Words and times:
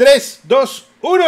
3, 0.00 0.40
2, 0.44 0.88
1. 1.02 1.24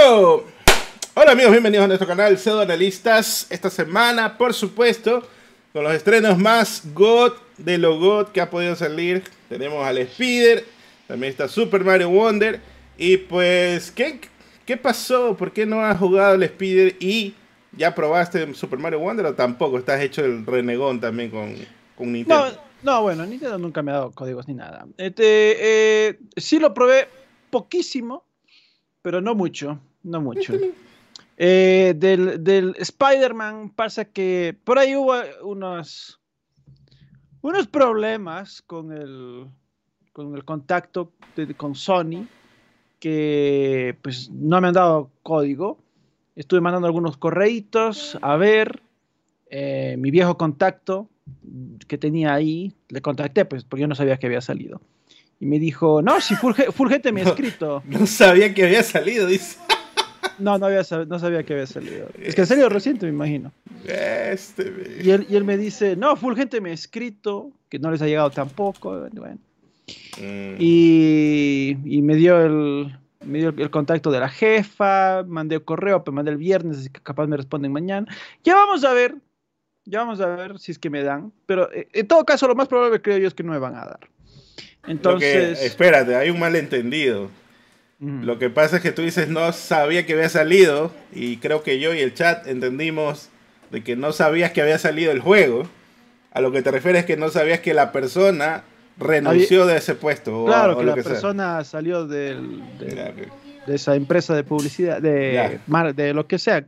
Hola 1.14 1.32
amigos, 1.32 1.50
bienvenidos 1.50 1.84
a 1.84 1.88
nuestro 1.88 2.08
canal 2.08 2.38
Pseudo 2.38 2.62
Analistas. 2.62 3.46
Esta 3.50 3.68
semana, 3.68 4.38
por 4.38 4.54
supuesto, 4.54 5.28
con 5.74 5.84
los 5.84 5.92
estrenos 5.92 6.38
más 6.38 6.82
God 6.94 7.34
de 7.58 7.76
lo 7.76 7.98
God 7.98 8.28
que 8.28 8.40
ha 8.40 8.48
podido 8.48 8.74
salir. 8.74 9.24
Tenemos 9.50 9.86
al 9.86 9.98
Spider, 9.98 10.64
también 11.06 11.32
está 11.32 11.48
Super 11.48 11.84
Mario 11.84 12.08
Wonder. 12.08 12.62
Y 12.96 13.18
pues, 13.18 13.90
¿qué, 13.90 14.18
qué 14.64 14.78
pasó? 14.78 15.36
¿Por 15.36 15.52
qué 15.52 15.66
no 15.66 15.84
has 15.84 15.98
jugado 15.98 16.36
el 16.36 16.42
Spider 16.44 16.96
y 16.98 17.34
ya 17.76 17.94
probaste 17.94 18.54
Super 18.54 18.78
Mario 18.78 19.00
Wonder 19.00 19.26
o 19.26 19.34
tampoco? 19.34 19.76
Estás 19.76 20.00
hecho 20.00 20.24
el 20.24 20.46
renegón 20.46 20.98
también 20.98 21.28
con, 21.28 21.54
con 21.94 22.10
Nintendo. 22.10 22.46
No, 22.82 22.92
no, 22.94 23.02
bueno, 23.02 23.26
Nintendo 23.26 23.58
nunca 23.58 23.82
me 23.82 23.90
ha 23.90 23.96
dado 23.96 24.12
códigos 24.12 24.48
ni 24.48 24.54
nada. 24.54 24.86
Este, 24.96 26.06
eh, 26.08 26.18
sí 26.38 26.58
lo 26.58 26.72
probé 26.72 27.06
poquísimo, 27.50 28.24
pero 29.02 29.20
no 29.20 29.34
mucho, 29.34 29.78
no 30.02 30.20
mucho. 30.20 30.54
Eh, 31.36 31.94
del, 31.96 32.42
del 32.42 32.74
Spider-Man 32.78 33.70
pasa 33.70 34.04
que 34.04 34.56
por 34.64 34.78
ahí 34.78 34.94
hubo 34.96 35.14
unos, 35.42 36.20
unos 37.40 37.66
problemas 37.66 38.62
con 38.62 38.92
el, 38.92 39.46
con 40.12 40.34
el 40.36 40.44
contacto 40.44 41.12
de- 41.36 41.54
con 41.54 41.74
Sony, 41.74 42.26
que 43.00 43.96
pues 44.02 44.30
no 44.30 44.60
me 44.60 44.68
han 44.68 44.74
dado 44.74 45.10
código. 45.22 45.78
Estuve 46.36 46.60
mandando 46.60 46.86
algunos 46.86 47.16
correitos 47.16 48.16
a 48.22 48.36
ver. 48.36 48.82
eh, 49.54 49.96
mi 49.98 50.10
viejo 50.10 50.38
contacto 50.38 51.08
que 51.88 51.98
tenía 51.98 52.32
ahí, 52.32 52.72
le 52.88 53.02
contacté, 53.02 53.44
pues, 53.44 53.64
porque 53.64 53.82
yo 53.82 53.88
no 53.88 53.94
sabía 53.94 54.16
que 54.16 54.26
había 54.26 54.40
salido. 54.40 54.80
Y 55.42 55.46
me 55.46 55.58
dijo, 55.58 56.00
no, 56.02 56.20
si 56.20 56.36
Fulge- 56.36 56.70
Fulgente 56.70 57.10
me 57.10 57.22
ha 57.22 57.24
escrito. 57.30 57.82
No 57.86 58.06
sabía 58.06 58.54
que 58.54 58.64
había 58.64 58.84
salido, 58.84 59.26
dice. 59.26 59.58
No, 60.38 60.56
no, 60.56 60.66
había, 60.66 60.82
no 61.08 61.18
sabía 61.18 61.42
que 61.42 61.52
había 61.52 61.66
salido. 61.66 62.06
Es 62.20 62.34
que 62.36 62.42
ha 62.42 62.46
salido 62.46 62.68
reciente, 62.68 63.06
me 63.06 63.12
imagino. 63.12 63.52
Este, 63.84 65.00
Y 65.02 65.10
él, 65.10 65.26
y 65.28 65.34
él 65.36 65.42
me 65.44 65.56
dice, 65.56 65.96
no, 65.96 66.14
Fulgente 66.16 66.60
me 66.60 66.70
ha 66.70 66.72
escrito, 66.72 67.50
que 67.68 67.78
no 67.80 67.90
les 67.90 68.00
ha 68.02 68.06
llegado 68.06 68.30
tampoco. 68.30 68.98
Bueno. 69.12 69.38
Mm. 70.18 70.54
Y, 70.58 71.76
y 71.84 72.02
me 72.02 72.14
dio 72.14 72.40
el 72.40 72.96
me 73.24 73.38
dio 73.38 73.48
el 73.50 73.70
contacto 73.70 74.10
de 74.10 74.20
la 74.20 74.28
jefa, 74.28 75.22
mandé 75.26 75.56
el 75.56 75.64
correo, 75.64 76.02
pero 76.02 76.14
mandé 76.14 76.30
el 76.30 76.38
viernes, 76.38 76.78
así 76.78 76.88
que 76.88 77.00
capaz 77.00 77.26
me 77.26 77.36
responden 77.36 77.72
mañana. 77.72 78.06
Ya 78.44 78.54
vamos 78.54 78.84
a 78.84 78.92
ver, 78.92 79.16
ya 79.84 80.00
vamos 80.00 80.20
a 80.20 80.26
ver 80.26 80.58
si 80.58 80.72
es 80.72 80.78
que 80.78 80.88
me 80.90 81.02
dan. 81.02 81.32
Pero 81.46 81.70
eh, 81.72 81.88
en 81.92 82.06
todo 82.08 82.24
caso, 82.24 82.46
lo 82.48 82.54
más 82.54 82.68
probable 82.68 83.02
creo 83.02 83.18
yo 83.18 83.28
es 83.28 83.34
que 83.34 83.42
no 83.42 83.52
me 83.52 83.58
van 83.58 83.74
a 83.74 83.84
dar. 83.84 84.00
Lo 84.82 84.86
que- 84.86 84.92
Entonces, 84.92 85.62
espérate, 85.62 86.16
hay 86.16 86.30
un 86.30 86.38
malentendido. 86.40 87.30
Lo 88.00 88.36
que 88.40 88.50
pasa 88.50 88.76
es 88.78 88.82
que 88.82 88.90
tú 88.90 89.02
dices 89.02 89.28
no 89.28 89.52
sabía 89.52 90.04
que 90.04 90.14
había 90.14 90.28
salido 90.28 90.92
y 91.12 91.36
creo 91.36 91.62
que 91.62 91.78
yo 91.78 91.94
y 91.94 92.00
el 92.00 92.14
chat 92.14 92.48
entendimos 92.48 93.28
de 93.70 93.84
que 93.84 93.94
no 93.94 94.10
sabías 94.12 94.50
que 94.50 94.60
había 94.60 94.76
salido 94.78 95.12
el 95.12 95.20
juego. 95.20 95.68
A 96.32 96.40
lo 96.40 96.50
que 96.50 96.62
te 96.62 96.72
refieres 96.72 97.00
es 97.02 97.06
que 97.06 97.16
no 97.16 97.28
sabías 97.28 97.60
que 97.60 97.74
la 97.74 97.92
persona 97.92 98.64
renunció 98.98 99.66
de 99.66 99.76
ese 99.76 99.94
puesto. 99.94 100.44
claro 100.46 100.74
o 100.74 100.78
que 100.80 100.84
la 100.84 100.94
persona 100.96 101.62
salió 101.62 102.04
del- 102.08 102.60
del- 102.78 103.28
de 103.66 103.74
esa 103.76 103.94
empresa 103.94 104.34
de 104.34 104.42
publicidad, 104.42 105.00
de, 105.00 105.32
Ya. 105.34 105.60
mar- 105.68 105.94
de 105.94 106.12
lo 106.12 106.26
que 106.26 106.40
sea, 106.40 106.64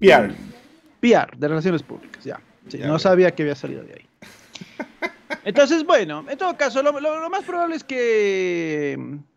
PR. 0.00 0.32
PR, 1.00 1.36
de 1.36 1.48
relaciones 1.48 1.82
públicas, 1.82 2.24
ya. 2.24 2.40
Sí, 2.68 2.78
no 2.78 2.98
sabía 2.98 3.30
que 3.32 3.42
había 3.42 3.54
salido 3.54 3.82
de 3.82 3.92
ahí. 3.92 4.08
Entonces, 5.44 5.84
bueno, 5.84 6.24
en 6.28 6.38
todo 6.38 6.56
caso, 6.56 6.82
lo, 6.82 6.92
lo- 7.00 7.20
lo 7.20 7.30
más 7.30 7.44
probable 7.44 7.76
es 7.76 7.84
que 7.84 8.92
eh, 8.92 8.96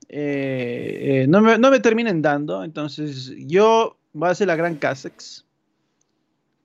eh, 0.09 1.25
no, 1.27 1.41
me, 1.41 1.57
no 1.57 1.69
me 1.71 1.80
terminen 1.80 2.21
dando. 2.21 2.63
Entonces, 2.63 3.33
yo 3.38 3.97
voy 4.13 4.30
a 4.30 4.31
hacer 4.31 4.47
la 4.47 4.55
gran 4.55 4.75
Casex. 4.75 5.45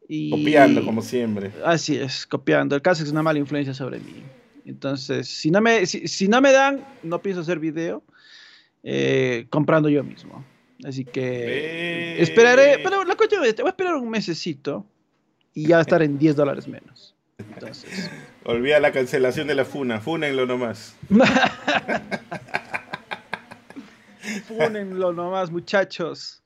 Y, 0.08 0.30
Copiando, 0.30 0.84
como 0.84 1.00
siempre. 1.02 1.52
Así 1.64 1.96
es, 1.96 2.26
copiando. 2.26 2.76
El 2.76 2.82
Casex 2.82 3.06
es 3.06 3.12
una 3.12 3.22
mala 3.22 3.38
influencia 3.38 3.72
sobre 3.74 3.98
mí. 3.98 4.22
Entonces, 4.64 5.26
si 5.28 5.50
no 5.50 5.60
me, 5.60 5.86
si, 5.86 6.06
si 6.06 6.28
no 6.28 6.40
me 6.40 6.52
dan, 6.52 6.84
no 7.02 7.20
pienso 7.22 7.40
hacer 7.40 7.58
video 7.58 8.02
eh, 8.82 9.46
comprando 9.50 9.88
yo 9.88 10.04
mismo. 10.04 10.44
Así 10.84 11.04
que 11.04 12.16
esperaré, 12.22 12.78
pero 12.82 13.04
la 13.04 13.14
cuestión 13.16 13.44
es, 13.44 13.54
te 13.54 13.62
voy 13.62 13.68
a 13.68 13.72
esperar 13.72 13.94
un 13.94 14.10
mesecito 14.10 14.84
y 15.54 15.66
ya 15.68 15.80
estar 15.80 16.02
en 16.02 16.18
10 16.18 16.34
dólares 16.36 16.66
menos. 16.68 17.11
Entonces, 17.38 18.10
Olvida 18.44 18.78
la 18.80 18.92
cancelación 18.92 19.46
de 19.46 19.54
la 19.54 19.64
funa. 19.64 20.00
Funenlo 20.00 20.46
nomás. 20.46 20.94
Pónenlo 24.48 25.12
nomás, 25.12 25.50
muchachos. 25.50 26.42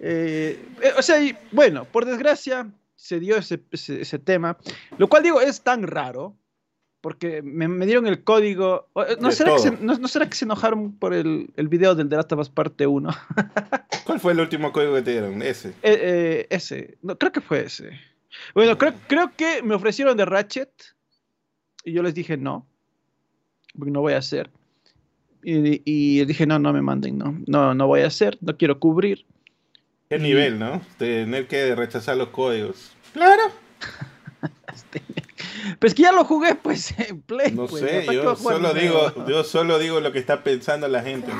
Eh, 0.00 0.60
eh, 0.82 0.92
o 0.96 1.02
sea, 1.02 1.20
y, 1.22 1.36
bueno, 1.52 1.84
por 1.84 2.04
desgracia 2.04 2.68
se 2.96 3.20
dio 3.20 3.36
ese, 3.36 3.60
ese- 3.70 4.00
ese 4.00 4.18
tema, 4.18 4.58
lo 4.96 5.08
cual 5.08 5.22
digo 5.22 5.40
es 5.40 5.60
tan 5.62 5.84
raro, 5.86 6.34
porque 7.00 7.42
me, 7.42 7.68
me 7.68 7.86
dieron 7.86 8.06
el 8.08 8.24
código. 8.24 8.88
eh, 8.96 9.16
¿No 9.20 9.30
será, 9.30 9.52
que 9.54 9.58
se, 9.60 9.70
todo. 9.70 9.80
no, 9.84 9.96
no 9.98 10.08
será 10.08 10.28
que 10.28 10.36
se 10.36 10.44
enojaron 10.44 10.92
por 10.98 11.14
el, 11.14 11.50
el 11.56 11.68
video 11.68 11.94
del 11.94 12.08
The 12.08 12.16
Last 12.16 12.32
of 12.32 12.40
Us 12.40 12.50
parte 12.50 12.86
1? 12.86 13.10
¿Cuál 14.04 14.18
fue 14.20 14.32
el 14.32 14.40
último 14.40 14.72
código 14.72 14.94
que 14.94 15.02
te 15.02 15.12
dieron? 15.12 15.40
Ese. 15.42 15.68
Eh, 15.68 15.74
eh, 15.82 16.46
ese, 16.50 16.98
no, 17.02 17.16
creo 17.16 17.30
que 17.30 17.40
fue 17.40 17.64
ese. 17.66 17.90
Bueno, 18.54 18.76
creo, 18.78 18.94
creo 19.06 19.32
que 19.36 19.62
me 19.62 19.74
ofrecieron 19.74 20.16
de 20.16 20.24
Ratchet 20.24 20.70
y 21.84 21.92
yo 21.92 22.02
les 22.02 22.14
dije 22.14 22.36
no, 22.36 22.66
porque 23.76 23.90
no 23.90 24.00
voy 24.00 24.14
a 24.14 24.18
hacer. 24.18 24.50
Y, 25.42 25.82
y 25.84 26.24
dije 26.24 26.46
no, 26.46 26.58
no 26.58 26.72
me 26.72 26.82
manden, 26.82 27.18
no, 27.18 27.38
no, 27.46 27.74
no 27.74 27.86
voy 27.86 28.00
a 28.00 28.06
hacer, 28.08 28.38
no 28.40 28.56
quiero 28.56 28.78
cubrir. 28.80 29.24
¿Qué 30.08 30.16
Y- 30.16 30.20
nivel, 30.20 30.58
no? 30.58 30.80
Tener 30.98 31.46
que 31.46 31.74
rechazar 31.74 32.16
los 32.16 32.28
códigos. 32.28 32.92
Claro. 33.12 33.42
Pues 35.80 35.94
que 35.94 36.02
ya 36.02 36.12
lo 36.12 36.24
jugué, 36.24 36.54
pues, 36.54 36.94
en 36.98 37.20
Play. 37.20 37.52
No 37.52 37.66
pues, 37.66 37.82
sé, 37.84 38.00
¿para 38.00 38.02
qué 38.02 38.16
voy 38.18 38.24
yo 38.24 38.36
solo 38.36 38.74
digo, 38.74 39.12
nuevo? 39.14 39.28
yo 39.28 39.44
solo 39.44 39.78
digo 39.78 40.00
lo 40.00 40.12
que 40.12 40.18
está 40.18 40.42
pensando 40.42 40.88
la 40.88 41.02
gente. 41.02 41.30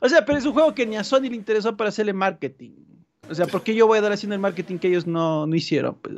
O 0.00 0.08
sea, 0.08 0.24
pero 0.24 0.38
es 0.38 0.44
un 0.46 0.52
juego 0.52 0.74
que 0.74 0.86
ni 0.86 0.96
a 0.96 1.04
Sony 1.04 1.22
le 1.22 1.36
interesó 1.36 1.76
para 1.76 1.88
hacerle 1.88 2.12
marketing. 2.12 2.70
O 3.30 3.34
sea, 3.34 3.46
¿por 3.46 3.62
qué 3.62 3.74
yo 3.76 3.86
voy 3.86 3.98
a 3.98 4.00
dar 4.00 4.10
haciendo 4.12 4.34
el 4.34 4.40
marketing 4.40 4.78
que 4.78 4.88
ellos 4.88 5.06
no, 5.06 5.46
no 5.46 5.54
hicieron? 5.54 5.94
Pues, 6.02 6.16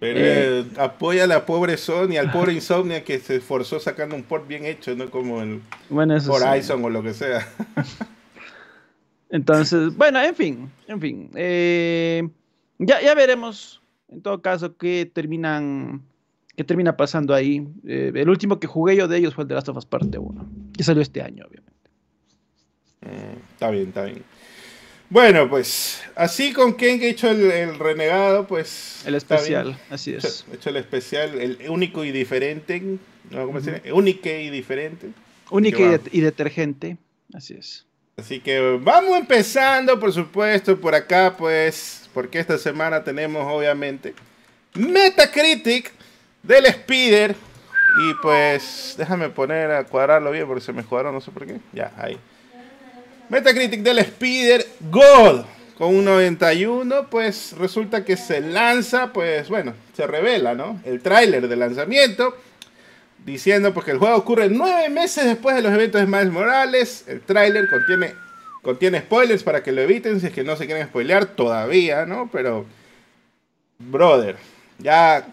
Pero 0.00 0.18
Eh. 0.20 0.60
eh, 0.60 0.64
apoya 0.78 1.24
a 1.24 1.26
la 1.26 1.46
pobre 1.46 1.76
Sony, 1.78 2.16
al 2.18 2.30
pobre 2.30 2.52
Insomnia 2.52 3.02
que 3.04 3.18
se 3.18 3.36
esforzó 3.36 3.80
sacando 3.80 4.14
un 4.14 4.22
port 4.22 4.46
bien 4.46 4.66
hecho, 4.66 4.94
no 4.94 5.10
como 5.10 5.40
el 5.40 5.62
bueno, 5.88 6.20
sí. 6.20 6.28
Horizon 6.30 6.84
o 6.84 6.90
lo 6.90 7.02
que 7.02 7.14
sea. 7.14 7.48
Entonces, 9.30 9.96
bueno, 9.96 10.20
en 10.22 10.34
fin, 10.34 10.70
en 10.86 11.00
fin. 11.00 11.30
eh, 11.34 12.28
ya, 12.78 13.00
ya 13.02 13.14
veremos, 13.14 13.82
en 14.08 14.20
todo 14.22 14.40
caso, 14.40 14.76
qué 14.76 15.10
terminan, 15.12 16.02
qué 16.54 16.62
termina 16.64 16.96
pasando 16.96 17.34
ahí. 17.34 17.66
El 17.84 18.28
último 18.28 18.60
que 18.60 18.66
jugué 18.66 18.94
yo 18.96 19.08
de 19.08 19.18
ellos 19.18 19.34
fue 19.34 19.42
el 19.42 19.48
de 19.48 19.54
Last 19.54 19.68
of 19.68 19.76
Us 19.78 19.86
Parte 19.86 20.18
1, 20.18 20.46
que 20.76 20.84
salió 20.84 21.02
este 21.02 21.22
año, 21.22 21.44
obviamente. 21.48 21.72
Mm, 23.00 23.38
está 23.52 23.70
bien, 23.70 23.88
está 23.88 24.04
bien. 24.04 24.22
Bueno, 25.08 25.48
pues 25.48 26.02
así 26.14 26.52
con 26.52 26.74
Ken 26.74 26.98
que 26.98 27.06
ha 27.06 27.10
hecho 27.10 27.30
el, 27.30 27.50
el 27.50 27.78
renegado, 27.78 28.46
pues. 28.46 29.02
El 29.06 29.14
especial, 29.14 29.78
así 29.90 30.14
es. 30.14 30.44
hecho 30.52 30.70
el 30.70 30.76
especial, 30.76 31.40
el 31.40 31.58
único 31.68 32.04
y 32.04 32.12
diferente. 32.12 32.98
¿no? 33.30 33.46
¿Cómo 33.46 33.60
se 33.60 33.72
dice? 33.74 33.92
Único 33.92 34.28
y 34.28 34.50
diferente. 34.50 35.08
Única 35.50 35.78
que 35.78 36.00
y, 36.12 36.18
y 36.18 36.20
detergente, 36.22 36.96
así 37.32 37.54
es. 37.54 37.84
Así 38.16 38.40
que 38.40 38.78
vamos 38.80 39.18
empezando, 39.18 40.00
por 40.00 40.12
supuesto, 40.12 40.80
por 40.80 40.94
acá, 40.94 41.36
pues, 41.36 42.08
porque 42.14 42.38
esta 42.38 42.56
semana 42.56 43.04
tenemos, 43.04 43.44
obviamente, 43.46 44.14
Metacritic 44.74 45.92
del 46.42 46.66
Spider. 46.66 47.36
Y 47.98 48.14
pues, 48.22 48.94
déjame 48.98 49.28
poner 49.28 49.70
a 49.70 49.84
cuadrarlo 49.84 50.30
bien 50.30 50.46
porque 50.46 50.62
se 50.62 50.72
me 50.72 50.82
cuadró, 50.82 51.12
no 51.12 51.20
sé 51.20 51.30
por 51.30 51.46
qué. 51.46 51.58
Ya, 51.72 51.92
ahí. 51.96 52.18
Metacritic 53.28 53.82
del 53.82 53.98
Spider 53.98 54.66
God 54.90 55.44
con 55.76 55.94
un 55.94 56.04
91, 56.04 57.10
pues 57.10 57.54
resulta 57.58 58.04
que 58.04 58.16
se 58.16 58.40
lanza, 58.40 59.12
pues 59.12 59.48
bueno, 59.48 59.74
se 59.94 60.06
revela, 60.06 60.54
¿no? 60.54 60.80
El 60.84 61.02
tráiler 61.02 61.48
de 61.48 61.56
lanzamiento 61.56 62.34
diciendo 63.26 63.74
pues 63.74 63.84
que 63.84 63.90
el 63.90 63.98
juego 63.98 64.16
ocurre 64.16 64.48
nueve 64.48 64.88
meses 64.88 65.24
después 65.24 65.54
de 65.56 65.62
los 65.62 65.72
eventos 65.72 66.00
de 66.00 66.06
Miles 66.06 66.30
Morales. 66.30 67.04
El 67.08 67.20
tráiler 67.20 67.68
contiene, 67.68 68.14
contiene 68.62 69.00
spoilers 69.00 69.42
para 69.42 69.62
que 69.62 69.72
lo 69.72 69.82
eviten 69.82 70.20
si 70.20 70.28
es 70.28 70.32
que 70.32 70.44
no 70.44 70.56
se 70.56 70.66
quieren 70.66 70.86
spoilear 70.86 71.26
todavía, 71.26 72.06
¿no? 72.06 72.30
Pero, 72.32 72.64
brother, 73.78 74.36
ya 74.78 75.26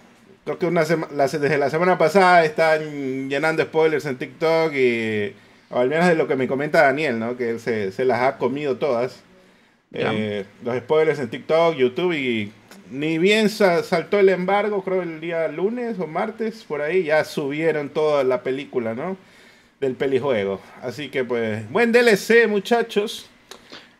creo 0.43 0.59
que 0.59 0.65
una 0.65 0.83
desde 0.83 1.57
la 1.57 1.69
semana 1.69 1.97
pasada 1.97 2.43
están 2.43 3.29
llenando 3.29 3.63
spoilers 3.63 4.05
en 4.05 4.17
TikTok 4.17 4.73
y 4.73 5.33
o 5.73 5.79
al 5.79 5.89
menos 5.89 6.07
de 6.07 6.15
lo 6.15 6.27
que 6.27 6.35
me 6.35 6.47
comenta 6.47 6.83
Daniel, 6.83 7.19
¿no? 7.19 7.35
Que 7.35 7.49
él 7.49 7.59
se, 7.59 7.91
se 7.91 8.05
las 8.05 8.21
ha 8.21 8.37
comido 8.37 8.77
todas. 8.77 9.21
Eh, 9.91 10.45
los 10.63 10.77
spoilers 10.77 11.19
en 11.19 11.29
TikTok, 11.29 11.75
YouTube 11.75 12.13
y 12.13 12.51
ni 12.89 13.17
bien 13.17 13.49
sa- 13.49 13.83
saltó 13.83 14.19
el 14.19 14.29
embargo, 14.29 14.83
creo 14.83 15.01
el 15.01 15.19
día 15.19 15.47
lunes 15.49 15.99
o 15.99 16.07
martes, 16.07 16.63
por 16.63 16.81
ahí, 16.81 17.03
ya 17.03 17.23
subieron 17.25 17.89
toda 17.89 18.23
la 18.23 18.41
película, 18.43 18.93
¿no? 18.93 19.17
del 19.79 19.95
pelijuego. 19.95 20.61
Así 20.81 21.09
que 21.09 21.25
pues, 21.25 21.69
buen 21.69 21.91
DLC 21.91 22.47
muchachos. 22.47 23.29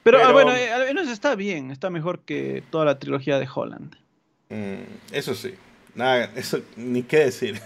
Pero, 0.02 0.24
ah, 0.24 0.32
bueno, 0.32 0.56
eh, 0.56 0.72
al 0.72 0.86
menos 0.86 1.10
está 1.10 1.36
bien, 1.36 1.72
está 1.72 1.90
mejor 1.90 2.20
que 2.20 2.64
toda 2.70 2.86
la 2.86 3.00
trilogía 3.00 3.38
de 3.38 3.48
Holland. 3.54 3.96
Mm, 4.50 4.84
eso 5.12 5.36
sí, 5.36 5.54
nada, 5.94 6.30
eso 6.36 6.62
ni 6.78 7.04
qué 7.04 7.26
decir. 7.26 7.60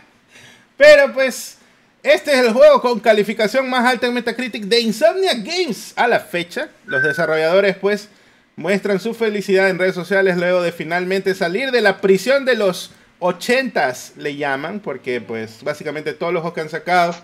Pero 0.76 1.12
pues, 1.12 1.58
este 2.02 2.32
es 2.32 2.38
el 2.38 2.52
juego 2.52 2.80
con 2.80 2.98
calificación 2.98 3.70
más 3.70 3.84
alta 3.84 4.08
en 4.08 4.14
Metacritic 4.14 4.64
de 4.64 4.80
Insomnia 4.80 5.34
Games 5.34 5.92
a 5.94 6.08
la 6.08 6.18
fecha. 6.18 6.68
Los 6.84 7.02
desarrolladores 7.02 7.76
pues 7.76 8.08
muestran 8.56 8.98
su 8.98 9.14
felicidad 9.14 9.70
en 9.70 9.78
redes 9.78 9.94
sociales 9.94 10.36
luego 10.36 10.62
de 10.62 10.72
finalmente 10.72 11.34
salir 11.34 11.70
de 11.70 11.80
la 11.80 12.00
prisión 12.00 12.44
de 12.44 12.56
los 12.56 12.90
80s, 13.20 14.16
le 14.16 14.34
llaman, 14.34 14.80
porque 14.80 15.20
pues 15.20 15.62
básicamente 15.62 16.12
todos 16.12 16.32
los 16.32 16.42
juegos 16.42 16.54
que 16.54 16.60
han 16.62 16.68
sacado 16.68 17.14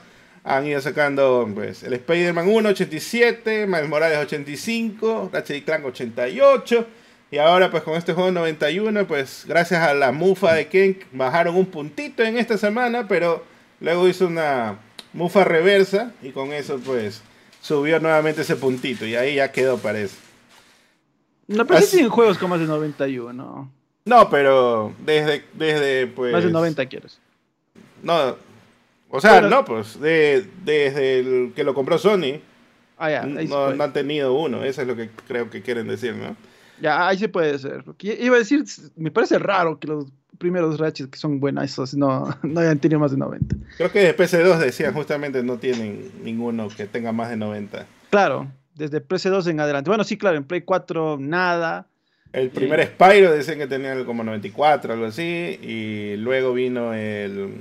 han 0.45 0.67
ido 0.67 0.81
sacando 0.81 1.51
pues 1.53 1.83
el 1.83 1.95
Spider-Man 1.95 2.49
1 2.49 2.69
87, 2.69 3.67
Miles 3.67 3.89
Morales 3.89 4.19
85, 4.19 5.31
Ratchet 5.33 5.65
Clank 5.65 5.85
88 5.87 6.87
y 7.31 7.39
ahora 7.39 7.71
pues 7.71 7.83
con 7.83 7.97
este 7.97 8.13
juego 8.13 8.31
91 8.31 9.07
pues 9.09 9.45
gracias 9.47 9.83
a 9.83 9.93
la 9.93 10.13
mufa 10.13 10.55
de 10.55 10.69
Ken 10.69 10.99
bajaron 11.13 11.57
un 11.57 11.67
puntito 11.67 12.23
en 12.23 12.39
esta 12.39 12.57
semana, 12.57 13.09
pero 13.09 13.45
luego 13.81 14.09
hizo 14.09 14.27
una 14.27 14.79
mufa 15.13 15.45
reversa 15.45 16.13
y 16.23 16.31
con 16.31 16.53
eso 16.53 16.79
pues 16.79 17.23
subió 17.61 18.01
nuevamente 18.01 18.43
ese 18.43 18.57
puntito 18.57 19.07
y 19.07 19.15
ahí 19.15 19.37
ya 19.37 19.53
quedó 19.53 19.79
parece. 19.79 20.17
No, 21.47 21.67
pero 21.67 21.81
sí 21.81 21.93
tienen 21.93 22.11
juegos 22.11 22.39
con 22.39 22.51
más 22.51 22.61
de 22.61 22.67
91. 22.67 23.73
No, 24.05 24.31
pero 24.31 24.93
desde, 25.05 25.45
desde 25.55 26.07
pues... 26.07 26.33
Más 26.33 26.45
de 26.45 26.51
90 26.51 26.87
quieres. 26.87 27.19
No, 28.03 28.37
o 29.11 29.21
sea, 29.21 29.41
no, 29.41 29.65
pues 29.65 29.99
de, 30.01 30.47
desde 30.65 31.21
el 31.21 31.53
que 31.55 31.65
lo 31.65 31.75
compró 31.75 31.99
Sony. 31.99 32.41
Ah, 32.99 33.11
ya, 33.11 33.23
no, 33.25 33.75
no, 33.75 33.85
han 33.85 33.93
tenido 33.93 34.35
uno, 34.35 34.65
eso 34.65 34.83
es 34.83 34.89
lo 34.89 34.97
que 34.97 35.09
creo 35.27 35.49
que 35.51 35.63
quieren 35.63 35.87
decir, 35.87 36.15
¿no? 36.15 36.37
Ya, 36.81 37.09
ahí 37.09 37.19
sí 37.19 37.29
puede 37.29 37.59
ser. 37.59 37.85
Iba 38.01 38.37
a 38.37 38.41
decir, 38.41 38.65
me 38.97 39.11
parece 39.11 39.39
raro 39.39 39.79
que 39.79 39.89
los 39.89 40.07
primeros 40.39 40.79
Ratchet 40.79 41.11
que 41.11 41.19
son 41.19 41.41
buenos, 41.41 41.65
esos 41.65 41.95
no, 41.95 42.37
no 42.43 42.61
hayan 42.61 42.79
tenido 42.79 43.01
más 43.01 43.11
de 43.11 43.19
90. 43.19 43.57
Creo 43.77 43.93
que 43.93 44.01
de 44.01 44.17
PC2 44.17 44.59
decían 44.59 44.95
justamente 44.95 45.43
no 45.43 45.59
tienen 45.59 46.11
ninguno 46.23 46.69
que 46.69 46.87
tenga 46.87 47.13
más 47.13 47.31
de 47.31 47.37
90. 47.37 47.87
Claro, 48.11 48.51
desde 48.75 49.07
PC2 49.07 49.49
en 49.51 49.61
adelante. 49.61 49.91
Bueno, 49.91 50.05
sí, 50.05 50.17
claro, 50.17 50.37
en 50.37 50.45
Play 50.45 50.63
4 50.63 51.19
nada. 51.21 51.87
El 52.33 52.51
primer 52.51 52.87
Spyro 52.87 53.33
decían 53.33 53.59
que 53.59 53.67
tenía 53.67 54.05
como 54.05 54.23
94, 54.23 54.93
algo 54.93 55.07
así, 55.07 55.59
y 55.63 56.17
luego 56.17 56.53
vino 56.53 56.93
el 56.93 57.55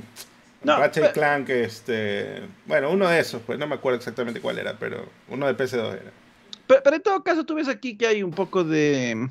no, 0.63 0.77
Ratchet 0.77 1.13
Clank, 1.13 1.49
este, 1.49 2.41
bueno, 2.65 2.91
uno 2.91 3.07
de 3.07 3.19
esos, 3.19 3.41
pues 3.43 3.57
no 3.57 3.67
me 3.67 3.75
acuerdo 3.75 3.97
exactamente 3.97 4.41
cuál 4.41 4.59
era, 4.59 4.77
pero 4.77 5.05
uno 5.29 5.47
de 5.47 5.55
PC2 5.55 5.93
era. 5.93 6.11
Pero, 6.67 6.95
en 6.95 7.01
todo 7.01 7.23
caso, 7.23 7.45
tú 7.45 7.55
ves 7.55 7.69
aquí 7.69 7.97
que 7.97 8.07
hay 8.07 8.23
un 8.23 8.31
poco 8.31 8.65
de 8.65 9.29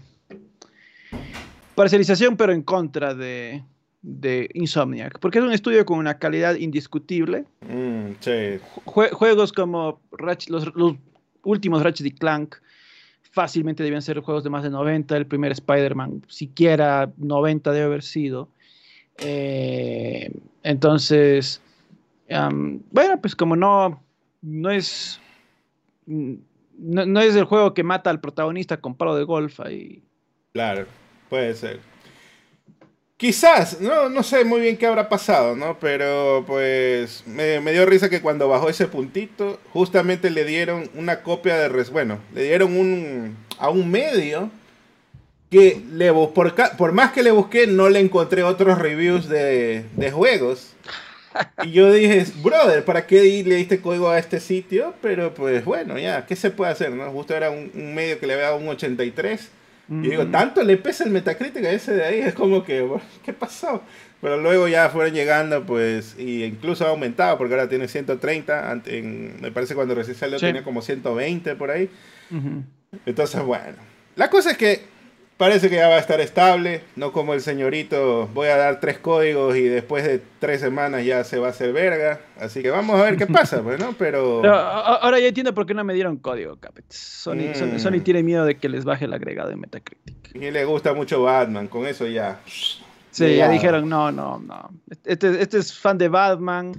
parcialización, 1.76 2.37
pero 2.37 2.52
en 2.52 2.62
contra 2.62 3.14
de, 3.14 3.62
de 4.02 4.50
Insomniac, 4.55 5.20
porque 5.20 5.38
es 5.38 5.44
un 5.44 5.52
estudio 5.52 5.84
con 5.87 5.99
una 5.99 6.19
calidad 6.19 6.56
indiscutible. 6.56 7.44
Mm, 7.61 8.12
sí. 8.20 8.58
juegos 8.84 9.52
como 9.52 10.00
los, 10.49 10.73
últimos 11.43 11.82
Ratchet 11.82 12.06
y 12.06 12.11
Clank 12.11 12.56
fácilmente 13.31 13.82
debían 13.82 14.02
ser 14.02 14.20
juegos 14.20 14.43
de 14.43 14.50
más 14.50 14.62
de 14.62 14.70
90, 14.70 15.17
el 15.17 15.26
primer 15.26 15.52
Spider-Man 15.52 16.23
siquiera 16.28 17.12
90 17.19 17.70
debe 17.73 17.84
haber 17.84 18.02
sido. 18.02 18.49
Eh, 19.19 20.32
entonces, 20.62 21.61
bueno, 22.28 23.20
pues 23.20 23.37
como 23.37 23.55
no, 23.55 24.02
no 24.40 24.70
es... 24.70 25.20
No, 26.06 27.20
es 27.20 27.34
el 27.34 27.44
juego 27.44 27.75
que 27.75 27.82
mata 27.82 28.11
al 28.11 28.20
protagonista 28.20 28.81
con 28.81 28.94
palo 28.94 29.17
de 29.17 29.25
golf 29.25 29.61
ahí. 29.61 30.02
Claro, 30.52 30.87
puede 31.28 31.55
ser. 31.55 31.81
Quizás, 33.17 33.81
no, 33.81 34.11
no 34.11 34.23
sé 34.23 34.44
muy 34.44 34.61
bien 34.61 34.76
qué 34.76 34.87
habrá 34.87 35.08
pasado, 35.08 35.56
¿no? 35.56 35.78
Pero 35.78 36.44
pues 36.46 37.25
me, 37.26 37.61
dio 37.73 37.87
risa 37.87 38.11
que 38.11 38.20
cuando 38.20 38.49
bajó 38.49 38.69
ese 38.69 38.88
puntito, 38.88 39.58
justamente 39.73 40.28
le 40.31 40.44
dieron 40.44 40.90
una 40.94 41.23
copia 41.23 41.56
de... 41.56 41.69
Res, 41.69 41.90
bueno, 41.90 42.19
le 42.34 42.44
dieron 42.44 42.76
un, 42.76 43.37
a 43.58 43.70
un 43.70 43.90
medio 43.90 44.50
que 45.50 45.82
le, 45.93 46.12
por, 46.12 46.55
por 46.76 46.93
más 46.93 47.12
que 47.12 47.23
le 47.23 47.31
busqué, 47.31 47.67
no 47.67 47.88
le 47.88 48.00
encontré 48.00 48.43
otros 48.43 48.78
reviews 48.78 49.28
de, 49.28 49.87
de 49.94 50.11
juegos. 50.11 50.75
Y 51.62 51.73
yo 51.73 51.93
dije, 51.93 52.25
brother, 52.43 52.84
¿para 52.84 53.06
qué 53.06 53.23
le 53.44 53.56
diste 53.56 53.81
código 53.81 54.08
a 54.08 54.19
este 54.19 54.40
sitio? 54.40 54.94
Pero 55.02 55.34
pues 55.34 55.64
bueno, 55.64 55.99
ya, 55.99 56.26
¿qué 56.26 56.37
se 56.37 56.50
puede 56.50 56.73
hacer? 56.73 56.93
no 56.93 57.11
Justo 57.11 57.34
era 57.34 57.50
un, 57.50 57.94
medio 57.94 58.19
que 58.19 58.26
le 58.26 58.34
había 58.34 58.46
dado 58.46 58.58
un 58.58 58.69
83. 58.69 59.50
Y 59.88 60.08
digo, 60.08 60.26
¿tanto 60.26 60.62
le 60.64 60.76
pesa 60.76 61.04
el 61.04 61.10
Metacritic 61.10 61.64
a 61.64 61.70
ese 61.70 61.94
de 61.94 62.04
ahí? 62.04 62.18
Es 62.20 62.34
como 62.34 62.64
que, 62.64 62.88
¿qué 63.24 63.32
pasó? 63.32 63.82
Pero 64.20 64.36
luego 64.40 64.66
ya 64.66 64.88
fueron 64.88 65.14
llegando, 65.14 65.64
pues, 65.64 66.16
y 66.18 66.42
incluso 66.42 66.84
ha 66.86 66.90
aumentado, 66.90 67.38
porque 67.38 67.54
ahora 67.54 67.68
tiene 67.68 67.86
130. 67.86 68.82
me 69.40 69.52
parece 69.52 69.74
cuando 69.74 69.94
recién 69.94 70.16
salió 70.16 70.38
tenía 70.38 70.64
como 70.64 70.82
120 70.82 71.54
por 71.54 71.70
ahí. 71.70 71.88
Entonces, 73.04 73.42
bueno. 73.42 73.76
La 74.16 74.30
cosa 74.30 74.52
es 74.52 74.56
que 74.56 74.95
Parece 75.36 75.68
que 75.68 75.76
ya 75.76 75.88
va 75.88 75.96
a 75.96 75.98
estar 75.98 76.18
estable, 76.22 76.80
no 76.96 77.12
como 77.12 77.34
el 77.34 77.42
señorito, 77.42 78.26
voy 78.28 78.48
a 78.48 78.56
dar 78.56 78.80
tres 78.80 78.98
códigos 78.98 79.54
y 79.54 79.64
después 79.64 80.02
de 80.02 80.22
tres 80.38 80.62
semanas 80.62 81.04
ya 81.04 81.24
se 81.24 81.38
va 81.38 81.48
a 81.48 81.50
hacer 81.50 81.74
verga. 81.74 82.20
Así 82.40 82.62
que 82.62 82.70
vamos 82.70 82.98
a 82.98 83.02
ver 83.02 83.18
qué 83.18 83.26
pasa, 83.26 83.62
pues, 83.62 83.78
¿no? 83.78 83.92
Pero... 83.98 84.42
ahora 84.46 85.20
ya 85.20 85.28
entiendo 85.28 85.52
por 85.52 85.66
qué 85.66 85.74
no 85.74 85.84
me 85.84 85.92
dieron 85.92 86.16
código, 86.16 86.56
Capet. 86.56 86.90
Sony, 86.90 87.52
mm. 87.54 88.00
tiene 88.00 88.22
miedo 88.22 88.46
de 88.46 88.56
que 88.56 88.70
les 88.70 88.86
baje 88.86 89.04
el 89.04 89.12
agregado 89.12 89.50
de 89.50 89.56
Metacritic. 89.56 90.34
Y 90.34 90.50
le 90.50 90.64
gusta 90.64 90.94
mucho 90.94 91.22
Batman, 91.22 91.68
con 91.68 91.86
eso 91.86 92.06
ya... 92.06 92.40
Sí, 93.10 93.36
ya, 93.36 93.48
dijeron, 93.50 93.88
no, 93.88 94.10
no, 94.12 94.38
no. 94.38 94.70
Este, 95.04 95.40
este 95.40 95.58
es 95.58 95.72
fan 95.72 95.98
de 95.98 96.08
Batman. 96.08 96.72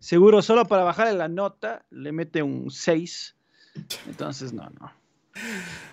Seguro 0.00 0.42
solo 0.42 0.66
para 0.66 0.84
bajarle 0.84 1.14
la 1.14 1.28
nota 1.28 1.84
le 1.90 2.12
mete 2.12 2.42
un 2.42 2.70
6. 2.70 3.36
Entonces, 4.06 4.52
no, 4.52 4.70
no. 4.80 4.92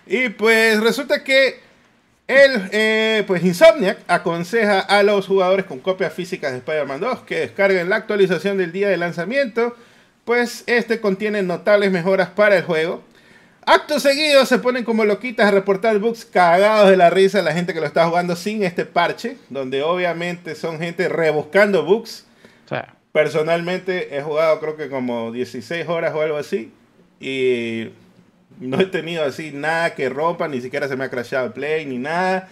Y 0.06 0.30
pues 0.30 0.80
resulta 0.80 1.22
que 1.22 1.69
el, 2.30 2.68
eh, 2.70 3.24
pues 3.26 3.42
Insomniac 3.44 3.98
aconseja 4.06 4.78
a 4.78 5.02
los 5.02 5.26
jugadores 5.26 5.66
con 5.66 5.80
copias 5.80 6.12
físicas 6.12 6.52
de 6.52 6.58
Spider-Man 6.58 7.00
2 7.00 7.20
que 7.22 7.40
descarguen 7.40 7.88
la 7.88 7.96
actualización 7.96 8.56
del 8.56 8.70
día 8.70 8.88
de 8.88 8.96
lanzamiento, 8.96 9.74
pues 10.24 10.62
este 10.68 11.00
contiene 11.00 11.42
notables 11.42 11.90
mejoras 11.90 12.28
para 12.28 12.56
el 12.56 12.62
juego. 12.62 13.02
Acto 13.66 13.98
seguido 13.98 14.46
se 14.46 14.60
ponen 14.60 14.84
como 14.84 15.04
loquitas 15.04 15.48
a 15.48 15.50
reportar 15.50 15.98
bugs 15.98 16.24
cagados 16.24 16.88
de 16.88 16.96
la 16.96 17.10
risa 17.10 17.40
a 17.40 17.42
la 17.42 17.52
gente 17.52 17.74
que 17.74 17.80
lo 17.80 17.86
está 17.86 18.06
jugando 18.06 18.36
sin 18.36 18.62
este 18.62 18.86
parche, 18.86 19.36
donde 19.48 19.82
obviamente 19.82 20.54
son 20.54 20.78
gente 20.78 21.08
rebuscando 21.08 21.84
bugs. 21.84 22.26
Personalmente 23.10 24.16
he 24.16 24.22
jugado 24.22 24.60
creo 24.60 24.76
que 24.76 24.88
como 24.88 25.32
16 25.32 25.88
horas 25.88 26.14
o 26.14 26.20
algo 26.20 26.36
así 26.36 26.72
y 27.18 27.90
no 28.58 28.80
he 28.80 28.86
tenido 28.86 29.24
así 29.24 29.52
nada 29.52 29.94
que 29.94 30.08
rompa, 30.08 30.48
ni 30.48 30.60
siquiera 30.60 30.88
se 30.88 30.96
me 30.96 31.04
ha 31.04 31.10
crashado 31.10 31.46
el 31.46 31.52
play, 31.52 31.86
ni 31.86 31.98
nada. 31.98 32.48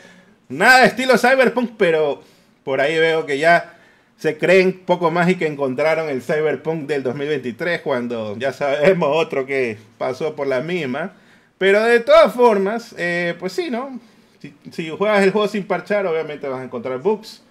Nada 0.48 0.80
de 0.80 0.86
estilo 0.86 1.18
Cyberpunk, 1.18 1.72
pero 1.76 2.22
por 2.64 2.80
ahí 2.80 2.98
veo 2.98 3.26
que 3.26 3.38
ya 3.38 3.74
se 4.16 4.36
creen 4.36 4.80
poco 4.84 5.10
más 5.10 5.28
y 5.28 5.36
que 5.36 5.46
encontraron 5.46 6.08
el 6.08 6.22
Cyberpunk 6.22 6.86
del 6.86 7.02
2023 7.02 7.82
cuando 7.82 8.36
ya 8.36 8.52
sabemos 8.52 9.10
otro 9.12 9.46
que 9.46 9.78
pasó 9.96 10.34
por 10.34 10.46
la 10.46 10.60
misma. 10.60 11.12
Pero 11.58 11.82
de 11.82 12.00
todas 12.00 12.32
formas, 12.32 12.94
eh, 12.96 13.34
pues 13.38 13.52
sí, 13.52 13.70
¿no? 13.70 14.00
Si, 14.40 14.54
si, 14.70 14.88
juegas 14.90 15.22
el 15.24 15.32
juego 15.32 15.48
sin 15.48 15.64
parchar, 15.64 16.06
obviamente 16.06 16.48
vas 16.48 16.60
a 16.60 16.64
encontrar 16.64 17.00
bugs. 17.00 17.42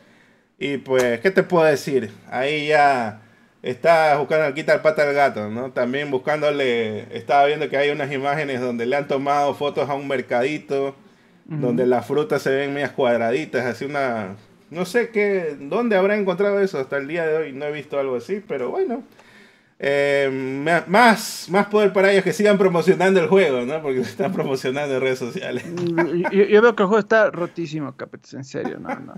Y 0.57 0.77
pues, 0.77 1.19
¿qué 1.19 1.29
te 1.29 1.43
puedo 1.43 1.65
decir? 1.65 2.11
Ahí 2.29 2.67
ya 2.67 3.21
está 3.61 4.17
buscando 4.17 4.45
al 4.45 4.53
quita 4.53 4.73
el 4.73 4.81
pata 4.81 5.03
al 5.03 5.13
gato, 5.13 5.49
¿no? 5.49 5.71
También 5.71 6.11
buscándole, 6.11 7.15
estaba 7.15 7.45
viendo 7.45 7.69
que 7.69 7.77
hay 7.77 7.89
unas 7.89 8.11
imágenes 8.11 8.61
donde 8.61 8.85
le 8.85 8.95
han 8.95 9.07
tomado 9.07 9.53
fotos 9.53 9.89
a 9.89 9.95
un 9.95 10.07
mercadito, 10.07 10.95
donde 11.45 11.85
las 11.85 12.05
frutas 12.05 12.41
se 12.41 12.49
ven 12.49 12.73
medias 12.73 12.91
cuadraditas, 12.91 13.65
así 13.65 13.85
una, 13.85 14.35
no 14.69 14.83
sé 14.83 15.11
qué, 15.11 15.55
dónde 15.57 15.95
habrá 15.95 16.17
encontrado 16.17 16.59
eso 16.59 16.77
hasta 16.77 16.97
el 16.97 17.07
día 17.07 17.25
de 17.25 17.37
hoy, 17.37 17.53
no 17.53 17.65
he 17.65 17.71
visto 17.71 17.97
algo 17.99 18.17
así, 18.17 18.43
pero 18.45 18.69
bueno. 18.69 19.03
Eh, 19.79 20.83
más, 20.87 21.49
más 21.49 21.67
poder 21.67 21.93
para 21.93 22.11
ellos 22.11 22.23
que 22.23 22.33
sigan 22.33 22.57
promocionando 22.57 23.19
el 23.19 23.27
juego, 23.27 23.61
¿no? 23.61 23.79
Porque 23.81 24.03
se 24.03 24.09
están 24.09 24.33
promocionando 24.33 24.95
en 24.95 25.01
redes 25.01 25.19
sociales. 25.19 25.65
Mm, 25.67 26.31
yo, 26.31 26.61
veo 26.61 26.75
que 26.75 26.83
el 26.83 26.87
juego 26.87 26.99
está 26.99 27.29
rotísimo, 27.29 27.95
Capetes, 27.95 28.33
en 28.33 28.43
serio. 28.43 28.79
No, 28.79 28.89
no, 28.89 29.13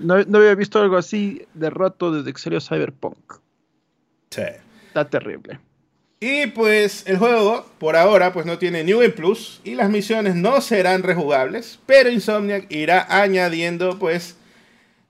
no, 0.00 0.24
no, 0.24 0.38
había 0.38 0.54
visto 0.54 0.78
algo 0.78 0.98
así 0.98 1.46
de 1.54 1.70
roto 1.70 2.12
desde 2.12 2.32
que 2.32 2.38
salió 2.38 2.60
Cyberpunk. 2.60 3.34
Está 4.30 5.08
terrible. 5.08 5.58
Y 6.20 6.46
pues 6.48 7.04
el 7.06 7.18
juego, 7.18 7.66
por 7.78 7.96
ahora, 7.96 8.32
pues 8.32 8.46
no 8.46 8.58
tiene 8.58 8.84
New 8.84 9.00
Game 9.00 9.10
Plus 9.10 9.60
y 9.64 9.74
las 9.74 9.90
misiones 9.90 10.36
no 10.36 10.60
serán 10.60 11.02
rejugables, 11.02 11.80
pero 11.84 12.10
Insomniac 12.10 12.70
irá 12.70 13.06
añadiendo 13.08 13.98
pues 13.98 14.36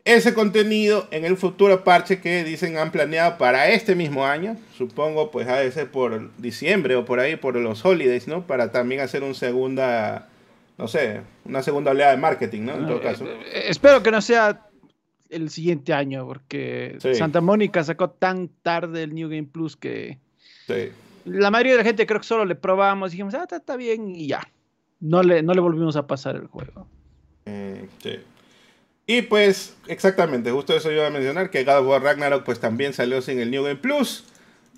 ese 0.04 0.34
contenido 0.34 1.06
en 1.10 1.24
el 1.24 1.36
futuro 1.36 1.84
parche 1.84 2.20
que 2.20 2.44
dicen 2.44 2.76
han 2.76 2.90
planeado 2.90 3.38
para 3.38 3.70
este 3.70 3.94
mismo 3.94 4.26
año. 4.26 4.56
Supongo 4.76 5.30
pues 5.30 5.48
ha 5.48 5.56
de 5.56 5.70
ser 5.70 5.90
por 5.90 6.30
diciembre 6.38 6.96
o 6.96 7.04
por 7.04 7.20
ahí, 7.20 7.36
por 7.36 7.56
los 7.56 7.84
holidays, 7.84 8.26
¿no? 8.26 8.46
Para 8.46 8.72
también 8.72 9.00
hacer 9.00 9.22
un 9.22 9.34
segunda, 9.34 10.28
no 10.78 10.88
sé, 10.88 11.22
una 11.44 11.62
segunda 11.62 11.92
oleada 11.92 12.12
de 12.12 12.18
marketing, 12.18 12.62
¿no? 12.62 12.74
En 12.74 12.86
todo 12.86 13.00
caso. 13.00 13.26
Eh, 13.26 13.38
eh, 13.52 13.62
espero 13.68 14.02
que 14.02 14.10
no 14.10 14.20
sea 14.20 14.66
el 15.30 15.50
siguiente 15.50 15.92
año, 15.94 16.26
porque 16.26 16.98
Santa 17.14 17.40
Mónica 17.40 17.82
sacó 17.84 18.10
tan 18.10 18.48
tarde 18.62 19.04
el 19.04 19.14
New 19.14 19.28
Game 19.28 19.44
Plus 19.44 19.76
que 19.76 20.18
la 21.24 21.50
mayoría 21.50 21.72
de 21.72 21.78
la 21.78 21.84
gente 21.84 22.06
creo 22.06 22.20
que 22.20 22.26
solo 22.26 22.44
le 22.44 22.54
probamos 22.54 23.10
y 23.10 23.12
dijimos, 23.12 23.34
ah, 23.34 23.46
está, 23.50 23.76
bien 23.76 24.14
y 24.14 24.28
ya. 24.28 24.48
No 25.00 25.22
le, 25.22 25.42
no 25.42 25.54
le 25.54 25.60
volvimos 25.60 25.96
a 25.96 26.06
pasar 26.06 26.36
el 26.36 26.46
juego. 26.46 26.86
Mm, 27.44 27.86
sí. 28.02 28.18
Y 29.06 29.22
pues, 29.22 29.74
exactamente, 29.88 30.50
justo 30.50 30.76
eso 30.76 30.92
iba 30.92 31.06
a 31.06 31.10
mencionar, 31.10 31.50
que 31.50 31.64
God 31.64 31.78
of 31.78 31.86
War 31.86 32.02
Ragnarok 32.02 32.44
pues 32.44 32.60
también 32.60 32.92
salió 32.92 33.20
sin 33.20 33.40
el 33.40 33.50
New 33.50 33.64
Game 33.64 33.76
Plus. 33.76 34.24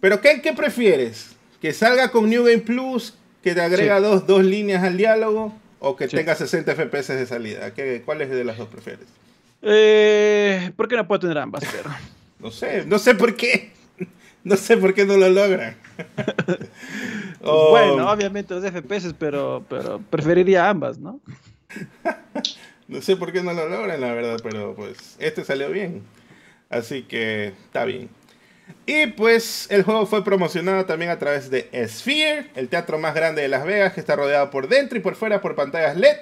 Pero 0.00 0.20
¿qué, 0.20 0.40
qué 0.42 0.52
prefieres? 0.52 1.36
¿Que 1.60 1.72
salga 1.72 2.10
con 2.10 2.28
New 2.28 2.44
Game 2.44 2.58
Plus, 2.58 3.14
que 3.42 3.54
te 3.54 3.60
agrega 3.60 4.00
dos, 4.00 4.26
dos, 4.26 4.42
líneas 4.44 4.82
al 4.82 4.96
diálogo, 4.96 5.54
o 5.78 5.96
que 5.96 6.08
tenga 6.08 6.34
60 6.34 6.74
FPS 6.74 7.08
de 7.08 7.26
salida? 7.26 7.74
¿Qué, 7.74 8.02
¿Cuáles 8.04 8.30
de 8.30 8.44
las 8.44 8.56
dos 8.56 8.68
prefieres? 8.68 9.06
Eh, 9.62 10.72
¿Por 10.76 10.88
qué 10.88 10.96
no 10.96 11.06
puedo 11.06 11.20
tener 11.20 11.38
ambas, 11.38 11.64
pero? 11.70 11.90
no 12.38 12.50
sé, 12.50 12.84
no 12.86 12.98
sé 12.98 13.14
por 13.14 13.36
qué. 13.36 13.72
No 14.44 14.58
sé 14.58 14.76
por 14.76 14.92
qué 14.92 15.06
no 15.06 15.16
lo 15.16 15.30
logran. 15.30 15.74
Bueno, 17.40 18.10
obviamente 18.10 18.54
los 18.54 18.64
FPS, 18.64 19.14
pero, 19.18 19.64
pero 19.68 20.00
preferiría 20.10 20.68
ambas, 20.68 20.98
¿no? 20.98 21.20
No 22.86 23.00
sé 23.00 23.16
por 23.16 23.32
qué 23.32 23.42
no 23.42 23.52
lo 23.52 23.68
logran, 23.68 24.00
la 24.00 24.12
verdad, 24.12 24.38
pero 24.42 24.74
pues 24.74 25.16
este 25.18 25.44
salió 25.44 25.70
bien. 25.70 26.02
Así 26.68 27.02
que 27.02 27.48
está 27.48 27.84
bien. 27.84 28.10
Y 28.86 29.06
pues 29.08 29.66
el 29.70 29.82
juego 29.82 30.06
fue 30.06 30.24
promocionado 30.24 30.84
también 30.84 31.10
a 31.10 31.18
través 31.18 31.50
de 31.50 31.68
Sphere, 31.88 32.50
el 32.54 32.68
teatro 32.68 32.98
más 32.98 33.14
grande 33.14 33.42
de 33.42 33.48
Las 33.48 33.64
Vegas, 33.64 33.94
que 33.94 34.00
está 34.00 34.16
rodeado 34.16 34.50
por 34.50 34.68
dentro 34.68 34.98
y 34.98 35.00
por 35.00 35.14
fuera 35.14 35.40
por 35.40 35.54
pantallas 35.54 35.96
LED. 35.96 36.16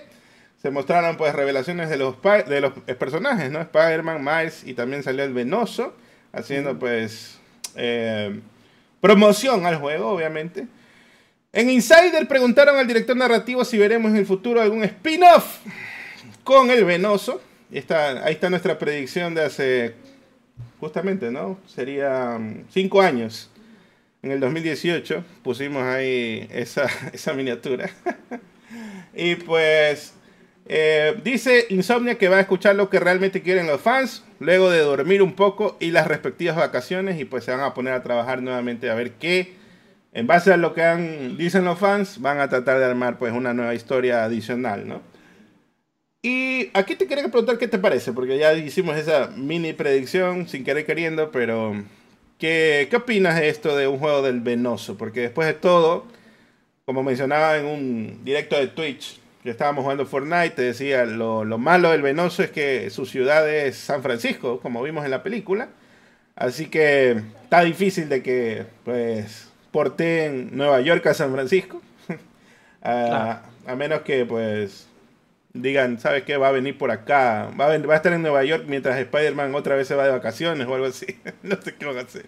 Se 0.60 0.70
mostraron 0.70 1.16
pues 1.16 1.34
revelaciones 1.34 1.90
de 1.90 1.96
los, 1.96 2.16
de 2.22 2.60
los 2.60 2.72
personajes, 2.98 3.50
¿no? 3.50 3.60
Spider-Man, 3.60 4.22
Miles 4.22 4.62
y 4.64 4.74
también 4.74 5.02
salió 5.02 5.24
el 5.24 5.32
Venoso, 5.32 5.94
haciendo 6.32 6.78
pues 6.78 7.40
eh, 7.74 8.40
promoción 9.00 9.66
al 9.66 9.76
juego, 9.76 10.10
obviamente. 10.10 10.68
En 11.52 11.68
Insider 11.68 12.28
preguntaron 12.28 12.76
al 12.76 12.86
director 12.86 13.16
narrativo 13.16 13.64
si 13.64 13.76
veremos 13.76 14.12
en 14.12 14.18
el 14.18 14.26
futuro 14.26 14.60
algún 14.60 14.84
spin-off 14.84 15.58
con 16.44 16.70
el 16.70 16.84
venoso. 16.84 17.40
Ahí 17.70 18.32
está 18.32 18.50
nuestra 18.50 18.78
predicción 18.78 19.34
de 19.34 19.44
hace, 19.44 19.94
justamente, 20.78 21.30
¿no? 21.30 21.58
Sería 21.66 22.36
mm, 22.38 22.64
cinco 22.70 23.00
años. 23.00 23.50
En 24.22 24.30
el 24.30 24.40
2018 24.40 25.24
pusimos 25.42 25.82
ahí 25.82 26.48
esa, 26.52 26.86
esa 27.12 27.32
miniatura. 27.32 27.90
y 29.14 29.36
pues 29.36 30.14
eh, 30.66 31.16
dice 31.24 31.66
Insomnia 31.70 32.18
que 32.18 32.28
va 32.28 32.36
a 32.36 32.40
escuchar 32.40 32.76
lo 32.76 32.88
que 32.88 33.00
realmente 33.00 33.42
quieren 33.42 33.66
los 33.66 33.80
fans, 33.80 34.24
luego 34.38 34.70
de 34.70 34.80
dormir 34.80 35.22
un 35.22 35.34
poco 35.34 35.76
y 35.80 35.90
las 35.90 36.06
respectivas 36.06 36.56
vacaciones 36.56 37.18
y 37.18 37.24
pues 37.24 37.44
se 37.44 37.50
van 37.50 37.60
a 37.60 37.74
poner 37.74 37.94
a 37.94 38.02
trabajar 38.02 38.42
nuevamente 38.42 38.90
a 38.90 38.94
ver 38.94 39.12
qué, 39.12 39.54
en 40.12 40.26
base 40.26 40.52
a 40.52 40.56
lo 40.56 40.74
que 40.74 40.82
han, 40.82 41.36
dicen 41.36 41.64
los 41.64 41.78
fans, 41.78 42.20
van 42.20 42.38
a 42.38 42.48
tratar 42.48 42.78
de 42.78 42.84
armar 42.84 43.18
pues 43.18 43.32
una 43.32 43.54
nueva 43.54 43.74
historia 43.74 44.24
adicional, 44.24 44.86
¿no? 44.86 45.11
Y 46.22 46.70
aquí 46.74 46.94
te 46.94 47.08
quería 47.08 47.24
preguntar 47.24 47.58
qué 47.58 47.66
te 47.66 47.78
parece, 47.80 48.12
porque 48.12 48.38
ya 48.38 48.52
hicimos 48.54 48.96
esa 48.96 49.28
mini 49.36 49.72
predicción 49.72 50.46
sin 50.48 50.62
querer 50.62 50.86
queriendo, 50.86 51.32
pero 51.32 51.74
¿qué, 52.38 52.86
qué 52.88 52.96
opinas 52.96 53.36
de 53.40 53.48
esto 53.48 53.76
de 53.76 53.88
un 53.88 53.98
juego 53.98 54.22
del 54.22 54.40
venoso? 54.40 54.96
Porque 54.96 55.20
después 55.22 55.48
de 55.48 55.54
todo, 55.54 56.06
como 56.84 57.02
mencionaba 57.02 57.58
en 57.58 57.66
un 57.66 58.24
directo 58.24 58.56
de 58.56 58.68
Twitch, 58.68 59.18
que 59.42 59.50
estábamos 59.50 59.82
jugando 59.82 60.06
Fortnite, 60.06 60.50
te 60.50 60.62
decía, 60.62 61.04
lo, 61.04 61.44
lo 61.44 61.58
malo 61.58 61.90
del 61.90 62.02
venoso 62.02 62.44
es 62.44 62.52
que 62.52 62.90
su 62.90 63.04
ciudad 63.04 63.48
es 63.50 63.76
San 63.76 64.02
Francisco, 64.02 64.60
como 64.60 64.80
vimos 64.84 65.04
en 65.04 65.10
la 65.10 65.24
película. 65.24 65.70
Así 66.36 66.66
que 66.66 67.20
está 67.42 67.62
difícil 67.62 68.08
de 68.08 68.22
que, 68.22 68.66
pues, 68.84 69.48
porten 69.72 70.56
Nueva 70.56 70.80
York 70.82 71.04
a 71.06 71.14
San 71.14 71.32
Francisco. 71.32 71.82
a, 72.82 73.42
a 73.66 73.76
menos 73.76 74.02
que, 74.02 74.24
pues, 74.24 74.86
digan, 75.54 75.98
¿sabes 75.98 76.24
qué? 76.24 76.36
Va 76.36 76.48
a 76.48 76.52
venir 76.52 76.78
por 76.78 76.90
acá, 76.90 77.50
va 77.58 77.66
a, 77.66 77.76
estar 77.76 78.12
en 78.12 78.22
Nueva 78.22 78.44
York 78.44 78.64
mientras 78.66 78.98
Spider-Man 78.98 79.54
otra 79.54 79.76
vez 79.76 79.88
se 79.88 79.94
va 79.94 80.04
de 80.04 80.10
vacaciones 80.10 80.66
o 80.66 80.74
algo 80.74 80.86
así. 80.86 81.06
no 81.42 81.56
sé 81.60 81.74
qué 81.74 81.86
van 81.86 81.98
a 81.98 82.00
hacer. 82.00 82.26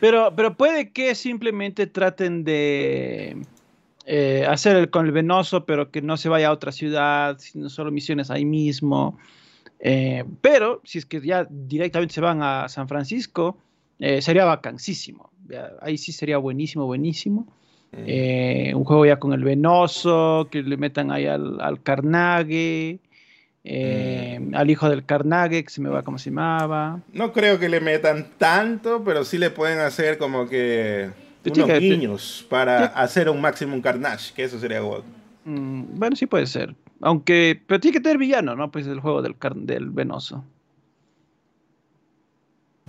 Pero, 0.00 0.34
pero 0.36 0.56
puede 0.56 0.92
que 0.92 1.14
simplemente 1.14 1.86
traten 1.86 2.44
de 2.44 3.36
eh, 4.06 4.46
hacer 4.48 4.90
con 4.90 5.06
el 5.06 5.12
venoso, 5.12 5.66
pero 5.66 5.90
que 5.90 6.02
no 6.02 6.16
se 6.16 6.28
vaya 6.28 6.48
a 6.48 6.52
otra 6.52 6.72
ciudad, 6.72 7.38
sino 7.38 7.68
solo 7.68 7.90
misiones 7.90 8.30
ahí 8.30 8.44
mismo. 8.44 9.18
Eh, 9.80 10.24
pero 10.40 10.80
si 10.84 10.98
es 10.98 11.06
que 11.06 11.20
ya 11.20 11.46
directamente 11.50 12.14
se 12.14 12.20
van 12.20 12.42
a 12.42 12.68
San 12.68 12.88
Francisco, 12.88 13.58
eh, 13.98 14.22
sería 14.22 14.44
vacancísimo. 14.44 15.30
Ahí 15.80 15.98
sí 15.98 16.12
sería 16.12 16.38
buenísimo, 16.38 16.86
buenísimo. 16.86 17.46
Eh, 17.92 18.72
un 18.74 18.84
juego 18.84 19.06
ya 19.06 19.18
con 19.18 19.32
el 19.32 19.42
Venoso, 19.42 20.48
que 20.50 20.62
le 20.62 20.76
metan 20.76 21.10
ahí 21.10 21.26
al, 21.26 21.60
al 21.60 21.82
Carnage, 21.82 22.98
eh, 23.64 24.38
mm. 24.40 24.54
al 24.54 24.70
hijo 24.70 24.88
del 24.88 25.04
Carnage, 25.04 25.64
que 25.64 25.70
se 25.70 25.80
me 25.80 25.88
va 25.88 26.02
como 26.02 26.18
se 26.18 26.30
llamaba. 26.30 27.00
No 27.12 27.32
creo 27.32 27.58
que 27.58 27.68
le 27.68 27.80
metan 27.80 28.28
tanto, 28.38 29.02
pero 29.04 29.24
sí 29.24 29.38
le 29.38 29.50
pueden 29.50 29.78
hacer 29.80 30.18
como 30.18 30.48
que 30.48 31.10
unos 31.44 31.80
niños 31.80 32.46
para 32.48 32.86
hacer 32.86 33.28
un 33.28 33.40
Maximum 33.40 33.80
Carnage, 33.80 34.34
que 34.34 34.44
eso 34.44 34.58
sería 34.58 34.80
God. 34.80 35.02
Mm, 35.44 35.98
bueno, 35.98 36.16
sí 36.16 36.26
puede 36.26 36.46
ser. 36.46 36.74
Aunque, 37.00 37.60
pero 37.66 37.80
tiene 37.80 37.96
que 37.96 38.02
tener 38.02 38.18
villano, 38.18 38.56
¿no? 38.56 38.70
Pues 38.70 38.86
el 38.86 39.00
juego 39.00 39.22
del, 39.22 39.36
del 39.56 39.90
Venoso. 39.90 40.44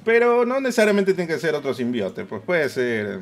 Pero 0.03 0.45
no 0.45 0.59
necesariamente 0.59 1.13
tiene 1.13 1.31
que 1.31 1.39
ser 1.39 1.55
otro 1.55 1.73
simbiote, 1.73 2.25
pues 2.25 2.41
puede 2.41 2.69
ser, 2.69 3.17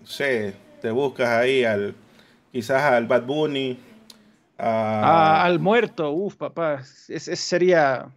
no 0.00 0.06
sé, 0.06 0.54
te 0.80 0.90
buscas 0.90 1.28
ahí 1.28 1.64
al 1.64 1.94
quizás 2.52 2.82
al 2.82 3.06
Bad 3.06 3.24
Bunny. 3.24 3.78
al 4.58 5.58
muerto, 5.58 6.10
uff, 6.10 6.36
papá. 6.36 6.82
Ese, 7.08 7.36
sería 7.36 8.08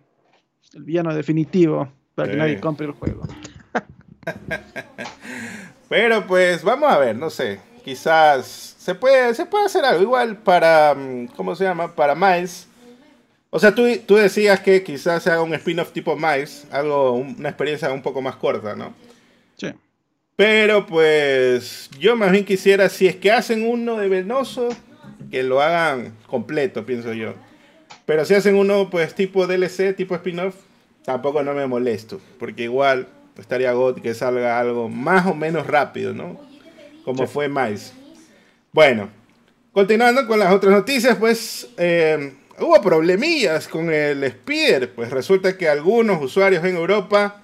el 0.73 0.83
villano 0.83 1.13
definitivo 1.13 1.91
para 2.15 2.31
que 2.31 2.37
nadie 2.37 2.59
compre 2.59 2.87
el 2.87 2.93
juego. 2.93 3.23
Pero 5.89 6.25
pues 6.27 6.63
vamos 6.63 6.91
a 6.91 6.97
ver, 6.99 7.15
no 7.15 7.29
sé. 7.29 7.59
Quizás 7.83 8.75
se 8.77 8.95
puede, 8.95 9.33
se 9.33 9.45
puede 9.45 9.65
hacer 9.65 9.83
algo 9.83 10.03
igual 10.03 10.37
para, 10.37 10.95
mm, 10.95 11.27
¿cómo 11.35 11.55
se 11.55 11.65
llama? 11.65 11.93
Para 11.95 12.15
Miles. 12.15 12.67
O 13.49 13.59
sea, 13.59 13.73
tú, 13.73 13.83
tú 14.05 14.15
decías 14.15 14.59
que 14.59 14.83
quizás 14.83 15.23
se 15.23 15.31
haga 15.31 15.41
un 15.41 15.53
spin-off 15.55 15.91
tipo 15.91 16.15
Miles, 16.15 16.67
algo, 16.71 17.13
una 17.13 17.49
experiencia 17.49 17.91
un 17.91 18.03
poco 18.03 18.21
más 18.21 18.35
corta, 18.35 18.75
¿no? 18.75 18.93
Pero 20.39 20.85
pues 20.85 21.89
yo 21.99 22.15
más 22.15 22.31
bien 22.31 22.45
quisiera, 22.45 22.87
si 22.87 23.07
es 23.07 23.17
que 23.17 23.29
hacen 23.29 23.67
uno 23.67 23.97
de 23.97 24.07
Venoso, 24.07 24.69
que 25.29 25.43
lo 25.43 25.61
hagan 25.61 26.15
completo, 26.27 26.85
pienso 26.85 27.11
yo. 27.11 27.33
Pero 28.05 28.23
si 28.23 28.35
hacen 28.35 28.55
uno 28.55 28.89
pues 28.89 29.13
tipo 29.13 29.47
DLC, 29.47 29.93
tipo 29.97 30.15
spin-off, 30.15 30.55
tampoco 31.03 31.43
no 31.43 31.53
me 31.53 31.67
molesto, 31.67 32.21
porque 32.39 32.63
igual 32.63 33.09
estaría 33.37 33.73
God 33.73 33.99
que 33.99 34.13
salga 34.13 34.61
algo 34.61 34.87
más 34.87 35.27
o 35.27 35.35
menos 35.35 35.67
rápido, 35.67 36.13
¿no? 36.13 36.39
Como 37.03 37.27
fue 37.27 37.49
Mais. 37.49 37.93
Bueno, 38.71 39.09
continuando 39.73 40.25
con 40.25 40.39
las 40.39 40.53
otras 40.53 40.71
noticias, 40.71 41.17
pues 41.17 41.67
eh, 41.75 42.31
hubo 42.59 42.81
problemillas 42.81 43.67
con 43.67 43.91
el 43.91 44.23
Spider, 44.23 44.89
pues 44.93 45.09
resulta 45.09 45.57
que 45.57 45.67
algunos 45.67 46.23
usuarios 46.23 46.63
en 46.63 46.77
Europa 46.77 47.41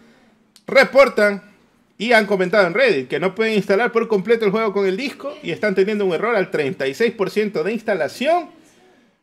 reportan 0.66 1.55
y 1.98 2.12
han 2.12 2.26
comentado 2.26 2.68
en 2.68 2.74
Reddit 2.74 3.08
que 3.08 3.20
no 3.20 3.36
pueden 3.36 3.54
instalar 3.54 3.92
por 3.92 4.08
completo 4.08 4.46
el 4.46 4.52
juego 4.52 4.74
con 4.74 4.86
el 4.86 4.98
disco 4.98 5.34
y 5.42 5.52
están 5.52 5.76
teniendo 5.76 6.06
un 6.06 6.14
error 6.14 6.36
al 6.36 6.52
36% 6.52 7.64
de 7.64 7.72
instalación. 7.74 8.50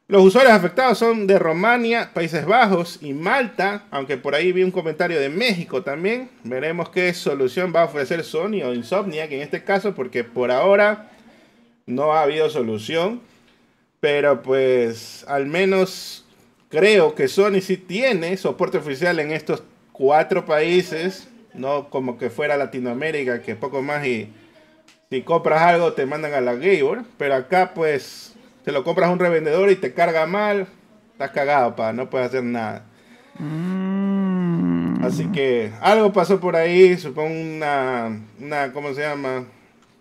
Los 0.09 0.25
usuarios 0.25 0.52
afectados 0.52 0.99
son 0.99 1.26
de 1.26 1.38
Romania, 1.38 2.11
Países 2.12 2.45
Bajos 2.45 2.99
y 3.00 3.12
Malta, 3.12 3.85
aunque 3.91 4.17
por 4.17 4.35
ahí 4.35 4.52
vi 4.52 4.62
un 4.62 4.71
comentario 4.71 5.21
de 5.21 5.29
México 5.29 5.83
también. 5.83 6.29
Veremos 6.45 6.91
qué 6.91 7.14
solución 7.14 7.73
va 7.75 7.83
a 7.83 7.87
ofrecer 7.87 8.25
Sony 8.25 8.62
o 8.64 8.75
Insomniac 8.75 9.31
en 9.33 9.43
este 9.43 9.64
caso, 9.64 9.95
porque 9.95 10.25
por 10.25 10.50
ahora 10.50 11.11
no 11.87 12.12
ha 12.12 12.23
habido 12.23 12.50
solución. 12.50 13.21
Pero 14.00 14.43
pues 14.43 15.25
al 15.29 15.47
menos 15.47 16.26
creo 16.69 17.14
que 17.14 17.29
Sony 17.29 17.61
sí 17.62 17.76
tiene 17.76 18.37
soporte 18.37 18.79
oficial 18.79 19.21
en 19.21 19.31
estos 19.31 19.62
cuatro 19.93 20.45
países 20.45 21.29
no 21.54 21.90
como 21.90 22.18
que 22.18 22.30
fuera 22.30 22.56
Latinoamérica, 22.56 23.42
que 23.42 23.56
poco 23.56 23.82
más 23.82 24.06
y 24.06 24.32
si 25.11 25.23
compras 25.23 25.62
algo 25.62 25.92
te 25.92 26.06
mandan 26.06 26.32
a 26.35 26.40
la 26.40 26.54
Gabor, 26.54 27.04
pero 27.18 27.35
acá 27.35 27.73
pues 27.75 28.35
te 28.64 28.73
lo 28.73 28.85
compras 28.85 29.11
a 29.11 29.12
un 29.12 29.18
revendedor 29.18 29.71
y 29.71 29.76
te 29.76 29.92
carga 29.92 30.26
mal, 30.26 30.66
estás 31.12 31.30
cagado, 31.32 31.76
pa, 31.76 31.92
no 31.92 32.09
puedes 32.09 32.28
hacer 32.28 32.44
nada. 32.44 32.87
Mm. 33.38 35.04
Así 35.04 35.26
que 35.32 35.73
algo 35.80 36.12
pasó 36.12 36.40
por 36.40 36.56
ahí, 36.56 36.97
supongo 36.97 37.35
una, 37.35 38.21
una 38.40 38.73
¿cómo 38.73 38.94
se 38.94 39.02
llama? 39.02 39.47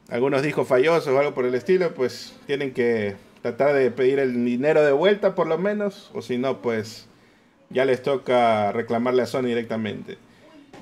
Algunos 0.10 0.44
discos 0.44 0.68
fallosos 0.68 1.08
o 1.08 1.20
algo 1.20 1.34
por 1.34 1.46
el 1.46 1.56
estilo, 1.56 1.94
pues 1.94 2.38
tienen 2.46 2.72
que 2.74 3.16
tratar 3.42 3.74
de 3.74 3.90
pedir 3.92 4.20
el 4.20 4.46
dinero 4.46 4.84
de 4.84 4.92
vuelta 4.92 5.34
por 5.36 5.48
lo 5.48 5.58
menos, 5.58 6.12
o 6.14 6.22
si 6.22 6.38
no, 6.38 6.62
pues 6.62 7.08
ya 7.70 7.86
les 7.86 8.04
toca 8.04 8.72
reclamarle 8.72 9.24
a 9.24 9.26
Sony 9.26 9.44
directamente. 9.44 10.18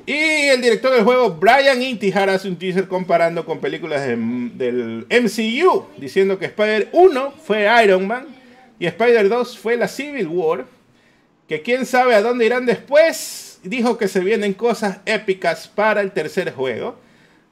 Y 0.09 0.47
el 0.47 0.59
director 0.59 0.91
del 0.91 1.03
juego, 1.03 1.35
Brian 1.35 1.83
Intihar, 1.83 2.31
hace 2.31 2.47
un 2.47 2.55
teaser 2.57 2.87
comparando 2.87 3.45
con 3.45 3.59
películas 3.59 4.07
del 4.07 5.05
MCU, 5.07 5.85
diciendo 5.97 6.39
que 6.39 6.45
Spider 6.45 6.89
1 6.93 7.33
fue 7.45 7.67
Iron 7.83 8.07
Man 8.07 8.25
y 8.79 8.87
Spider 8.87 9.29
2 9.29 9.59
fue 9.59 9.77
la 9.77 9.87
Civil 9.87 10.25
War, 10.25 10.65
que 11.47 11.61
quién 11.61 11.85
sabe 11.85 12.15
a 12.15 12.23
dónde 12.23 12.47
irán 12.47 12.65
después, 12.65 13.59
dijo 13.61 13.99
que 13.99 14.07
se 14.07 14.21
vienen 14.21 14.55
cosas 14.55 14.97
épicas 15.05 15.67
para 15.67 16.01
el 16.01 16.11
tercer 16.11 16.53
juego. 16.53 16.95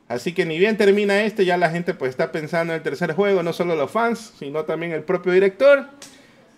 Así 0.07 0.33
que 0.33 0.43
ni 0.43 0.57
bien 0.57 0.77
termina 0.77 1.25
este, 1.25 1.45
ya 1.45 1.57
la 1.57 1.69
gente 1.69 1.93
pues 1.93 2.09
está 2.09 2.31
pensando 2.31 2.73
en 2.73 2.77
el 2.77 2.83
tercer 2.83 3.13
juego, 3.13 3.43
no 3.43 3.53
solo 3.53 3.75
los 3.75 3.91
fans, 3.91 4.33
sino 4.39 4.65
también 4.65 4.93
el 4.93 5.03
propio 5.03 5.31
director. 5.31 5.85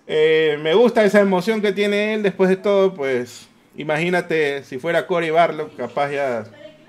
Eh, 0.08 0.58
me 0.62 0.76
gusta 0.76 1.04
esa 1.04 1.20
emoción 1.20 1.62
que 1.62 1.74
tiene 1.74 2.14
él 2.14 2.24
después 2.24 2.50
de 2.50 2.56
todo, 2.56 2.94
pues 2.94 3.49
imagínate 3.80 4.64
si 4.66 4.78
fuera 4.78 5.08
Cory 5.08 5.30
Barlow, 5.30 5.70
capaz 5.76 6.12
ya 6.12 6.44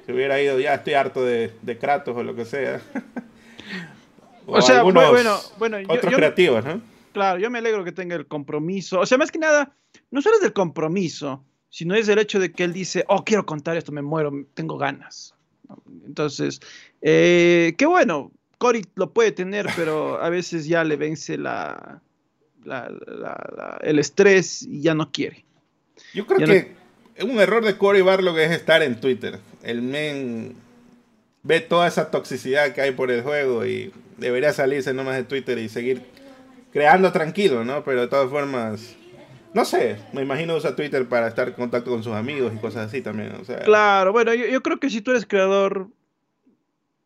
se 0.05 0.13
hubiera 0.13 0.43
ido, 0.43 0.59
ya 0.59 0.75
estoy 0.75 0.95
harto 0.95 1.25
de, 1.25 1.79
Kratos 1.81 2.17
o 2.17 2.23
lo 2.25 2.35
que 2.35 2.45
sea. 2.45 2.83
o, 4.47 4.61
sea, 4.61 4.83
bueno, 4.83 5.39
bueno, 5.59 5.79
otros 5.89 6.15
creativos, 6.15 6.65
¿no? 6.65 6.83
Claro, 7.13 7.39
yo 7.39 7.49
me 7.49 7.59
alegro 7.59 7.85
que 7.85 7.93
tenga 7.93 8.17
el 8.17 8.27
compromiso. 8.27 9.01
O 9.01 9.07
sea, 9.07 9.19
más 9.19 9.31
que 9.31 9.39
nada, 9.39 9.73
no 10.11 10.21
solo 10.21 10.37
es 10.37 10.43
del 10.43 10.53
compromiso, 10.53 11.45
sino 11.69 11.95
es 11.95 12.09
el 12.09 12.19
hecho 12.19 12.41
de 12.41 12.53
que 12.53 12.65
él 12.65 12.73
dice, 12.73 13.05
oh, 13.09 13.25
quiero 13.25 13.47
contar 13.47 13.77
esto, 13.77 13.93
me 13.93 14.03
muero, 14.03 14.33
tengo 14.55 14.77
ganas. 14.77 15.35
Entonces, 16.05 16.61
eh, 17.03 17.75
qué 17.79 17.87
bueno, 17.87 18.33
Cory 18.59 18.85
lo 18.97 19.13
puede 19.13 19.31
tener, 19.31 19.67
pero 19.77 20.21
a 20.21 20.29
veces 20.29 20.67
ya 20.67 20.83
le 20.83 20.97
vence 20.97 21.39
la, 21.39 22.03
el 23.81 23.99
estrés 24.01 24.63
y 24.63 24.83
ya 24.83 24.95
no 24.95 25.13
quiere. 25.13 25.45
Yo 26.15 26.27
creo 26.27 26.47
que 26.47 26.80
un 27.23 27.41
error 27.41 27.65
de 27.65 27.77
Cory 27.77 28.03
Barlow 28.03 28.37
es 28.39 28.51
estar 28.51 28.83
en 28.83 29.01
Twitter. 29.01 29.39
El 29.63 29.83
men 29.83 30.57
ve 31.43 31.61
toda 31.61 31.89
esa 31.89 32.11
toxicidad 32.11 32.73
que 32.73 32.83
hay 32.83 32.93
por 32.93 33.11
el 33.11 33.23
juego 33.23 33.65
y 33.65 33.93
debería 34.19 34.53
salirse 34.53 34.93
nomás 34.93 35.17
de 35.17 35.25
Twitter 35.25 35.59
y 35.59 35.69
seguir 35.69 36.03
creando 36.73 37.13
tranquilo, 37.13 37.65
¿no? 37.65 37.83
Pero 37.85 38.03
de 38.03 38.09
todas 38.09 38.31
formas, 38.31 38.97
no 39.55 39.65
sé, 39.65 39.97
me 40.13 40.23
imagino 40.23 40.57
usa 40.57 40.77
Twitter 40.77 41.09
para 41.09 41.29
estar 41.29 41.49
en 41.49 41.55
contacto 41.55 41.91
con 41.91 42.03
sus 42.03 42.15
amigos 42.15 42.53
y 42.55 42.59
cosas 42.59 42.89
así 42.89 43.01
también. 43.01 43.33
O 43.41 43.45
sea, 43.45 43.61
claro, 43.61 44.13
bueno, 44.13 44.35
yo, 44.35 44.63
creo 44.63 44.79
que 44.79 44.91
si 44.91 45.01
tú 45.01 45.11
eres 45.11 45.27
creador, 45.27 45.89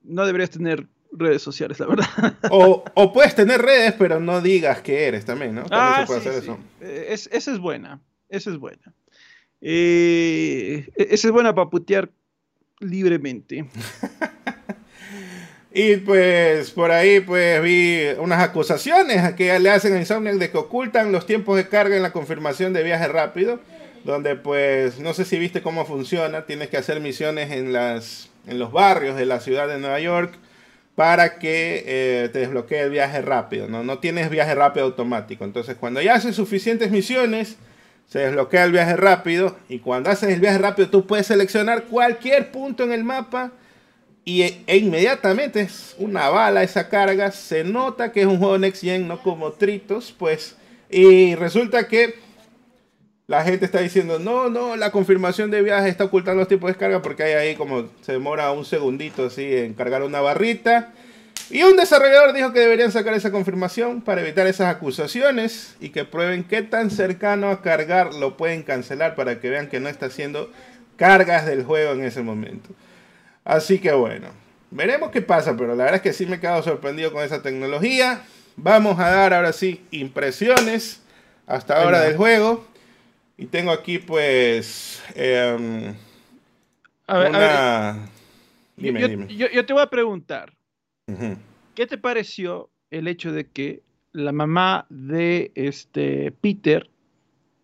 no 0.02 0.26
deberías 0.26 0.50
tener 0.50 0.86
redes 1.12 1.42
sociales, 1.42 1.78
la 1.78 1.86
verdad. 1.86 2.06
O, 2.50 3.12
puedes 3.12 3.34
tener 3.34 3.62
redes, 3.62 3.94
pero 3.98 4.20
no 4.20 4.40
digas 4.40 4.80
que 4.80 5.06
eres 5.06 5.24
también, 5.24 5.54
¿no? 5.54 5.62
También 5.64 5.80
ah, 5.80 6.00
se 6.00 6.06
puede 6.06 6.20
hacer 6.20 6.34
eso. 6.34 6.58
Eh, 6.80 7.06
esa 7.10 7.52
es 7.52 7.58
buena, 7.58 8.00
esa 8.28 8.50
es 8.50 8.58
buena. 8.58 8.92
Eh, 9.66 10.90
e, 10.94 11.08
es 11.10 11.30
buena 11.30 11.54
para 11.54 11.70
putear 11.70 12.10
libremente. 12.80 13.64
Y 15.76 15.96
pues 15.96 16.70
por 16.70 16.92
ahí 16.92 17.18
pues 17.18 17.60
vi 17.60 18.06
unas 18.20 18.40
acusaciones 18.40 19.34
que 19.34 19.58
le 19.58 19.70
hacen 19.70 19.92
a 19.94 19.98
Insomniac 19.98 20.36
de 20.36 20.48
que 20.52 20.56
ocultan 20.56 21.10
los 21.10 21.26
tiempos 21.26 21.56
de 21.56 21.68
carga 21.68 21.96
en 21.96 22.02
la 22.02 22.12
confirmación 22.12 22.72
de 22.72 22.84
viaje 22.84 23.08
rápido, 23.08 23.58
donde 24.04 24.36
pues 24.36 25.00
no 25.00 25.14
sé 25.14 25.24
si 25.24 25.36
viste 25.36 25.62
cómo 25.62 25.84
funciona, 25.84 26.46
tienes 26.46 26.68
que 26.68 26.76
hacer 26.76 27.00
misiones 27.00 27.50
en, 27.50 27.72
las, 27.72 28.30
en 28.46 28.60
los 28.60 28.70
barrios 28.70 29.16
de 29.16 29.26
la 29.26 29.40
ciudad 29.40 29.66
de 29.66 29.80
Nueva 29.80 29.98
York 29.98 30.34
para 30.94 31.40
que 31.40 31.82
eh, 31.84 32.28
te 32.32 32.38
desbloquee 32.38 32.78
el 32.78 32.90
viaje 32.90 33.20
rápido, 33.20 33.66
¿no? 33.66 33.82
no 33.82 33.98
tienes 33.98 34.30
viaje 34.30 34.54
rápido 34.54 34.86
automático, 34.86 35.44
entonces 35.44 35.74
cuando 35.74 36.00
ya 36.00 36.14
haces 36.14 36.36
suficientes 36.36 36.92
misiones, 36.92 37.56
se 38.06 38.20
desbloquea 38.20 38.64
el 38.64 38.72
viaje 38.72 38.96
rápido 38.96 39.56
y 39.68 39.80
cuando 39.80 40.10
haces 40.10 40.30
el 40.30 40.40
viaje 40.40 40.58
rápido 40.58 40.90
tú 40.90 41.06
puedes 41.06 41.26
seleccionar 41.26 41.84
cualquier 41.84 42.50
punto 42.52 42.84
en 42.84 42.92
el 42.92 43.04
mapa 43.04 43.52
y 44.24 44.42
e, 44.42 44.62
e, 44.66 44.78
inmediatamente 44.78 45.60
es 45.60 45.94
una 45.98 46.28
bala 46.30 46.62
esa 46.62 46.88
carga. 46.88 47.30
Se 47.30 47.62
nota 47.62 48.12
que 48.12 48.22
es 48.22 48.26
un 48.26 48.38
juego 48.38 48.58
Next 48.58 48.82
Gen, 48.82 49.06
no 49.06 49.22
como 49.22 49.52
Tritos, 49.52 50.14
pues. 50.16 50.56
Y 50.90 51.34
resulta 51.34 51.88
que 51.88 52.14
la 53.26 53.44
gente 53.44 53.64
está 53.64 53.80
diciendo, 53.80 54.18
no, 54.18 54.48
no, 54.48 54.76
la 54.76 54.90
confirmación 54.90 55.50
de 55.50 55.62
viaje 55.62 55.88
está 55.88 56.04
ocultando 56.04 56.40
los 56.40 56.48
tipos 56.48 56.68
de 56.68 56.72
descarga 56.72 57.02
porque 57.02 57.22
hay 57.22 57.32
ahí 57.32 57.56
como 57.56 57.88
se 58.02 58.12
demora 58.12 58.50
un 58.52 58.64
segundito 58.64 59.26
así 59.26 59.44
en 59.54 59.74
cargar 59.74 60.02
una 60.02 60.20
barrita. 60.20 60.92
Y 61.50 61.62
un 61.62 61.76
desarrollador 61.76 62.32
dijo 62.32 62.52
que 62.52 62.60
deberían 62.60 62.90
sacar 62.90 63.14
esa 63.14 63.30
confirmación 63.30 64.00
para 64.00 64.22
evitar 64.22 64.46
esas 64.46 64.74
acusaciones 64.74 65.76
y 65.80 65.90
que 65.90 66.04
prueben 66.04 66.44
qué 66.44 66.62
tan 66.62 66.90
cercano 66.90 67.48
a 67.50 67.62
cargar 67.62 68.14
lo 68.14 68.36
pueden 68.36 68.62
cancelar 68.62 69.14
para 69.14 69.40
que 69.40 69.50
vean 69.50 69.68
que 69.68 69.80
no 69.80 69.88
está 69.88 70.06
haciendo 70.06 70.50
cargas 70.96 71.46
del 71.46 71.64
juego 71.64 71.92
en 71.92 72.04
ese 72.04 72.22
momento. 72.22 72.70
Así 73.44 73.78
que 73.78 73.92
bueno, 73.92 74.28
veremos 74.70 75.10
qué 75.10 75.20
pasa, 75.20 75.56
pero 75.56 75.76
la 75.76 75.84
verdad 75.84 75.96
es 75.96 76.02
que 76.02 76.12
sí 76.12 76.26
me 76.26 76.36
he 76.36 76.40
quedado 76.40 76.62
sorprendido 76.62 77.12
con 77.12 77.22
esa 77.22 77.42
tecnología. 77.42 78.22
Vamos 78.56 78.98
a 78.98 79.10
dar 79.10 79.34
ahora 79.34 79.52
sí 79.52 79.84
impresiones 79.90 81.02
hasta 81.46 81.82
ahora 81.82 82.00
del 82.00 82.16
juego. 82.16 82.66
Y 83.36 83.46
tengo 83.46 83.72
aquí 83.72 83.98
pues... 83.98 85.02
Em, 85.14 85.94
a 87.06 87.18
ver, 87.18 87.32
Dime, 88.76 89.00
yo, 89.00 89.08
dime. 89.08 89.26
Yo, 89.28 89.66
te 89.66 89.72
voy 89.72 89.82
a 89.82 89.90
preguntar, 89.90 90.52
¿qué 91.74 91.86
te 91.86 91.98
pareció 91.98 92.70
el 92.90 93.08
hecho 93.08 93.32
de 93.32 93.46
que 93.46 93.82
la 94.12 94.32
mamá 94.32 94.86
de 94.88 95.50
este 95.54 96.32
Peter 96.32 96.88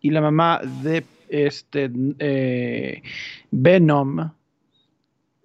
y 0.00 0.10
la 0.10 0.20
mamá 0.20 0.60
de 0.82 1.04
este 1.28 1.90
eh, 2.18 3.02
Venom 3.50 4.32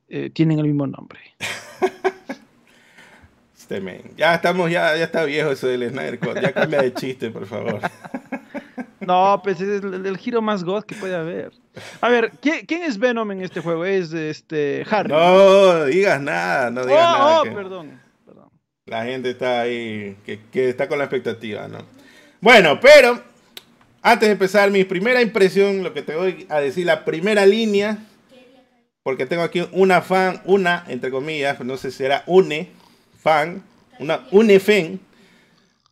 eh, 0.10 0.30
tienen 0.32 0.60
el 0.60 0.66
mismo 0.66 0.88
nombre. 0.88 1.20
este 3.58 4.04
Ya 4.18 4.36
estamos, 4.36 4.72
ya, 4.72 4.98
ya 4.98 5.06
está 5.06 5.24
viejo 5.26 5.52
eso 5.52 5.68
del 5.68 5.90
Snyder 5.90 6.20
Code. 6.20 6.42
Ya 6.42 6.54
cambia 6.54 6.82
de 6.82 6.94
chiste, 6.94 7.30
por 7.30 7.46
favor. 7.46 7.80
no, 9.00 9.40
pues 9.44 9.62
es 9.62 9.84
el, 9.84 10.18
giro 10.18 10.42
más 10.42 10.64
god 10.64 10.84
que 10.84 10.96
puede 10.96 11.16
haber. 11.16 11.52
A 12.02 12.10
ver, 12.10 12.32
¿quién, 12.42 12.84
es 12.84 12.98
Venom 12.98 13.32
en 13.32 13.42
este 13.42 13.62
juego? 13.62 13.86
Es 13.86 14.14
este 14.14 14.86
Harry. 14.90 15.10
No 15.10 15.86
digas 15.86 16.22
nada, 16.22 16.70
no 16.72 16.86
digas 16.86 17.00
oh, 17.00 17.18
nada. 17.18 17.42
Oh, 17.42 17.44
perdón, 17.44 18.02
perdón. 18.26 18.50
La 18.86 19.06
gente 19.06 19.32
está 19.32 19.62
ahí, 19.62 20.18
que, 20.26 20.40
que 20.52 20.70
está 20.70 20.88
con 20.88 20.98
la 20.98 21.06
expectativa, 21.06 21.68
¿no? 21.68 21.80
Bueno, 22.42 22.80
pero 22.80 23.22
antes 24.02 24.28
de 24.28 24.34
empezar 24.34 24.70
mi 24.72 24.84
primera 24.84 25.22
impresión, 25.22 25.84
lo 25.84 25.94
que 25.94 26.02
te 26.02 26.16
voy 26.16 26.46
a 26.50 26.60
decir, 26.60 26.86
la 26.86 27.04
primera 27.04 27.46
línea 27.46 28.00
porque 29.06 29.28
tengo 29.28 29.44
aquí 29.44 29.64
una 29.72 30.02
fan, 30.02 30.42
una, 30.46 30.84
entre 30.88 31.12
comillas, 31.12 31.60
no 31.60 31.78
sé 31.78 31.92
si 31.92 32.04
era 32.04 32.24
une, 32.26 32.72
fan, 33.22 33.62
una 34.00 34.26
unefen. 34.32 35.00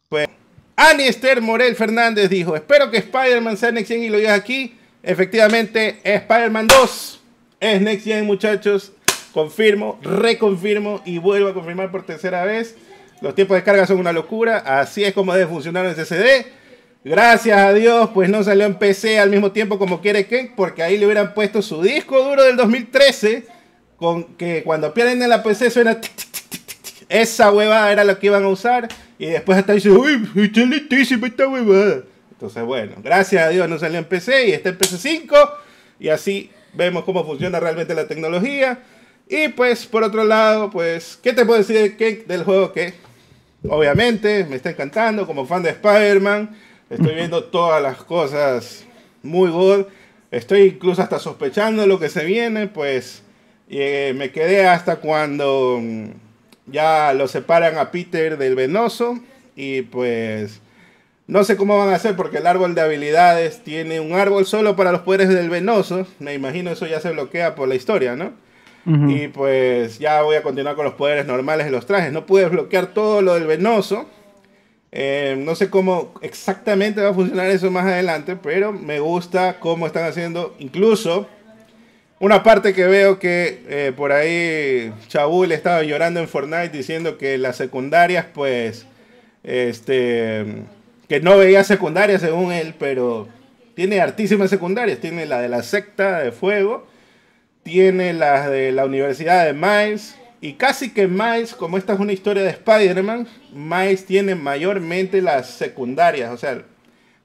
Pues 0.10 0.28
Annie 0.76 1.10
Esther 1.10 1.40
Morel 1.40 1.76
Fernández 1.76 2.28
dijo, 2.28 2.56
espero 2.56 2.90
que 2.90 2.98
Spider-Man 2.98 3.56
sea 3.56 3.72
Next 3.72 3.90
Gen 3.90 4.02
y 4.02 4.10
lo 4.10 4.18
digas 4.18 4.40
aquí. 4.40 4.76
Efectivamente, 5.04 6.00
Spider-Man 6.04 6.68
2 6.68 7.22
es 7.60 7.82
Next 7.82 8.06
Gen, 8.06 8.26
muchachos. 8.26 8.94
Confirmo, 9.34 10.00
reconfirmo 10.02 11.02
y 11.06 11.18
vuelvo 11.18 11.50
a 11.50 11.54
confirmar 11.54 11.92
por 11.92 12.06
tercera 12.06 12.46
vez. 12.46 12.76
Los 13.20 13.36
tiempos 13.36 13.56
de 13.58 13.64
carga 13.64 13.86
son 13.86 14.00
una 14.00 14.14
locura. 14.14 14.60
Así 14.60 15.04
es 15.04 15.14
como 15.14 15.34
debe 15.34 15.48
funcionar 15.48 15.86
en 15.86 15.96
CCD. 15.96 16.46
Gracias 17.04 17.58
a 17.58 17.74
Dios, 17.74 18.12
pues 18.14 18.30
no 18.30 18.44
salió 18.44 18.66
en 18.66 18.76
PC 18.76 19.20
al 19.20 19.30
mismo 19.30 19.52
tiempo 19.52 19.78
como 19.78 20.00
quiere 20.00 20.26
que, 20.26 20.54
porque 20.56 20.84
ahí 20.84 20.98
le 20.98 21.06
hubieran 21.06 21.34
puesto 21.34 21.62
su 21.62 21.82
disco 21.82 22.24
duro 22.24 22.44
del 22.44 22.56
2013, 22.56 23.46
con 23.98 24.24
que 24.36 24.64
cuando 24.64 24.94
pierden 24.94 25.22
en 25.22 25.30
la 25.30 25.44
PC 25.44 25.70
suena... 25.70 26.00
Esa 27.10 27.52
huevada 27.52 27.92
era 27.92 28.06
lo 28.06 28.18
que 28.18 28.28
iban 28.28 28.44
a 28.44 28.48
usar, 28.48 28.88
y 29.20 29.28
después 29.28 29.58
hasta 29.58 29.74
dice, 29.74 29.90
uy, 29.92 30.28
está 30.36 30.62
lentísima 30.62 31.28
esta 31.28 31.48
huevada. 31.48 32.04
Entonces, 32.44 32.66
bueno, 32.66 32.96
gracias 33.02 33.42
a 33.42 33.48
Dios 33.48 33.70
no 33.70 33.80
salió 33.80 34.00
en 34.00 34.04
PC 34.04 34.50
y 34.50 34.52
está 34.52 34.68
en 34.68 34.78
PC5, 34.78 35.50
y 35.98 36.10
así 36.10 36.52
vemos 36.74 37.06
cómo 37.06 37.24
funciona 37.24 37.58
realmente 37.58 37.96
la 37.96 38.06
tecnología. 38.06 38.80
Y 39.30 39.48
pues, 39.48 39.86
por 39.86 40.04
otro 40.04 40.26
lado, 40.26 40.70
pues, 40.70 41.18
¿qué 41.24 41.32
te 41.32 41.46
puedo 41.46 41.64
decir 41.64 41.96
del 42.28 42.44
juego 42.44 42.74
que 42.74 42.96
obviamente 43.70 44.44
me 44.44 44.58
está 44.58 44.72
encantando 44.72 45.26
como 45.26 45.46
fan 45.46 45.64
de 45.64 45.70
Spider-Man? 45.70 46.54
Estoy 46.90 47.16
viendo 47.16 47.44
todas 47.46 47.82
las 47.82 48.04
cosas 48.04 48.84
muy 49.22 49.50
good. 49.50 49.86
Estoy 50.30 50.64
incluso 50.64 51.02
hasta 51.02 51.20
sospechando 51.20 51.88
lo 51.88 51.98
que 51.98 52.10
se 52.10 52.26
viene, 52.26 52.68
pues 52.68 53.24
eh, 53.70 54.12
me 54.18 54.32
quedé 54.32 54.68
hasta 54.68 54.98
cuando 54.98 55.80
mm, 55.82 56.10
ya 56.66 57.14
lo 57.14 57.30
separan 57.30 57.78
a 57.78 57.90
Peter 57.90 58.38
del 58.38 58.56
venoso 58.56 59.18
y 59.56 59.84
pues 59.84 60.60
No 61.26 61.44
sé 61.46 61.56
cómo 61.56 61.78
van 61.78 61.90
a 61.90 61.96
hacer 61.96 62.16
porque 62.16 62.38
el 62.38 62.48
árbol 62.48 62.76
de 62.76 62.82
habilidades 62.82 63.64
tiene 63.64 64.00
un 64.02 64.14
árbol 64.14 64.46
solo 64.46 64.76
para 64.76 64.92
los 64.92 65.02
poderes 65.02 65.30
del 65.30 65.50
venoso. 65.50 66.06
Me 66.20 66.34
imagino 66.34 66.72
eso 66.72 66.86
ya 66.86 67.00
se 67.00 67.12
bloquea 67.12 67.56
por 67.56 67.70
la 67.70 67.76
historia, 67.76 68.16
¿no? 68.16 68.34
Y 68.86 69.30
pues 69.30 69.98
ya 69.98 70.22
voy 70.24 70.36
a 70.36 70.44
continuar 70.44 70.76
con 70.76 70.84
los 70.84 70.96
poderes 70.96 71.26
normales 71.26 71.66
de 71.66 71.72
los 71.72 71.86
trajes. 71.86 72.12
No 72.12 72.26
puedes 72.26 72.52
bloquear 72.52 72.88
todo 72.88 73.22
lo 73.22 73.36
del 73.36 73.48
venoso. 73.48 74.10
Eh, 74.92 75.36
no 75.40 75.56
sé 75.56 75.70
cómo 75.70 76.14
exactamente 76.22 77.02
va 77.02 77.12
a 77.12 77.14
funcionar 77.14 77.48
eso 77.50 77.72
más 77.72 77.86
adelante, 77.86 78.36
pero 78.36 78.74
me 78.74 79.00
gusta 79.00 79.62
cómo 79.62 79.88
están 79.88 80.04
haciendo. 80.04 80.54
Incluso 80.60 81.30
una 82.20 82.44
parte 82.44 82.74
que 82.74 82.86
veo 82.86 83.20
que 83.20 83.64
eh, 83.70 83.94
por 83.96 84.12
ahí 84.12 84.94
Chabul 85.08 85.54
estaba 85.54 85.82
llorando 85.84 86.20
en 86.20 86.28
Fortnite 86.28 86.70
diciendo 86.70 87.18
que 87.18 87.38
las 87.38 87.56
secundarias, 87.56 88.26
pues, 88.34 88.86
este 89.44 90.46
que 91.14 91.22
no 91.22 91.38
veía 91.38 91.64
secundarias 91.64 92.22
según 92.22 92.52
él, 92.52 92.74
pero 92.80 93.28
tiene 93.76 94.02
artísimas 94.02 94.50
secundarias. 94.50 94.98
Tiene 94.98 95.28
la 95.28 95.42
de 95.42 95.48
la 95.48 95.62
secta 95.62 96.18
de 96.22 96.32
fuego, 96.32 96.88
tiene 97.62 98.14
la 98.14 98.50
de 98.50 98.72
la 98.72 98.84
Universidad 98.84 99.46
de 99.46 99.54
Miles, 99.54 100.18
y 100.42 100.54
casi 100.54 100.92
que 100.92 101.08
Miles, 101.08 101.54
como 101.54 101.78
esta 101.78 101.94
es 101.94 102.00
una 102.00 102.14
historia 102.14 102.42
de 102.42 102.50
Spider-Man, 102.50 103.28
Miles 103.54 104.08
tiene 104.08 104.34
mayormente 104.34 105.22
las 105.22 105.52
secundarias, 105.52 106.32
o 106.32 106.38
sea, 106.38 106.64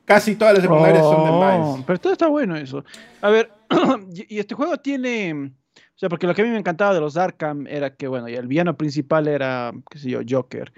casi 0.05 0.35
todas 0.35 0.53
las 0.53 0.64
secundarias 0.64 1.03
son 1.03 1.24
de 1.24 1.31
oh, 1.31 1.72
Miles. 1.72 1.85
Pero 1.87 1.98
todo 1.98 2.12
está 2.12 2.27
bueno 2.27 2.57
eso. 2.57 2.85
A 3.22 3.31
ver, 3.31 3.51
y 4.29 4.38
este 4.38 4.55
juego 4.55 4.77
tiene... 4.77 5.33
O 5.33 5.98
sea, 5.98 6.11
porque 6.11 6.27
lo 6.27 6.35
que 6.35 6.42
a 6.42 6.44
mí 6.44 6.51
me 6.51 6.59
encantaba 6.59 6.92
de 6.92 7.01
los 7.01 7.16
Arkham 7.16 7.66
era 7.66 7.96
que, 7.96 8.07
bueno, 8.07 8.29
y 8.29 8.35
el 8.35 8.48
villano 8.48 8.77
principal 8.77 9.29
era, 9.29 9.72
qué 9.90 9.98
sé 9.98 10.11
yo, 10.11 10.20
Joker 10.29 10.74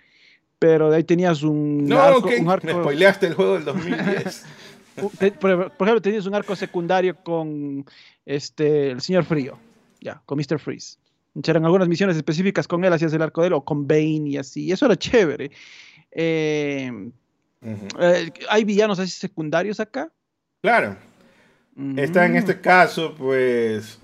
pero 0.60 0.90
de 0.90 0.98
ahí 0.98 1.04
tenías 1.04 1.42
un 1.42 1.86
no, 1.86 2.00
arco, 2.00 2.28
un 2.38 2.48
arco... 2.50 2.66
me 2.66 2.72
spoileaste 2.74 3.26
el 3.28 3.34
juego 3.34 3.54
del 3.54 3.64
2010. 3.64 4.44
por, 5.40 5.50
ejemplo, 5.50 6.02
tenías 6.02 6.26
un 6.26 6.34
arco 6.34 6.54
secundario 6.54 7.16
con 7.16 7.86
este 8.26 8.90
el 8.90 9.00
señor 9.00 9.24
Frío, 9.24 9.58
ya, 10.00 10.22
con 10.26 10.38
Mr. 10.38 10.60
Freeze. 10.60 10.98
Eran 11.42 11.64
algunas 11.64 11.88
misiones 11.88 12.14
específicas 12.14 12.68
con 12.68 12.84
él, 12.84 12.92
hacías 12.92 13.12
el 13.14 13.22
arco 13.22 13.40
de 13.40 13.46
él, 13.46 13.52
o 13.54 13.64
con 13.64 13.88
Bane 13.88 14.28
y 14.28 14.36
así. 14.36 14.64
Y 14.64 14.72
eso 14.72 14.84
era 14.84 14.96
chévere. 14.96 15.50
Eh, 16.10 17.10
eh, 17.62 18.30
¿Hay 18.50 18.64
villanos 18.64 18.98
así 18.98 19.12
secundarios 19.12 19.80
acá? 19.80 20.12
Claro. 20.60 20.96
Está 21.96 22.26
en 22.26 22.36
este 22.36 22.60
caso, 22.60 23.14
pues. 23.16 23.98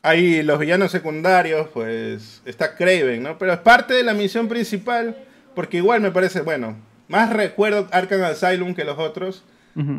Hay 0.00 0.42
los 0.42 0.58
villanos 0.58 0.92
secundarios, 0.92 1.68
pues. 1.74 2.40
Está 2.46 2.74
Craven, 2.74 3.22
¿no? 3.22 3.36
Pero 3.36 3.52
es 3.52 3.58
parte 3.58 3.92
de 3.92 4.02
la 4.02 4.14
misión 4.14 4.48
principal 4.48 5.26
porque 5.54 5.78
igual 5.78 6.00
me 6.00 6.10
parece, 6.10 6.40
bueno, 6.40 6.76
más 7.08 7.32
recuerdo 7.32 7.88
Arkham 7.90 8.22
Asylum 8.22 8.74
que 8.74 8.84
los 8.84 8.98
otros, 8.98 9.44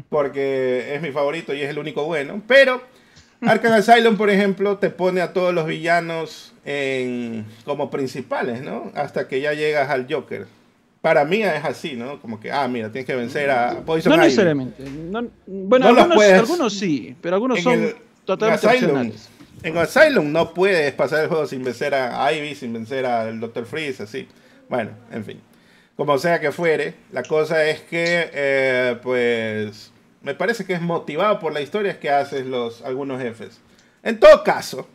porque 0.10 0.96
es 0.96 1.02
mi 1.02 1.12
favorito 1.12 1.54
y 1.54 1.62
es 1.62 1.70
el 1.70 1.80
único 1.80 2.06
bueno. 2.06 2.42
Pero 2.48 2.82
Arkham 3.42 3.74
Asylum, 3.74 4.18
por 4.18 4.30
ejemplo, 4.30 4.78
te 4.78 4.90
pone 4.90 5.22
a 5.22 5.34
todos 5.34 5.54
los 5.54 5.66
villanos 5.66 6.54
en, 6.64 7.46
como 7.66 7.90
principales, 7.90 8.62
¿no? 8.62 8.92
Hasta 8.96 9.28
que 9.28 9.42
ya 9.42 9.54
llegas 9.54 9.90
al 9.90 10.08
Joker. 10.10 10.48
Para 11.02 11.26
mí 11.26 11.42
es 11.42 11.66
así, 11.66 11.96
¿no? 11.96 12.22
Como 12.22 12.40
que, 12.40 12.52
ah, 12.52 12.68
mira, 12.68 12.92
tienes 12.92 13.08
que 13.08 13.16
vencer 13.16 13.50
a 13.50 13.82
Poison 13.84 14.12
No 14.12 14.18
necesariamente. 14.18 14.84
bueno, 15.48 15.88
algunos, 15.88 16.74
sí, 16.74 17.16
pero 17.22 17.36
algunos 17.36 17.62
son 17.62 17.96
totalmente 18.24 18.68
Asylum, 18.68 19.12
En 19.64 19.78
Asylum 19.78 20.32
no 20.32 20.54
puedes 20.54 20.94
pasar 20.94 21.24
el 21.24 21.28
juego 21.28 21.48
sin 21.48 21.64
vencer 21.64 21.96
a 21.96 22.32
Ivy, 22.32 22.54
sin 22.54 22.72
vencer 22.72 23.08
al 23.08 23.40
Dr. 23.40 23.66
Freeze, 23.66 24.04
así. 24.04 24.28
Bueno, 24.71 24.91
en 25.12 25.25
fin. 25.25 25.41
Como 25.97 26.17
sea 26.17 26.39
que 26.39 26.53
fuere, 26.53 26.93
la 27.12 27.23
cosa 27.23 27.65
es 27.65 27.81
que, 27.81 28.29
eh, 28.34 28.95
pues, 29.03 29.91
me 30.21 30.34
parece 30.34 30.63
que 30.63 30.71
es 30.71 30.81
motivado 30.81 31.39
por 31.39 31.51
la 31.51 31.60
historia 31.60 31.99
que 31.99 32.10
haces 32.10 32.45
los, 32.45 32.81
algunos 32.81 33.21
jefes. 33.21 33.60
En 34.01 34.17
todo 34.17 34.45
caso, 34.45 34.88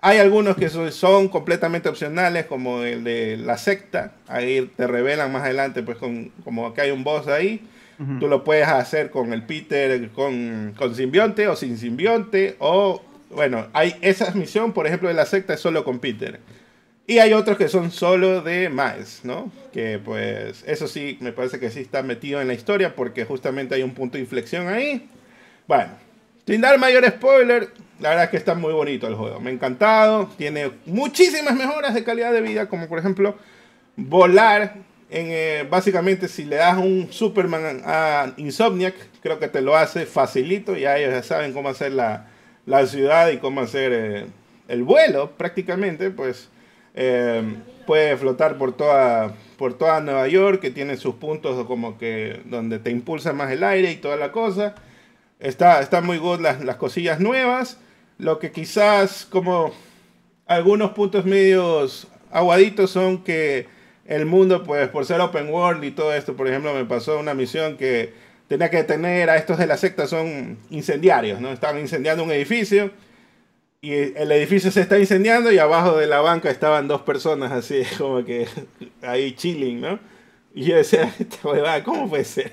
hay 0.00 0.18
algunos 0.18 0.56
que 0.56 0.68
son, 0.68 1.28
completamente 1.28 1.88
opcionales, 1.88 2.46
como 2.46 2.84
el 2.84 3.02
de 3.02 3.36
la 3.36 3.58
secta. 3.58 4.12
Ahí 4.28 4.70
te 4.76 4.86
revelan 4.86 5.32
más 5.32 5.42
adelante, 5.42 5.82
pues, 5.82 5.98
con, 5.98 6.28
como 6.44 6.72
que 6.72 6.82
hay 6.82 6.92
un 6.92 7.02
boss 7.02 7.26
ahí. 7.26 7.68
Tú 8.20 8.28
lo 8.28 8.44
puedes 8.44 8.68
hacer 8.68 9.10
con 9.10 9.32
el 9.32 9.42
Peter, 9.42 10.10
con, 10.10 10.72
con 10.78 10.94
simbionte 10.94 11.48
o 11.48 11.56
sin 11.56 11.78
simbionte. 11.78 12.54
O, 12.60 13.02
bueno, 13.30 13.66
hay 13.72 13.96
esa 14.02 14.30
misión, 14.34 14.72
por 14.72 14.86
ejemplo, 14.86 15.08
de 15.08 15.14
la 15.14 15.26
secta 15.26 15.54
es 15.54 15.60
solo 15.60 15.82
con 15.82 15.98
Peter. 15.98 16.38
Y 17.08 17.18
hay 17.18 17.32
otros 17.32 17.56
que 17.56 17.68
son 17.68 17.92
solo 17.92 18.42
de 18.42 18.68
Miles, 18.68 19.20
¿no? 19.22 19.52
Que 19.72 20.00
pues 20.04 20.64
eso 20.66 20.88
sí, 20.88 21.16
me 21.20 21.32
parece 21.32 21.60
que 21.60 21.70
sí 21.70 21.80
está 21.80 22.02
metido 22.02 22.40
en 22.40 22.48
la 22.48 22.54
historia 22.54 22.96
porque 22.96 23.24
justamente 23.24 23.76
hay 23.76 23.82
un 23.84 23.94
punto 23.94 24.16
de 24.16 24.22
inflexión 24.22 24.66
ahí. 24.66 25.08
Bueno, 25.68 25.92
sin 26.46 26.60
dar 26.60 26.78
mayor 26.78 27.06
spoiler, 27.06 27.70
la 28.00 28.08
verdad 28.08 28.24
es 28.24 28.30
que 28.30 28.36
está 28.36 28.56
muy 28.56 28.72
bonito 28.72 29.06
el 29.06 29.14
juego. 29.14 29.38
Me 29.38 29.50
ha 29.50 29.52
encantado, 29.52 30.28
tiene 30.36 30.72
muchísimas 30.84 31.54
mejoras 31.54 31.94
de 31.94 32.02
calidad 32.02 32.32
de 32.32 32.40
vida, 32.40 32.68
como 32.68 32.88
por 32.88 32.98
ejemplo 32.98 33.36
volar. 33.94 34.74
En, 35.08 35.26
eh, 35.30 35.64
básicamente 35.70 36.26
si 36.26 36.44
le 36.44 36.56
das 36.56 36.76
un 36.76 37.06
Superman 37.12 37.82
a 37.84 38.32
Insomniac, 38.36 38.94
creo 39.22 39.38
que 39.38 39.46
te 39.46 39.60
lo 39.60 39.76
hace 39.76 40.06
facilito, 40.06 40.76
ya 40.76 40.98
ellos 40.98 41.12
ya 41.12 41.22
saben 41.22 41.52
cómo 41.52 41.68
hacer 41.68 41.92
la, 41.92 42.26
la 42.64 42.84
ciudad 42.88 43.28
y 43.28 43.38
cómo 43.38 43.60
hacer 43.60 43.92
eh, 43.92 44.26
el 44.66 44.82
vuelo 44.82 45.30
prácticamente, 45.36 46.10
pues 46.10 46.48
eh, 46.96 47.42
puede 47.86 48.16
flotar 48.16 48.58
por 48.58 48.76
toda, 48.76 49.34
por 49.58 49.74
toda 49.74 50.00
Nueva 50.00 50.26
York, 50.28 50.60
que 50.60 50.70
tiene 50.70 50.96
sus 50.96 51.14
puntos 51.16 51.64
como 51.66 51.98
que 51.98 52.40
donde 52.46 52.78
te 52.78 52.90
impulsa 52.90 53.32
más 53.32 53.52
el 53.52 53.62
aire 53.62 53.92
y 53.92 53.96
toda 53.96 54.16
la 54.16 54.32
cosa. 54.32 54.74
Está, 55.38 55.80
está 55.80 56.00
muy 56.00 56.18
good 56.18 56.40
las, 56.40 56.64
las 56.64 56.76
cosillas 56.76 57.20
nuevas. 57.20 57.78
Lo 58.18 58.38
que 58.38 58.50
quizás 58.50 59.26
como 59.26 59.72
algunos 60.46 60.92
puntos 60.92 61.26
medios 61.26 62.08
aguaditos 62.30 62.90
son 62.90 63.22
que 63.22 63.66
el 64.06 64.24
mundo, 64.24 64.62
pues 64.64 64.88
por 64.88 65.04
ser 65.04 65.20
open 65.20 65.50
world 65.50 65.84
y 65.84 65.90
todo 65.90 66.14
esto, 66.14 66.34
por 66.34 66.48
ejemplo, 66.48 66.72
me 66.72 66.84
pasó 66.84 67.18
una 67.18 67.34
misión 67.34 67.76
que 67.76 68.14
tenía 68.48 68.70
que 68.70 68.78
detener 68.78 69.28
a 69.28 69.36
estos 69.36 69.58
de 69.58 69.66
la 69.66 69.76
secta, 69.76 70.06
son 70.06 70.58
incendiarios, 70.70 71.40
¿no? 71.40 71.50
Estaban 71.52 71.80
incendiando 71.80 72.22
un 72.22 72.30
edificio 72.30 72.90
y 73.80 73.92
el 73.92 74.32
edificio 74.32 74.70
se 74.70 74.80
está 74.80 74.98
incendiando 74.98 75.52
y 75.52 75.58
abajo 75.58 75.96
de 75.96 76.06
la 76.06 76.20
banca 76.20 76.50
estaban 76.50 76.88
dos 76.88 77.02
personas 77.02 77.52
así, 77.52 77.82
como 77.98 78.24
que 78.24 78.46
ahí 79.02 79.32
chilling, 79.32 79.80
¿no? 79.80 79.98
Y 80.54 80.64
yo 80.64 80.76
decía, 80.76 81.12
¿cómo 81.84 82.08
puede 82.08 82.24
ser? 82.24 82.52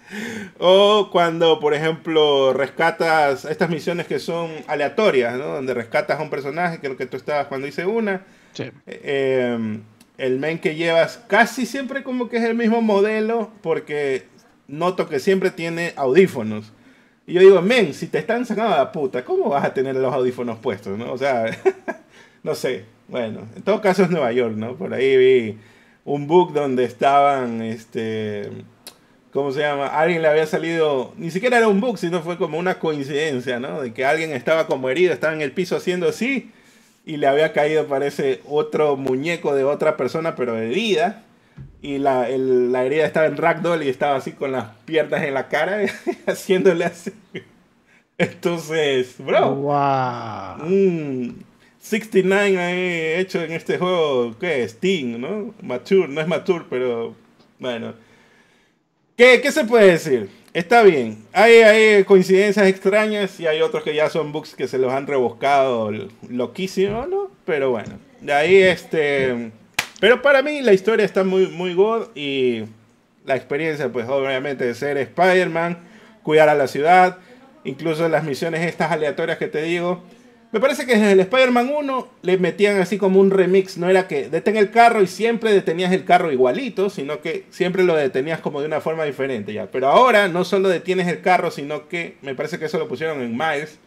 o 0.58 1.08
cuando, 1.10 1.58
por 1.60 1.74
ejemplo, 1.74 2.52
rescatas 2.52 3.44
estas 3.44 3.70
misiones 3.70 4.06
que 4.06 4.18
son 4.18 4.50
aleatorias, 4.66 5.36
¿no? 5.36 5.46
Donde 5.46 5.74
rescatas 5.74 6.20
a 6.20 6.22
un 6.22 6.30
personaje, 6.30 6.80
creo 6.80 6.96
que 6.96 7.06
tú 7.06 7.16
estabas 7.16 7.46
cuando 7.46 7.66
hice 7.66 7.86
una. 7.86 8.22
Sí. 8.52 8.70
Em, 8.86 9.82
el 10.18 10.38
men 10.38 10.58
que 10.58 10.74
llevas 10.74 11.22
casi 11.28 11.64
siempre 11.64 12.02
como 12.02 12.28
que 12.28 12.36
es 12.36 12.44
el 12.44 12.54
mismo 12.54 12.82
modelo 12.82 13.50
porque 13.62 14.26
noto 14.68 15.08
que 15.08 15.18
siempre 15.18 15.50
tiene 15.50 15.94
audífonos. 15.96 16.72
Y 17.30 17.34
yo 17.34 17.40
digo, 17.42 17.62
men, 17.62 17.94
si 17.94 18.08
te 18.08 18.18
están 18.18 18.44
sacando 18.44 18.76
la 18.76 18.90
puta, 18.90 19.24
¿cómo 19.24 19.50
vas 19.50 19.64
a 19.64 19.72
tener 19.72 19.94
los 19.94 20.12
audífonos 20.12 20.58
puestos? 20.58 20.98
¿no? 20.98 21.12
O 21.12 21.16
sea, 21.16 21.46
no 22.42 22.56
sé. 22.56 22.86
Bueno, 23.06 23.46
en 23.54 23.62
todo 23.62 23.80
caso 23.80 24.02
es 24.02 24.10
Nueva 24.10 24.32
York, 24.32 24.56
¿no? 24.56 24.74
Por 24.74 24.92
ahí 24.92 25.16
vi 25.16 25.58
un 26.04 26.26
book 26.26 26.52
donde 26.52 26.82
estaban, 26.82 27.62
este, 27.62 28.50
¿cómo 29.32 29.52
se 29.52 29.60
llama? 29.60 29.86
Alguien 29.86 30.22
le 30.22 30.28
había 30.28 30.44
salido, 30.44 31.12
ni 31.16 31.30
siquiera 31.30 31.58
era 31.58 31.68
un 31.68 31.80
book, 31.80 31.98
sino 31.98 32.20
fue 32.20 32.36
como 32.36 32.58
una 32.58 32.80
coincidencia, 32.80 33.60
¿no? 33.60 33.80
De 33.80 33.92
que 33.92 34.04
alguien 34.04 34.32
estaba 34.32 34.66
como 34.66 34.90
herido, 34.90 35.12
estaba 35.12 35.32
en 35.32 35.40
el 35.40 35.52
piso 35.52 35.76
haciendo 35.76 36.08
así 36.08 36.50
y 37.06 37.16
le 37.16 37.28
había 37.28 37.52
caído, 37.52 37.86
parece, 37.86 38.40
otro 38.48 38.96
muñeco 38.96 39.54
de 39.54 39.62
otra 39.62 39.96
persona, 39.96 40.34
pero 40.34 40.56
herida 40.56 41.22
y 41.82 41.98
la, 41.98 42.28
herida 42.28 43.06
estaba 43.06 43.26
en 43.26 43.36
ragdoll 43.36 43.82
y 43.82 43.88
estaba 43.88 44.16
así 44.16 44.32
con 44.32 44.52
las 44.52 44.66
piernas 44.84 45.22
en 45.22 45.34
la 45.34 45.48
cara, 45.48 45.80
haciéndole 46.26 46.84
así. 46.84 47.12
Entonces, 48.18 49.14
bro. 49.18 49.54
Wow. 49.54 51.34
69 51.78 52.58
ahí 52.58 53.20
hecho 53.20 53.42
en 53.42 53.52
este 53.52 53.78
juego, 53.78 54.36
¿qué 54.38 54.64
es? 54.64 54.72
Steam, 54.72 55.20
¿no? 55.20 55.54
Mature, 55.62 56.08
no 56.08 56.20
es 56.20 56.28
mature, 56.28 56.66
pero 56.68 57.14
bueno. 57.58 57.94
¿Qué, 59.16 59.40
¿Qué, 59.40 59.50
se 59.50 59.64
puede 59.64 59.92
decir? 59.92 60.28
Está 60.52 60.82
bien. 60.82 61.24
Hay, 61.32 61.54
hay 61.56 62.04
coincidencias 62.04 62.66
extrañas 62.66 63.40
y 63.40 63.46
hay 63.46 63.62
otros 63.62 63.82
que 63.82 63.94
ya 63.94 64.10
son 64.10 64.32
bugs 64.32 64.54
que 64.54 64.68
se 64.68 64.78
los 64.78 64.92
han 64.92 65.06
rebuscado 65.06 65.90
loquísimo, 66.28 67.06
¿no? 67.06 67.30
Pero 67.46 67.70
bueno. 67.70 67.98
De 68.20 68.34
ahí 68.34 68.56
este 68.56 69.52
pero 70.00 70.22
para 70.22 70.42
mí 70.42 70.62
la 70.62 70.72
historia 70.72 71.04
está 71.04 71.22
muy, 71.24 71.46
muy 71.46 71.74
good 71.74 72.08
y 72.14 72.64
la 73.26 73.36
experiencia, 73.36 73.90
pues 73.90 74.08
obviamente 74.08 74.64
de 74.64 74.74
ser 74.74 74.96
Spider-Man, 74.96 75.78
cuidar 76.22 76.48
a 76.48 76.54
la 76.54 76.66
ciudad, 76.66 77.18
incluso 77.64 78.08
las 78.08 78.24
misiones 78.24 78.66
estas 78.66 78.90
aleatorias 78.90 79.38
que 79.38 79.48
te 79.48 79.62
digo, 79.62 80.02
Me 80.52 80.58
parece 80.58 80.84
que 80.84 80.96
desde 80.96 81.12
el 81.12 81.20
Spider-Man 81.20 81.70
1 81.72 82.08
le 82.22 82.36
metían 82.38 82.80
así 82.80 82.98
como 82.98 83.20
un 83.20 83.30
remix. 83.30 83.78
No 83.78 83.88
era 83.88 84.08
que 84.08 84.28
detén 84.28 84.56
el 84.56 84.72
carro 84.72 85.00
y 85.00 85.06
siempre 85.06 85.52
detenías 85.52 85.92
el 85.92 86.04
carro 86.04 86.32
igualito, 86.32 86.90
sino 86.90 87.20
que 87.20 87.44
siempre 87.50 87.84
lo 87.84 87.94
detenías 87.94 88.40
como 88.40 88.60
de 88.60 88.66
una 88.66 88.80
forma 88.80 89.04
diferente 89.04 89.52
ya. 89.52 89.70
Pero 89.70 89.88
ahora 89.88 90.26
no 90.26 90.44
solo 90.44 90.68
detienes 90.68 91.06
el 91.06 91.20
carro, 91.20 91.52
sino 91.52 91.88
que 91.88 92.16
me 92.22 92.34
parece 92.34 92.58
que 92.58 92.64
eso 92.64 92.78
lo 92.78 92.88
pusieron 92.88 93.22
en 93.22 93.36
Miles. 93.36 93.78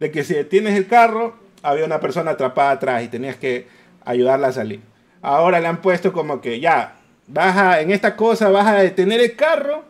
De 0.00 0.10
que 0.10 0.24
si 0.24 0.34
detienes 0.34 0.76
el 0.76 0.88
carro, 0.88 1.36
había 1.62 1.84
una 1.84 2.00
persona 2.00 2.32
atrapada 2.32 2.72
atrás 2.72 3.04
y 3.04 3.08
tenías 3.08 3.36
que 3.36 3.68
ayudarla 4.04 4.48
a 4.48 4.52
salir. 4.52 4.80
Ahora 5.22 5.60
le 5.60 5.68
han 5.68 5.80
puesto 5.80 6.12
como 6.12 6.40
que 6.40 6.60
ya, 6.60 6.96
vas 7.28 7.80
en 7.80 7.92
esta 7.92 8.16
cosa 8.16 8.50
vas 8.50 8.66
a 8.66 8.82
detener 8.82 9.20
el 9.20 9.36
carro, 9.36 9.84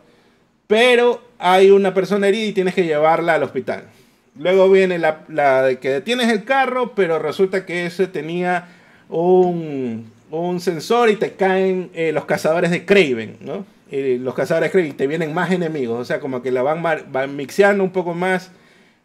pero 0.67 1.21
hay 1.39 1.71
una 1.71 1.93
persona 1.93 2.27
herida 2.27 2.45
y 2.45 2.53
tienes 2.53 2.75
que 2.75 2.85
llevarla 2.85 3.33
al 3.33 3.43
hospital. 3.43 3.85
Luego 4.37 4.69
viene 4.69 4.97
la, 4.97 5.63
de 5.63 5.79
que 5.79 5.89
detienes 5.89 6.29
el 6.29 6.43
carro, 6.43 6.93
pero 6.95 7.19
resulta 7.19 7.65
que 7.65 7.85
ese 7.85 8.07
tenía 8.07 8.67
un, 9.09 10.11
sensor 10.59 11.09
y 11.09 11.17
te 11.17 11.33
caen 11.33 11.89
eh, 11.93 12.11
los 12.11 12.25
cazadores 12.25 12.71
de 12.71 12.85
Craven, 12.85 13.37
¿no? 13.41 13.65
los 13.91 14.33
cazadores 14.33 14.69
de 14.69 14.71
Craven 14.71 14.97
te 14.97 15.05
vienen 15.05 15.35
más 15.35 15.51
enemigos, 15.51 15.99
o 15.99 16.05
sea, 16.05 16.19
como 16.19 16.41
que 16.41 16.49
la 16.49 16.63
van, 16.63 16.81
van 16.81 17.35
mixeando 17.35 17.83
un 17.83 17.91
poco 17.91 18.15
más 18.15 18.49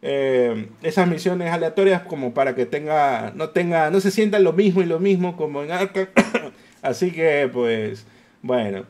eh, 0.01 0.69
esas 0.81 1.07
misiones 1.07 1.51
aleatorias 1.51 2.03
como 2.03 2.33
para 2.33 2.55
que 2.55 2.65
tenga, 2.65 3.31
no 3.35 3.49
tenga, 3.49 3.89
no 3.89 3.99
se 3.99 4.11
sientan 4.11 4.43
lo 4.43 4.53
mismo 4.53 4.81
y 4.81 4.85
lo 4.85 4.99
mismo 4.99 5.35
como 5.35 5.63
en 5.63 5.71
Arkham. 5.71 6.07
Así 6.81 7.11
que, 7.11 7.49
pues, 7.51 8.05
bueno, 8.41 8.85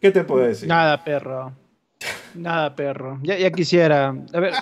¿qué 0.00 0.10
te 0.10 0.24
puedo 0.24 0.44
decir? 0.44 0.68
Nada, 0.68 1.04
perro. 1.04 1.52
Nada, 2.34 2.74
perro. 2.74 3.18
Ya, 3.22 3.36
ya 3.36 3.50
quisiera. 3.50 4.14
A 4.32 4.40
ver, 4.40 4.54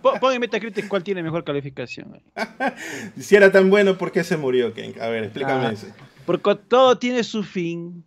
pon 0.00 0.32
en 0.32 0.40
Metacritic 0.40 0.88
cuál 0.88 1.04
tiene 1.04 1.22
mejor 1.22 1.44
calificación. 1.44 2.20
si 3.18 3.36
era 3.36 3.50
tan 3.50 3.70
bueno, 3.70 3.96
¿por 3.98 4.12
qué 4.12 4.24
se 4.24 4.36
murió, 4.36 4.72
Ken? 4.72 4.94
A 5.00 5.08
ver, 5.08 5.24
explícame 5.24 5.66
ah, 5.66 5.72
eso. 5.72 5.86
Porque 6.26 6.54
todo 6.68 6.98
tiene 6.98 7.22
su 7.24 7.42
fin. 7.42 8.04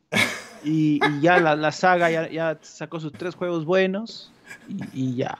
Y, 0.63 0.99
ya 1.21 1.39
la, 1.39 1.71
saga 1.71 2.29
ya, 2.29 2.57
sacó 2.61 2.99
sus 2.99 3.11
tres 3.13 3.35
juegos 3.35 3.65
buenos. 3.65 4.31
Y, 4.93 5.15
ya. 5.15 5.37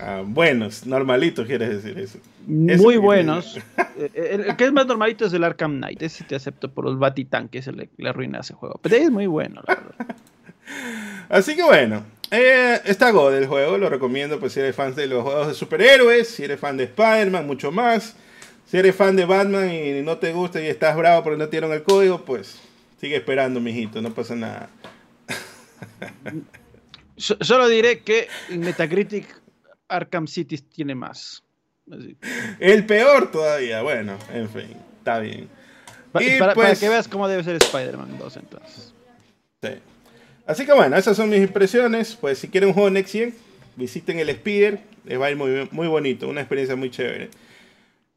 Ah, 0.00 0.22
buenos, 0.24 0.86
normalitos, 0.86 1.46
quieres 1.46 1.82
decir 1.82 1.98
eso. 1.98 2.18
Muy 2.46 2.96
buenos. 2.96 3.58
Eh, 4.00 4.44
el, 4.46 4.56
que 4.56 4.64
es 4.64 4.72
más 4.72 4.86
normalito 4.86 5.26
es 5.26 5.32
el 5.32 5.42
Arkham 5.42 5.78
Knight. 5.78 6.00
Ese 6.00 6.22
te 6.22 6.36
acepto 6.36 6.70
por 6.70 6.84
los 6.84 7.00
Batitán, 7.00 7.48
que 7.48 7.62
se 7.62 7.72
le, 7.72 7.88
le 7.96 8.08
arruina 8.08 8.38
ese 8.38 8.54
juego. 8.54 8.78
Pero 8.80 8.94
es 8.94 9.10
muy 9.10 9.26
bueno, 9.26 9.60
la 9.66 9.74
verdad. 9.74 10.16
Así 11.28 11.56
que 11.56 11.64
bueno, 11.64 12.04
eh, 12.30 12.80
está 12.84 13.10
God 13.10 13.34
el 13.34 13.46
juego, 13.46 13.78
lo 13.78 13.88
recomiendo 13.88 14.38
pues 14.38 14.52
si 14.52 14.60
eres 14.60 14.76
fan 14.76 14.94
de 14.94 15.06
los 15.06 15.24
juegos 15.24 15.48
de 15.48 15.54
superhéroes, 15.54 16.28
si 16.28 16.44
eres 16.44 16.60
fan 16.60 16.76
de 16.76 16.84
Spider-Man, 16.84 17.46
mucho 17.46 17.72
más. 17.72 18.14
Si 18.66 18.76
eres 18.76 18.94
fan 18.94 19.16
de 19.16 19.24
Batman 19.24 19.70
y 19.72 20.02
no 20.02 20.18
te 20.18 20.32
gusta 20.32 20.60
y 20.60 20.66
estás 20.66 20.94
bravo 20.96 21.24
porque 21.24 21.38
no 21.38 21.48
tienen 21.48 21.72
el 21.72 21.82
código, 21.82 22.24
pues 22.24 22.60
sigue 23.00 23.16
esperando, 23.16 23.60
mijito, 23.60 24.02
no 24.02 24.12
pasa 24.12 24.36
nada. 24.36 24.68
Solo 27.18 27.68
diré 27.68 28.00
que 28.00 28.28
en 28.48 28.60
Metacritic 28.60 29.26
Arkham 29.88 30.26
City 30.26 30.58
tiene 30.58 30.94
más. 30.94 31.42
El 32.58 32.86
peor 32.86 33.30
todavía, 33.30 33.82
bueno, 33.82 34.16
en 34.32 34.48
fin, 34.48 34.76
está 34.98 35.18
bien. 35.18 35.48
para, 36.12 36.54
pues 36.54 36.78
que 36.78 36.88
veas 36.88 37.08
cómo 37.08 37.28
debe 37.28 37.42
ser 37.44 37.56
Spider-Man 37.56 38.18
2 38.18 38.36
entonces. 38.36 38.94
Sí. 39.62 39.70
Así 40.46 40.64
que 40.64 40.72
bueno, 40.72 40.96
esas 40.96 41.16
son 41.16 41.28
mis 41.28 41.40
impresiones. 41.40 42.16
Pues 42.16 42.38
si 42.38 42.48
quieren 42.48 42.68
un 42.68 42.74
juego 42.74 42.90
Next 42.90 43.12
Gen, 43.12 43.34
visiten 43.76 44.18
el 44.18 44.28
Spider. 44.30 44.80
Les 45.04 45.20
va 45.20 45.26
a 45.26 45.30
ir 45.30 45.36
muy, 45.36 45.68
muy 45.70 45.88
bonito, 45.88 46.28
una 46.28 46.40
experiencia 46.40 46.76
muy 46.76 46.90
chévere. 46.90 47.30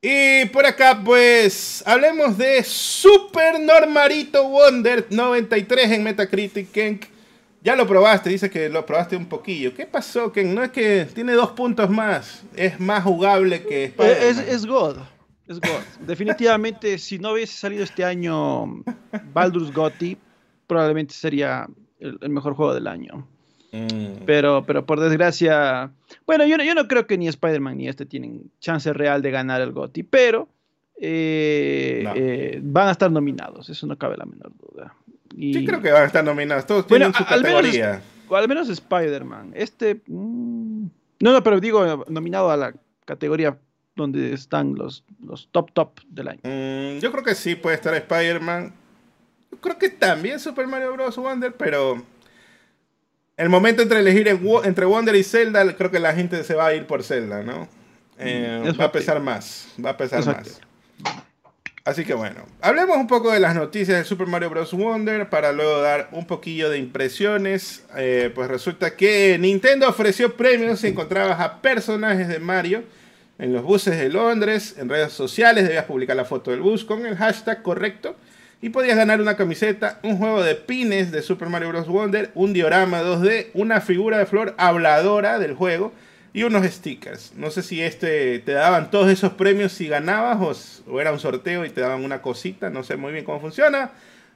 Y 0.01 0.45
por 0.45 0.65
acá, 0.65 0.99
pues, 1.05 1.83
hablemos 1.85 2.35
de 2.35 2.63
Super 2.63 3.59
Normarito 3.59 4.47
Wonder 4.47 5.05
93 5.09 5.91
en 5.91 6.03
Metacritic. 6.03 6.71
Ken, 6.71 6.99
ya 7.63 7.75
lo 7.75 7.87
probaste, 7.87 8.29
dice 8.29 8.49
que 8.49 8.69
lo 8.69 8.85
probaste 8.85 9.15
un 9.15 9.27
poquillo. 9.27 9.73
¿Qué 9.73 9.85
pasó, 9.85 10.31
Ken? 10.31 10.53
No 10.53 10.63
es 10.63 10.71
que 10.71 11.05
tiene 11.13 11.33
dos 11.33 11.51
puntos 11.51 11.89
más, 11.89 12.43
es 12.55 12.79
más 12.79 13.03
jugable 13.03 13.63
que 13.63 13.85
Spider 13.85 14.17
es, 14.17 14.39
es 14.39 14.65
God. 14.65 14.97
Es 15.47 15.59
God. 15.59 15.81
Definitivamente, 16.07 16.97
si 16.97 17.19
no 17.19 17.33
hubiese 17.33 17.53
salido 17.53 17.83
este 17.83 18.03
año 18.03 18.83
Baldur's 19.33 19.71
Gotti, 19.71 20.17
probablemente 20.65 21.13
sería 21.13 21.67
el, 21.99 22.17
mejor 22.29 22.55
juego 22.55 22.73
del 22.73 22.87
año. 22.87 23.27
Mm. 23.71 24.25
Pero, 24.25 24.65
pero 24.65 24.85
por 24.85 24.99
desgracia, 24.99 25.91
bueno, 26.25 26.45
yo 26.45 26.57
no, 26.57 26.63
yo 26.63 26.75
no 26.75 26.87
creo 26.87 27.07
que 27.07 27.17
ni 27.17 27.27
Spider-Man 27.27 27.77
ni 27.77 27.87
este 27.87 28.05
tienen 28.05 28.51
chance 28.59 28.91
real 28.91 29.21
de 29.21 29.31
ganar 29.31 29.61
el 29.61 29.71
GOTY, 29.71 30.03
pero 30.03 30.49
eh, 30.99 32.05
eh, 32.15 32.59
van 32.61 32.89
a 32.89 32.91
estar 32.91 33.11
nominados, 33.11 33.69
eso 33.69 33.87
no 33.87 33.97
cabe 33.97 34.17
la 34.17 34.25
menor 34.25 34.51
duda. 34.57 34.95
Y, 35.35 35.53
sí 35.53 35.65
creo 35.65 35.81
que 35.81 35.91
van 35.91 36.03
a 36.03 36.05
estar 36.05 36.23
nominados, 36.23 36.65
todos 36.65 36.87
tienen 36.87 37.13
su 37.13 37.25
categoría. 37.25 38.01
Al 38.29 38.47
menos, 38.47 38.69
Spider-Man. 38.69 39.51
Este, 39.55 40.01
mm, 40.07 40.85
no, 41.19 41.33
no, 41.33 41.43
pero 41.43 41.59
digo 41.59 42.05
nominado 42.07 42.49
a 42.49 42.57
la 42.57 42.73
categoría 43.05 43.57
donde 43.95 44.33
están 44.33 44.75
los, 44.75 45.03
los 45.21 45.49
top 45.51 45.71
top 45.73 45.99
del 46.07 46.29
año. 46.29 46.39
Mm, 46.43 46.99
yo 46.99 47.11
creo 47.11 47.23
que 47.23 47.35
sí 47.35 47.55
puede 47.55 47.75
estar 47.75 47.93
Spider-Man 47.93 48.73
creo 49.59 49.77
que 49.77 49.89
también 49.89 50.39
Super 50.39 50.67
Mario 50.67 50.93
Bros. 50.93 51.17
Wonder, 51.17 51.53
pero 51.53 52.03
el 53.37 53.49
momento 53.49 53.81
entre 53.81 53.99
elegir 53.99 54.27
entre 54.63 54.85
Wonder 54.85 55.15
y 55.15 55.23
Zelda, 55.23 55.75
creo 55.75 55.91
que 55.91 55.99
la 55.99 56.13
gente 56.13 56.43
se 56.43 56.55
va 56.55 56.67
a 56.67 56.73
ir 56.73 56.87
por 56.87 57.03
Zelda, 57.03 57.43
¿no? 57.43 57.67
Eh, 58.17 58.73
va 58.79 58.85
a 58.85 58.91
pesar 58.91 59.19
más, 59.19 59.67
va 59.83 59.91
a 59.91 59.97
pesar 59.97 60.25
más. 60.25 60.61
Así 61.83 62.05
que 62.05 62.13
bueno, 62.13 62.45
hablemos 62.61 62.95
un 62.97 63.07
poco 63.07 63.31
de 63.31 63.39
las 63.39 63.55
noticias 63.55 63.97
de 63.97 64.03
Super 64.03 64.27
Mario 64.27 64.51
Bros. 64.51 64.71
Wonder 64.71 65.29
para 65.29 65.51
luego 65.51 65.81
dar 65.81 66.09
un 66.11 66.27
poquillo 66.27 66.69
de 66.69 66.77
impresiones. 66.77 67.83
Eh, 67.97 68.31
pues 68.35 68.49
resulta 68.49 68.95
que 68.95 69.37
Nintendo 69.39 69.89
ofreció 69.89 70.37
premios 70.37 70.81
si 70.81 70.87
encontrabas 70.87 71.39
a 71.39 71.59
personajes 71.59 72.27
de 72.27 72.39
Mario 72.39 72.83
en 73.39 73.51
los 73.51 73.63
buses 73.63 73.97
de 73.97 74.09
Londres, 74.09 74.75
en 74.77 74.87
redes 74.89 75.13
sociales, 75.13 75.63
debías 75.63 75.85
publicar 75.85 76.15
la 76.15 76.25
foto 76.25 76.51
del 76.51 76.61
bus 76.61 76.85
con 76.85 77.07
el 77.07 77.17
hashtag 77.17 77.63
correcto 77.63 78.15
y 78.61 78.69
podías 78.69 78.95
ganar 78.95 79.19
una 79.19 79.35
camiseta, 79.35 79.99
un 80.03 80.19
juego 80.19 80.43
de 80.43 80.53
pines 80.53 81.11
de 81.11 81.23
Super 81.23 81.49
Mario 81.49 81.69
Bros. 81.69 81.87
Wonder, 81.87 82.29
un 82.35 82.53
diorama 82.53 83.01
2D, 83.01 83.47
una 83.55 83.81
figura 83.81 84.19
de 84.19 84.27
flor 84.27 84.53
habladora 84.59 85.39
del 85.39 85.55
juego 85.55 85.91
y 86.33 86.43
unos 86.43 86.65
stickers. 86.65 87.33
No 87.35 87.51
sé 87.51 87.61
si 87.61 87.81
este 87.81 88.39
te 88.39 88.53
daban 88.53 88.91
todos 88.91 89.09
esos 89.09 89.33
premios 89.33 89.71
si 89.71 89.87
ganabas 89.87 90.83
o, 90.87 90.99
era 90.99 91.11
un 91.11 91.19
sorteo 91.19 91.65
y 91.65 91.69
te 91.69 91.81
daban 91.81 92.03
una 92.03 92.21
cosita, 92.21 92.69
no 92.69 92.83
sé 92.83 92.95
muy 92.95 93.11
bien 93.11 93.25
cómo 93.25 93.39
funciona. 93.39 93.91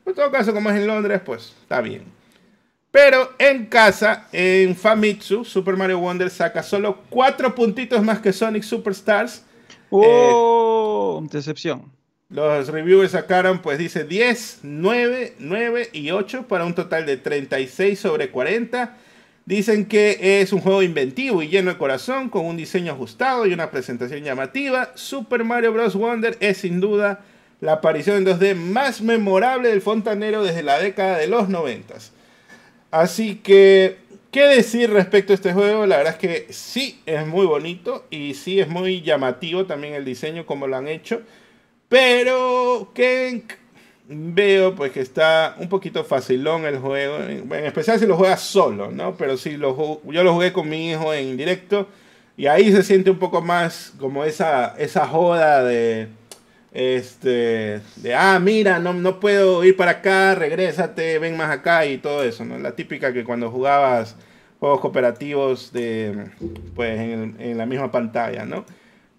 En 0.05 0.13
todo 0.13 0.31
caso, 0.31 0.53
como 0.53 0.69
es 0.69 0.75
en 0.75 0.87
Londres, 0.87 1.21
pues 1.25 1.55
está 1.61 1.81
bien. 1.81 2.03
Pero 2.91 3.31
en 3.39 3.65
casa, 3.65 4.27
en 4.31 4.75
Famitsu, 4.75 5.43
Super 5.43 5.75
Mario 5.75 5.99
Wonder 5.99 6.29
saca 6.29 6.63
solo 6.63 7.01
cuatro 7.09 7.53
puntitos 7.53 8.01
más 8.03 8.19
que 8.19 8.31
Sonic 8.31 8.63
Superstars. 8.63 9.43
¡Oh! 9.89 11.25
decepción. 11.31 11.91
Los 12.29 12.69
reviewers 12.69 13.11
sacaron, 13.11 13.61
pues 13.61 13.77
dice 13.77 14.03
10, 14.03 14.59
9, 14.63 15.35
9 15.39 15.89
y 15.93 16.11
8 16.11 16.47
para 16.47 16.65
un 16.65 16.73
total 16.73 17.05
de 17.05 17.17
36 17.17 17.99
sobre 17.99 18.31
40. 18.31 18.97
Dicen 19.45 19.85
que 19.85 20.41
es 20.41 20.51
un 20.53 20.59
juego 20.59 20.81
inventivo 20.81 21.43
y 21.43 21.49
lleno 21.49 21.71
de 21.71 21.77
corazón, 21.77 22.29
con 22.29 22.45
un 22.45 22.57
diseño 22.57 22.93
ajustado 22.93 23.45
y 23.45 23.53
una 23.53 23.69
presentación 23.69 24.23
llamativa. 24.23 24.91
Super 24.95 25.43
Mario 25.43 25.71
Bros. 25.71 25.95
Wonder 25.95 26.35
es 26.39 26.57
sin 26.57 26.81
duda 26.81 27.23
la 27.61 27.73
aparición 27.73 28.17
en 28.17 28.25
2D 28.25 28.55
más 28.55 29.01
memorable 29.01 29.69
del 29.69 29.81
fontanero 29.81 30.43
desde 30.43 30.63
la 30.63 30.79
década 30.79 31.17
de 31.17 31.27
los 31.27 31.47
90. 31.47 31.93
Así 32.89 33.35
que, 33.35 33.97
¿qué 34.31 34.45
decir 34.47 34.89
respecto 34.89 35.31
a 35.31 35.35
este 35.35 35.53
juego? 35.53 35.85
La 35.85 35.97
verdad 35.97 36.13
es 36.13 36.19
que 36.19 36.51
sí 36.51 36.99
es 37.05 37.27
muy 37.27 37.45
bonito 37.45 38.07
y 38.09 38.33
sí 38.33 38.59
es 38.59 38.67
muy 38.67 39.03
llamativo 39.03 39.67
también 39.67 39.93
el 39.93 40.05
diseño 40.05 40.47
como 40.47 40.65
lo 40.65 40.75
han 40.75 40.87
hecho. 40.87 41.21
Pero 41.87 42.91
que 42.95 43.43
veo 44.07 44.75
pues 44.75 44.91
que 44.91 45.01
está 45.01 45.55
un 45.59 45.69
poquito 45.69 46.03
facilón 46.03 46.65
el 46.65 46.77
juego, 46.77 47.17
en 47.19 47.65
especial 47.65 47.99
si 47.99 48.05
lo 48.05 48.15
juegas 48.15 48.41
solo, 48.41 48.91
¿no? 48.91 49.15
Pero 49.15 49.37
si 49.37 49.57
lo, 49.57 50.01
yo 50.05 50.23
lo 50.23 50.33
jugué 50.33 50.53
con 50.53 50.69
mi 50.69 50.91
hijo 50.91 51.13
en 51.13 51.37
directo 51.37 51.87
y 52.37 52.47
ahí 52.47 52.71
se 52.71 52.83
siente 52.83 53.09
un 53.09 53.19
poco 53.19 53.41
más 53.41 53.93
como 53.99 54.23
esa, 54.23 54.75
esa 54.77 55.07
joda 55.07 55.63
de, 55.63 56.09
este, 56.73 57.81
de, 57.95 58.15
ah, 58.15 58.39
mira, 58.39 58.79
no, 58.79 58.93
no 58.93 59.19
puedo 59.19 59.63
ir 59.63 59.77
para 59.77 59.91
acá, 59.91 60.35
regrésate, 60.35 61.19
ven 61.19 61.37
más 61.37 61.49
acá 61.49 61.85
y 61.85 61.97
todo 61.97 62.23
eso, 62.23 62.45
¿no? 62.45 62.59
La 62.59 62.75
típica 62.75 63.13
que 63.13 63.23
cuando 63.23 63.49
jugabas 63.49 64.15
juegos 64.59 64.81
cooperativos 64.81 65.71
de, 65.71 66.27
pues, 66.75 66.99
en, 66.99 67.37
en 67.39 67.57
la 67.57 67.65
misma 67.65 67.91
pantalla, 67.91 68.45
¿no? 68.45 68.65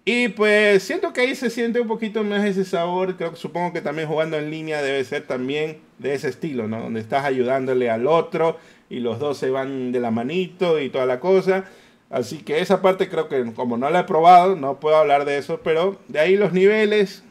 Y 0.09 0.29
pues 0.29 0.83
siento 0.83 1.11
que 1.11 1.19
ahí 1.19 1.35
se 1.35 1.49
siente 1.49 1.81
un 1.81 1.87
poquito 1.89 2.23
más 2.23 2.45
ese 2.45 2.63
sabor. 2.63 3.17
Creo 3.17 3.35
supongo 3.35 3.73
que 3.73 3.81
también 3.81 4.07
jugando 4.07 4.37
en 4.37 4.49
línea 4.49 4.81
debe 4.81 5.03
ser 5.03 5.27
también 5.27 5.81
de 5.97 6.13
ese 6.13 6.29
estilo, 6.29 6.65
¿no? 6.65 6.79
Donde 6.79 7.01
estás 7.01 7.25
ayudándole 7.25 7.89
al 7.89 8.07
otro 8.07 8.57
y 8.89 9.01
los 9.01 9.19
dos 9.19 9.37
se 9.37 9.49
van 9.49 9.91
de 9.91 9.99
la 9.99 10.09
manito 10.09 10.79
y 10.79 10.89
toda 10.89 11.05
la 11.05 11.19
cosa. 11.19 11.65
Así 12.09 12.37
que 12.37 12.61
esa 12.61 12.81
parte 12.81 13.09
creo 13.09 13.27
que 13.27 13.51
como 13.51 13.75
no 13.75 13.89
la 13.89 13.99
he 13.99 14.03
probado, 14.05 14.55
no 14.55 14.79
puedo 14.79 14.95
hablar 14.95 15.25
de 15.25 15.39
eso, 15.39 15.59
pero 15.61 15.99
de 16.07 16.19
ahí 16.21 16.37
los 16.37 16.53
niveles, 16.53 17.25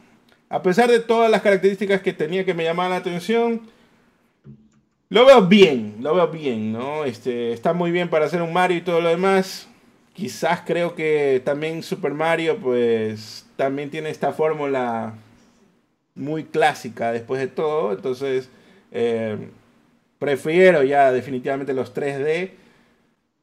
a 0.47 0.61
pesar 0.61 0.87
de 0.87 0.99
todas 0.99 1.31
las 1.31 1.41
características 1.41 2.03
que 2.03 2.13
tenía 2.13 2.45
que 2.45 2.53
me 2.53 2.63
llamaban 2.63 2.91
la 2.91 2.97
atención, 2.97 3.61
lo 5.09 5.25
veo 5.25 5.47
bien, 5.47 5.95
lo 6.01 6.13
veo 6.13 6.27
bien, 6.27 6.73
¿no? 6.73 7.05
Este, 7.05 7.53
está 7.53 7.73
muy 7.73 7.89
bien 7.89 8.07
para 8.07 8.27
hacer 8.27 8.43
un 8.43 8.53
Mario 8.53 8.77
y 8.77 8.81
todo 8.81 9.01
lo 9.01 9.09
demás. 9.09 9.67
Quizás 10.17 10.61
creo 10.65 10.95
que 10.95 11.43
también 11.45 11.83
Super 11.83 12.11
Mario, 12.11 12.57
pues, 12.57 13.45
también 13.55 13.91
tiene 13.91 14.09
esta 14.09 14.33
fórmula 14.33 15.13
muy 16.15 16.45
clásica 16.45 17.11
después 17.11 17.39
de 17.39 17.45
todo. 17.45 17.91
Entonces, 17.91 18.49
eh, 18.91 19.37
prefiero 20.17 20.81
ya 20.81 21.11
definitivamente 21.11 21.71
los 21.75 21.93
3D. 21.93 22.55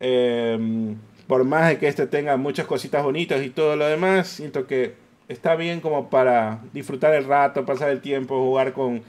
Eh, 0.01 0.97
por 1.29 1.45
más 1.45 1.69
de 1.69 1.79
que 1.79 1.87
este 1.87 2.09
tenga 2.09 2.37
muchas 2.37 2.67
cositas 2.67 3.05
bonitas 3.05 3.41
y 3.45 3.51
todo 3.51 3.77
lo 3.77 3.87
demás, 3.87 4.27
siento 4.27 4.67
que 4.67 4.95
está 5.29 5.55
bien 5.55 5.81
como 5.81 6.11
para 6.11 6.61
disfrutar 6.73 7.15
el 7.15 7.25
rato, 7.25 7.65
pasar 7.65 7.91
el 7.91 8.01
tiempo, 8.01 8.37
jugar 8.37 8.73
con, 8.73 9.05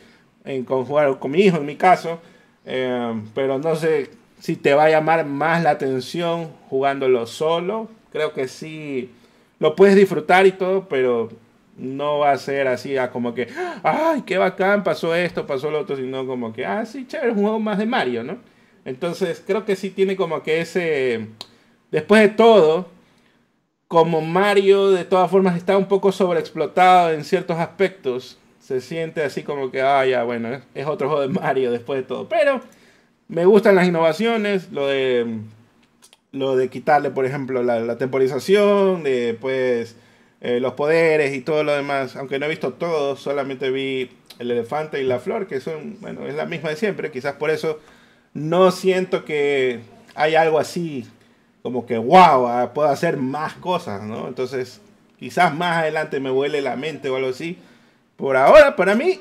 con, 0.65 0.86
jugar 0.86 1.17
con 1.17 1.32
mi 1.32 1.39
hijo 1.39 1.58
en 1.58 1.65
mi 1.65 1.78
caso. 1.78 2.21
Eh, 2.63 3.23
pero 3.34 3.58
no 3.58 3.75
sé 3.75 4.12
si 4.45 4.55
te 4.55 4.75
va 4.75 4.84
a 4.84 4.89
llamar 4.91 5.25
más 5.25 5.63
la 5.63 5.71
atención 5.71 6.51
jugándolo 6.69 7.25
solo. 7.25 7.89
Creo 8.12 8.31
que 8.31 8.47
sí 8.47 9.10
lo 9.58 9.75
puedes 9.75 9.95
disfrutar 9.95 10.45
y 10.45 10.51
todo, 10.51 10.88
pero 10.88 11.29
no 11.77 12.19
va 12.19 12.29
a 12.29 12.38
ser 12.38 12.67
así 12.67 12.95
a 12.95 13.10
como 13.10 13.34
que, 13.34 13.47
ay, 13.81 14.21
qué 14.21 14.38
bacán, 14.38 14.84
pasó 14.84 15.15
esto, 15.15 15.47
pasó 15.47 15.71
lo 15.71 15.79
otro, 15.79 15.95
sino 15.95 16.27
como 16.27 16.53
que, 16.53 16.63
ah, 16.63 16.86
sí, 16.86 17.08
chévere, 17.08 17.31
un 17.31 17.41
juego 17.41 17.60
más 17.60 17.79
de 17.79 17.88
Mario, 17.88 18.23
¿no? 18.23 18.38
Entonces 18.86 19.43
creo 19.43 19.65
que 19.65 19.75
sí 19.75 19.89
tiene 19.89 20.15
como 20.15 20.43
que 20.43 20.62
ese, 20.62 21.27
después 21.89 22.21
de 22.21 22.29
todo, 22.29 22.86
como 23.88 24.21
Mario 24.21 24.91
de 24.91 25.05
todas 25.05 25.31
formas 25.31 25.58
está 25.58 25.75
un 25.75 25.88
poco 25.88 26.12
sobreexplotado 26.12 27.13
en 27.13 27.23
ciertos 27.23 27.58
aspectos, 27.58 28.38
se 28.60 28.79
siente 28.79 29.23
así 29.23 29.41
como 29.41 29.71
que, 29.71 29.81
ah, 29.81 30.05
ya, 30.05 30.23
bueno, 30.23 30.62
es 30.75 30.86
otro 30.86 31.08
juego 31.08 31.23
de 31.23 31.29
Mario 31.29 31.71
después 31.71 32.01
de 32.01 32.03
todo. 32.03 32.29
Pero 32.29 32.62
me 33.27 33.45
gustan 33.45 33.75
las 33.75 33.88
innovaciones, 33.88 34.71
lo 34.71 34.88
de, 34.88 35.39
lo 36.31 36.55
de 36.55 36.69
quitarle, 36.69 37.09
por 37.09 37.25
ejemplo, 37.25 37.63
la, 37.63 37.97
temporización, 37.97 39.03
de 39.03 39.38
pues 39.39 39.95
eh, 40.41 40.59
los 40.59 40.73
poderes 40.73 41.35
y 41.35 41.41
todo 41.41 41.63
lo 41.63 41.73
demás. 41.73 42.15
Aunque 42.15 42.39
no 42.39 42.45
he 42.45 42.49
visto 42.49 42.73
todo, 42.73 43.15
solamente 43.15 43.71
vi 43.71 44.09
el 44.39 44.51
elefante 44.51 45.01
y 45.01 45.05
la 45.05 45.19
flor, 45.19 45.47
que 45.47 45.59
son, 45.59 45.97
bueno, 46.01 46.27
es 46.27 46.35
la 46.35 46.45
misma 46.45 46.69
de 46.69 46.75
siempre. 46.75 47.11
Quizás 47.11 47.35
por 47.35 47.49
eso 47.49 47.79
no 48.33 48.71
siento 48.71 49.25
que 49.25 49.79
hay 50.13 50.35
algo 50.35 50.59
así 50.59 51.05
como 51.63 51.85
que, 51.85 51.97
wow, 51.97 52.47
ah, 52.47 52.71
puedo 52.73 52.89
hacer 52.89 53.17
más 53.17 53.53
cosas, 53.53 54.03
¿no? 54.03 54.27
Entonces, 54.27 54.81
quizás 55.17 55.55
más 55.55 55.77
adelante 55.77 56.19
me 56.19 56.29
vuele 56.29 56.61
la 56.61 56.75
mente 56.75 57.09
o 57.09 57.15
algo 57.15 57.29
así 57.29 57.57
por 58.15 58.38
ahora, 58.38 58.75
para 58.75 58.95
mí, 58.95 59.19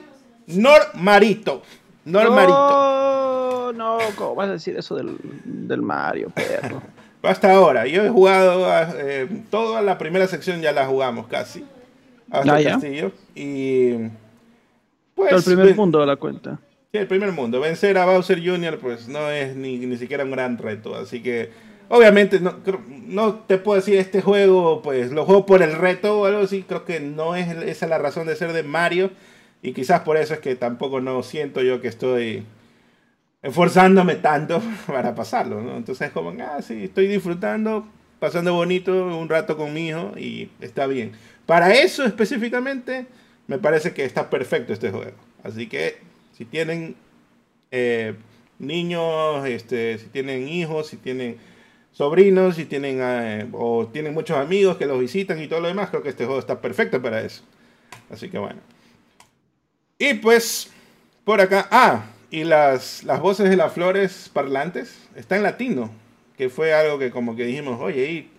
Normarito. 2.05 2.53
Normarito. 2.53 3.73
No, 3.73 3.73
no, 3.73 3.99
¿cómo 4.17 4.35
vas 4.35 4.49
a 4.49 4.53
decir 4.53 4.77
eso 4.77 4.97
del, 4.97 5.83
Mario, 5.83 6.31
perro? 6.31 6.83
Hasta 7.23 7.53
ahora, 7.53 7.87
yo 7.87 8.05
he 8.05 8.11
jugado 8.11 8.67
eh, 8.99 9.27
toda 9.51 9.81
la 9.81 9.97
primera 9.97 10.27
sección, 10.27 10.61
ya 10.61 10.73
la 10.73 10.87
jugamos 10.87 11.27
casi. 11.27 11.65
Hasta 12.31 12.55
ah, 12.55 12.59
el 12.61 12.65
castillo. 12.67 13.13
Y. 13.35 13.95
Pues. 15.15 15.33
el 15.33 15.43
primer 15.43 15.75
mundo 15.75 16.01
de 16.01 16.07
la 16.07 16.17
cuenta. 16.17 16.59
Sí, 16.93 16.99
el 16.99 17.07
primer 17.07 17.33
mundo. 17.33 17.61
Vencer 17.61 17.97
a 17.97 18.05
Bowser 18.05 18.45
Jr., 18.45 18.79
pues 18.79 19.09
no 19.09 19.31
es 19.31 19.57
ni, 19.57 19.79
ni 19.79 19.97
siquiera 19.97 20.25
un 20.25 20.33
gran 20.33 20.59
reto. 20.59 20.95
Así 20.95 21.23
que 21.23 21.51
Obviamente 21.89 22.41
no, 22.41 22.55
no 22.89 23.35
te 23.35 23.59
puedo 23.59 23.77
decir 23.77 23.97
este 23.99 24.23
juego, 24.23 24.81
pues 24.83 25.13
lo 25.13 25.25
juego 25.27 25.45
por 25.45 25.63
el 25.63 25.73
reto 25.73 26.21
o 26.21 26.27
algo 26.27 26.41
así, 26.41 26.63
creo 26.63 26.85
que 26.85 26.99
no 26.99 27.37
es 27.37 27.49
esa 27.49 27.87
la 27.87 27.99
razón 27.99 28.27
de 28.27 28.37
ser 28.37 28.53
de 28.53 28.63
Mario 28.63 29.11
y 29.65 29.73
quizás 29.73 30.03
por 30.03 30.19
eso 30.19 30.35
es 30.35 30.41
que 30.41 30.57
tampoco 30.57 31.01
no 31.01 31.23
siento 31.23 31.63
yo 31.63 31.81
que 31.81 31.89
estoy 31.89 32.45
esforzándome 33.41 34.17
tanto 34.17 34.63
para 34.87 35.15
pasarlo, 35.15 35.63
¿no? 35.63 35.79
Entonces 35.79 36.09
es 36.09 36.13
como, 36.13 36.35
ah, 36.43 36.61
sí, 36.61 36.85
estoy 36.85 37.07
disfrutando, 37.07 37.89
pasando 38.19 38.53
bonito 38.53 38.93
un 38.93 39.27
rato 39.27 39.57
con 39.57 39.73
mi 39.73 39.89
hijo 39.89 40.13
y 40.19 40.51
está 40.61 40.87
bien. 40.87 41.13
Para 41.47 41.73
eso 41.73 42.05
específicamente 42.05 43.07
me 43.47 43.57
parece 43.57 43.95
que 43.95 44.05
está 44.05 44.29
perfecto 44.29 44.75
este 44.75 44.91
juego. 44.91 45.17
Así 45.43 45.67
que 45.67 45.97
si 46.37 46.45
tienen 46.45 46.95
eh, 47.71 48.17
niños, 48.59 49.47
este, 49.47 49.97
si 49.97 50.09
tienen 50.09 50.47
hijos, 50.47 50.89
si 50.89 50.99
tienen 50.99 51.39
sobrinos 51.91 52.59
y 52.59 52.67
tienen, 52.67 52.99
eh, 53.01 53.49
o 53.53 53.87
tienen 53.87 54.13
muchos 54.13 54.37
amigos 54.37 54.77
que 54.77 54.85
los 54.85 55.01
visitan 55.01 55.43
y 55.43 55.49
todo 55.49 55.61
lo 55.61 55.69
demás, 55.69 55.89
creo 55.89 56.03
que 56.03 56.11
este 56.11 56.27
juego 56.27 56.39
está 56.39 56.61
perfecto 56.61 57.01
para 57.01 57.23
eso. 57.23 57.45
Así 58.11 58.29
que 58.29 58.37
bueno. 58.37 58.74
Y 59.99 60.15
pues, 60.15 60.71
por 61.25 61.41
acá, 61.41 61.69
ah, 61.71 62.07
y 62.31 62.45
las, 62.45 63.05
las 63.05 63.21
voces 63.21 63.49
de 63.49 63.57
las 63.57 63.73
flores 63.73 64.31
parlantes 64.33 65.09
está 65.15 65.37
en 65.37 65.43
latino, 65.43 65.91
que 66.37 66.49
fue 66.49 66.75
algo 66.75 66.99
que 66.99 67.11
como 67.11 67.37
que 67.37 67.45
dijimos, 67.45 67.81
oye, 67.81 68.11
¿y 68.11 68.31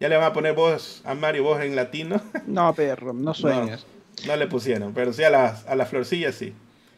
ya 0.00 0.08
le 0.08 0.16
van 0.16 0.26
a 0.26 0.32
poner 0.32 0.54
voz 0.54 1.02
a 1.04 1.14
Mario 1.14 1.44
voz 1.44 1.62
en 1.62 1.76
latino? 1.76 2.20
No, 2.46 2.74
perro, 2.74 3.12
no 3.12 3.34
sueñes. 3.34 3.86
No, 4.26 4.36
le 4.36 4.46
pusieron, 4.46 4.94
pero 4.94 5.12
sí 5.12 5.22
a 5.22 5.30
las, 5.30 5.66
a 5.66 5.74
las 5.76 5.88
florcillas 5.88 6.34
sí. 6.34 6.54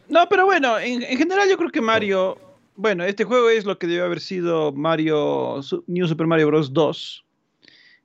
No, 0.07 0.27
pero 0.29 0.45
bueno, 0.45 0.79
en, 0.79 1.03
en 1.03 1.17
general 1.17 1.47
yo 1.49 1.57
creo 1.57 1.69
que 1.69 1.81
Mario 1.81 2.37
bueno, 2.81 3.03
este 3.03 3.25
juego 3.25 3.49
es 3.49 3.65
lo 3.65 3.77
que 3.77 3.87
debe 3.87 4.05
haber 4.05 4.21
sido 4.21 4.71
Mario 4.71 5.59
New 5.87 6.07
Super 6.07 6.27
Mario 6.27 6.47
Bros. 6.47 6.71
2. 6.71 7.25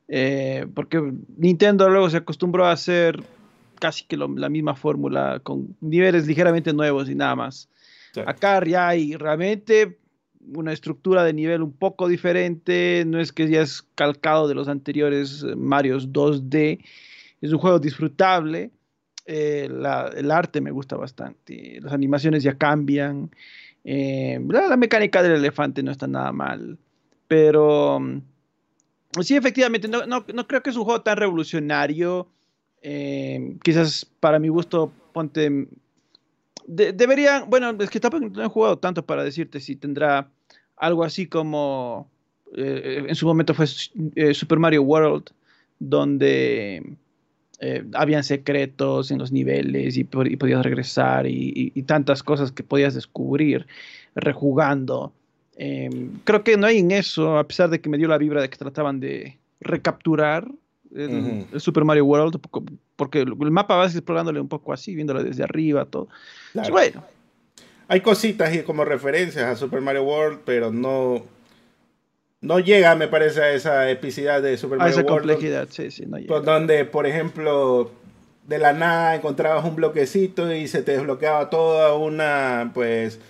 Eh, 0.09 0.67
porque 0.75 1.01
Nintendo 1.37 1.89
luego 1.89 2.11
se 2.11 2.17
acostumbró 2.17 2.67
a 2.67 2.73
hacer 2.73 3.23
casi 3.85 4.07
que 4.07 4.17
la 4.17 4.49
misma 4.49 4.75
fórmula 4.75 5.41
con 5.43 5.77
niveles 5.83 6.27
ligeramente 6.27 6.73
nuevos 6.73 7.11
y 7.11 7.15
nada 7.15 7.37
más. 7.37 7.69
Acá 8.25 8.65
ya 8.65 8.89
hay 8.89 9.15
realmente 9.15 9.99
una 10.55 10.73
estructura 10.73 11.23
de 11.23 11.35
nivel 11.35 11.61
un 11.61 11.73
poco 11.73 12.09
diferente, 12.09 13.05
no 13.07 13.21
es 13.21 13.31
que 13.31 13.47
ya 13.47 13.61
es 13.61 13.83
calcado 13.95 14.49
de 14.49 14.55
los 14.55 14.69
anteriores 14.69 15.45
eh, 15.47 15.55
Marios 15.55 16.11
2D, 16.11 16.83
es 17.43 17.53
un 17.53 17.59
juego 17.59 17.79
disfrutable, 17.79 18.71
eh, 19.27 19.69
el 20.17 20.31
arte 20.31 20.63
me 20.63 20.71
gusta 20.71 20.97
bastante, 20.97 21.79
las 21.83 21.93
animaciones 21.93 22.43
ya 22.43 22.57
cambian, 22.57 23.31
eh, 23.85 24.41
la, 24.49 24.79
mecánica 24.79 25.23
del 25.23 25.33
elefante 25.33 25.83
no 25.83 25.91
está 25.91 26.07
nada 26.07 26.33
mal, 26.33 26.79
pero 27.29 28.01
mm, 28.01 29.21
sí, 29.21 29.37
efectivamente, 29.37 29.89
no, 29.89 30.07
no, 30.07 30.25
no 30.33 30.47
creo 30.47 30.63
que 30.63 30.71
es 30.71 30.77
un 30.77 30.85
juego 30.85 31.03
tan 31.03 31.19
revolucionario. 31.19 32.31
Eh, 32.87 33.57
quizás 33.63 34.07
para 34.21 34.39
mi 34.39 34.49
gusto, 34.49 34.93
ponte... 35.15 35.67
deberían, 36.67 37.49
bueno, 37.49 37.75
es 37.81 37.89
que 37.89 37.99
tampoco 37.99 38.29
no 38.29 38.45
he 38.45 38.49
jugado 38.49 38.79
tanto 38.79 39.05
para 39.05 39.25
decirte 39.25 39.59
si 39.59 39.75
tendrá 39.75 40.29
algo 40.77 41.03
así 41.03 41.27
como 41.27 42.11
eh, 42.55 43.07
en 43.09 43.15
su 43.15 43.27
momento 43.27 43.55
fue 43.55 43.67
Super 43.67 44.59
Mario 44.59 44.83
World, 44.83 45.31
donde 45.79 46.97
eh, 47.61 47.85
habían 47.95 48.23
secretos 48.23 49.11
en 49.11 49.19
los 49.19 49.33
niveles 49.33 49.97
y, 49.97 50.05
podías 50.05 50.63
regresar 50.63 51.27
y, 51.27 51.71
tantas 51.87 52.23
cosas 52.23 52.53
que 52.53 52.63
podías 52.63 52.95
descubrir 52.95 53.67
rejugando. 54.15 55.15
Em, 55.57 56.19
creo 56.25 56.45
que 56.45 56.59
no 56.59 56.67
hay 56.67 56.81
en 56.81 56.91
eso, 56.91 57.39
a 57.39 57.47
pesar 57.47 57.71
de 57.71 57.81
que 57.81 57.89
me 57.89 57.97
dio 57.97 58.09
la 58.09 58.19
vibra 58.19 58.43
de 58.43 58.51
que 58.51 58.59
trataban 58.59 59.01
de 59.01 59.39
recapturar 59.61 60.51
el, 60.95 61.61
Super 61.61 61.85
Mario 61.85 62.05
World, 62.05 62.41
porque 62.97 63.21
el 63.21 63.51
mapa 63.51 63.77
vas 63.77 63.95
explorándole 63.95 64.41
un 64.41 64.49
poco 64.49 64.73
así, 64.73 64.95
viéndolo 64.95 65.23
desde 65.23 65.43
arriba, 65.43 65.85
todo. 65.87 66.09
bueno. 66.71 67.05
Hay 67.87 68.01
cositas 68.01 68.57
como 68.63 68.85
referencias 68.85 69.45
a 69.45 69.57
Super 69.57 69.83
Mario 69.83 70.05
World, 70.05 70.41
pero 70.47 70.73
no, 70.73 71.23
no 72.41 72.59
llega, 72.59 72.95
me 72.95 73.09
parece, 73.09 73.43
a 73.43 73.53
esa 73.53 73.91
epicidad 73.91 74.41
de 74.41 74.57
Super 74.57 74.79
Mario 74.79 74.97
a 74.97 75.01
esa 75.01 75.07
complejidad, 75.07 75.69
sí, 75.71 75.91
sí, 75.91 76.07
no 76.07 76.19
llega. 76.19 76.41
Donde, 76.41 76.87
por 76.87 77.07
ejemplo, 77.07 77.91
de 78.47 78.59
la 78.59 78.73
nada 78.73 79.17
encontrabas 79.17 79.65
un 79.65 79.77
bloquecito 79.77 80.53
y 80.55 80.67
se 80.69 80.83
te 80.83 80.93
desbloqueaba 80.93 81.51
toda 81.51 81.95
una, 81.95 82.71
pues, 82.73 83.21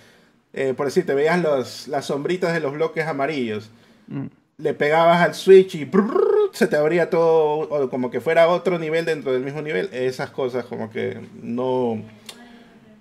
eh, 0.53 0.73
por 0.75 0.85
decir, 0.85 1.05
te 1.05 1.13
veías 1.13 1.41
los, 1.41 1.87
las 1.89 2.05
sombritas 2.05 2.53
de 2.53 2.61
los 2.61 2.73
bloques 2.73 3.05
amarillos. 3.05 3.69
Mm. 4.07 4.27
Le 4.57 4.73
pegabas 4.73 5.21
al 5.21 5.35
switch 5.35 5.75
y 5.75 5.85
se 6.55 6.67
te 6.67 6.75
abría 6.75 7.09
todo, 7.09 7.89
como 7.89 8.09
que 8.09 8.21
fuera 8.21 8.47
otro 8.47 8.79
nivel 8.79 9.05
dentro 9.05 9.33
del 9.33 9.43
mismo 9.43 9.61
nivel. 9.61 9.89
Esas 9.91 10.29
cosas 10.29 10.65
como 10.65 10.89
que 10.89 11.19
no... 11.41 12.01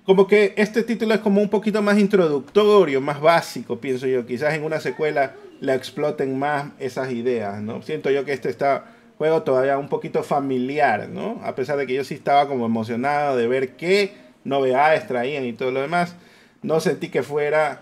Como 0.04 0.26
que 0.26 0.52
este 0.56 0.82
título 0.82 1.14
es 1.14 1.20
como 1.20 1.40
un 1.40 1.48
poquito 1.48 1.80
más 1.80 1.98
introductorio, 1.98 3.00
más 3.00 3.20
básico, 3.20 3.78
pienso 3.78 4.06
yo. 4.06 4.26
Quizás 4.26 4.52
en 4.52 4.64
una 4.64 4.78
secuela 4.78 5.34
le 5.60 5.74
exploten 5.74 6.38
más 6.38 6.72
esas 6.78 7.10
ideas, 7.10 7.62
¿no? 7.62 7.80
Siento 7.80 8.10
yo 8.10 8.24
que 8.24 8.32
este 8.32 8.50
está 8.50 8.84
juego 9.16 9.42
todavía 9.42 9.78
un 9.78 9.88
poquito 9.88 10.22
familiar, 10.22 11.08
¿no? 11.08 11.40
A 11.42 11.54
pesar 11.54 11.78
de 11.78 11.86
que 11.86 11.94
yo 11.94 12.04
sí 12.04 12.14
estaba 12.14 12.48
como 12.48 12.66
emocionado 12.66 13.36
de 13.36 13.46
ver 13.46 13.76
qué 13.76 14.12
novedades 14.44 15.06
traían 15.06 15.44
y 15.46 15.54
todo 15.54 15.70
lo 15.70 15.80
demás, 15.80 16.16
no 16.62 16.80
sentí 16.80 17.08
que 17.08 17.22
fuera 17.22 17.80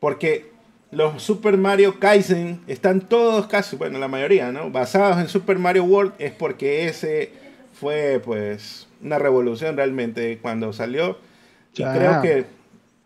porque 0.00 0.51
los 0.92 1.22
Super 1.22 1.56
Mario 1.56 1.98
Kaizen 1.98 2.60
están 2.66 3.00
todos 3.00 3.46
casi, 3.46 3.76
bueno, 3.76 3.98
la 3.98 4.08
mayoría, 4.08 4.52
¿no? 4.52 4.70
Basados 4.70 5.18
en 5.18 5.26
Super 5.26 5.58
Mario 5.58 5.84
World 5.84 6.12
es 6.18 6.32
porque 6.32 6.86
ese 6.86 7.32
fue 7.72 8.20
pues 8.22 8.86
una 9.02 9.18
revolución 9.18 9.76
realmente 9.76 10.38
cuando 10.40 10.72
salió. 10.74 11.16
Y 11.74 11.82
creo 11.82 12.20
que 12.20 12.44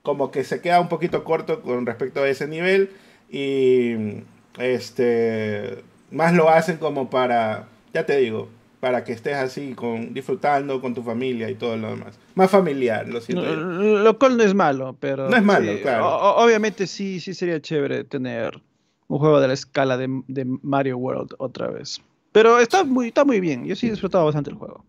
como 0.03 0.32
que 0.32 0.43
se 0.43 0.61
queda 0.61 0.80
un 0.80 0.89
poquito 0.89 1.22
corto 1.22 1.62
con 1.62 1.87
respecto 1.87 2.22
a 2.22 2.28
ese 2.28 2.49
nivel 2.49 2.91
y 3.30 4.24
este 4.59 5.84
más 6.11 6.34
lo 6.34 6.49
hacen 6.51 6.78
como 6.78 7.09
para, 7.09 7.68
ya 7.95 8.05
te 8.05 8.16
digo, 8.16 8.49
para 8.87 9.03
que 9.03 9.11
estés 9.11 9.34
así 9.34 9.74
con 9.74 10.14
disfrutando 10.14 10.80
con 10.80 10.95
tu 10.95 11.03
familia 11.03 11.51
y 11.51 11.57
todo 11.57 11.76
lo 11.76 11.91
demás. 11.91 12.16
Más 12.37 12.49
familiar, 12.49 13.09
lo 13.09 13.20
siento. 13.20 13.45
lo 13.45 14.16
cual 14.16 14.37
no 14.37 14.45
es 14.45 14.55
malo, 14.55 14.97
pero 15.01 15.28
no 15.28 15.37
es 15.37 15.43
malo, 15.43 15.72
claro. 15.82 16.37
obviamente 16.37 16.87
sí 16.87 17.18
sí 17.18 17.34
sería 17.34 17.61
chévere 17.61 18.05
tener 18.05 18.62
un 19.09 19.18
juego 19.18 19.41
de 19.41 19.49
la 19.49 19.55
escala 19.55 19.97
de, 19.97 20.07
de, 20.28 20.45
Mario 20.62 20.99
World 20.99 21.34
otra 21.39 21.66
vez. 21.66 22.01
Pero 22.30 22.61
está 22.61 22.84
muy 22.84 23.09
está 23.09 23.24
muy 23.24 23.41
bien. 23.41 23.66
Yo 23.66 23.74
sí 23.74 23.89
he 23.89 23.91
disfrutado 23.91 24.24
bastante 24.24 24.51
el 24.51 24.57
juego. 24.57 24.84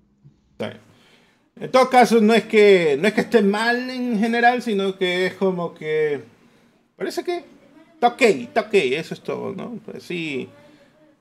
En 1.59 1.71
todo 1.71 1.89
caso, 1.89 2.21
no 2.21 2.35
es 2.35 2.43
que 2.43 2.99
no 3.01 3.07
es 3.07 3.15
que 3.15 3.21
esté 3.21 3.41
mal 3.41 3.89
en 3.89 4.19
general, 4.19 4.61
sino 4.61 4.95
que 4.95 5.25
es 5.25 5.33
como 5.33 5.73
que 5.73 6.21
parece 6.95 7.23
que 7.23 7.43
está 7.95 8.09
ok, 8.09 8.21
está 8.21 8.61
ok, 8.61 8.73
eso 8.73 9.15
es 9.15 9.21
todo, 9.21 9.55
¿no? 9.55 9.79
Pues 9.83 10.03
sí 10.03 10.47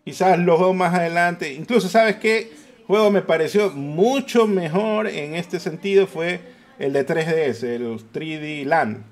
Quizás 0.07 0.39
lo 0.39 0.57
juego 0.57 0.73
más 0.73 0.95
adelante. 0.95 1.53
Incluso, 1.53 1.89
¿sabes 1.89 2.15
qué? 2.17 2.53
Juego 2.87 3.11
me 3.11 3.23
pareció 3.23 3.71
mucho 3.71 4.47
mejor 4.47 5.09
en 5.09 5.35
este 5.35 5.59
sentido 5.59 6.07
fue 6.07 6.41
el 6.79 6.93
de 6.93 7.07
3DS, 7.07 7.65
el 7.65 7.99
3D 8.13 8.65
Land. 8.65 9.03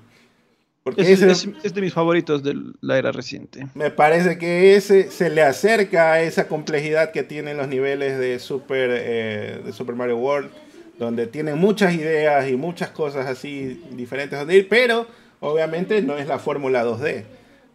Porque 0.83 1.01
es, 1.01 1.21
ese, 1.21 1.51
es, 1.63 1.73
de 1.73 1.81
mis 1.81 1.93
favoritos 1.93 2.43
de 2.43 2.55
la 2.79 2.99
era 2.99 3.11
reciente. 3.11 3.67
Me 3.73 3.89
parece 3.89 4.37
que 4.37 4.75
ese 4.75 5.09
se 5.09 5.31
le 5.31 5.41
acerca 5.41 6.13
a 6.13 6.21
esa 6.21 6.47
complejidad 6.47 7.11
que 7.11 7.23
tienen 7.23 7.57
los 7.57 7.67
niveles 7.67 8.19
de 8.19 8.37
Super, 8.37 8.91
eh, 8.93 9.61
de 9.65 9.73
Super 9.73 9.95
Mario 9.95 10.17
World, 10.17 10.51
donde 10.99 11.25
tienen 11.25 11.57
muchas 11.57 11.95
ideas 11.95 12.47
y 12.47 12.55
muchas 12.55 12.89
cosas 12.89 13.25
así 13.25 13.81
diferentes 13.93 14.37
donde 14.37 14.57
ir, 14.57 14.69
pero 14.69 15.07
obviamente 15.39 16.01
no 16.03 16.17
es 16.17 16.27
la 16.27 16.37
fórmula 16.37 16.85
2D. 16.85 17.23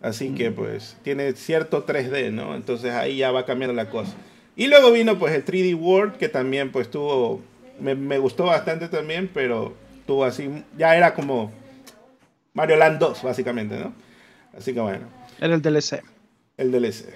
Así 0.00 0.30
que 0.30 0.52
pues 0.52 0.96
tiene 1.02 1.32
cierto 1.32 1.84
3D, 1.84 2.30
¿no? 2.30 2.54
Entonces 2.54 2.92
ahí 2.92 3.18
ya 3.18 3.32
va 3.32 3.44
cambiando 3.44 3.74
la 3.74 3.90
cosa. 3.90 4.14
Y 4.56 4.66
luego 4.66 4.92
vino 4.92 5.18
pues 5.18 5.34
el 5.34 5.44
3D 5.44 5.74
World, 5.74 6.16
que 6.16 6.28
también 6.28 6.70
pues 6.70 6.90
tuvo, 6.90 7.40
me, 7.80 8.18
gustó 8.18 8.44
bastante 8.44 8.88
también, 8.88 9.30
pero 9.32 9.74
tuvo 10.06 10.24
así, 10.24 10.50
ya 10.76 10.96
era 10.96 11.14
como 11.14 11.52
Mario 12.52 12.76
Land 12.76 12.98
2, 12.98 13.22
básicamente, 13.22 13.76
¿no? 13.78 13.92
Así 14.56 14.74
que 14.74 14.80
bueno. 14.80 15.06
Era 15.40 15.54
el 15.54 15.62
DLC. 15.62 16.02
El 16.56 16.72
DLC. 16.72 17.06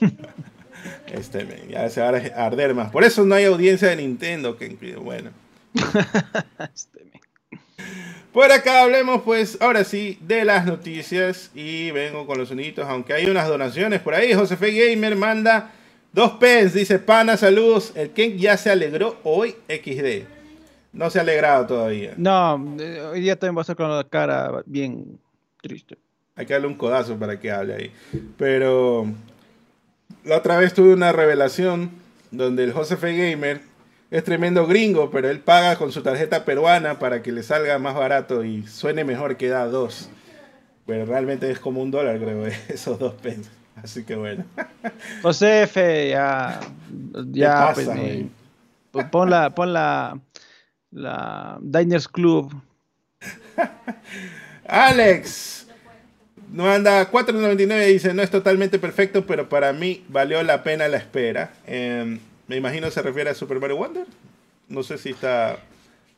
este, 1.12 1.66
ya 1.68 1.88
se 1.88 2.00
va 2.00 2.08
a 2.08 2.46
arder 2.46 2.74
más. 2.74 2.90
Por 2.90 3.04
eso 3.04 3.24
no 3.24 3.34
hay 3.34 3.44
audiencia 3.44 3.88
de 3.88 3.96
Nintendo, 3.96 4.56
que 4.56 4.68
bueno. 4.96 5.30
este, 6.72 7.04
por 8.34 8.50
acá 8.50 8.82
hablemos 8.82 9.22
pues 9.22 9.58
ahora 9.60 9.84
sí 9.84 10.18
de 10.20 10.44
las 10.44 10.66
noticias 10.66 11.52
y 11.54 11.92
vengo 11.92 12.26
con 12.26 12.36
los 12.36 12.48
sonidos, 12.48 12.84
aunque 12.88 13.12
hay 13.12 13.26
unas 13.26 13.46
donaciones 13.46 14.00
por 14.00 14.12
ahí. 14.12 14.34
Josefe 14.34 14.72
Gamer 14.72 15.14
manda 15.14 15.70
dos 16.14 16.32
pens, 16.32 16.72
dice 16.72 16.98
pana, 16.98 17.36
saludos. 17.36 17.92
El 17.94 18.10
Ken 18.10 18.38
ya 18.38 18.56
se 18.56 18.70
alegró 18.70 19.18
hoy 19.24 19.56
XD. 19.68 20.26
No 20.92 21.10
se 21.10 21.18
ha 21.18 21.22
alegrado 21.22 21.66
todavía. 21.66 22.14
No, 22.16 22.76
eh, 22.78 23.00
hoy 23.00 23.20
día 23.20 23.36
también 23.36 23.56
va 23.56 23.60
a 23.60 23.62
estar 23.62 23.76
con 23.76 23.94
la 23.94 24.04
cara 24.04 24.62
bien 24.64 25.18
triste. 25.60 25.98
Hay 26.36 26.46
que 26.46 26.52
darle 26.52 26.68
un 26.68 26.76
codazo 26.76 27.18
para 27.18 27.38
que 27.38 27.50
hable 27.50 27.74
ahí. 27.74 27.92
Pero 28.38 29.06
la 30.24 30.38
otra 30.38 30.56
vez 30.56 30.72
tuve 30.72 30.94
una 30.94 31.12
revelación 31.12 31.90
donde 32.30 32.64
el 32.64 32.72
Josefe 32.72 33.16
Gamer 33.16 33.60
es 34.10 34.22
tremendo 34.22 34.66
gringo, 34.66 35.10
pero 35.10 35.28
él 35.28 35.40
paga 35.40 35.76
con 35.76 35.90
su 35.90 36.02
tarjeta 36.02 36.44
peruana 36.44 37.00
para 37.00 37.22
que 37.22 37.32
le 37.32 37.42
salga 37.42 37.78
más 37.80 37.96
barato 37.96 38.44
y 38.44 38.64
suene 38.68 39.04
mejor 39.04 39.36
que 39.36 39.48
da 39.48 39.66
dos. 39.66 40.08
Pero 40.86 41.06
realmente 41.06 41.50
es 41.50 41.58
como 41.58 41.82
un 41.82 41.90
dólar, 41.90 42.20
creo, 42.20 42.46
esos 42.68 43.00
dos 43.00 43.14
pesos. 43.14 43.50
Así 43.82 44.04
que 44.04 44.16
bueno. 44.16 44.44
Josefe, 45.22 46.10
ya. 46.10 46.60
Ya, 47.26 47.72
pues, 47.74 47.88
pues, 48.90 49.06
pon 49.08 49.30
la. 49.30 49.50
Pon 49.50 49.72
la. 49.72 50.18
La 50.90 51.58
Diners 51.60 52.08
Club. 52.08 52.54
Alex. 54.66 55.66
No 56.52 56.70
anda 56.70 57.10
4.99 57.10 57.86
dice, 57.86 58.14
no 58.14 58.22
es 58.22 58.30
totalmente 58.30 58.78
perfecto, 58.78 59.26
pero 59.26 59.48
para 59.48 59.72
mí 59.72 60.04
valió 60.08 60.40
la 60.44 60.62
pena 60.62 60.86
la 60.86 60.98
espera. 60.98 61.52
Eh, 61.66 62.18
me 62.46 62.56
imagino 62.56 62.90
se 62.92 63.02
refiere 63.02 63.30
a 63.30 63.34
Super 63.34 63.58
Mario 63.58 63.76
Wonder. 63.76 64.06
No 64.68 64.84
sé 64.84 64.98
si 64.98 65.10
está. 65.10 65.58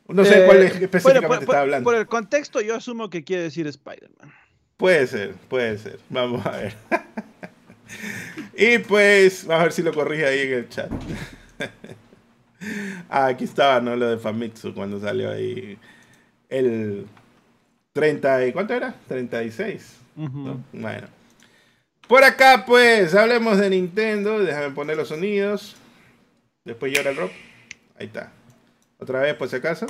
No 0.07 0.23
sé 0.23 0.45
cuál 0.45 0.63
es, 0.63 0.75
eh, 0.75 0.83
específicamente 0.83 1.45
está 1.45 1.61
hablando. 1.61 1.83
Por 1.83 1.95
el 1.95 2.05
contexto, 2.05 2.61
yo 2.61 2.75
asumo 2.75 3.09
que 3.09 3.23
quiere 3.23 3.43
decir 3.43 3.65
Spider-Man. 3.65 4.31
Puede 4.77 5.07
ser, 5.07 5.33
puede 5.49 5.77
ser. 5.79 5.99
Vamos 6.09 6.45
a 6.45 6.51
ver. 6.51 6.75
y 8.57 8.79
pues, 8.79 9.45
vamos 9.45 9.61
a 9.61 9.63
ver 9.63 9.73
si 9.73 9.83
lo 9.83 9.93
corrige 9.93 10.25
ahí 10.25 10.41
en 10.41 10.53
el 10.53 10.69
chat. 10.69 10.91
ah, 13.09 13.25
aquí 13.27 13.43
estaba, 13.43 13.79
¿no? 13.79 13.95
Lo 13.95 14.09
de 14.09 14.17
Famitsu 14.17 14.73
cuando 14.73 14.99
salió 14.99 15.31
ahí. 15.31 15.77
El 16.49 17.07
30 17.93 18.47
y. 18.47 18.53
¿Cuánto 18.53 18.73
era? 18.73 18.95
36. 19.07 19.97
Bueno. 20.73 21.07
Por 22.07 22.23
acá, 22.23 22.63
pues, 22.65 23.13
hablemos 23.15 23.57
de 23.57 23.69
Nintendo. 23.69 24.39
Déjame 24.39 24.71
poner 24.71 24.97
los 24.97 25.09
sonidos. 25.09 25.75
Después 26.63 26.93
llora 26.93 27.11
el 27.11 27.17
rock. 27.17 27.31
Ahí 27.99 28.07
está. 28.07 28.31
Otra 28.99 29.19
vez, 29.19 29.35
por 29.35 29.49
si 29.49 29.57
acaso. 29.57 29.87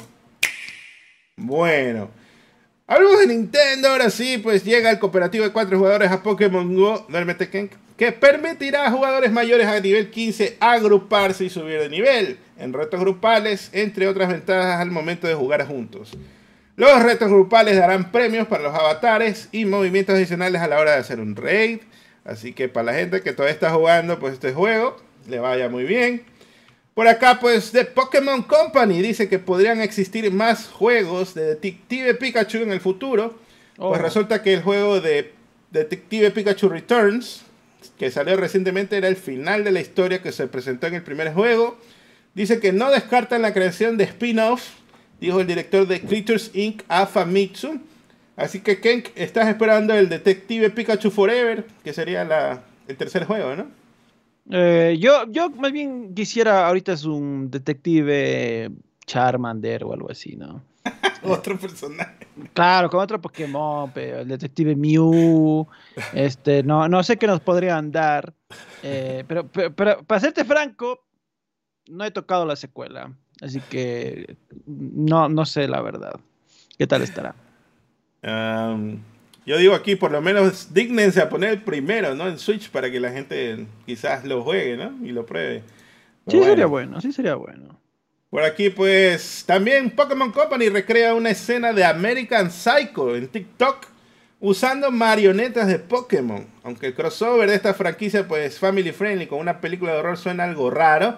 Bueno. 1.35 2.09
Hablamos 2.89 3.19
de 3.19 3.27
Nintendo, 3.27 3.89
ahora 3.89 4.09
sí, 4.09 4.37
pues 4.37 4.63
llega 4.63 4.89
el 4.89 4.97
cooperativo 4.97 5.43
de 5.43 5.51
cuatro 5.51 5.77
jugadores 5.77 6.09
a 6.09 6.23
Pokémon 6.23 6.73
Go, 6.73 7.05
que 7.97 8.11
permitirá 8.11 8.85
a 8.85 8.91
jugadores 8.91 9.31
mayores 9.31 9.67
a 9.67 9.79
nivel 9.79 10.11
15 10.11 10.57
agruparse 10.59 11.45
y 11.45 11.49
subir 11.49 11.79
de 11.79 11.89
nivel 11.89 12.37
en 12.59 12.73
retos 12.73 12.99
grupales, 12.99 13.69
entre 13.73 14.07
otras 14.07 14.29
ventajas 14.29 14.79
al 14.79 14.91
momento 14.91 15.27
de 15.27 15.33
jugar 15.33 15.65
juntos. 15.67 16.11
Los 16.75 17.01
retos 17.01 17.29
grupales 17.29 17.75
darán 17.75 18.11
premios 18.11 18.47
para 18.47 18.63
los 18.63 18.75
avatares 18.75 19.49
y 19.51 19.65
movimientos 19.65 20.15
adicionales 20.15 20.61
a 20.61 20.67
la 20.67 20.79
hora 20.79 20.91
de 20.91 20.97
hacer 20.99 21.19
un 21.19 21.35
raid. 21.35 21.79
Así 22.23 22.53
que 22.53 22.69
para 22.69 22.91
la 22.91 22.93
gente 22.93 23.21
que 23.21 23.33
todavía 23.33 23.53
está 23.53 23.71
jugando 23.71 24.19
pues 24.19 24.33
este 24.33 24.53
juego, 24.53 24.97
le 25.27 25.39
vaya 25.39 25.69
muy 25.69 25.85
bien. 25.85 26.23
Por 26.93 27.07
acá, 27.07 27.39
pues, 27.39 27.71
de 27.73 27.85
Pokémon 27.85 28.41
Company 28.43 29.01
dice 29.01 29.29
que 29.29 29.37
podrían 29.37 29.81
existir 29.81 30.31
más 30.31 30.67
juegos 30.67 31.35
de 31.35 31.45
Detective 31.45 32.15
Pikachu 32.15 32.57
en 32.59 32.71
el 32.71 32.79
futuro. 32.79 33.37
Pues 33.75 33.99
oh. 33.99 34.01
resulta 34.01 34.41
que 34.41 34.53
el 34.53 34.63
juego 34.63 34.99
de 34.99 35.31
Detective 35.71 36.31
Pikachu 36.31 36.69
Returns, 36.69 37.43
que 37.97 38.11
salió 38.11 38.35
recientemente, 38.37 38.97
era 38.97 39.07
el 39.07 39.15
final 39.15 39.63
de 39.63 39.71
la 39.71 39.81
historia 39.81 40.21
que 40.21 40.31
se 40.31 40.47
presentó 40.47 40.87
en 40.87 40.95
el 40.95 41.03
primer 41.03 41.33
juego. 41.33 41.77
Dice 42.33 42.59
que 42.59 42.71
no 42.71 42.91
descartan 42.91 43.41
la 43.41 43.53
creación 43.53 43.97
de 43.97 44.03
spin-off, 44.03 44.63
dijo 45.19 45.41
el 45.41 45.47
director 45.47 45.87
de 45.87 46.01
Creatures 46.01 46.51
Inc. 46.53 46.83
a 46.87 47.07
Famitsu. 47.07 47.79
Así 48.35 48.59
que, 48.59 48.79
Ken, 48.79 49.03
estás 49.15 49.47
esperando 49.47 49.95
el 49.95 50.09
Detective 50.09 50.69
Pikachu 50.69 51.09
Forever, 51.09 51.65
que 51.83 51.91
sería 51.91 52.61
el 52.87 52.95
tercer 52.95 53.25
juego, 53.25 53.55
¿no? 53.55 53.67
Eh, 54.49 54.97
yo, 54.99 55.25
yo 55.29 55.49
más 55.49 55.71
bien 55.71 56.13
quisiera, 56.13 56.67
ahorita 56.67 56.93
es 56.93 57.03
un 57.03 57.49
detective 57.49 58.69
Charmander 59.05 59.83
o 59.83 59.93
algo 59.93 60.11
así, 60.11 60.35
¿no? 60.35 60.61
otro 61.23 61.57
personaje. 61.57 62.27
Claro, 62.53 62.89
con 62.89 62.99
otro 62.99 63.19
Pokémon, 63.21 63.91
pero 63.93 64.19
el 64.19 64.27
detective 64.27 64.75
Mew, 64.75 65.67
este, 66.13 66.63
no, 66.63 66.87
no 66.87 67.03
sé 67.03 67.17
qué 67.17 67.27
nos 67.27 67.39
podrían 67.39 67.91
dar, 67.91 68.33
eh, 68.83 69.23
pero, 69.27 69.47
pero, 69.47 70.03
para 70.03 70.21
serte 70.21 70.45
franco, 70.45 71.05
no 71.87 72.05
he 72.05 72.11
tocado 72.11 72.45
la 72.45 72.55
secuela, 72.55 73.11
así 73.41 73.59
que 73.61 74.37
no, 74.65 75.29
no 75.29 75.45
sé 75.45 75.67
la 75.67 75.81
verdad. 75.81 76.19
¿Qué 76.77 76.85
tal 76.85 77.01
estará? 77.01 77.33
Yo 79.47 79.57
digo 79.57 79.73
aquí, 79.73 79.95
por 79.95 80.11
lo 80.11 80.21
menos 80.21 80.73
dignense 80.73 81.21
a 81.21 81.29
poner 81.29 81.51
el 81.51 81.61
primero, 81.61 82.13
¿no? 82.13 82.27
En 82.27 82.37
Switch 82.37 82.69
para 82.69 82.91
que 82.91 82.99
la 82.99 83.11
gente 83.11 83.65
quizás 83.85 84.25
lo 84.25 84.43
juegue, 84.43 84.75
¿no? 84.75 84.93
Y 85.05 85.11
lo 85.11 85.25
pruebe. 85.25 85.63
sí, 86.27 86.43
sería 86.43 86.65
bueno, 86.65 86.99
sí 86.99 87.13
sería 87.13 87.35
bueno. 87.35 87.79
Por 88.29 88.43
aquí, 88.43 88.69
pues, 88.69 89.43
también 89.47 89.89
Pokémon 89.91 90.31
Company 90.31 90.67
recrea 90.69 91.13
una 91.15 91.29
escena 91.29 91.71
de 91.73 91.85
American 91.85 92.51
Psycho 92.51 93.15
en 93.15 93.29
TikTok 93.29 93.87
usando 94.39 94.91
marionetas 94.91 95.67
de 95.67 95.79
Pokémon. 95.79 96.45
Aunque 96.63 96.87
el 96.87 96.93
crossover 96.93 97.49
de 97.49 97.55
esta 97.55 97.73
franquicia, 97.73 98.27
pues, 98.27 98.59
family 98.59 98.91
friendly 98.91 99.27
con 99.27 99.39
una 99.39 99.61
película 99.61 99.93
de 99.93 99.99
horror 99.99 100.17
suena 100.17 100.43
algo 100.43 100.69
raro. 100.69 101.17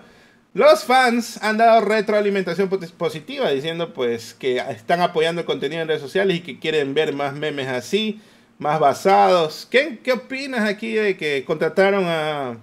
Los 0.53 0.83
fans 0.85 1.37
han 1.43 1.57
dado 1.57 1.81
retroalimentación 1.81 2.69
positiva 2.97 3.49
diciendo 3.51 3.93
pues 3.93 4.33
que 4.33 4.57
están 4.57 5.01
apoyando 5.01 5.41
el 5.41 5.45
contenido 5.47 5.81
en 5.81 5.87
redes 5.87 6.01
sociales 6.01 6.37
y 6.37 6.41
que 6.41 6.59
quieren 6.59 6.93
ver 6.95 7.13
más 7.13 7.35
memes 7.35 7.67
así. 7.67 8.21
más 8.57 8.79
basados. 8.79 9.67
¿Qué, 9.71 9.99
qué 10.03 10.13
opinas 10.13 10.67
aquí 10.67 10.93
de 10.93 11.17
que 11.17 11.45
contrataron 11.45 12.05
a, 12.07 12.57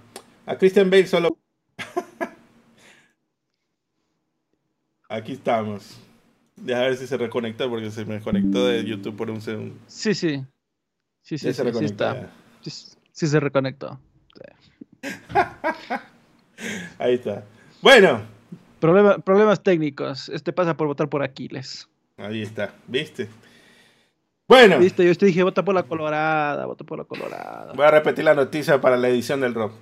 a 0.47 0.59
Christian 0.59 0.91
Bale 0.91 1.07
solo? 1.07 1.39
aquí 5.17 5.33
estamos. 5.33 5.99
Deja 6.57 6.81
ver 6.81 6.97
si 6.97 7.07
se 7.07 7.17
reconectó 7.17 7.69
porque 7.69 7.91
se 7.91 8.05
me 8.05 8.21
conectó 8.21 8.67
de 8.67 8.85
YouTube 8.85 9.17
por 9.17 9.31
un 9.31 9.41
segundo. 9.41 9.75
Sí, 9.87 10.15
sí. 10.15 10.45
Sí, 11.23 11.39
sí, 11.39 11.53
sí, 11.53 11.63
sí, 11.73 11.85
está. 11.85 12.31
Sí, 12.63 13.27
se 13.27 13.41
reconectó. 13.41 13.99
Ahí 16.99 17.15
está. 17.15 17.45
Bueno. 17.83 18.23
problemas 18.81 19.63
técnicos. 19.63 20.29
Este 20.29 20.53
pasa 20.53 20.77
por 20.77 20.87
votar 20.87 21.09
por 21.09 21.23
Aquiles. 21.23 21.89
Ahí 22.17 22.43
está, 22.43 22.73
¿viste? 22.87 23.29
Bueno. 24.49 24.79
Viste, 24.79 25.05
yo 25.05 25.15
te 25.15 25.27
dije, 25.27 25.43
vota 25.43 25.65
por 25.65 25.75
la 25.75 25.83
colorada, 25.83 26.65
vota 26.67 26.85
por 26.85 26.99
la 26.99 27.05
colorada. 27.05 27.73
Voy 27.75 27.85
a 27.85 27.91
repetir 27.91 28.25
la 28.25 28.35
noticia 28.35 28.81
para 28.81 28.97
la 28.97 29.09
edición 29.09 29.41
del 29.41 29.55
rock. 29.55 29.73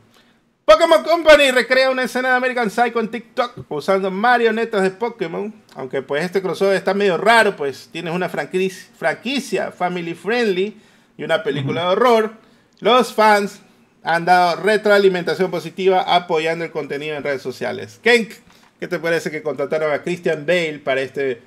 Pokémon 0.64 1.02
Company 1.04 1.50
recrea 1.50 1.90
una 1.90 2.04
escena 2.04 2.30
de 2.30 2.36
American 2.36 2.70
Psycho 2.70 2.98
en 2.98 3.08
TikTok 3.08 3.70
usando 3.70 4.10
marionetas 4.10 4.82
de 4.82 4.90
Pokémon. 4.90 5.52
Aunque 5.74 6.00
pues 6.00 6.24
este 6.24 6.40
crossover 6.40 6.76
está 6.76 6.94
medio 6.94 7.18
raro, 7.18 7.54
pues 7.54 7.88
tienes 7.92 8.14
una 8.14 8.30
franquicia, 8.30 9.72
family 9.72 10.14
friendly 10.14 10.76
y 11.18 11.24
una 11.24 11.42
película 11.42 11.82
de 11.82 11.88
horror. 11.88 12.32
Los 12.80 13.12
fans 13.12 13.60
han 14.02 14.24
dado 14.24 14.62
retroalimentación 14.62 15.50
positiva 15.50 16.02
apoyando 16.14 16.64
el 16.64 16.70
contenido 16.70 17.14
en 17.16 17.22
redes 17.22 17.42
sociales. 17.42 18.00
Kenk, 18.02 18.32
¿qué 18.80 18.88
te 18.88 18.98
parece 18.98 19.30
que 19.30 19.42
contrataron 19.42 19.92
a 19.92 20.02
Christian 20.02 20.46
Bale 20.46 20.78
para 20.78 21.02
este, 21.02 21.42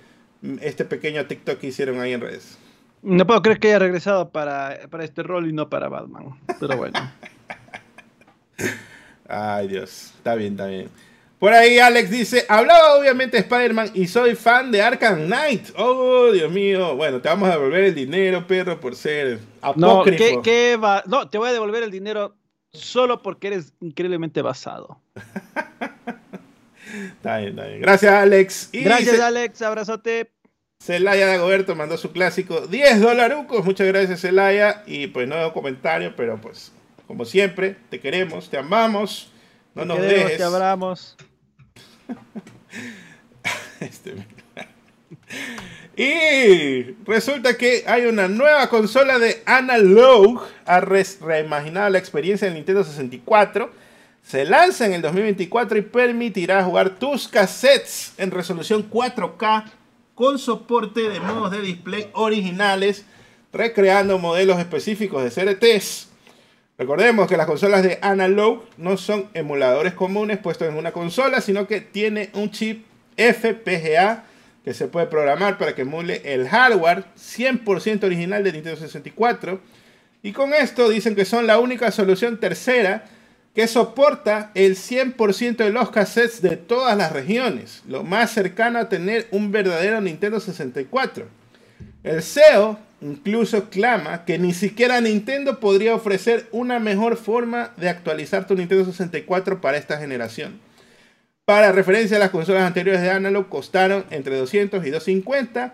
este 0.62 0.86
pequeño 0.86 1.26
TikTok 1.26 1.58
que 1.58 1.68
hicieron 1.68 2.00
ahí 2.02 2.14
en 2.14 2.22
redes? 2.22 2.58
No 3.02 3.26
puedo 3.26 3.42
creer 3.42 3.60
que 3.60 3.70
haya 3.70 3.80
regresado 3.80 4.30
para, 4.30 4.78
para 4.92 5.04
este 5.04 5.24
rol 5.24 5.50
y 5.50 5.54
no 5.54 5.70
para 5.70 5.90
Batman. 5.90 6.40
Pero 6.60 6.78
bueno. 6.78 7.00
Ay, 9.28 9.68
Dios. 9.68 10.14
Está 10.18 10.36
bien, 10.36 10.54
está 10.54 10.68
bien. 10.68 10.90
Por 11.40 11.54
ahí 11.54 11.78
Alex 11.78 12.10
dice, 12.10 12.46
hablaba 12.50 12.96
obviamente 12.96 13.38
de 13.38 13.44
Spider-Man 13.44 13.92
y 13.94 14.08
soy 14.08 14.34
fan 14.34 14.72
de 14.72 14.82
Arkham 14.82 15.28
Knight. 15.28 15.70
Oh, 15.78 16.32
Dios 16.32 16.52
mío. 16.52 16.96
Bueno, 16.96 17.22
te 17.22 17.30
vamos 17.30 17.48
a 17.48 17.52
devolver 17.52 17.84
el 17.84 17.94
dinero, 17.94 18.48
perro, 18.48 18.80
por 18.80 18.96
ser 18.96 19.40
apócrifo. 19.62 20.36
No, 20.36 20.42
¿qué, 20.42 20.78
va? 20.78 21.04
no 21.06 21.30
te 21.30 21.38
voy 21.38 21.50
a 21.50 21.54
devolver 21.54 21.84
el 21.84 21.92
dinero 21.92 22.36
solo 22.72 23.22
porque 23.22 23.48
eres 23.48 23.74
increíblemente 23.82 24.42
basado. 24.42 25.00
está 27.18 27.38
bien, 27.38 27.50
está 27.50 27.68
bien. 27.68 27.82
Gracias, 27.82 28.14
Alex. 28.14 28.70
Gracias, 28.74 29.20
Alex. 29.20 29.62
Abrazote. 29.62 30.32
Celaya 30.80 31.28
Dagoberto 31.28 31.76
mandó 31.76 31.98
su 31.98 32.12
clásico 32.12 32.66
10 32.66 33.02
dolarucos. 33.02 33.64
Muchas 33.64 33.86
gracias, 33.86 34.22
Celaya. 34.22 34.82
Y 34.88 35.08
pues 35.08 35.28
no 35.28 35.54
comentario, 35.54 36.16
pero 36.16 36.42
pues 36.42 36.72
como 37.08 37.26
siempre, 37.26 37.78
te 37.90 38.00
queremos, 38.00 38.50
te 38.50 38.58
amamos. 38.58 39.32
No 39.74 39.86
nos 39.86 40.00
queremos, 40.00 40.38
Te 40.38 40.44
abramos. 40.44 41.16
Este, 43.80 44.16
y 45.96 46.96
resulta 47.06 47.56
que 47.58 47.84
hay 47.86 48.06
una 48.08 48.28
nueva 48.28 48.68
consola 48.70 49.20
de 49.20 49.44
Analog. 49.46 50.42
Ha 50.66 50.80
reimaginado 50.80 51.90
la 51.92 52.00
experiencia 52.00 52.48
del 52.48 52.56
Nintendo 52.56 52.84
64. 52.84 53.70
Se 54.24 54.46
lanza 54.46 54.88
en 54.88 54.94
el 54.94 55.04
2024 55.04 55.78
y 55.78 55.82
permitirá 55.84 56.64
jugar 56.64 56.98
tus 56.98 57.28
cassettes 57.28 58.14
en 58.18 58.32
resolución 58.32 58.90
4K 58.90 59.66
con 60.16 60.40
soporte 60.40 61.08
de 61.10 61.20
modos 61.20 61.52
de 61.52 61.62
display 61.62 62.10
originales, 62.14 63.06
recreando 63.54 64.18
modelos 64.18 64.58
específicos 64.58 65.24
de 65.24 65.30
CRTs. 65.30 66.07
Recordemos 66.78 67.28
que 67.28 67.38
las 67.38 67.48
consolas 67.48 67.82
de 67.82 67.98
Analog 68.04 68.64
no 68.78 68.98
son 68.98 69.30
emuladores 69.34 69.94
comunes 69.94 70.38
puestos 70.38 70.68
en 70.68 70.76
una 70.76 70.92
consola, 70.92 71.42
sino 71.42 71.68
que 71.68 71.82
tiene 71.82 72.30
un 72.34 72.52
chip 72.52 72.86
FPGA 73.18 74.26
que 74.64 74.76
se 74.76 74.88
puede 74.88 75.08
programar 75.08 75.58
para 75.58 75.74
que 75.74 75.82
emule 75.82 76.22
el 76.24 76.48
hardware 76.48 77.06
100% 77.18 78.04
original 78.04 78.44
de 78.44 78.52
Nintendo 78.52 78.80
64. 78.80 79.60
Y 80.22 80.34
con 80.34 80.54
esto 80.54 80.88
dicen 80.90 81.16
que 81.16 81.26
son 81.26 81.48
la 81.48 81.58
única 81.58 81.90
solución 81.90 82.40
tercera 82.40 83.06
que 83.56 83.68
soporta 83.68 84.52
el 84.54 84.76
100% 84.76 85.56
de 85.58 85.72
los 85.72 85.90
cassettes 85.90 86.44
de 86.44 86.58
todas 86.58 86.96
las 86.96 87.12
regiones, 87.12 87.82
lo 87.88 88.04
más 88.04 88.30
cercano 88.30 88.78
a 88.78 88.88
tener 88.88 89.28
un 89.32 89.52
verdadero 89.52 90.00
Nintendo 90.00 90.40
64. 90.40 91.26
El 92.04 92.22
CEO 92.22 92.78
incluso 93.02 93.70
clama 93.70 94.26
que 94.26 94.40
ni 94.40 94.54
siquiera 94.54 95.02
Nintendo 95.02 95.60
podría 95.60 95.96
ofrecer 95.96 96.48
una 96.52 96.80
mejor 96.80 97.18
forma 97.18 97.72
de 97.78 97.90
actualizar 97.90 98.48
tu 98.48 98.56
Nintendo 98.56 98.86
64 98.86 99.62
para 99.62 99.78
esta 99.78 99.98
generación. 99.98 100.60
Para 101.46 101.72
referencia, 101.72 102.20
las 102.20 102.32
consolas 102.32 102.64
anteriores 102.64 103.02
de 103.02 103.10
Analog 103.10 103.48
costaron 103.48 104.06
entre 104.10 104.36
200 104.36 104.86
y 104.86 104.90
250. 104.90 105.74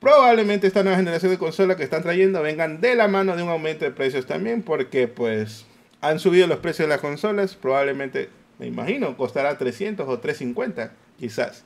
Probablemente 0.00 0.66
esta 0.66 0.82
nueva 0.82 0.98
generación 0.98 1.30
de 1.30 1.38
consolas 1.38 1.76
que 1.76 1.84
están 1.84 2.02
trayendo 2.02 2.42
vengan 2.42 2.80
de 2.80 2.96
la 2.96 3.06
mano 3.06 3.36
de 3.36 3.42
un 3.44 3.48
aumento 3.48 3.84
de 3.84 3.92
precios 3.92 4.26
también, 4.26 4.62
porque 4.62 5.06
pues 5.06 5.64
han 6.00 6.18
subido 6.18 6.48
los 6.48 6.58
precios 6.58 6.88
de 6.88 6.94
las 6.94 7.00
consolas. 7.00 7.54
Probablemente, 7.54 8.30
me 8.58 8.66
imagino, 8.66 9.16
costará 9.16 9.56
300 9.56 10.08
o 10.08 10.18
350, 10.18 10.92
quizás. 11.20 11.62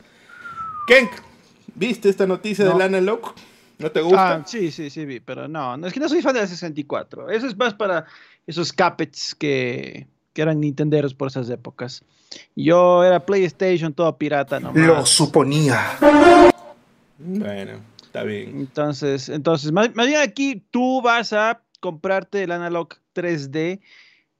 Kenk, 0.86 1.10
¿viste 1.74 2.10
esta 2.10 2.26
noticia 2.26 2.66
del 2.66 2.82
Analog? 2.82 3.34
¿No 3.78 3.90
te 3.90 4.00
gusta? 4.00 4.36
Ah, 4.36 4.42
sí, 4.46 4.70
sí, 4.70 4.88
sí, 4.88 5.04
vi, 5.04 5.20
pero 5.20 5.48
no, 5.48 5.76
no, 5.76 5.86
es 5.86 5.92
que 5.92 6.00
no 6.00 6.08
soy 6.08 6.22
fan 6.22 6.34
de 6.34 6.40
la 6.40 6.46
64. 6.46 7.30
Eso 7.30 7.46
es 7.46 7.56
más 7.56 7.74
para 7.74 8.06
esos 8.46 8.72
capets 8.72 9.34
que, 9.34 10.06
que 10.32 10.42
eran 10.42 10.60
nintenderos 10.60 11.14
por 11.14 11.28
esas 11.28 11.50
épocas. 11.50 12.02
Yo 12.54 13.04
era 13.04 13.24
PlayStation, 13.24 13.92
todo 13.92 14.16
pirata 14.16 14.60
nomás. 14.60 14.76
Lo 14.76 15.06
suponía. 15.06 15.98
Bueno, 17.18 17.80
está 18.02 18.22
bien. 18.22 18.60
Entonces, 18.60 19.28
entonces 19.28 19.72
más, 19.72 19.92
bien 19.92 20.20
aquí 20.20 20.62
tú 20.70 21.02
vas 21.02 21.32
a 21.32 21.62
comprarte 21.80 22.42
el 22.42 22.52
Analog 22.52 22.88
3D 23.14 23.80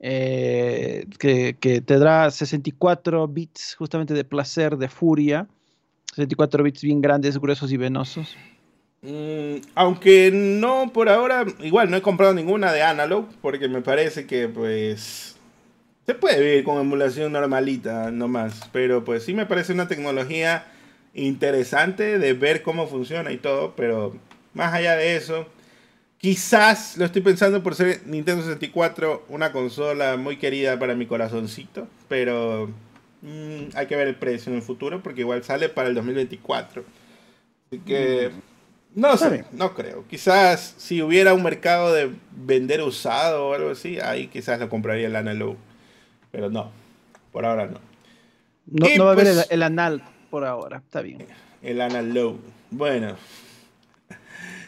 eh, 0.00 1.06
que, 1.18 1.56
que, 1.58 1.80
te 1.80 1.98
dará 1.98 2.30
64 2.30 3.28
bits 3.28 3.74
justamente 3.76 4.14
de 4.14 4.24
placer, 4.24 4.76
de 4.76 4.88
furia. 4.88 5.46
64 6.14 6.62
bits 6.62 6.82
bien 6.82 7.00
grandes, 7.00 7.38
gruesos 7.38 7.72
y 7.72 7.76
venosos. 7.76 8.36
Mm, 9.06 9.60
aunque 9.76 10.32
no 10.32 10.92
por 10.92 11.08
ahora, 11.08 11.44
igual 11.60 11.88
no 11.90 11.96
he 11.96 12.02
comprado 12.02 12.34
ninguna 12.34 12.72
de 12.72 12.82
Analog, 12.82 13.28
porque 13.40 13.68
me 13.68 13.80
parece 13.80 14.26
que 14.26 14.48
pues 14.48 15.36
se 16.06 16.14
puede 16.14 16.40
vivir 16.40 16.64
con 16.64 16.80
emulación 16.80 17.30
normalita 17.30 18.10
nomás, 18.10 18.68
pero 18.72 19.04
pues 19.04 19.22
sí 19.22 19.32
me 19.32 19.46
parece 19.46 19.72
una 19.72 19.86
tecnología 19.86 20.66
interesante 21.14 22.18
de 22.18 22.32
ver 22.32 22.62
cómo 22.62 22.88
funciona 22.88 23.30
y 23.30 23.36
todo, 23.36 23.76
pero 23.76 24.16
más 24.54 24.74
allá 24.74 24.96
de 24.96 25.14
eso, 25.14 25.46
quizás 26.18 26.96
lo 26.96 27.04
estoy 27.04 27.22
pensando 27.22 27.62
por 27.62 27.76
ser 27.76 28.02
Nintendo 28.06 28.42
64 28.42 29.26
una 29.28 29.52
consola 29.52 30.16
muy 30.16 30.36
querida 30.38 30.80
para 30.80 30.96
mi 30.96 31.06
corazoncito, 31.06 31.86
pero 32.08 32.70
mm, 33.22 33.76
hay 33.76 33.86
que 33.86 33.94
ver 33.94 34.08
el 34.08 34.16
precio 34.16 34.50
en 34.50 34.56
el 34.56 34.62
futuro 34.62 35.00
porque 35.00 35.20
igual 35.20 35.44
sale 35.44 35.68
para 35.68 35.88
el 35.88 35.94
2024. 35.94 36.84
Así 37.68 37.78
que... 37.86 38.30
Mm. 38.34 38.55
No 38.96 39.14
sé, 39.18 39.44
no 39.52 39.74
creo. 39.74 40.06
Quizás 40.08 40.74
si 40.78 41.02
hubiera 41.02 41.34
un 41.34 41.42
mercado 41.42 41.92
de 41.92 42.10
vender 42.32 42.80
usado 42.80 43.48
o 43.48 43.54
algo 43.54 43.70
así, 43.70 44.00
ahí 44.00 44.28
quizás 44.28 44.58
lo 44.58 44.70
compraría 44.70 45.06
el 45.06 45.16
analog. 45.16 45.58
Pero 46.32 46.48
no, 46.48 46.72
por 47.30 47.44
ahora 47.44 47.66
no. 47.66 47.78
No, 48.64 49.04
va 49.04 49.10
a 49.10 49.12
haber 49.12 49.26
pues 49.34 49.48
el, 49.50 49.62
anal 49.62 50.02
por 50.30 50.46
ahora, 50.46 50.78
está 50.78 51.02
bien. 51.02 51.26
El 51.62 51.82
analog. 51.82 52.38
Bueno. 52.70 53.16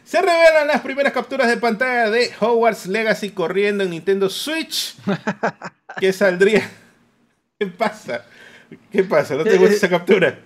Se 0.04 0.20
revelan 0.20 0.66
las 0.66 0.82
primeras 0.82 1.14
capturas 1.14 1.48
de 1.48 1.56
pantalla 1.56 2.10
de 2.10 2.30
Hogwarts 2.38 2.86
Legacy 2.86 3.30
corriendo 3.30 3.84
en 3.84 3.90
Nintendo 3.90 4.28
Switch. 4.28 4.94
¿Qué 6.00 6.12
saldría? 6.12 6.70
¿Qué 7.58 7.66
pasa? 7.66 8.26
¿Qué 8.92 9.04
pasa? 9.04 9.36
¿No 9.36 9.44
te 9.44 9.56
gusta 9.56 9.74
esa 9.74 9.88
captura? 9.88 10.38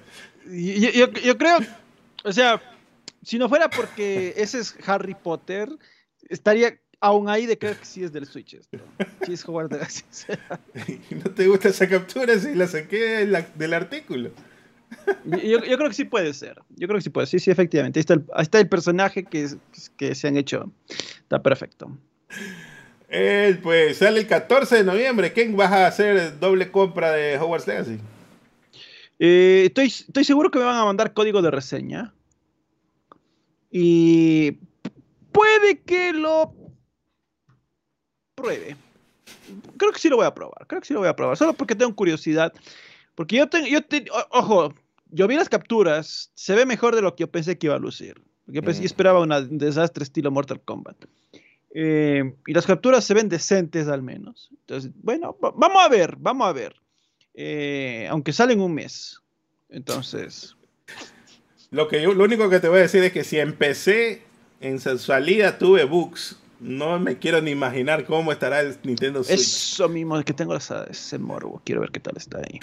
yo, 0.47 1.11
yo 1.11 1.37
creo, 1.37 1.59
o 2.25 2.33
sea, 2.33 2.61
si 3.23 3.39
no 3.39 3.49
fuera 3.49 3.71
porque 3.71 4.35
ese 4.37 4.59
es 4.61 4.75
Harry 4.87 5.15
Potter, 5.15 5.69
estaría 6.29 6.79
aún 7.01 7.29
ahí 7.29 7.47
de 7.47 7.59
creer 7.59 7.77
que 7.77 7.85
sí 7.85 8.05
es 8.05 8.13
del 8.13 8.27
Switch 8.27 8.55
esto. 8.55 8.79
Sí 9.27 9.33
es 9.33 9.43
jugar 9.43 9.69
de 9.69 9.79
¿No 11.11 11.31
te 11.31 11.47
gusta 11.49 11.69
esa 11.69 11.89
captura 11.89 12.39
si 12.39 12.55
la 12.55 12.67
saqué 12.67 13.27
del 13.55 13.75
artículo? 13.75 14.31
Yo, 15.25 15.61
creo 15.61 15.89
que 15.89 15.95
sí 15.95 16.05
puede 16.05 16.33
ser. 16.35 16.61
Yo 16.77 16.87
creo 16.87 16.99
que 16.99 17.03
sí 17.03 17.11
puede 17.11 17.27
ser. 17.27 17.41
Sí, 17.41 17.45
sí, 17.45 17.51
efectivamente. 17.51 17.99
Ahí 17.99 18.03
está 18.03 18.15
el, 18.15 18.25
está 18.39 18.61
el 18.61 18.69
personaje 18.69 19.25
que, 19.25 19.49
que 19.97 20.15
se 20.15 20.29
han 20.29 20.37
hecho. 20.37 20.71
Está 21.23 21.43
perfecto. 21.43 21.97
Él, 23.09 23.59
pues, 23.59 23.99
sale 23.99 24.21
el 24.21 24.27
14 24.27 24.77
de 24.77 24.85
noviembre. 24.85 25.33
¿Quién 25.33 25.57
vas 25.57 25.73
a 25.73 25.87
hacer 25.87 26.39
doble 26.39 26.71
compra 26.71 27.11
de 27.13 27.39
Hogwarts 27.39 27.67
Legacy? 27.67 27.99
Eh, 29.19 29.65
estoy, 29.67 29.87
estoy 29.87 30.25
seguro 30.25 30.51
que 30.51 30.59
me 30.59 30.65
van 30.65 30.79
a 30.79 30.85
mandar 30.85 31.13
código 31.13 31.43
de 31.43 31.51
reseña. 31.51 32.15
Y 33.73 34.59
puede 35.33 35.81
que 35.81 36.13
lo 36.13 36.55
pruebe. 38.35 38.77
Creo 39.79 39.93
que 39.93 39.99
sí 39.99 40.11
lo 40.11 40.17
voy 40.17 40.27
a 40.27 40.35
probar. 40.35 40.67
Creo 40.67 40.81
que 40.81 40.87
sí 40.87 40.93
lo 40.93 41.01
voy 41.01 41.09
a 41.09 41.17
probar. 41.17 41.39
Solo 41.39 41.55
porque 41.55 41.75
tengo 41.75 41.97
curiosidad. 41.97 42.53
Porque 43.15 43.37
yo 43.37 43.49
tengo, 43.49 43.67
yo 43.67 43.81
ojo, 44.31 44.75
yo 45.11 45.27
vi 45.27 45.37
las 45.37 45.49
capturas, 45.49 46.31
se 46.35 46.55
ve 46.55 46.67
mejor 46.67 46.95
de 46.95 47.03
lo 47.03 47.17
que 47.17 47.23
yo 47.23 47.31
pensé 47.31 47.57
que 47.57 47.67
iba 47.67 47.77
a 47.77 47.79
lucir. 47.79 48.23
Yo, 48.47 48.63
pensé, 48.63 48.83
mm. 48.83 48.85
esperaba 48.85 49.21
un 49.21 49.59
desastre 49.59 50.05
estilo 50.05 50.31
Mortal 50.31 50.61
Kombat. 50.61 51.05
Eh, 51.75 52.35
y 52.47 52.53
las 52.53 52.67
capturas 52.67 53.05
se 53.05 53.15
ven 53.15 53.31
decentes 53.31 53.89
al 53.89 54.03
menos. 54.03 54.51
Entonces, 54.51 54.91
bueno, 54.97 55.37
vamos 55.41 55.83
a 55.83 55.89
ver, 55.89 56.17
vamos 56.19 56.47
a 56.47 56.53
ver. 56.53 56.77
Eh, 57.33 58.07
aunque 58.11 58.33
sale 58.35 58.53
en 58.53 58.61
un 58.61 58.75
mes. 58.75 59.21
Entonces. 59.71 60.57
Lo, 61.73 61.89
que 61.89 62.01
lo 62.01 62.23
único 62.23 62.49
que 62.49 62.61
te 62.61 62.69
voy 62.69 62.79
a 62.79 62.83
decir 62.83 63.03
es 63.03 63.13
que 63.13 63.25
si 63.25 63.39
empecé 63.39 64.23
en 64.61 64.79
salida 64.79 65.59
tuve 65.59 65.85
bugs, 65.85 66.37
no 66.61 67.01
me 67.01 67.19
quiero 67.19 67.41
ni 67.41 67.51
imaginar 67.51 68.05
cómo 68.05 68.31
estará 68.31 68.61
el 68.61 68.77
Nintendo 68.85 69.25
Switch. 69.25 69.41
Eso 69.41 69.89
mismo, 69.89 70.19
es 70.19 70.25
que 70.25 70.35
tengo 70.35 70.55
ese 70.55 71.19
morbo. 71.19 71.61
Quiero 71.65 71.81
ver 71.81 71.91
qué 71.91 71.99
tal 71.99 72.15
está 72.17 72.39
ahí. 72.39 72.61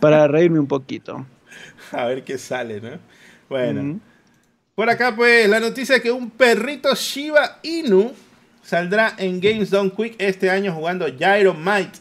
Para 0.00 0.28
reírme 0.28 0.58
un 0.58 0.66
poquito. 0.66 1.24
A 1.92 2.06
ver 2.06 2.24
qué 2.24 2.36
sale, 2.36 2.80
¿no? 2.80 2.98
Bueno. 3.48 4.00
Por 4.74 4.90
acá, 4.90 5.14
pues, 5.14 5.48
la 5.48 5.60
noticia 5.60 5.96
es 5.96 6.02
que 6.02 6.10
un 6.10 6.30
perrito 6.30 6.94
Shiba 6.94 7.60
Inu 7.62 8.12
saldrá 8.62 9.14
en 9.18 9.40
Games 9.40 9.70
Done 9.70 9.92
Quick 9.92 10.16
este 10.18 10.50
año 10.50 10.74
jugando 10.74 11.06
Gyro 11.06 11.54
Might. 11.54 11.94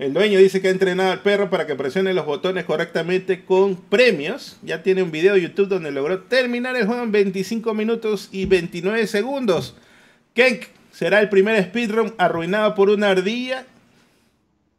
El 0.00 0.14
dueño 0.14 0.38
dice 0.38 0.62
que 0.62 0.68
ha 0.68 0.70
entrenado 0.70 1.12
al 1.12 1.20
perro 1.20 1.50
para 1.50 1.66
que 1.66 1.74
presione 1.74 2.14
los 2.14 2.24
botones 2.24 2.64
correctamente 2.64 3.44
con 3.44 3.76
premios. 3.76 4.56
Ya 4.62 4.82
tiene 4.82 5.02
un 5.02 5.10
video 5.10 5.34
de 5.34 5.42
YouTube 5.42 5.68
donde 5.68 5.90
logró 5.90 6.22
terminar 6.22 6.74
el 6.74 6.86
juego 6.86 7.02
en 7.02 7.12
25 7.12 7.74
minutos 7.74 8.30
y 8.32 8.46
29 8.46 9.06
segundos. 9.06 9.76
Kenk 10.32 10.68
será 10.90 11.20
el 11.20 11.28
primer 11.28 11.62
speedrun 11.64 12.14
arruinado 12.16 12.74
por 12.74 12.88
una 12.88 13.10
ardilla. 13.10 13.66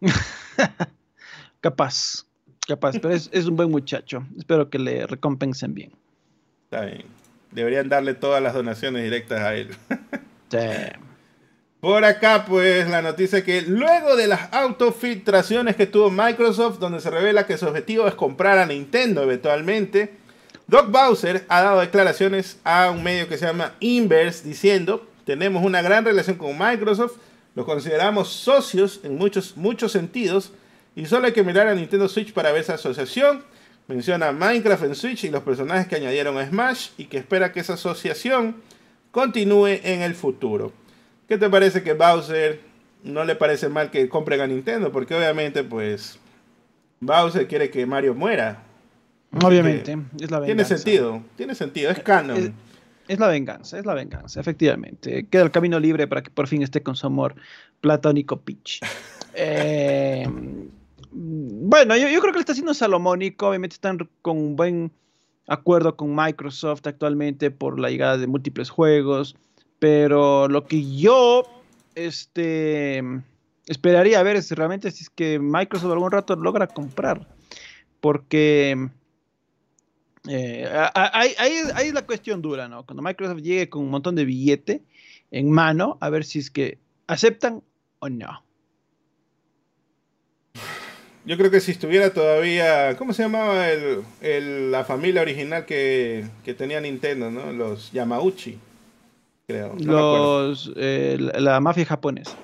capaz, 1.61 2.25
capaz, 2.67 2.93
pero 2.93 3.13
es, 3.13 3.29
es, 3.31 3.45
un 3.45 3.55
buen 3.57 3.69
muchacho. 3.69 4.25
Espero 4.39 4.71
que 4.71 4.79
le 4.79 5.05
recompensen 5.05 5.75
bien. 5.75 5.91
Está 6.63 6.85
bien. 6.85 7.05
Deberían 7.51 7.89
darle 7.89 8.15
todas 8.15 8.41
las 8.41 8.55
donaciones 8.55 9.03
directas 9.03 9.39
a 9.39 9.53
él. 9.53 9.69
sí. 10.49 10.57
Por 11.81 12.05
acá, 12.05 12.45
pues, 12.45 12.87
la 12.87 13.01
noticia 13.01 13.43
que 13.43 13.63
luego 13.63 14.15
de 14.15 14.27
las 14.27 14.53
autofiltraciones 14.53 15.75
que 15.75 15.87
tuvo 15.87 16.11
Microsoft, 16.11 16.77
donde 16.77 17.01
se 17.01 17.09
revela 17.09 17.47
que 17.47 17.57
su 17.57 17.65
objetivo 17.65 18.07
es 18.07 18.13
comprar 18.13 18.59
a 18.59 18.67
Nintendo 18.67 19.23
eventualmente, 19.23 20.13
Doc 20.67 20.91
Bowser 20.91 21.43
ha 21.49 21.63
dado 21.63 21.79
declaraciones 21.79 22.59
a 22.63 22.91
un 22.91 23.01
medio 23.01 23.27
que 23.27 23.39
se 23.39 23.47
llama 23.47 23.73
Inverse 23.79 24.47
diciendo, 24.47 25.07
tenemos 25.25 25.65
una 25.65 25.81
gran 25.81 26.05
relación 26.05 26.37
con 26.37 26.55
Microsoft, 26.55 27.13
lo 27.55 27.65
consideramos 27.65 28.29
socios 28.29 28.99
en 29.03 29.17
muchos, 29.17 29.57
muchos 29.57 29.91
sentidos, 29.91 30.53
y 30.95 31.07
solo 31.07 31.25
hay 31.25 31.33
que 31.33 31.43
mirar 31.43 31.67
a 31.67 31.73
Nintendo 31.73 32.07
Switch 32.07 32.31
para 32.31 32.51
ver 32.51 32.61
esa 32.61 32.75
asociación. 32.75 33.43
Menciona 33.87 34.31
Minecraft 34.31 34.83
en 34.83 34.95
Switch 34.95 35.23
y 35.23 35.31
los 35.31 35.41
personajes 35.41 35.87
que 35.87 35.95
añadieron 35.95 36.37
a 36.37 36.45
Smash 36.45 36.89
y 36.99 37.05
que 37.05 37.17
espera 37.17 37.51
que 37.51 37.61
esa 37.61 37.73
asociación 37.73 38.57
continúe 39.09 39.79
en 39.83 40.03
el 40.03 40.13
futuro. 40.13 40.73
¿Qué 41.31 41.37
te 41.37 41.49
parece 41.49 41.81
que 41.81 41.93
Bowser 41.93 42.59
no 43.05 43.23
le 43.23 43.37
parece 43.37 43.69
mal 43.69 43.89
que 43.89 44.09
compren 44.09 44.41
a 44.41 44.47
Nintendo? 44.47 44.91
Porque 44.91 45.15
obviamente, 45.15 45.63
pues, 45.63 46.19
Bowser 46.99 47.47
quiere 47.47 47.71
que 47.71 47.85
Mario 47.85 48.13
muera. 48.13 48.61
Obviamente, 49.41 49.97
es 50.19 50.29
la 50.29 50.41
venganza. 50.41 50.45
Tiene 50.45 50.65
sentido, 50.65 51.23
tiene 51.37 51.55
sentido, 51.55 51.89
es 51.89 51.99
canon. 51.99 52.53
Es, 53.07 53.17
la 53.17 53.29
venganza, 53.29 53.79
es 53.79 53.85
la 53.85 53.93
venganza, 53.93 54.41
efectivamente. 54.41 55.25
Queda 55.27 55.43
el 55.43 55.51
camino 55.51 55.79
libre 55.79 56.05
para 56.05 56.21
que 56.21 56.29
por 56.29 56.49
fin 56.49 56.63
esté 56.63 56.83
con 56.83 56.97
su 56.97 57.07
amor 57.07 57.35
platónico 57.79 58.41
Peach. 58.41 58.81
Eh, 59.33 60.27
bueno, 61.13 61.95
yo, 61.95 62.09
yo, 62.09 62.19
creo 62.19 62.33
que 62.33 62.39
le 62.39 62.41
está 62.41 62.51
haciendo 62.51 62.73
salomónico. 62.73 63.47
Obviamente 63.47 63.75
están 63.75 64.09
con 64.21 64.37
un 64.37 64.57
buen 64.57 64.91
acuerdo 65.47 65.95
con 65.95 66.13
Microsoft 66.13 66.85
actualmente 66.85 67.49
por 67.49 67.79
la 67.79 67.89
llegada 67.89 68.17
de 68.17 68.27
múltiples 68.27 68.69
juegos. 68.69 69.37
Pero 69.81 70.47
lo 70.47 70.67
que 70.67 70.95
yo 70.95 71.43
este, 71.95 73.01
esperaría 73.65 74.21
ver 74.21 74.35
es 74.35 74.51
realmente 74.51 74.89
es 74.89 75.09
que 75.09 75.39
Microsoft 75.39 75.91
algún 75.91 76.11
rato 76.11 76.35
logra 76.35 76.67
comprar. 76.67 77.27
Porque 77.99 78.89
eh, 80.29 80.69
ahí, 80.93 81.33
es 81.55 81.93
la 81.95 82.05
cuestión 82.05 82.43
dura, 82.43 82.67
¿no? 82.67 82.85
Cuando 82.85 83.01
Microsoft 83.01 83.41
llegue 83.41 83.69
con 83.69 83.81
un 83.81 83.89
montón 83.89 84.13
de 84.13 84.23
billete 84.23 84.83
en 85.31 85.49
mano, 85.49 85.97
a 85.99 86.11
ver 86.11 86.25
si 86.25 86.37
es 86.37 86.51
que 86.51 86.77
aceptan 87.07 87.63
o 87.97 88.07
no. 88.07 88.43
Yo 91.25 91.37
creo 91.37 91.49
que 91.49 91.59
si 91.59 91.71
estuviera 91.71 92.13
todavía, 92.13 92.95
¿cómo 92.97 93.13
se 93.13 93.23
llamaba 93.23 93.67
el, 93.71 94.71
la 94.71 94.85
familia 94.85 95.23
original 95.23 95.65
que, 95.65 96.27
que 96.45 96.53
tenía 96.53 96.79
Nintendo, 96.81 97.31
¿no? 97.31 97.51
Los 97.51 97.91
Yamauchi. 97.91 98.59
Los, 99.79 100.71
eh, 100.75 101.17
la, 101.19 101.59
mafia 101.59 101.85
japonesa. 101.85 102.35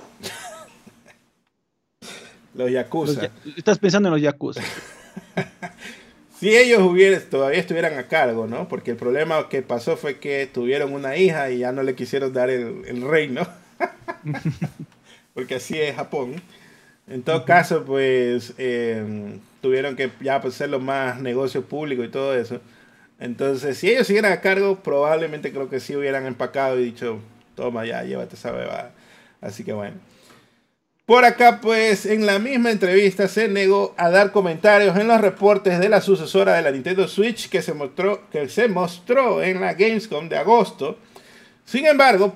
los 2.53 2.71
Yakuza. 2.71 3.29
estás 3.55 3.79
pensando 3.79 4.09
en 4.09 4.13
los 4.13 4.21
Yakuza. 4.21 4.61
si 6.39 6.55
ellos 6.55 6.81
hubieran, 6.81 7.21
todavía 7.29 7.59
estuvieran 7.59 7.97
a 7.97 8.07
cargo, 8.07 8.47
¿no? 8.47 8.67
Porque 8.67 8.91
el 8.91 8.97
problema 8.97 9.49
que 9.49 9.61
pasó 9.61 9.97
fue 9.97 10.19
que 10.19 10.49
tuvieron 10.51 10.93
una 10.93 11.15
hija 11.17 11.49
y 11.49 11.59
ya 11.59 11.71
no 11.71 11.83
le 11.83 11.95
quisieron 11.95 12.33
dar 12.33 12.49
el, 12.49 13.01
reino. 13.01 13.47
Porque 15.33 15.55
así 15.55 15.79
es 15.79 15.95
Japón. 15.95 16.41
En 17.07 17.23
todo 17.23 17.45
caso, 17.45 17.85
pues 17.85 18.53
eh, 18.57 19.39
tuvieron 19.61 19.95
que 19.95 20.11
ya 20.19 20.41
pues, 20.41 20.55
hacerlo 20.55 20.79
más 20.79 21.21
negocio 21.21 21.63
público 21.63 22.03
y 22.03 22.09
todo 22.09 22.35
eso. 22.35 22.59
Entonces, 23.19 23.77
si 23.77 23.89
ellos 23.89 24.07
siguieran 24.07 24.31
a 24.31 24.41
cargo, 24.41 24.83
probablemente 24.83 25.51
creo 25.51 25.69
que 25.69 25.79
sí 25.79 25.95
hubieran 25.95 26.25
empacado 26.25 26.79
y 26.79 26.85
dicho, 26.85 27.19
toma 27.55 27.85
ya, 27.85 28.03
llévate 28.03 28.35
esa 28.35 28.51
bebada. 28.51 28.91
Así 29.41 29.63
que 29.63 29.73
bueno. 29.73 29.95
Por 31.05 31.23
acá, 31.23 31.61
pues, 31.61 32.05
en 32.05 32.25
la 32.25 32.37
misma 32.37 32.69
entrevista 32.69 33.29
se 33.29 33.47
negó 33.47 33.95
a 33.97 34.09
dar 34.09 34.33
comentarios 34.33 34.97
en 34.97 35.07
los 35.07 35.21
reportes 35.21 35.79
de 35.79 35.87
la 35.87 36.01
sucesora 36.01 36.53
de 36.55 36.61
la 36.61 36.71
Nintendo 36.71 37.07
Switch 37.07 37.49
que 37.49 37.61
se 37.61 37.73
mostró, 37.73 38.29
que 38.29 38.49
se 38.49 38.67
mostró 38.67 39.41
en 39.41 39.61
la 39.61 39.73
Gamescom 39.73 40.27
de 40.27 40.37
agosto. 40.37 40.97
Sin 41.63 41.85
embargo, 41.85 42.35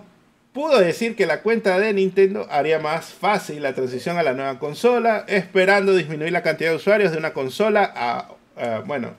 pudo 0.53 0.79
decir 0.79 1.17
que 1.17 1.25
la 1.25 1.41
cuenta 1.41 1.77
de 1.79 1.93
Nintendo 1.93 2.47
haría 2.49 2.79
más 2.79 3.07
fácil 3.07 3.61
la 3.61 3.75
transición 3.75 4.17
a 4.17 4.23
la 4.23 4.33
nueva 4.33 4.57
consola, 4.57 5.25
esperando 5.27 5.93
disminuir 5.93 6.31
la 6.31 6.41
cantidad 6.41 6.69
de 6.69 6.77
usuarios 6.77 7.11
de 7.11 7.17
una 7.17 7.33
consola 7.33 7.91
a, 7.93 8.29
a 8.55 8.79
bueno, 8.85 9.15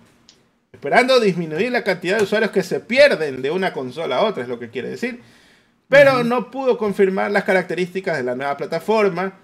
esperando 0.83 1.20
disminuir 1.20 1.70
la 1.70 1.85
cantidad 1.85 2.16
de 2.18 2.24
usuarios 2.24 2.51
que 2.51 2.64
se 2.64 2.80
pierden 2.80 3.41
de 3.41 3.53
una 3.53 3.72
consola 3.72 4.16
a 4.16 4.24
otra, 4.24 4.43
es 4.43 4.49
lo 4.49 4.59
que 4.59 4.68
quiere 4.68 4.89
decir. 4.89 5.20
Pero 5.89 6.24
no 6.24 6.51
pudo 6.51 6.76
confirmar 6.76 7.30
las 7.30 7.45
características 7.45 8.16
de 8.16 8.24
la 8.24 8.35
nueva 8.35 8.57
plataforma. 8.57 9.35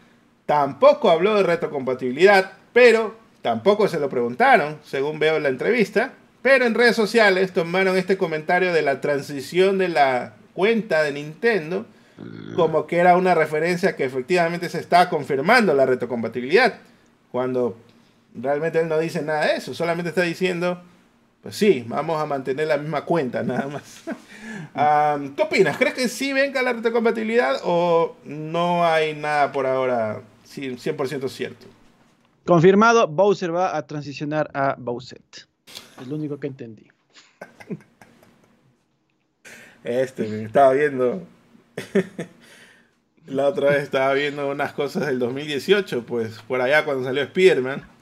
Tampoco 0.46 1.10
habló 1.10 1.36
de 1.36 1.44
retrocompatibilidad, 1.44 2.54
pero 2.72 3.14
tampoco 3.40 3.86
se 3.86 4.00
lo 4.00 4.08
preguntaron, 4.08 4.78
según 4.82 5.20
veo 5.20 5.36
en 5.36 5.44
la 5.44 5.48
entrevista. 5.50 6.14
Pero 6.42 6.66
en 6.66 6.74
redes 6.74 6.96
sociales 6.96 7.52
tomaron 7.52 7.96
este 7.96 8.18
comentario 8.18 8.72
de 8.72 8.82
la 8.82 9.00
transición 9.00 9.78
de 9.78 9.90
la 9.90 10.34
cuenta 10.54 11.04
de 11.04 11.12
Nintendo 11.12 11.86
como 12.56 12.88
que 12.88 12.96
era 12.96 13.16
una 13.16 13.36
referencia 13.36 13.94
que 13.94 14.02
efectivamente 14.02 14.68
se 14.68 14.80
está 14.80 15.08
confirmando 15.08 15.72
la 15.72 15.86
retrocompatibilidad. 15.86 16.80
Cuando 17.30 17.78
realmente 18.34 18.80
él 18.80 18.88
no 18.88 18.98
dice 18.98 19.22
nada 19.22 19.46
de 19.46 19.54
eso, 19.54 19.72
solamente 19.72 20.08
está 20.08 20.22
diciendo 20.22 20.82
pues 21.48 21.56
sí, 21.56 21.82
vamos 21.88 22.20
a 22.20 22.26
mantener 22.26 22.68
la 22.68 22.76
misma 22.76 23.06
cuenta 23.06 23.42
nada 23.42 23.68
más. 23.68 24.02
¿Qué 25.34 25.42
opinas? 25.42 25.78
¿Crees 25.78 25.94
que 25.94 26.06
sí 26.06 26.34
venga 26.34 26.60
la 26.60 26.74
retrocompatibilidad 26.74 27.62
o 27.64 28.16
no 28.26 28.84
hay 28.84 29.14
nada 29.14 29.50
por 29.50 29.66
ahora 29.66 30.20
100% 30.46 31.26
cierto? 31.30 31.66
Confirmado, 32.44 33.08
Bowser 33.08 33.54
va 33.54 33.74
a 33.74 33.86
transicionar 33.86 34.50
a 34.52 34.76
Bowset. 34.76 35.48
Es 35.98 36.06
lo 36.06 36.16
único 36.16 36.38
que 36.38 36.48
entendí. 36.48 36.86
Este, 39.84 40.28
me 40.28 40.42
estaba 40.42 40.74
viendo. 40.74 41.22
la 43.26 43.48
otra 43.48 43.70
vez 43.70 43.84
estaba 43.84 44.12
viendo 44.12 44.50
unas 44.50 44.74
cosas 44.74 45.06
del 45.06 45.18
2018, 45.18 46.04
pues 46.04 46.40
por 46.40 46.60
allá 46.60 46.84
cuando 46.84 47.04
salió 47.04 47.22
Spider-Man 47.22 47.97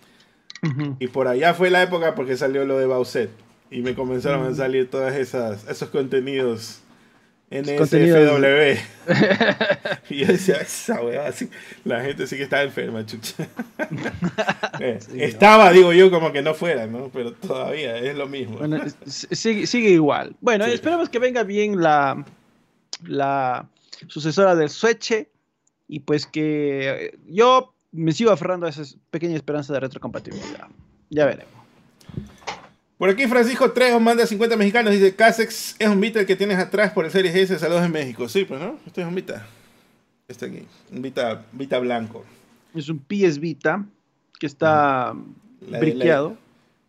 y 0.99 1.09
por 1.09 1.29
allá 1.29 1.55
fue 1.55 1.71
la 1.71 1.83
época 1.83 2.15
porque 2.15 2.37
salió 2.37 2.65
lo 2.65 2.79
de 2.79 2.87
Bowser. 2.87 3.31
Y 3.71 3.83
me 3.83 3.95
comenzaron 3.95 4.47
a 4.47 4.55
salir 4.55 4.89
todos 4.89 5.13
esos 5.13 5.89
contenidos 5.91 6.83
en 7.51 7.65
SFW. 7.65 8.77
y 10.11 10.17
yo 10.19 10.27
decía, 10.27 10.57
esa 10.57 11.01
weá, 11.03 11.33
la 11.85 12.03
gente 12.03 12.27
sí 12.27 12.37
que 12.37 12.45
estaba 12.45 12.63
enferma, 12.63 13.05
chucha. 13.07 13.49
Eh, 14.79 14.99
estaba, 15.15 15.73
digo 15.73 15.91
yo, 15.95 16.11
como 16.11 16.33
que 16.33 16.43
no 16.43 16.53
fuera, 16.53 16.87
¿no? 16.87 17.09
Pero 17.11 17.33
todavía 17.33 17.97
es 17.97 18.15
lo 18.15 18.27
mismo. 18.27 18.59
Bueno, 18.59 18.85
sigue, 19.07 19.89
igual. 19.89 20.37
Bueno, 20.43 20.67
esperemos 20.67 21.09
que 21.09 21.19
venga 21.19 21.45
bien 21.45 21.81
la, 21.81 22.27
la 23.05 23.67
sucesora 24.07 24.55
del 24.55 24.69
Switch 24.69 25.27
Y 25.89 26.01
pues 26.01 26.27
que 26.27 27.07
eh, 27.07 27.19
yo 27.27 27.75
me 27.93 28.13
sigo 28.13 28.31
aferrando 28.31 28.67
a 28.67 28.71
esa 28.71 28.83
pequeña 29.11 29.37
esperanza 29.37 29.73
de 29.73 29.81
retrocompatibilidad. 29.81 30.69
Ya 31.11 31.25
veremos. 31.27 31.55
Por 32.99 33.11
aquí 33.11 33.27
Francisco 33.27 33.71
Trejo 33.73 34.01
manda 34.01 34.27
50 34.27 34.57
mexicanos. 34.57 34.93
Dice, 34.93 35.15
Casex 35.15 35.77
es 35.79 35.89
un 35.89 36.01
Vita 36.01 36.21
el 36.21 36.27
que 36.27 36.37
tienes 36.37 36.59
atrás 36.59 36.93
por 36.93 37.05
el 37.05 37.11
Series 37.11 37.35
S. 37.35 37.59
Saludos 37.59 37.85
en 37.85 37.93
México. 37.93 38.29
Sí, 38.29 38.45
pues 38.45 38.61
no, 38.61 38.79
este 38.87 39.03
es 39.03 39.07
un 39.07 39.15
Vita. 39.15 39.47
Este 40.29 40.47
aquí, 40.47 40.67
un 40.91 41.03
Vita, 41.03 41.45
Vita 41.53 41.79
blanco. 41.79 42.25
Es 42.75 42.89
un 42.89 42.99
PS 42.99 43.39
Vita 43.39 43.85
que 44.39 44.47
está 44.47 45.15
briqueado. 45.61 46.37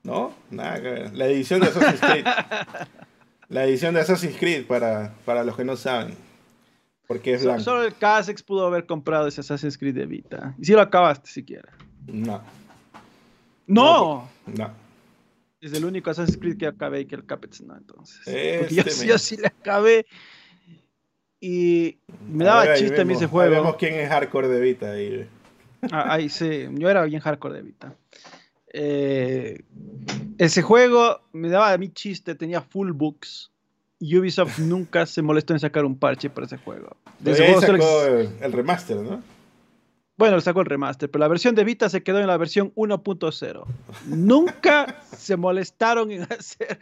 no, 0.04 0.34
nada 0.50 0.82
que 0.82 0.89
ver. 0.89 1.16
La 1.16 1.28
edición 1.28 1.60
de 1.60 1.68
Assassin's 1.68 2.00
Creed. 2.00 2.26
la 3.50 3.66
edición 3.66 3.93
de 3.93 4.02
Assassin's 4.02 4.38
Creed 4.38 4.66
para, 4.66 5.14
para 5.26 5.43
los 5.43 5.58
que 5.58 5.66
no 5.66 5.76
saben. 5.76 6.16
Porque 7.08 7.34
es 7.34 7.43
blanco. 7.43 7.62
Solo 7.62 7.84
el 7.84 7.95
Casex 7.95 8.43
pudo 8.43 8.68
haber 8.68 8.86
comprado 8.86 9.28
ese 9.28 9.41
Assassin's 9.41 9.78
Creed 9.78 9.95
de 9.95 10.05
Vita. 10.05 10.53
Y 10.60 10.66
si 10.66 10.74
lo 10.74 10.82
acabaste 10.82 11.30
siquiera. 11.30 11.74
No. 12.05 12.41
No. 13.66 14.30
No. 14.45 14.72
Es 15.62 15.74
el 15.74 15.86
único 15.86 16.10
Assassin's 16.10 16.38
Creed 16.38 16.58
que 16.58 16.68
acabé 16.68 17.01
y 17.01 17.05
que 17.05 17.16
el 17.16 17.26
Capets 17.26 17.62
no, 17.62 17.76
entonces. 17.76 18.20
Este 18.28 19.08
yo, 19.08 19.18
sí 19.18 19.38
le 19.38 19.47
acabé. 19.47 20.05
Y 21.39 21.99
me 22.28 22.45
daba 22.45 22.76
chiste 22.76 23.01
a 23.01 23.05
mí 23.05 23.14
ese 23.14 23.28
juego. 23.28 23.51
Vemos 23.51 23.76
quién 23.78 23.95
es 23.95 24.10
hardcore 24.10 24.47
de 24.47 24.60
Vita 24.60 24.91
ahí. 24.91 25.30
Ah, 25.91 26.14
ahí 26.14 26.30
sí, 26.30 26.68
yo 26.74 26.89
era 26.89 27.03
bien 27.05 27.22
hardcore 27.22 27.55
de 27.55 27.62
Vita. 27.62 27.95
Eh, 28.74 29.64
ese 30.38 30.62
juego 30.62 31.22
me 31.32 31.49
daba 31.49 31.72
a 31.72 31.78
mí 31.78 31.89
chiste, 31.89 32.36
tenía 32.36 32.62
full 32.62 32.91
books. 32.91 33.51
Ubisoft 34.00 34.60
nunca 34.60 35.06
se 35.06 35.22
molestó 35.22 35.54
en 35.54 35.60
sacar 35.60 35.86
un 35.86 35.98
parche 35.98 36.30
para 36.30 36.45
ese 36.45 36.58
juego. 36.58 36.95
Desde 37.20 37.60
sacó 37.60 38.04
el 38.08 38.52
remaster, 38.52 38.98
¿no? 38.98 39.24
Bueno, 40.18 40.36
le 40.36 40.41
sacó 40.41 40.62
el 40.62 40.66
remaster, 40.66 41.12
pero 41.12 41.20
la 41.20 41.28
versión 41.28 41.54
de 41.54 41.64
Vita 41.64 41.89
se 41.89 42.02
quedó 42.02 42.20
en 42.20 42.28
la 42.28 42.38
versión 42.38 42.74
1.0. 42.74 43.66
Nunca 44.08 45.02
se 45.16 45.38
molestaron 45.38 46.12
en 46.12 46.24
hacer 46.32 46.80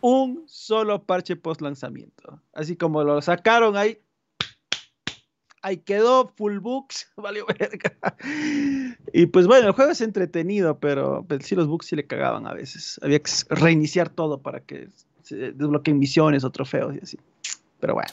un 0.00 0.44
solo 0.46 1.04
parche 1.04 1.36
post 1.36 1.60
lanzamiento. 1.60 2.40
Así 2.54 2.76
como 2.76 3.04
lo 3.04 3.20
sacaron 3.20 3.76
ahí, 3.76 3.98
ahí 5.62 5.78
quedó, 5.78 6.32
full 6.36 6.58
books, 6.58 7.12
valió 7.16 7.46
verga. 7.46 7.96
Y 9.12 9.26
pues 9.26 9.46
bueno, 9.46 9.68
el 9.68 9.72
juego 9.72 9.92
es 9.92 10.00
entretenido, 10.00 10.78
pero 10.78 11.24
pues, 11.28 11.44
sí 11.44 11.54
los 11.54 11.66
bugs 11.66 11.86
sí 11.86 11.96
le 11.96 12.06
cagaban 12.06 12.46
a 12.46 12.54
veces. 12.54 12.98
Había 13.02 13.18
que 13.18 13.30
reiniciar 13.50 14.08
todo 14.08 14.42
para 14.42 14.60
que 14.60 14.88
desbloqueen 15.30 15.98
misiones 15.98 16.44
o 16.44 16.50
trofeos 16.50 16.94
y 16.94 16.98
así. 17.02 17.18
Pero 17.78 17.94
bueno. 17.94 18.10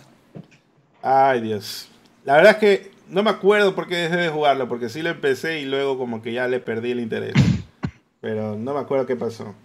Ay, 1.01 1.41
Dios. 1.41 1.89
La 2.25 2.35
verdad 2.35 2.53
es 2.53 2.57
que 2.57 2.91
no 3.09 3.23
me 3.23 3.29
acuerdo 3.29 3.75
por 3.75 3.87
qué 3.87 3.95
dejé 3.95 4.17
de 4.17 4.29
jugarlo, 4.29 4.67
porque 4.67 4.89
sí 4.89 5.01
lo 5.01 5.09
empecé 5.09 5.61
y 5.61 5.65
luego 5.65 5.97
como 5.97 6.21
que 6.21 6.33
ya 6.33 6.47
le 6.47 6.59
perdí 6.59 6.91
el 6.91 6.99
interés. 6.99 7.33
Pero 8.21 8.57
no 8.57 8.73
me 8.73 8.79
acuerdo 8.79 9.05
qué 9.05 9.15
pasó. 9.15 9.55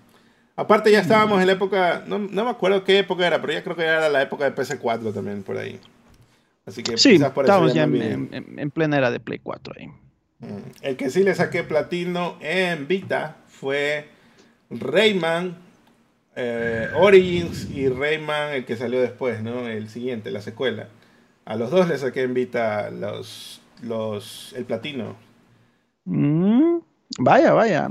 Aparte 0.54 0.92
ya 0.92 1.00
estábamos 1.00 1.40
en 1.40 1.46
la 1.46 1.54
época, 1.54 2.04
no, 2.06 2.18
me 2.18 2.42
acuerdo 2.42 2.84
qué 2.84 2.98
época 2.98 3.26
era, 3.26 3.40
pero 3.40 3.54
ya 3.54 3.64
creo 3.64 3.74
que 3.74 3.84
era 3.84 4.10
la 4.10 4.20
época 4.20 4.44
de 4.44 4.54
PS4 4.54 5.14
también 5.14 5.42
por 5.42 5.56
ahí. 5.56 5.80
Así 6.66 6.82
que 6.82 6.98
sí, 6.98 7.18
por 7.34 7.44
estábamos 7.44 7.72
ya 7.72 7.84
en, 7.84 8.70
plena 8.70 8.98
era 8.98 9.10
de 9.10 9.18
Play 9.18 9.40
4 9.42 9.74
ahí. 9.78 9.86
Mm, 10.40 10.70
el 10.82 10.96
que 10.96 11.08
sí 11.08 11.24
le 11.24 11.34
saqué 11.34 11.64
platino 11.64 12.36
en 12.40 12.86
Vita 12.86 13.38
fue 13.48 14.08
Rayman 14.68 15.56
eh, 16.34 16.88
Origins 16.94 17.68
y 17.70 17.88
Rayman, 17.88 18.54
el 18.54 18.64
que 18.64 18.76
salió 18.76 19.00
después, 19.00 19.42
¿no? 19.42 19.68
El 19.68 19.88
siguiente, 19.88 20.30
la 20.30 20.40
secuela. 20.40 20.88
A 21.44 21.56
los 21.56 21.70
dos 21.70 21.88
les 21.88 22.00
saqué 22.00 22.22
en 22.22 22.34
Vita 22.34 22.90
los, 22.90 23.60
los, 23.82 24.52
el 24.56 24.64
platino. 24.64 25.16
Mm, 26.04 26.78
vaya, 27.18 27.52
vaya. 27.52 27.88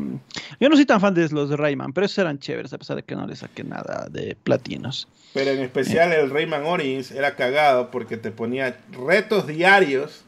Yo 0.59 0.69
no 0.69 0.75
soy 0.75 0.85
tan 0.85 1.01
fan 1.01 1.13
de 1.13 1.27
los 1.29 1.49
de 1.49 1.57
Rayman, 1.57 1.93
pero 1.93 2.05
esos 2.05 2.17
eran 2.19 2.39
chéveres, 2.39 2.73
a 2.73 2.77
pesar 2.77 2.95
de 2.95 3.03
que 3.03 3.15
no 3.15 3.27
les 3.27 3.39
saqué 3.39 3.63
nada 3.63 4.07
de 4.09 4.35
platinos. 4.41 5.07
Pero 5.33 5.51
en 5.51 5.59
especial 5.59 6.11
el 6.11 6.29
Rayman 6.29 6.63
Origins 6.63 7.11
era 7.11 7.35
cagado 7.35 7.91
porque 7.91 8.17
te 8.17 8.31
ponía 8.31 8.77
retos 8.91 9.47
diarios. 9.47 10.23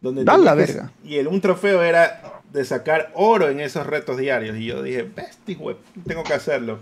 Donde 0.00 0.24
la 0.24 0.54
verga. 0.54 0.92
Y 1.04 1.16
el, 1.16 1.26
un 1.26 1.40
trofeo 1.42 1.82
era 1.82 2.40
de 2.52 2.64
sacar 2.64 3.10
oro 3.14 3.48
en 3.48 3.60
esos 3.60 3.86
retos 3.86 4.16
diarios. 4.16 4.56
Y 4.56 4.66
yo 4.66 4.82
dije, 4.82 5.02
bestia, 5.02 5.58
tengo 6.06 6.24
que 6.24 6.32
hacerlo. 6.32 6.78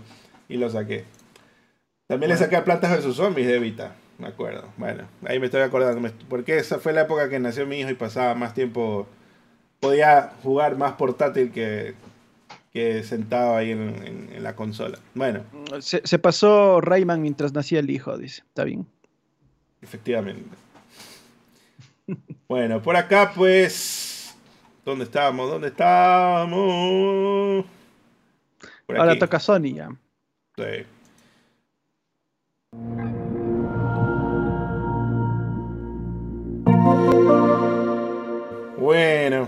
Y 0.49 0.57
lo 0.57 0.69
saqué. 0.69 1.05
También 2.07 2.31
le 2.31 2.37
saqué 2.37 2.57
a 2.57 2.65
Plantas 2.65 2.91
de 2.91 3.01
sus 3.01 3.15
zombies 3.15 3.47
de 3.47 3.59
Vita 3.59 3.95
me 4.19 4.27
acuerdo. 4.27 4.69
Bueno, 4.77 5.07
ahí 5.25 5.39
me 5.39 5.45
estoy 5.45 5.61
acordando. 5.61 6.07
Porque 6.27 6.57
esa 6.57 6.79
fue 6.79 6.93
la 6.93 7.01
época 7.01 7.29
que 7.29 7.39
nació 7.39 7.65
mi 7.65 7.79
hijo 7.79 7.89
y 7.89 7.95
pasaba 7.95 8.35
más 8.35 8.53
tiempo. 8.53 9.07
Podía 9.79 10.33
jugar 10.43 10.77
más 10.77 10.93
portátil 10.93 11.51
que, 11.51 11.95
que 12.73 13.01
sentado 13.03 13.55
ahí 13.55 13.71
en, 13.71 14.43
la 14.43 14.55
consola. 14.55 14.99
Bueno. 15.15 15.43
Se, 15.79 16.19
pasó 16.19 16.81
Rayman 16.81 17.21
mientras 17.21 17.53
nacía 17.53 17.79
el 17.79 17.89
hijo, 17.89 18.17
dice. 18.17 18.41
Está 18.41 18.65
bien. 18.65 18.85
Efectivamente. 19.81 20.49
bueno, 22.47 22.81
por 22.81 22.97
acá 22.97 23.31
pues. 23.33 24.35
¿Dónde 24.83 25.05
estábamos? 25.05 25.49
¿Dónde 25.49 25.69
estábamos? 25.69 27.65
Ahora 28.87 29.17
toca 29.17 29.39
Sony 29.39 29.73
ya. 29.75 29.89
Bueno, 38.77 39.47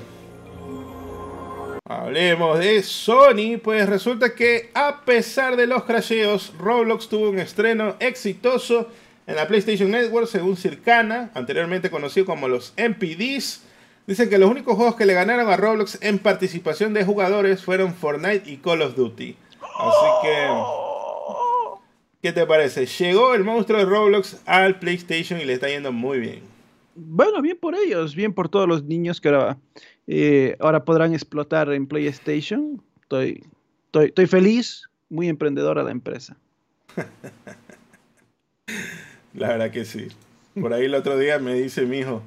hablemos 1.85 2.59
de 2.59 2.83
Sony. 2.83 3.57
Pues 3.61 3.89
resulta 3.89 4.35
que 4.35 4.69
a 4.73 5.01
pesar 5.05 5.55
de 5.55 5.67
los 5.67 5.83
crasheos, 5.83 6.53
Roblox 6.57 7.09
tuvo 7.09 7.29
un 7.29 7.39
estreno 7.39 7.95
exitoso 7.99 8.89
en 9.27 9.35
la 9.35 9.47
PlayStation 9.47 9.91
Network, 9.91 10.27
según 10.27 10.57
Circana, 10.57 11.31
anteriormente 11.33 11.89
conocido 11.89 12.25
como 12.25 12.47
los 12.47 12.73
MPDs. 12.77 13.63
Dicen 14.07 14.29
que 14.29 14.37
los 14.37 14.49
únicos 14.49 14.75
juegos 14.75 14.95
que 14.95 15.05
le 15.05 15.13
ganaron 15.13 15.49
a 15.49 15.57
Roblox 15.57 15.99
en 16.01 16.19
participación 16.19 16.93
de 16.93 17.05
jugadores 17.05 17.63
fueron 17.63 17.93
Fortnite 17.93 18.49
y 18.49 18.57
Call 18.57 18.81
of 18.81 18.95
Duty. 18.95 19.37
Así 19.61 20.05
que, 20.23 20.90
¿qué 22.21 22.31
te 22.31 22.45
parece? 22.45 22.85
Llegó 22.85 23.33
el 23.33 23.43
monstruo 23.43 23.79
de 23.79 23.85
Roblox 23.85 24.41
al 24.45 24.79
PlayStation 24.79 25.39
y 25.39 25.45
le 25.45 25.53
está 25.53 25.67
yendo 25.67 25.91
muy 25.91 26.19
bien 26.19 26.51
bueno, 26.95 27.41
bien 27.41 27.57
por 27.57 27.75
ellos, 27.75 28.15
bien 28.15 28.33
por 28.33 28.49
todos 28.49 28.67
los 28.67 28.83
niños 28.83 29.21
que 29.21 29.29
ahora, 29.29 29.57
eh, 30.07 30.55
ahora 30.59 30.83
podrán 30.83 31.13
explotar 31.13 31.71
en 31.71 31.87
PlayStation. 31.87 32.81
Estoy, 33.01 33.43
estoy, 33.85 34.07
estoy 34.07 34.27
feliz, 34.27 34.89
muy 35.09 35.27
emprendedora 35.27 35.83
la 35.83 35.91
empresa. 35.91 36.37
la 39.33 39.49
verdad 39.49 39.71
que 39.71 39.85
sí. 39.85 40.07
Por 40.59 40.73
ahí 40.73 40.85
el 40.85 40.95
otro 40.95 41.17
día 41.17 41.39
me 41.39 41.53
dice 41.53 41.85
mi 41.85 41.99
hijo, 41.99 42.23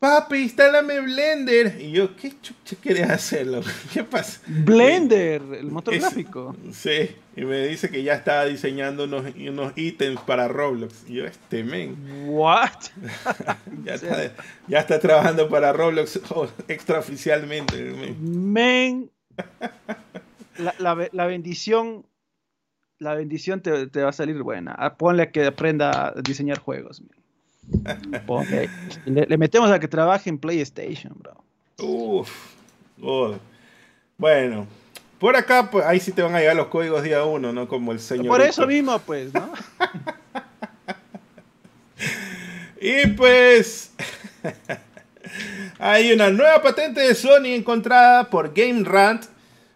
papi, 0.00 0.38
instálame 0.38 0.98
Blender. 1.00 1.80
Y 1.80 1.92
yo, 1.92 2.16
¿qué 2.16 2.32
chucha 2.40 2.74
quieres 2.80 3.08
hacerlo? 3.08 3.60
¿Qué 3.92 4.02
pasa? 4.02 4.40
Blender, 4.46 5.42
el 5.52 5.70
motor 5.70 5.96
gráfico. 5.96 6.56
Sí, 6.72 7.14
y 7.36 7.44
me 7.44 7.68
dice 7.68 7.90
que 7.90 8.02
ya 8.02 8.14
está 8.14 8.44
diseñando 8.46 9.04
unos, 9.04 9.24
unos 9.36 9.72
ítems 9.76 10.20
para 10.22 10.48
Roblox. 10.48 11.08
Y 11.08 11.14
yo, 11.14 11.26
este 11.26 11.62
men. 11.62 11.96
¿What? 12.26 12.70
ya, 13.84 13.94
está, 13.94 14.32
ya, 14.66 14.78
está, 14.80 14.98
trabajando 14.98 15.48
para 15.48 15.72
Roblox 15.72 16.18
extraoficialmente. 16.66 17.92
Men. 18.18 19.10
La, 20.56 20.74
la, 21.12 21.26
bendición. 21.26 22.06
La 22.98 23.14
bendición 23.14 23.60
te, 23.60 23.86
te, 23.86 24.02
va 24.02 24.10
a 24.10 24.12
salir 24.12 24.42
buena. 24.42 24.74
Ah, 24.78 24.96
ponle 24.96 25.30
que 25.30 25.46
aprenda 25.46 26.08
a 26.08 26.14
diseñar 26.22 26.58
juegos. 26.58 27.02
Le, 29.06 29.38
metemos 29.38 29.70
a 29.70 29.78
que 29.78 29.88
trabaje 29.88 30.30
en 30.30 30.38
PlayStation, 30.38 31.14
bro. 31.16 31.44
Uf. 31.78 32.30
Bueno, 34.18 34.66
por 35.18 35.36
acá, 35.36 35.70
pues, 35.70 35.84
ahí 35.86 36.00
sí 36.00 36.12
te 36.12 36.22
van 36.22 36.34
a 36.34 36.40
llegar 36.40 36.56
los 36.56 36.68
códigos 36.68 37.02
día 37.02 37.24
uno, 37.24 37.52
¿no? 37.52 37.68
Como 37.68 37.92
el 37.92 38.00
señor. 38.00 38.28
Por 38.28 38.40
eso 38.40 38.66
mismo, 38.66 38.98
pues, 39.00 39.32
¿no? 39.32 39.52
y 42.80 43.06
pues. 43.08 43.92
hay 45.78 46.12
una 46.12 46.30
nueva 46.30 46.62
patente 46.62 47.00
de 47.00 47.14
Sony 47.14 47.54
encontrada 47.54 48.28
por 48.28 48.52
Game 48.52 48.84
Rant 48.84 49.26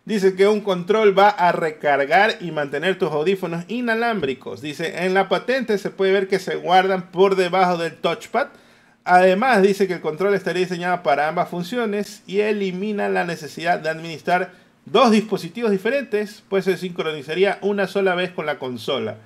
Dice 0.07 0.37
que 0.37 0.47
un 0.47 0.61
control 0.61 1.19
va 1.19 1.31
a 1.31 1.51
recargar 1.53 2.37
y 2.41 2.51
mantener 2.51 2.99
tus 2.99 3.11
audífonos 3.11 3.65
inalámbricos. 3.69 4.61
Dice, 4.61 5.05
en 5.07 5.15
la 5.15 5.31
patente 5.31 5.79
se 5.79 5.89
puede 5.89 6.13
ver 6.13 6.29
que 6.29 6.39
se 6.39 6.57
guardan 6.57 7.11
por 7.11 7.37
debajo 7.37 7.79
del 7.79 7.95
touchpad. 7.95 8.49
Además, 9.05 9.63
dice 9.63 9.89
que 9.89 9.95
el 9.95 10.01
control 10.03 10.35
estaría 10.35 10.63
diseñado 10.63 11.03
para 11.03 11.29
ambas 11.29 11.49
funciones 11.49 12.23
y 12.27 12.41
elimina 12.41 13.09
la 13.09 13.25
necesidad 13.25 13.79
de 13.79 13.89
administrar 13.89 14.53
dos 14.85 15.11
dispositivos 15.11 15.71
diferentes, 15.71 16.43
pues 16.51 16.67
se 16.67 16.77
sincronizaría 16.77 17.59
una 17.63 17.87
sola 17.87 18.15
vez 18.15 18.31
con 18.31 18.45
la 18.45 18.59
consola. 18.59 19.17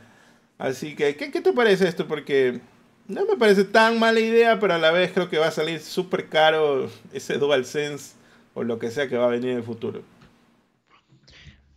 Así 0.59 0.95
que, 0.95 1.17
¿qué, 1.17 1.29
te 1.29 1.53
parece 1.53 1.89
esto? 1.89 2.07
Porque 2.07 2.61
no 3.09 3.25
me 3.27 3.37
parece 3.37 3.65
tan 3.65 3.99
mala 3.99 4.21
idea, 4.21 4.61
pero 4.61 4.75
a 4.75 4.79
la 4.79 4.93
vez 4.93 5.11
creo 5.13 5.29
que 5.29 5.39
va 5.39 5.49
a 5.49 5.53
salir 5.53 5.81
súper 5.81 6.29
caro 6.29 6.89
ese 7.13 7.39
DualSense 7.39 8.15
o 8.55 8.63
lo 8.63 8.79
que 8.79 8.91
sea 8.93 9.09
que 9.09 9.17
va 9.17 9.27
a 9.27 9.31
venir 9.31 9.51
en 9.51 9.57
el 9.59 9.65
futuro. 9.65 10.03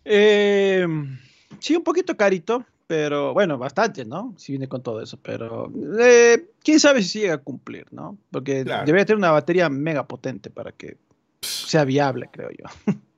Eh, 0.06 0.88
sí, 1.60 1.76
un 1.76 1.84
poquito 1.84 2.16
carito, 2.16 2.66
pero 2.88 3.34
bueno, 3.34 3.58
bastante, 3.58 4.04
¿no? 4.04 4.34
Si 4.38 4.52
viene 4.52 4.68
con 4.68 4.84
todo 4.84 5.02
eso, 5.02 5.18
pero 5.22 5.72
eh, 6.00 6.50
quién 6.64 6.80
sabe 6.80 7.02
si 7.02 7.20
llega 7.22 7.36
a 7.36 7.38
cumplir, 7.38 7.86
¿no? 7.92 8.18
Porque 8.32 8.64
debería 8.64 9.06
tener 9.06 9.18
una 9.18 9.32
batería 9.32 9.70
mega 9.70 10.08
potente 10.08 10.50
para 10.50 10.72
que 10.72 10.98
sea 11.42 11.86
viable, 11.86 12.30
creo 12.32 12.50
yo. 12.50 12.66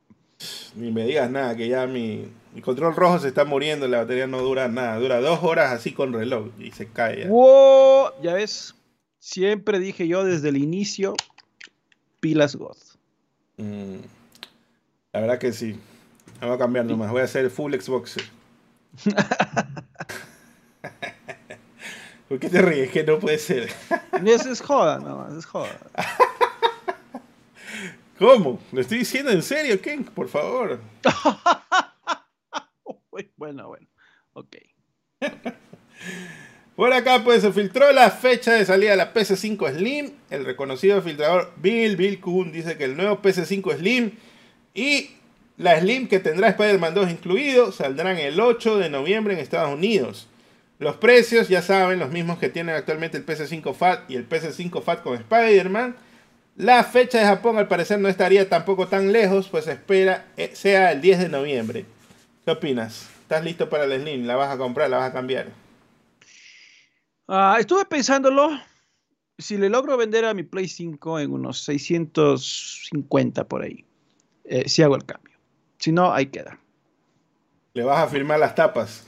Ni 0.76 0.92
me 0.92 1.06
digas 1.06 1.32
nada, 1.32 1.56
que 1.56 1.68
ya 1.68 1.88
mi, 1.88 2.28
control 2.62 2.96
rojo 2.96 3.20
se 3.20 3.30
está 3.30 3.46
muriendo, 3.46 3.88
la 3.88 4.00
batería 4.00 4.28
no 4.28 4.42
dura 4.42 4.68
nada, 4.68 5.00
dura 5.00 5.22
dos 5.22 5.40
horas 5.42 5.72
así 5.72 5.94
con 5.94 6.14
reloj 6.14 6.50
y 6.60 6.72
se 6.72 6.88
cae. 6.88 7.22
Ya, 7.22 7.30
wow, 7.30 8.10
ya 8.22 8.34
ves, 8.34 8.76
siempre 9.20 9.80
dije 9.80 10.08
yo 10.08 10.24
desde 10.24 10.50
el 10.50 10.58
inicio, 10.58 11.16
pilas 12.20 12.56
God. 12.56 12.78
Mm, 13.58 13.98
la 15.14 15.22
verdad 15.22 15.40
que 15.40 15.54
sí. 15.54 15.80
Vamos 16.44 16.58
a 16.58 16.60
cambiar 16.60 16.84
nomás, 16.84 17.10
voy 17.10 17.22
a 17.22 17.24
hacer 17.24 17.50
full 17.50 17.74
Xboxer. 17.74 18.26
¿Por 22.28 22.38
qué 22.38 22.50
te 22.50 22.62
ríes? 22.62 22.92
Que 22.92 23.06
no 23.06 23.18
puede 23.18 23.38
ser. 23.38 23.72
es, 24.26 24.46
es 24.46 24.60
joda, 24.60 25.00
no, 25.00 25.38
es 25.38 25.46
joda. 25.46 25.80
¿Cómo? 28.20 28.60
¿Lo 28.74 28.82
estoy 28.82 28.98
diciendo 28.98 29.32
en 29.32 29.42
serio, 29.42 29.82
Ken? 29.82 30.04
Por 30.04 30.28
favor. 30.28 30.82
bueno, 33.38 33.70
bueno. 33.70 33.88
Ok. 34.34 34.58
Por 36.76 36.92
acá 36.92 37.24
pues 37.24 37.42
se 37.42 37.54
filtró 37.54 37.90
la 37.94 38.12
fecha 38.12 38.52
de 38.52 38.66
salida 38.66 38.92
de 38.92 38.98
la 38.98 39.14
PS5 39.14 39.78
Slim. 39.78 40.12
El 40.30 40.44
reconocido 40.44 41.02
filtrador 41.02 41.54
Bill 41.56 41.96
Bill 41.96 42.20
Kuhn 42.20 42.52
dice 42.52 42.78
que 42.78 42.84
el 42.84 42.98
nuevo 42.98 43.22
PS5 43.22 43.78
Slim 43.78 44.12
y 44.74 45.12
la 45.58 45.80
Slim 45.80 46.08
que 46.08 46.20
tendrá 46.20 46.50
Spider-Man 46.50 46.94
2 46.94 47.12
incluido 47.12 47.72
saldrán 47.72 48.18
el 48.18 48.40
8 48.40 48.78
de 48.78 48.90
noviembre 48.90 49.34
en 49.34 49.40
Estados 49.40 49.74
Unidos. 49.74 50.28
Los 50.80 50.98
precios, 50.98 51.48
ya 51.48 51.62
saben, 51.62 52.00
los 52.00 52.12
mismos 52.12 52.40
que 52.40 52.50
tienen 52.50 52.76
actualmente 52.76 53.18
el 53.18 53.26
PS5 53.26 53.74
Fat 53.74 54.10
y 54.10 54.16
el 54.16 54.28
PS5 54.28 54.82
Fat 54.82 55.04
con 55.04 55.16
Spider-Man. 55.16 55.96
La 56.56 56.84
fecha 56.84 57.20
de 57.20 57.26
Japón 57.26 57.58
al 57.58 57.68
parecer 57.68 58.00
no 58.00 58.10
estaría 58.10 58.50
tampoco 58.50 58.88
tan 58.88 59.12
lejos, 59.12 59.48
pues 59.48 59.68
espera 59.68 60.26
eh, 60.38 60.52
sea 60.54 60.92
el 60.92 61.02
10 61.02 61.20
de 61.20 61.30
noviembre. 61.30 61.86
¿Qué 62.46 62.52
opinas? 62.52 63.10
¿Estás 63.22 63.44
listo 63.44 63.70
para 63.70 63.86
el 63.86 64.02
Slim? 64.02 64.26
¿La 64.28 64.36
vas 64.36 64.54
a 64.54 64.58
comprar? 64.58 64.90
¿La 64.90 64.98
vas 64.98 65.10
a 65.10 65.14
cambiar? 65.14 65.48
Ah, 67.28 67.58
estuve 67.60 67.86
pensándolo. 67.86 68.50
Si 69.38 69.58
le 69.58 69.70
logro 69.70 69.98
vender 69.98 70.26
a 70.26 70.34
mi 70.34 70.44
Play 70.44 70.68
5 70.68 71.20
en 71.20 71.32
unos 71.32 71.64
650 71.64 73.48
por 73.48 73.64
ahí, 73.64 73.86
eh, 74.44 74.68
si 74.68 74.84
hago 74.84 74.96
el 74.96 75.06
cambio. 75.06 75.33
Si 75.84 75.92
no, 75.92 76.14
ahí 76.14 76.28
queda. 76.28 76.58
¿Le 77.74 77.84
vas 77.84 78.00
a 78.00 78.08
firmar 78.08 78.40
las 78.40 78.56
tapas? 78.56 79.06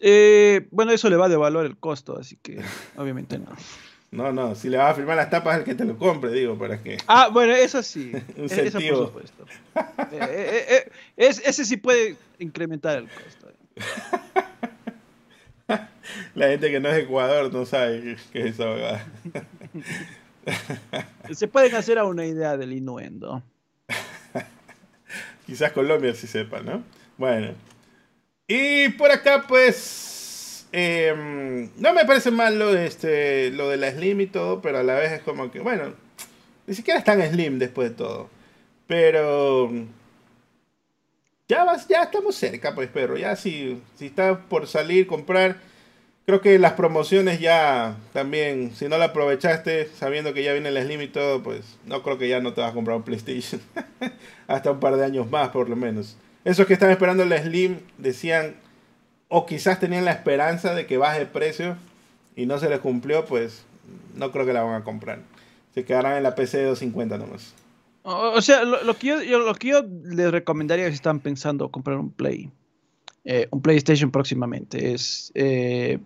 Eh, 0.00 0.66
bueno, 0.72 0.90
eso 0.90 1.08
le 1.08 1.14
va 1.14 1.26
a 1.26 1.28
devaluar 1.28 1.66
el 1.66 1.76
costo, 1.76 2.18
así 2.18 2.36
que 2.42 2.60
obviamente 2.96 3.38
no. 3.38 3.52
No, 4.10 4.32
no, 4.32 4.56
si 4.56 4.68
le 4.68 4.76
vas 4.76 4.90
a 4.90 4.94
firmar 4.96 5.16
las 5.16 5.30
tapas 5.30 5.54
al 5.54 5.62
que 5.62 5.76
te 5.76 5.84
lo 5.84 5.96
compre, 5.96 6.32
digo, 6.32 6.58
para 6.58 6.82
que. 6.82 6.98
Ah, 7.06 7.28
bueno, 7.28 7.52
eso 7.52 7.80
sí. 7.80 8.10
Un 8.36 8.46
eso 8.46 8.80
por 8.80 9.06
supuesto. 9.06 9.46
Eh, 10.10 10.18
eh, 10.20 10.90
eh, 11.16 11.32
ese 11.44 11.64
sí 11.64 11.76
puede 11.76 12.16
incrementar 12.40 12.98
el 12.98 13.08
costo. 13.08 13.52
La 16.34 16.48
gente 16.48 16.72
que 16.72 16.80
no 16.80 16.88
es 16.88 17.04
Ecuador 17.04 17.52
no 17.52 17.64
sabe 17.64 18.16
qué 18.32 18.48
es 18.48 18.58
eso. 18.58 18.74
Se 21.30 21.46
pueden 21.46 21.76
hacer 21.76 22.00
a 22.00 22.04
una 22.04 22.26
idea 22.26 22.56
del 22.56 22.72
inuendo. 22.72 23.44
Quizás 25.50 25.72
Colombia 25.72 26.14
sí 26.14 26.28
sepa, 26.28 26.60
¿no? 26.60 26.84
Bueno. 27.18 27.54
Y 28.46 28.88
por 28.90 29.10
acá, 29.10 29.44
pues 29.48 30.10
Em, 30.72 31.68
no 31.78 31.92
me 31.92 32.04
parece 32.04 32.30
mal 32.30 32.58
lo 32.58 32.72
de, 32.72 32.86
este, 32.86 33.50
lo 33.50 33.68
de 33.68 33.76
la 33.76 33.90
Slim 33.90 34.20
y 34.20 34.26
todo, 34.26 34.62
pero 34.62 34.78
a 34.78 34.82
la 34.84 34.94
vez 34.94 35.12
es 35.12 35.20
como 35.22 35.50
que, 35.50 35.60
bueno, 35.60 35.94
ni 36.66 36.74
siquiera 36.74 36.98
es 36.98 37.04
tan 37.04 37.20
Slim 37.22 37.58
después 37.58 37.90
de 37.90 37.96
todo. 37.96 38.30
Pero 38.86 39.70
ya, 41.48 41.64
vas, 41.64 41.88
ya 41.88 42.04
estamos 42.04 42.36
cerca, 42.36 42.74
pues, 42.74 42.88
pero 42.92 43.16
ya 43.16 43.36
si, 43.36 43.82
si 43.96 44.06
está 44.06 44.38
por 44.48 44.66
salir, 44.68 45.06
comprar, 45.06 45.58
creo 46.30 46.40
que 46.40 46.60
las 46.60 46.74
promociones 46.74 47.40
ya 47.40 47.96
también, 48.12 48.70
si 48.76 48.86
no 48.88 48.98
la 48.98 49.06
aprovechaste 49.06 49.88
sabiendo 49.88 50.32
que 50.32 50.44
ya 50.44 50.52
viene 50.52 50.70
la 50.70 50.84
Slim 50.84 51.00
y 51.00 51.08
todo, 51.08 51.42
pues 51.42 51.76
no 51.86 52.04
creo 52.04 52.18
que 52.18 52.28
ya 52.28 52.40
no 52.40 52.52
te 52.52 52.60
vas 52.60 52.70
a 52.70 52.74
comprar 52.74 52.96
un 52.96 53.02
PlayStation. 53.02 53.60
Hasta 54.46 54.70
un 54.70 54.78
par 54.78 54.96
de 54.96 55.04
años 55.04 55.28
más, 55.28 55.48
por 55.48 55.68
lo 55.68 55.74
menos. 55.74 56.16
Esos 56.44 56.68
que 56.68 56.74
están 56.74 56.92
esperando 56.92 57.24
la 57.24 57.42
Slim 57.42 57.80
decían 57.98 58.54
o 59.26 59.44
quizás 59.44 59.80
tenían 59.80 60.04
la 60.04 60.12
esperanza 60.12 60.72
de 60.72 60.86
que 60.86 60.98
baje 60.98 61.20
el 61.20 61.26
precio 61.26 61.76
y 62.36 62.46
no 62.46 62.58
se 62.58 62.68
les 62.68 62.78
cumplió, 62.78 63.24
pues 63.24 63.64
no 64.14 64.30
creo 64.30 64.46
que 64.46 64.52
la 64.52 64.62
van 64.62 64.80
a 64.80 64.84
comprar. 64.84 65.18
Se 65.74 65.84
quedarán 65.84 66.16
en 66.16 66.22
la 66.22 66.36
PC 66.36 66.58
de 66.58 66.64
250 66.66 67.18
nomás. 67.18 67.54
O, 68.02 68.40
sea, 68.40 68.62
lo, 68.62 68.94
que 68.96 69.08
yo, 69.08 69.38
lo 69.40 69.54
que 69.56 69.68
yo 69.68 69.82
les 70.04 70.30
recomendaría 70.30 70.86
si 70.86 70.94
están 70.94 71.18
pensando 71.18 71.70
comprar 71.70 71.96
un 71.96 72.12
Play, 72.12 72.50
eh, 73.24 73.48
un 73.50 73.60
PlayStation 73.60 74.12
próximamente, 74.12 74.92
es... 74.94 75.32
Eh, 75.34 75.98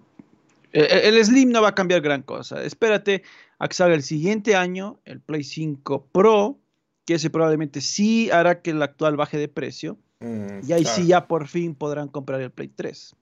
el, 0.75 1.25
Slim 1.25 1.51
no 1.51 1.62
va 1.62 1.68
a 1.68 1.75
cambiar 1.75 2.01
gran 2.01 2.22
cosa. 2.22 2.62
Espérate 2.62 3.22
a 3.59 3.68
que 3.68 3.75
salga 3.75 3.95
el 3.95 4.03
siguiente 4.03 4.57
año 4.57 5.01
el 5.05 5.20
Play 5.20 5.45
5 5.45 6.09
Pro, 6.12 6.59
que 7.05 7.14
ese 7.14 7.31
probablemente 7.31 7.81
sí 7.81 8.31
hará 8.31 8.61
que 8.61 8.70
el 8.70 8.83
actual 8.83 9.16
baje 9.16 9.39
de 9.39 9.49
precio. 9.49 9.99
Mm, 10.20 10.68
y 10.68 10.72
ahí 10.72 10.85
sí 10.85 11.07
ya 11.07 11.29
por 11.29 11.49
fin 11.49 11.75
podrán 11.75 12.09
comprar 12.09 12.41
el 12.41 12.51
Play 12.51 12.68
3. 12.68 13.14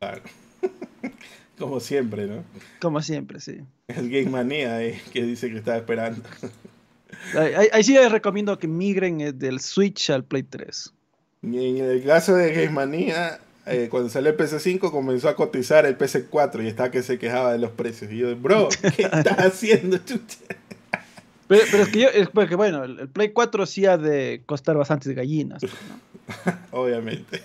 Claro. 0.00 0.22
Como 1.58 1.78
siempre, 1.78 2.26
¿no? 2.26 2.44
Como 2.80 3.00
siempre, 3.00 3.40
sí. 3.40 3.60
El 3.86 4.10
Game 4.10 4.30
Manía 4.30 4.82
eh, 4.82 5.00
que 5.12 5.22
dice 5.22 5.50
que 5.50 5.58
está 5.58 5.76
esperando. 5.76 6.22
Ahí, 7.72 7.84
sí 7.84 7.94
les 7.94 8.10
recomiendo 8.10 8.58
que 8.58 8.66
migren 8.66 9.20
eh, 9.20 9.32
del 9.32 9.60
Switch 9.60 10.10
al 10.10 10.24
Play 10.24 10.42
3. 10.42 10.92
Y 11.42 11.78
en 11.78 11.84
el 11.84 12.04
caso 12.04 12.34
de 12.34 12.52
Game 12.52 12.70
Manía, 12.70 13.38
eh, 13.66 13.88
cuando 13.90 14.10
salió 14.10 14.30
el 14.30 14.36
PC5 14.36 14.90
comenzó 14.90 15.28
a 15.28 15.36
cotizar 15.36 15.86
el 15.86 15.96
PC4 15.96 16.62
y 16.62 16.68
está 16.68 16.90
que 16.90 17.02
se 17.02 17.18
quejaba 17.18 17.52
de 17.52 17.58
los 17.58 17.70
precios. 17.70 18.12
Y 18.12 18.18
yo, 18.18 18.36
bro, 18.36 18.68
¿qué 18.96 19.02
estás 19.12 19.38
haciendo, 19.38 19.98
Pero, 21.48 21.82
es 21.82 21.88
que 21.88 22.00
yo, 22.00 22.08
es 22.08 22.28
porque 22.28 22.56
bueno, 22.56 22.84
el, 22.84 23.08
Play 23.08 23.30
4 23.30 23.64
sí 23.64 23.86
ha 23.86 23.96
de 23.96 24.42
costar 24.44 24.76
bastantes 24.76 25.14
gallinas. 25.14 25.60
Pues, 25.60 25.72
Obviamente. 26.72 27.42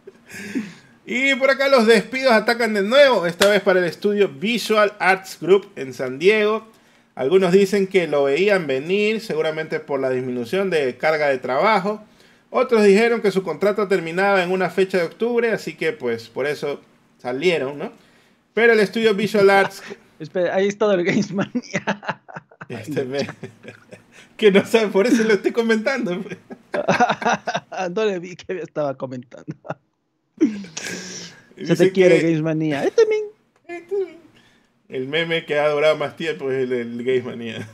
y 1.06 1.34
por 1.34 1.50
acá 1.50 1.68
los 1.68 1.86
despidos 1.86 2.32
atacan 2.32 2.72
de 2.72 2.82
nuevo, 2.82 3.26
esta 3.26 3.48
vez 3.48 3.60
para 3.60 3.80
el 3.80 3.84
estudio 3.84 4.28
Visual 4.28 4.94
Arts 4.98 5.38
Group 5.38 5.70
en 5.76 5.92
San 5.92 6.18
Diego. 6.18 6.66
Algunos 7.14 7.52
dicen 7.52 7.86
que 7.86 8.06
lo 8.06 8.24
veían 8.24 8.66
venir, 8.66 9.20
seguramente 9.20 9.80
por 9.80 10.00
la 10.00 10.08
disminución 10.08 10.70
de 10.70 10.96
carga 10.96 11.28
de 11.28 11.36
trabajo. 11.36 12.02
Otros 12.50 12.82
dijeron 12.82 13.22
que 13.22 13.30
su 13.30 13.42
contrato 13.42 13.86
terminaba 13.86 14.42
en 14.42 14.50
una 14.50 14.70
fecha 14.70 14.98
de 14.98 15.04
octubre, 15.04 15.52
así 15.52 15.74
que 15.74 15.92
pues 15.92 16.28
por 16.28 16.46
eso 16.46 16.80
salieron, 17.18 17.78
¿no? 17.78 17.92
Pero 18.54 18.72
el 18.72 18.80
estudio 18.80 19.14
Visual 19.14 19.48
Arts... 19.50 19.82
Espera, 20.18 20.54
ahí 20.54 20.66
está 20.66 20.92
el 20.92 21.04
Games 21.04 21.32
Mania. 21.32 21.52
Este 22.68 23.26
que 24.36 24.52
no 24.52 24.64
sabe, 24.64 24.88
por 24.88 25.06
eso 25.06 25.24
lo 25.24 25.34
estoy 25.34 25.50
comentando. 25.50 26.14
no 27.94 28.04
le 28.04 28.18
vi 28.20 28.36
que 28.36 28.58
estaba 28.58 28.96
comentando. 28.96 29.56
Se 31.62 31.76
te 31.76 31.92
quiere, 31.92 32.20
Games 32.20 32.40
Manía. 32.40 32.84
Este 32.84 33.02
este 33.66 34.18
el 34.88 35.08
meme 35.08 35.44
que 35.44 35.58
ha 35.58 35.68
durado 35.68 35.96
más 35.96 36.16
tiempo 36.16 36.50
es 36.50 36.62
el, 36.62 36.72
el 36.72 37.04
Games 37.04 37.24
Manía. 37.24 37.68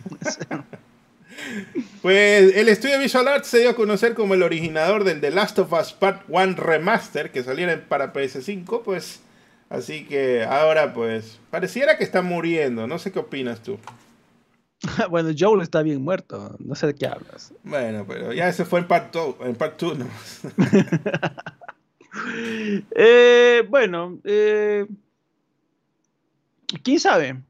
Pues 2.03 2.55
el 2.55 2.69
estudio 2.69 2.99
Visual 2.99 3.29
Arts 3.29 3.49
se 3.49 3.61
dio 3.61 3.71
a 3.71 3.75
conocer 3.75 4.15
como 4.15 4.35
el 4.35 4.43
originador 4.43 5.05
del 5.05 5.21
The 5.21 5.31
Last 5.31 5.59
of 5.59 5.73
Us 5.73 5.93
Part 5.93 6.23
1 6.29 6.57
Remaster 6.57 7.31
que 7.31 7.43
saliera 7.43 7.89
para 7.89 8.13
PS5, 8.13 8.83
pues. 8.83 9.21
Así 9.69 10.05
que 10.05 10.45
ahora 10.45 10.95
pues 10.95 11.41
pareciera 11.51 11.99
que 11.99 12.05
está 12.05 12.23
muriendo, 12.23 12.87
no 12.87 12.99
sé 12.99 13.11
qué 13.11 13.19
opinas 13.19 13.63
tú. 13.63 13.79
bueno, 15.11 15.31
Joel 15.37 15.63
está 15.63 15.83
bien 15.83 16.03
muerto, 16.03 16.57
no 16.59 16.75
sé 16.75 16.87
de 16.87 16.95
qué 16.95 17.07
hablas. 17.07 17.53
Bueno, 17.65 18.05
pero 18.07 18.33
ya 18.33 18.49
ese 18.49 18.65
fue 18.65 18.81
en 18.81 18.87
part 18.87 19.13
2, 19.13 19.37
en 19.41 19.57
part 19.57 19.83
eh, 22.95 23.65
bueno, 23.69 24.19
eh, 24.25 24.87
quién 26.83 27.01
sabe, 27.01 27.43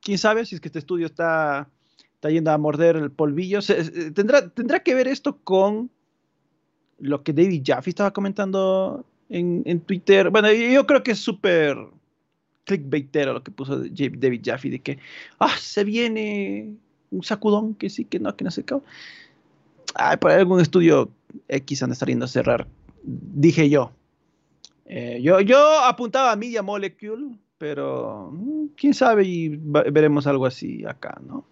quién 0.00 0.18
sabe 0.18 0.46
si 0.46 0.54
es 0.54 0.60
que 0.60 0.68
este 0.68 0.78
estudio 0.78 1.06
está, 1.06 1.68
está 2.20 2.28
yendo 2.28 2.50
a 2.50 2.58
morder 2.58 2.96
el 2.96 3.10
polvillo. 3.10 3.60
tendrá, 4.14 4.46
tendrá 4.50 4.80
que 4.80 4.94
ver 4.94 5.08
esto 5.08 5.38
con 5.42 5.90
lo 6.98 7.22
que 7.22 7.32
David 7.32 7.62
Jaffe 7.64 7.88
estaba 7.88 8.12
comentando 8.12 9.06
en, 9.30 9.80
Twitter. 9.80 10.28
Bueno, 10.28 10.52
yo 10.52 10.86
creo 10.86 11.02
que 11.02 11.12
es 11.12 11.18
súper 11.18 11.78
clickbaitero 12.64 13.32
lo 13.32 13.42
que 13.42 13.50
puso 13.50 13.78
David 13.78 14.42
Jaffe 14.44 14.68
de 14.68 14.80
que, 14.80 14.98
ah, 15.38 15.56
se 15.58 15.82
viene 15.82 16.74
un 17.10 17.22
sacudón, 17.22 17.74
que 17.74 17.88
sí, 17.88 18.04
que 18.04 18.20
no, 18.20 18.36
que 18.36 18.44
no 18.44 18.50
sé 18.50 18.64
qué. 18.64 18.76
Ay, 19.94 20.18
por 20.18 20.30
algún 20.30 20.60
estudio 20.60 21.10
X 21.48 21.82
han 21.82 21.88
de 21.88 21.94
estar 21.94 22.08
yendo 22.08 22.26
a 22.26 22.28
cerrar, 22.28 22.66
dije 23.02 23.70
yo. 23.70 23.92
Eh, 24.84 25.20
yo, 25.22 25.40
yo 25.40 25.84
apuntaba 25.84 26.32
a 26.32 26.36
Media 26.36 26.62
Molecule, 26.62 27.38
pero 27.56 28.30
mm, 28.30 28.66
quién 28.76 28.92
sabe 28.92 29.24
y 29.24 29.48
veremos 29.48 30.26
algo 30.26 30.44
así 30.44 30.84
acá, 30.84 31.18
¿no? 31.26 31.46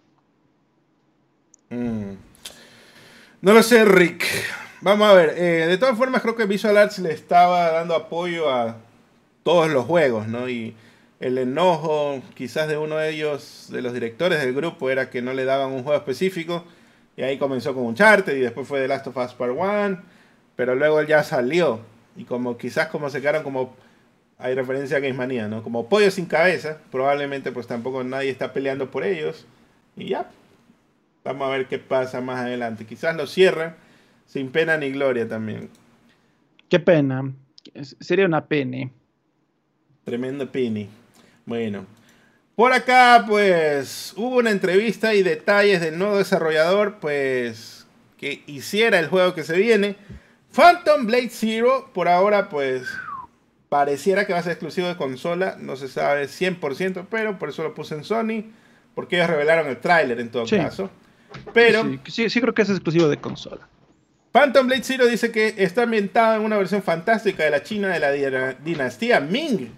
Mm. 1.69 2.13
No 3.41 3.53
lo 3.53 3.63
sé, 3.63 3.85
Rick. 3.85 4.25
Vamos 4.81 5.09
a 5.09 5.13
ver. 5.13 5.33
Eh, 5.37 5.67
de 5.67 5.77
todas 5.77 5.97
formas, 5.97 6.21
creo 6.21 6.35
que 6.35 6.45
Visual 6.45 6.77
Arts 6.77 6.99
le 6.99 7.11
estaba 7.11 7.71
dando 7.71 7.95
apoyo 7.95 8.49
a 8.49 8.77
todos 9.43 9.69
los 9.69 9.85
juegos, 9.85 10.27
¿no? 10.27 10.49
Y 10.49 10.75
el 11.19 11.37
enojo 11.37 12.21
quizás 12.35 12.67
de 12.67 12.77
uno 12.77 12.97
de 12.97 13.09
ellos, 13.09 13.67
de 13.71 13.81
los 13.81 13.93
directores 13.93 14.39
del 14.39 14.53
grupo, 14.53 14.89
era 14.89 15.09
que 15.09 15.21
no 15.21 15.33
le 15.33 15.45
daban 15.45 15.71
un 15.71 15.83
juego 15.83 15.97
específico. 15.97 16.63
Y 17.17 17.23
ahí 17.23 17.37
comenzó 17.37 17.73
con 17.73 17.83
Uncharted 17.85 18.35
y 18.35 18.39
después 18.39 18.67
fue 18.67 18.79
The 18.79 18.87
Last 18.87 19.07
of 19.07 19.17
Us 19.17 19.33
Part 19.33 19.53
1. 19.57 20.01
Pero 20.55 20.75
luego 20.75 20.99
él 20.99 21.07
ya 21.07 21.23
salió. 21.23 21.81
Y 22.15 22.23
como 22.23 22.57
quizás 22.57 22.87
como 22.87 23.09
se 23.09 23.21
quedaron 23.21 23.43
como... 23.43 23.75
Hay 24.37 24.55
referencia 24.55 24.97
a 24.97 24.99
Games 25.01 25.17
Manía, 25.17 25.49
¿no? 25.49 25.61
Como 25.63 25.89
pollo 25.89 26.09
sin 26.11 26.25
cabeza. 26.25 26.77
Probablemente 26.91 27.51
pues 27.51 27.67
tampoco 27.67 28.03
nadie 28.05 28.29
está 28.29 28.53
peleando 28.53 28.89
por 28.89 29.03
ellos. 29.03 29.45
Y 29.97 30.09
ya. 30.09 30.29
Vamos 31.29 31.47
a 31.47 31.51
ver 31.51 31.67
qué 31.67 31.77
pasa 31.77 32.21
más 32.21 32.39
adelante. 32.39 32.87
Quizás 32.87 33.15
lo 33.15 33.27
cierran 33.27 33.75
sin 34.25 34.49
pena 34.49 34.77
ni 34.77 34.89
gloria 34.89 35.27
también. 35.27 35.69
Qué 36.69 36.79
pena. 36.79 37.31
Sería 37.99 38.25
una 38.25 38.47
pena. 38.47 38.89
Tremendo 40.03 40.51
pene. 40.51 40.89
Bueno, 41.45 41.85
por 42.55 42.73
acá 42.73 43.25
pues 43.27 44.15
hubo 44.17 44.37
una 44.37 44.49
entrevista 44.49 45.13
y 45.13 45.21
detalles 45.21 45.81
del 45.81 45.99
nuevo 45.99 46.17
desarrollador 46.17 46.97
pues 46.99 47.85
que 48.17 48.41
hiciera 48.47 48.97
el 48.97 49.07
juego 49.07 49.35
que 49.35 49.43
se 49.43 49.55
viene. 49.55 49.97
Phantom 50.51 51.05
Blade 51.05 51.29
Zero 51.29 51.91
por 51.93 52.07
ahora 52.07 52.49
pues 52.49 52.87
pareciera 53.69 54.25
que 54.25 54.33
va 54.33 54.39
a 54.39 54.43
ser 54.43 54.53
exclusivo 54.53 54.87
de 54.87 54.97
consola, 54.97 55.57
no 55.59 55.75
se 55.75 55.89
sabe 55.89 56.25
100%, 56.25 57.05
pero 57.07 57.37
por 57.37 57.49
eso 57.49 57.61
lo 57.61 57.75
puse 57.75 57.93
en 57.93 58.03
Sony, 58.03 58.45
porque 58.95 59.17
ellos 59.17 59.29
revelaron 59.29 59.67
el 59.67 59.77
tráiler 59.77 60.19
en 60.19 60.31
todo 60.31 60.47
caso. 60.47 60.89
Pero 61.53 61.83
sí, 62.07 62.29
sí, 62.29 62.41
creo 62.41 62.53
que 62.53 62.61
es 62.61 62.69
exclusivo 62.69 63.07
de 63.07 63.17
consola. 63.17 63.67
Phantom 64.31 64.67
Blade 64.67 64.83
Zero 64.83 65.07
dice 65.07 65.31
que 65.31 65.55
está 65.57 65.83
ambientado 65.83 66.35
en 66.35 66.43
una 66.43 66.57
versión 66.57 66.83
fantástica 66.83 67.43
de 67.43 67.49
la 67.49 67.63
China 67.63 67.89
de 67.89 67.99
la 67.99 68.53
dinastía 68.53 69.19
Ming 69.19 69.69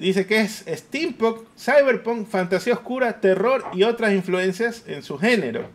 Dice 0.00 0.26
que 0.26 0.40
es 0.40 0.64
steampunk, 0.66 1.42
cyberpunk, 1.58 2.26
fantasía 2.26 2.72
oscura, 2.72 3.20
terror 3.20 3.64
y 3.74 3.82
otras 3.82 4.14
influencias 4.14 4.82
en 4.86 5.02
su 5.02 5.18
género. 5.18 5.68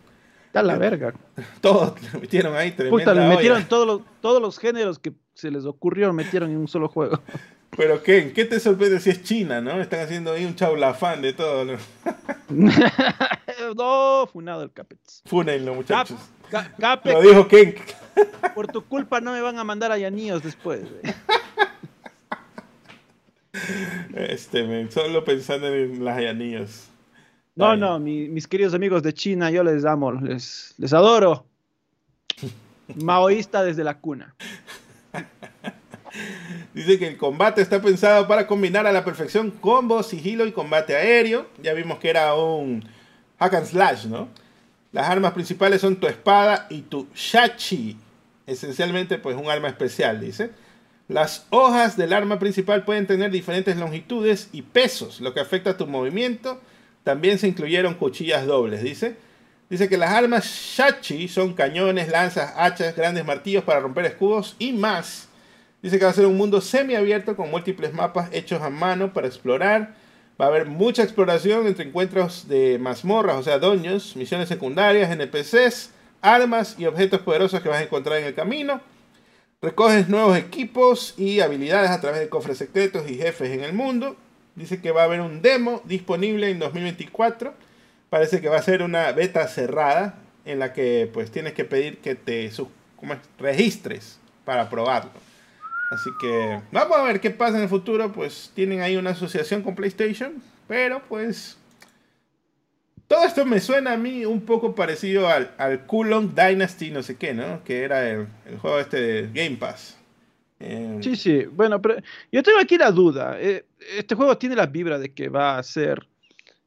Está 0.46 0.64
la 0.64 0.76
verga. 0.76 1.14
Todos 1.60 1.94
metieron 2.20 2.56
ahí 2.56 2.72
tremenda 2.72 3.14
metieron 3.28 3.64
todos 3.68 3.86
los, 3.86 4.00
todos 4.20 4.42
los 4.42 4.58
géneros 4.58 4.98
que 4.98 5.12
se 5.34 5.48
les 5.52 5.64
ocurrió, 5.64 6.12
metieron 6.12 6.50
en 6.50 6.56
un 6.56 6.66
solo 6.66 6.88
juego. 6.88 7.20
Pero 7.76 8.02
¿qué? 8.02 8.32
¿Qué 8.32 8.44
te 8.44 8.58
sorprende 8.58 9.00
si 9.00 9.10
es 9.10 9.22
China, 9.22 9.60
no? 9.60 9.80
Están 9.80 10.00
haciendo 10.00 10.32
ahí 10.32 10.44
un 10.44 10.54
chaulafán 10.54 11.20
de 11.20 11.32
todo, 11.32 11.64
¿no? 11.64 11.76
no, 13.76 14.26
funado 14.32 14.62
el 14.62 14.72
Capex. 14.72 15.22
Funenlo, 15.26 15.74
muchachos. 15.74 16.18
Lo 17.04 17.20
dijo 17.20 17.48
Ken. 17.48 17.74
Por 18.54 18.68
tu 18.68 18.84
culpa 18.84 19.20
no 19.20 19.32
me 19.32 19.40
van 19.40 19.58
a 19.58 19.64
mandar 19.64 19.92
a 19.92 19.98
Yaníos 19.98 20.42
después. 20.42 20.80
Este, 24.14 24.90
solo 24.90 25.24
pensando 25.24 25.68
en 25.68 26.04
las 26.04 26.18
anillos. 26.18 26.88
No, 27.54 27.76
no, 27.76 27.98
mis 27.98 28.46
queridos 28.46 28.74
amigos 28.74 29.02
de 29.02 29.14
China, 29.14 29.50
yo 29.50 29.64
les 29.64 29.84
amo, 29.84 30.12
les, 30.12 30.74
les 30.78 30.92
adoro. 30.92 31.46
Maoísta 33.02 33.62
desde 33.64 33.82
la 33.82 33.98
cuna. 33.98 34.34
Dice 36.76 36.98
que 36.98 37.08
el 37.08 37.16
combate 37.16 37.62
está 37.62 37.80
pensado 37.80 38.28
para 38.28 38.46
combinar 38.46 38.86
a 38.86 38.92
la 38.92 39.02
perfección 39.02 39.50
combo, 39.50 40.02
sigilo 40.02 40.44
y 40.44 40.52
combate 40.52 40.94
aéreo. 40.94 41.46
Ya 41.62 41.72
vimos 41.72 41.98
que 41.98 42.10
era 42.10 42.34
un 42.34 42.86
hack 43.38 43.54
and 43.54 43.66
slash, 43.66 44.04
¿no? 44.04 44.28
Las 44.92 45.08
armas 45.08 45.32
principales 45.32 45.80
son 45.80 45.96
tu 45.96 46.06
espada 46.06 46.66
y 46.68 46.82
tu 46.82 47.08
shachi. 47.14 47.96
Esencialmente, 48.46 49.16
pues 49.16 49.36
un 49.36 49.48
arma 49.48 49.68
especial, 49.68 50.20
dice. 50.20 50.50
Las 51.08 51.46
hojas 51.48 51.96
del 51.96 52.12
arma 52.12 52.38
principal 52.38 52.84
pueden 52.84 53.06
tener 53.06 53.30
diferentes 53.30 53.78
longitudes 53.78 54.50
y 54.52 54.60
pesos, 54.60 55.22
lo 55.22 55.32
que 55.32 55.40
afecta 55.40 55.70
a 55.70 55.76
tu 55.78 55.86
movimiento. 55.86 56.60
También 57.04 57.38
se 57.38 57.48
incluyeron 57.48 57.94
cuchillas 57.94 58.44
dobles, 58.44 58.82
dice. 58.82 59.16
Dice 59.70 59.88
que 59.88 59.96
las 59.96 60.10
armas 60.10 60.44
Shachi 60.44 61.26
son 61.26 61.54
cañones, 61.54 62.10
lanzas, 62.10 62.52
hachas, 62.54 62.94
grandes 62.94 63.24
martillos 63.24 63.64
para 63.64 63.80
romper 63.80 64.04
escudos 64.04 64.56
y 64.58 64.74
más. 64.74 65.30
Dice 65.82 65.98
que 65.98 66.04
va 66.04 66.10
a 66.10 66.14
ser 66.14 66.26
un 66.26 66.36
mundo 66.36 66.60
semiabierto 66.60 67.36
con 67.36 67.50
múltiples 67.50 67.92
mapas 67.92 68.30
hechos 68.32 68.62
a 68.62 68.70
mano 68.70 69.12
para 69.12 69.26
explorar. 69.26 69.94
Va 70.40 70.46
a 70.46 70.48
haber 70.48 70.66
mucha 70.66 71.02
exploración 71.02 71.66
entre 71.66 71.86
encuentros 71.86 72.48
de 72.48 72.78
mazmorras, 72.78 73.36
o 73.36 73.42
sea, 73.42 73.58
doños, 73.58 74.16
misiones 74.16 74.48
secundarias, 74.48 75.10
NPCs, 75.10 75.90
armas 76.20 76.76
y 76.78 76.86
objetos 76.86 77.20
poderosos 77.20 77.60
que 77.60 77.68
vas 77.68 77.80
a 77.80 77.84
encontrar 77.84 78.18
en 78.18 78.26
el 78.26 78.34
camino. 78.34 78.80
Recoges 79.62 80.08
nuevos 80.08 80.36
equipos 80.36 81.14
y 81.16 81.40
habilidades 81.40 81.90
a 81.90 82.00
través 82.00 82.20
de 82.20 82.28
cofres 82.28 82.58
secretos 82.58 83.08
y 83.08 83.16
jefes 83.16 83.50
en 83.50 83.62
el 83.62 83.72
mundo. 83.72 84.16
Dice 84.54 84.80
que 84.80 84.90
va 84.90 85.02
a 85.02 85.04
haber 85.04 85.20
un 85.20 85.42
demo 85.42 85.82
disponible 85.84 86.50
en 86.50 86.58
2024. 86.58 87.54
Parece 88.10 88.40
que 88.40 88.48
va 88.48 88.58
a 88.58 88.62
ser 88.62 88.82
una 88.82 89.12
beta 89.12 89.46
cerrada 89.48 90.18
en 90.44 90.58
la 90.58 90.72
que 90.72 91.10
pues 91.12 91.30
tienes 91.30 91.52
que 91.52 91.64
pedir 91.64 91.98
que 91.98 92.14
te 92.14 92.50
registres 93.38 94.18
para 94.44 94.70
probarlo. 94.70 95.25
Así 95.90 96.10
que 96.20 96.60
vamos 96.72 96.96
a 96.96 97.02
ver 97.02 97.20
qué 97.20 97.30
pasa 97.30 97.56
en 97.56 97.64
el 97.64 97.68
futuro. 97.68 98.12
Pues 98.12 98.50
tienen 98.54 98.80
ahí 98.80 98.96
una 98.96 99.10
asociación 99.10 99.62
con 99.62 99.74
PlayStation. 99.74 100.42
Pero 100.66 101.02
pues 101.08 101.56
todo 103.06 103.24
esto 103.24 103.44
me 103.44 103.60
suena 103.60 103.92
a 103.92 103.96
mí 103.96 104.24
un 104.24 104.40
poco 104.40 104.74
parecido 104.74 105.28
al, 105.28 105.52
al 105.58 105.86
Kulong 105.86 106.34
Dynasty, 106.34 106.90
no 106.90 107.02
sé 107.02 107.16
qué, 107.16 107.34
¿no? 107.34 107.62
Que 107.62 107.84
era 107.84 108.08
el, 108.08 108.26
juego 108.60 108.80
este 108.80 109.00
de 109.00 109.30
Game 109.32 109.56
Pass. 109.58 109.96
Eh, 110.58 110.98
sí, 111.02 111.14
sí. 111.14 111.44
Bueno, 111.44 111.80
pero 111.80 111.96
yo 112.32 112.42
tengo 112.42 112.58
aquí 112.58 112.76
la 112.76 112.90
duda. 112.90 113.36
Eh, 113.38 113.64
este 113.96 114.16
juego 114.16 114.36
tiene 114.36 114.56
la 114.56 114.66
vibra 114.66 114.98
de 114.98 115.12
que 115.12 115.28
va 115.28 115.56
a 115.56 115.62
ser. 115.62 116.08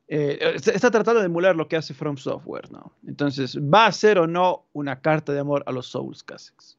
Eh, 0.07 0.55
está 0.55 0.89
tratando 0.89 1.19
de 1.19 1.25
emular 1.25 1.55
lo 1.55 1.67
que 1.67 1.75
hace 1.75 1.93
From 1.93 2.17
Software, 2.17 2.71
¿no? 2.71 2.93
Entonces, 3.05 3.57
¿va 3.57 3.87
a 3.87 3.91
ser 3.91 4.17
o 4.17 4.25
no 4.25 4.65
una 4.71 5.01
carta 5.01 5.33
de 5.33 5.39
amor 5.39 5.63
a 5.67 5.71
los 5.71 5.87
Souls 5.87 6.23
Classics? 6.23 6.78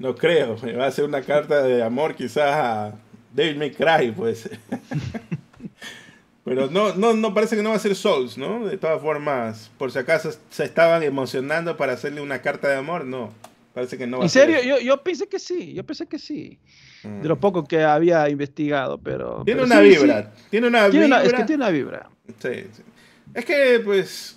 No 0.00 0.16
creo. 0.16 0.56
Va 0.78 0.86
a 0.86 0.90
ser 0.90 1.04
una 1.04 1.20
carta 1.20 1.62
de 1.62 1.82
amor 1.82 2.14
quizás 2.14 2.54
a 2.54 2.94
David 3.34 3.56
McCray, 3.56 4.10
pues. 4.12 4.48
Pero 6.42 6.70
no, 6.70 6.94
no, 6.94 7.12
no 7.12 7.34
parece 7.34 7.54
que 7.54 7.62
no 7.62 7.68
va 7.68 7.76
a 7.76 7.80
ser 7.80 7.94
Souls, 7.94 8.38
¿no? 8.38 8.66
De 8.66 8.78
todas 8.78 9.00
formas, 9.02 9.70
por 9.76 9.92
si 9.92 9.98
acaso 9.98 10.32
se 10.48 10.64
estaban 10.64 11.02
emocionando 11.02 11.76
para 11.76 11.92
hacerle 11.92 12.22
una 12.22 12.40
carta 12.40 12.68
de 12.68 12.76
amor, 12.76 13.04
no. 13.04 13.30
Parece 13.74 13.98
que 13.98 14.06
no 14.06 14.18
va 14.18 14.24
¿En 14.24 14.30
serio? 14.30 14.62
Yo, 14.62 14.80
yo 14.80 15.02
pensé 15.02 15.28
que 15.28 15.38
sí, 15.38 15.74
yo 15.74 15.84
pensé 15.84 16.06
que 16.06 16.18
sí. 16.18 16.58
De 17.02 17.28
lo 17.28 17.36
mm. 17.36 17.40
poco 17.40 17.64
que 17.64 17.82
había 17.84 18.26
investigado, 18.30 18.98
pero... 18.98 19.42
Tiene 19.44 19.62
una 19.62 19.80
vibra, 19.80 20.32
tiene 20.48 20.66
una 20.66 20.88
vibra. 20.88 21.22
es 21.22 21.32
que 21.34 21.44
tiene 21.44 21.62
una 21.62 21.70
vibra. 21.70 22.08
Sí, 22.38 22.64
sí. 22.72 22.82
Es 23.34 23.44
que, 23.44 23.80
pues, 23.84 24.36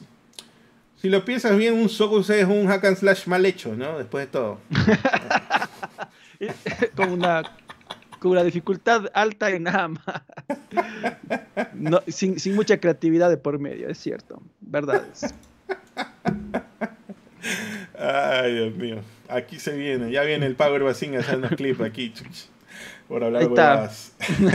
si 1.03 1.09
lo 1.09 1.25
piensas 1.25 1.57
bien, 1.57 1.73
un 1.73 1.89
Souls 1.89 2.29
es 2.29 2.47
un 2.47 2.65
hack 2.67 2.85
and 2.85 2.95
slash 2.95 3.27
mal 3.27 3.45
hecho, 3.45 3.75
¿no? 3.75 3.97
Después 3.97 4.25
de 4.25 4.31
todo. 4.31 4.59
Con 6.95 7.11
una 7.11 7.43
con 8.19 8.31
una 8.31 8.43
dificultad 8.43 9.11
alta 9.13 9.53
y 9.53 9.59
nada 9.59 9.89
más. 9.89 10.05
sin, 12.07 12.37
mucha 12.55 12.79
creatividad 12.79 13.29
de 13.29 13.35
por 13.35 13.59
medio, 13.59 13.89
es 13.89 13.97
cierto. 13.97 14.41
Verdad. 14.61 15.03
Ay, 17.99 18.53
Dios 18.53 18.73
mío. 18.75 19.01
Aquí 19.27 19.59
se 19.59 19.75
viene. 19.75 20.09
Ya 20.09 20.23
viene 20.23 20.45
el 20.45 20.55
Power 20.55 20.83
Basin 20.83 21.17
haciendo 21.17 21.49
clip 21.49 21.81
aquí. 21.81 22.13
Por 23.09 23.25
hablar 23.25 23.49
más. 23.49 24.13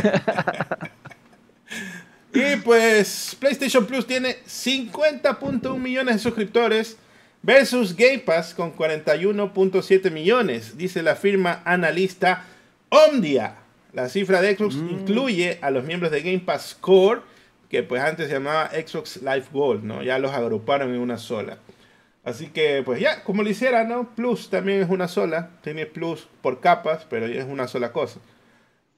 y 2.35 2.57
pues 2.57 3.37
PlayStation 3.39 3.87
Plus 3.87 4.07
tiene 4.07 4.37
50.1 4.47 5.79
millones 5.79 6.17
de 6.17 6.21
suscriptores 6.21 6.99
versus 7.43 7.97
Game 7.97 8.19
Pass 8.19 8.55
con 8.55 8.75
41.7 8.75 10.11
millones, 10.11 10.77
dice 10.77 11.03
la 11.03 11.17
firma 11.17 11.63
analista 11.65 12.45
Omdia. 12.91 13.57
La 13.93 14.09
cifra 14.09 14.43
de 14.43 14.55
Xbox 14.55 14.77
mm. 14.77 14.91
incluye 14.91 15.59
a 15.63 15.71
los 15.71 15.85
miembros 15.85 16.13
de 16.13 16.21
Game 16.21 16.41
Pass 16.41 16.77
Core, 16.79 17.23
que 17.71 17.83
pues 17.83 18.03
antes 18.03 18.29
se 18.29 18.35
llamaba 18.35 18.71
Xbox 18.71 19.23
Live 19.23 19.47
Gold, 19.51 19.85
¿no? 19.85 20.03
Ya 20.03 20.19
los 20.19 20.33
agruparon 20.33 20.95
en 20.95 21.01
una 21.01 21.19
sola. 21.19 21.59
Así 22.25 22.49
que 22.49 22.83
pues 22.85 23.01
ya, 23.01 23.25
como 23.25 23.43
lo 23.43 23.49
hiciera, 23.49 23.85
¿no? 23.85 24.11
Plus 24.15 24.51
también 24.51 24.83
es 24.83 24.91
una 24.91 25.09
sola. 25.09 25.51
Tiene 25.63 25.87
Plus 25.87 26.29
por 26.43 26.61
capas, 26.61 27.07
pero 27.09 27.27
es 27.27 27.45
una 27.45 27.67
sola 27.69 27.93
cosa. 27.93 28.21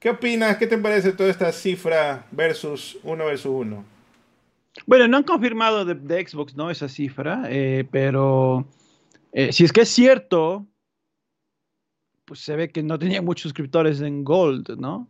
¿Qué 0.01 0.09
opinas? 0.09 0.57
¿Qué 0.57 0.67
te 0.67 0.79
parece 0.79 1.13
toda 1.13 1.29
esta 1.29 1.53
cifra 1.53 2.27
versus 2.33 2.99
uno 3.05 3.27
versus 3.27 3.53
uno? 3.55 3.85
Bueno, 4.87 5.07
no 5.07 5.19
han 5.19 5.25
confirmado 5.25 5.85
de, 5.85 6.27
Xbox, 6.27 6.57
¿no? 6.57 6.71
Esa 6.71 6.89
cifra, 6.89 7.43
eh, 7.49 7.87
pero 7.91 8.67
eh, 9.33 9.53
si 9.53 9.65
es 9.65 9.73
que 9.73 9.83
es 9.83 9.91
cierto, 9.91 10.67
pues 12.25 12.41
se 12.41 12.57
ve 12.57 12.71
que 12.71 12.83
no 12.83 12.99
tenía 12.99 13.21
muchos 13.21 13.43
suscriptores 13.43 14.01
en 14.01 14.25
Gold, 14.25 14.79
¿no? 14.79 15.07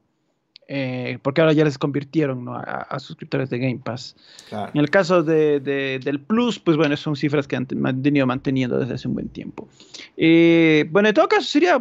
Eh, 0.72 1.18
porque 1.22 1.40
ahora 1.40 1.52
ya 1.52 1.64
les 1.64 1.78
convirtieron 1.78 2.46
a, 2.48 2.98
suscriptores 3.00 3.50
de 3.50 3.58
Game 3.58 3.80
Pass. 3.84 4.16
En 4.52 4.80
el 4.80 4.88
caso 4.88 5.22
de, 5.22 5.58
del 5.60 6.20
Plus, 6.20 6.60
pues 6.60 6.76
bueno, 6.76 6.96
son 6.96 7.16
cifras 7.16 7.48
que 7.48 7.56
han 7.56 7.66
venido 7.68 8.24
manteniendo 8.26 8.78
desde 8.78 8.94
hace 8.94 9.08
un 9.08 9.14
buen 9.14 9.28
tiempo. 9.28 9.68
Eh, 10.16 10.86
bueno, 10.90 11.08
en 11.08 11.14
todo 11.14 11.28
caso 11.28 11.42
sería... 11.42 11.80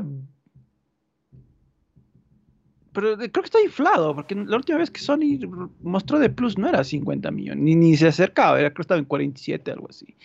Pero 2.94 3.18
creo 3.18 3.32
que 3.32 3.40
está 3.42 3.62
inflado, 3.62 4.16
porque 4.16 4.36
la 4.36 4.58
última 4.58 4.80
vez 4.80 4.90
que 4.90 5.00
Sony 5.00 5.40
mostró 5.82 6.20
de 6.20 6.30
Plus 6.30 6.58
no 6.58 6.68
era 6.68 6.84
50 6.84 7.30
millones, 7.32 7.64
ni, 7.64 7.76
ni 7.76 7.96
se 7.96 8.08
acercaba, 8.08 8.60
era, 8.60 8.70
creo 8.70 8.78
que 8.78 8.82
estaba 8.82 9.00
en 9.00 9.06
47, 9.06 9.72
algo 9.72 9.88
así. 9.90 10.16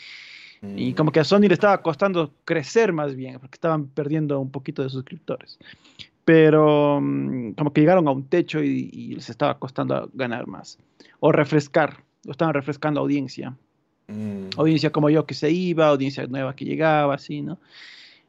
Y 0.76 0.92
mm. 0.92 0.94
como 0.94 1.12
que 1.12 1.20
a 1.20 1.24
Sony 1.24 1.42
le 1.42 1.54
estaba 1.54 1.82
costando 1.82 2.32
crecer 2.44 2.92
más 2.92 3.14
bien, 3.14 3.38
porque 3.38 3.56
estaban 3.56 3.88
perdiendo 3.88 4.40
un 4.40 4.50
poquito 4.50 4.82
de 4.82 4.88
suscriptores 4.88 5.58
pero 6.24 7.00
mm, 7.00 7.52
como 7.52 7.72
que 7.72 7.80
llegaron 7.80 8.08
a 8.08 8.12
un 8.12 8.28
techo 8.28 8.62
y, 8.62 9.14
les 9.14 9.28
estaba 9.28 9.58
costando 9.58 10.10
ganar 10.14 10.46
más. 10.46 10.78
O 11.20 11.32
refrescar, 11.32 12.02
o 12.26 12.30
estaban 12.30 12.54
refrescando 12.54 13.00
audiencia. 13.00 13.56
Mm. 14.08 14.48
Audiencia 14.56 14.90
como 14.90 15.10
yo 15.10 15.26
que 15.26 15.34
se 15.34 15.50
iba, 15.50 15.88
audiencia 15.88 16.26
nueva 16.26 16.56
que 16.56 16.64
llegaba, 16.64 17.14
así, 17.14 17.42
¿no? 17.42 17.58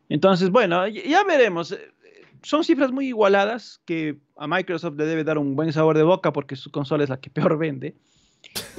Entonces, 0.08 0.50
bueno, 0.52 0.88
ya 0.88 1.24
veremos. 1.24 1.76
Son 2.44 2.64
cifras 2.64 2.92
muy 2.92 3.08
igualadas 3.08 3.82
que 3.86 4.18
a 4.38 4.48
Microsoft 4.48 4.96
le 4.98 5.06
debe 5.06 5.24
dar 5.24 5.38
un 5.38 5.56
buen 5.56 5.72
sabor 5.74 5.98
de 5.98 6.04
boca 6.04 6.34
porque 6.34 6.56
su 6.56 6.72
consola 6.72 7.04
es 7.04 7.10
la 7.10 7.20
que 7.20 7.30
peor 7.30 7.58
vende. 7.58 7.96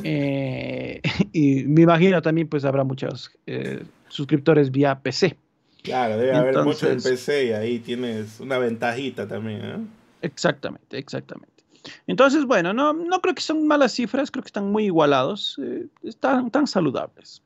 Eh, 0.04 1.02
y 1.32 1.64
me 1.64 1.82
imagino 1.82 2.22
también 2.22 2.48
pues 2.48 2.64
habrá 2.64 2.84
muchos 2.84 3.32
eh, 3.46 3.82
suscriptores 4.08 4.70
vía 4.70 5.00
PC. 5.00 5.36
Claro, 5.82 6.16
debe 6.16 6.34
haber 6.34 6.62
mucho 6.62 6.88
en 6.88 7.02
PC 7.02 7.46
y 7.46 7.52
ahí 7.52 7.78
tienes 7.80 8.38
una 8.38 8.58
ventajita 8.58 9.26
también. 9.26 9.88
Exactamente, 10.22 10.98
exactamente. 10.98 11.64
Entonces, 12.06 12.44
bueno, 12.44 12.72
no, 12.72 12.92
no 12.92 13.20
creo 13.20 13.34
que 13.34 13.42
son 13.42 13.66
malas 13.66 13.92
cifras, 13.92 14.30
creo 14.30 14.42
que 14.42 14.48
están 14.48 14.70
muy 14.70 14.86
igualados, 14.86 15.60
eh, 15.62 15.86
están 16.02 16.50
tan 16.50 16.66
saludables. 16.66 17.42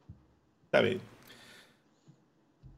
Está 0.64 0.80
bien. 0.80 1.00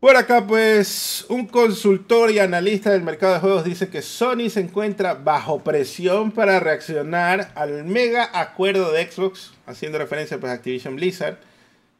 Por 0.02 0.16
acá, 0.16 0.44
pues, 0.44 1.24
un 1.28 1.46
consultor 1.46 2.32
y 2.32 2.40
analista 2.40 2.90
del 2.90 3.02
mercado 3.02 3.34
de 3.34 3.38
juegos 3.38 3.64
dice 3.64 3.88
que 3.88 4.02
Sony 4.02 4.50
se 4.50 4.58
encuentra 4.58 5.14
bajo 5.14 5.62
presión 5.62 6.32
para 6.32 6.58
reaccionar 6.58 7.52
al 7.54 7.84
mega 7.84 8.28
acuerdo 8.34 8.90
de 8.90 9.08
Xbox, 9.08 9.52
haciendo 9.64 9.98
referencia 9.98 10.40
pues, 10.40 10.50
a 10.50 10.54
Activision 10.56 10.96
Blizzard 10.96 11.38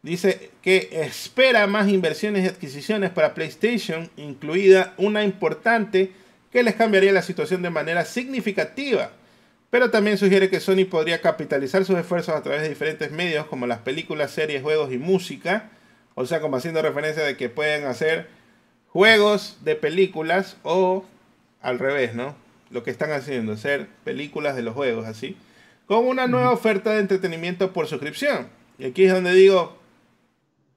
Dice 0.02 0.50
que 0.62 0.88
espera 0.90 1.68
más 1.68 1.88
inversiones 1.88 2.42
y 2.42 2.48
adquisiciones 2.48 3.10
para 3.10 3.34
PlayStation, 3.34 4.10
incluida 4.16 4.94
una 4.96 5.22
importante 5.22 6.10
que 6.50 6.64
les 6.64 6.74
cambiaría 6.74 7.12
la 7.12 7.22
situación 7.22 7.62
de 7.62 7.70
manera 7.70 8.04
significativa. 8.04 9.12
Pero 9.70 9.92
también 9.92 10.18
sugiere 10.18 10.50
que 10.50 10.58
Sony 10.58 10.86
podría 10.90 11.20
capitalizar 11.20 11.84
sus 11.84 11.96
esfuerzos 11.96 12.34
a 12.34 12.42
través 12.42 12.62
de 12.62 12.68
diferentes 12.68 13.12
medios 13.12 13.46
como 13.46 13.68
las 13.68 13.78
películas, 13.78 14.32
series, 14.32 14.60
juegos 14.60 14.92
y 14.92 14.98
música. 14.98 15.70
O 16.14 16.26
sea, 16.26 16.40
como 16.40 16.56
haciendo 16.56 16.82
referencia 16.82 17.22
de 17.22 17.36
que 17.36 17.48
pueden 17.48 17.86
hacer 17.86 18.28
juegos 18.88 19.58
de 19.62 19.74
películas 19.74 20.56
o 20.62 21.04
al 21.60 21.78
revés, 21.78 22.14
¿no? 22.14 22.34
Lo 22.70 22.82
que 22.82 22.90
están 22.90 23.12
haciendo, 23.12 23.52
hacer 23.52 23.88
películas 24.04 24.56
de 24.56 24.62
los 24.62 24.74
juegos 24.74 25.06
así. 25.06 25.36
Con 25.86 26.06
una 26.06 26.26
nueva 26.26 26.50
oferta 26.50 26.92
de 26.92 27.00
entretenimiento 27.00 27.72
por 27.72 27.86
suscripción. 27.86 28.48
Y 28.78 28.86
aquí 28.86 29.04
es 29.04 29.12
donde 29.12 29.32
digo, 29.32 29.78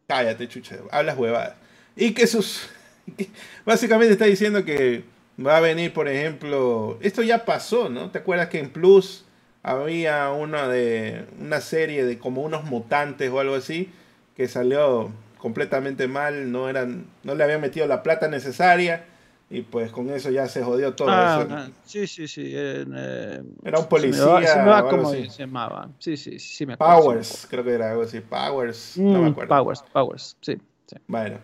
Cállate, 0.08 0.48
chucha, 0.48 0.78
hablas 0.92 1.18
huevadas. 1.18 1.56
Y 1.96 2.14
que 2.14 2.28
sus. 2.28 2.70
Básicamente 3.66 4.14
está 4.14 4.26
diciendo 4.26 4.64
que 4.66 5.04
va 5.44 5.58
a 5.58 5.62
venir, 5.62 5.94
por 5.94 6.08
ejemplo. 6.08 7.00
Esto 7.02 7.24
ya 7.24 7.46
pasó, 7.46 7.90
¿no? 7.90 8.12
¿Te 8.12 8.20
acuerdas 8.20 8.50
que 8.50 8.60
en 8.60 8.70
Plus 8.70 9.26
había 9.64 10.30
una 10.32 10.68
de. 10.68 11.26
una 11.40 11.60
serie 11.62 12.06
de 12.06 12.20
como 12.20 12.44
unos 12.44 12.66
mutantes 12.66 13.32
o 13.32 13.40
algo 13.40 13.56
así? 13.56 13.92
Que 14.36 14.48
salió 14.48 15.12
completamente 15.46 16.08
mal, 16.08 16.52
no 16.52 16.68
eran. 16.68 17.06
no 17.22 17.36
le 17.36 17.44
habían 17.44 17.62
metido 17.62 17.86
la 17.86 18.02
plata 18.02 18.28
necesaria. 18.28 19.06
Y 19.48 19.62
pues 19.62 19.92
con 19.92 20.10
eso 20.10 20.32
ya 20.32 20.48
se 20.48 20.64
jodió 20.64 20.96
todo. 20.96 21.10
Ah, 21.12 21.46
ah 21.48 21.68
sí, 21.84 22.08
sí, 22.08 22.28
sí. 22.28 22.52
Eh, 22.52 23.44
era 23.64 23.78
un 23.78 23.86
policía. 23.86 24.48
Se 24.48 24.58
me 24.58 24.66
va, 24.66 24.90
como 24.90 25.12
se 25.12 25.28
llamaba. 25.28 25.88
Sí, 26.00 26.18
sí, 26.18 26.40
sí. 26.40 26.66
Me 26.66 26.76
Powers, 26.78 27.46
creo 27.48 27.64
que 27.64 27.74
era 27.74 27.92
algo 27.92 28.02
así. 28.02 28.22
Powers, 28.22 28.98
no 28.98 29.22
me 29.22 29.30
mm, 29.30 29.32
acuerdo. 29.34 29.56
Powers, 29.56 29.84
Powers, 29.94 30.38
sí, 30.42 30.58
Bueno. 31.06 31.38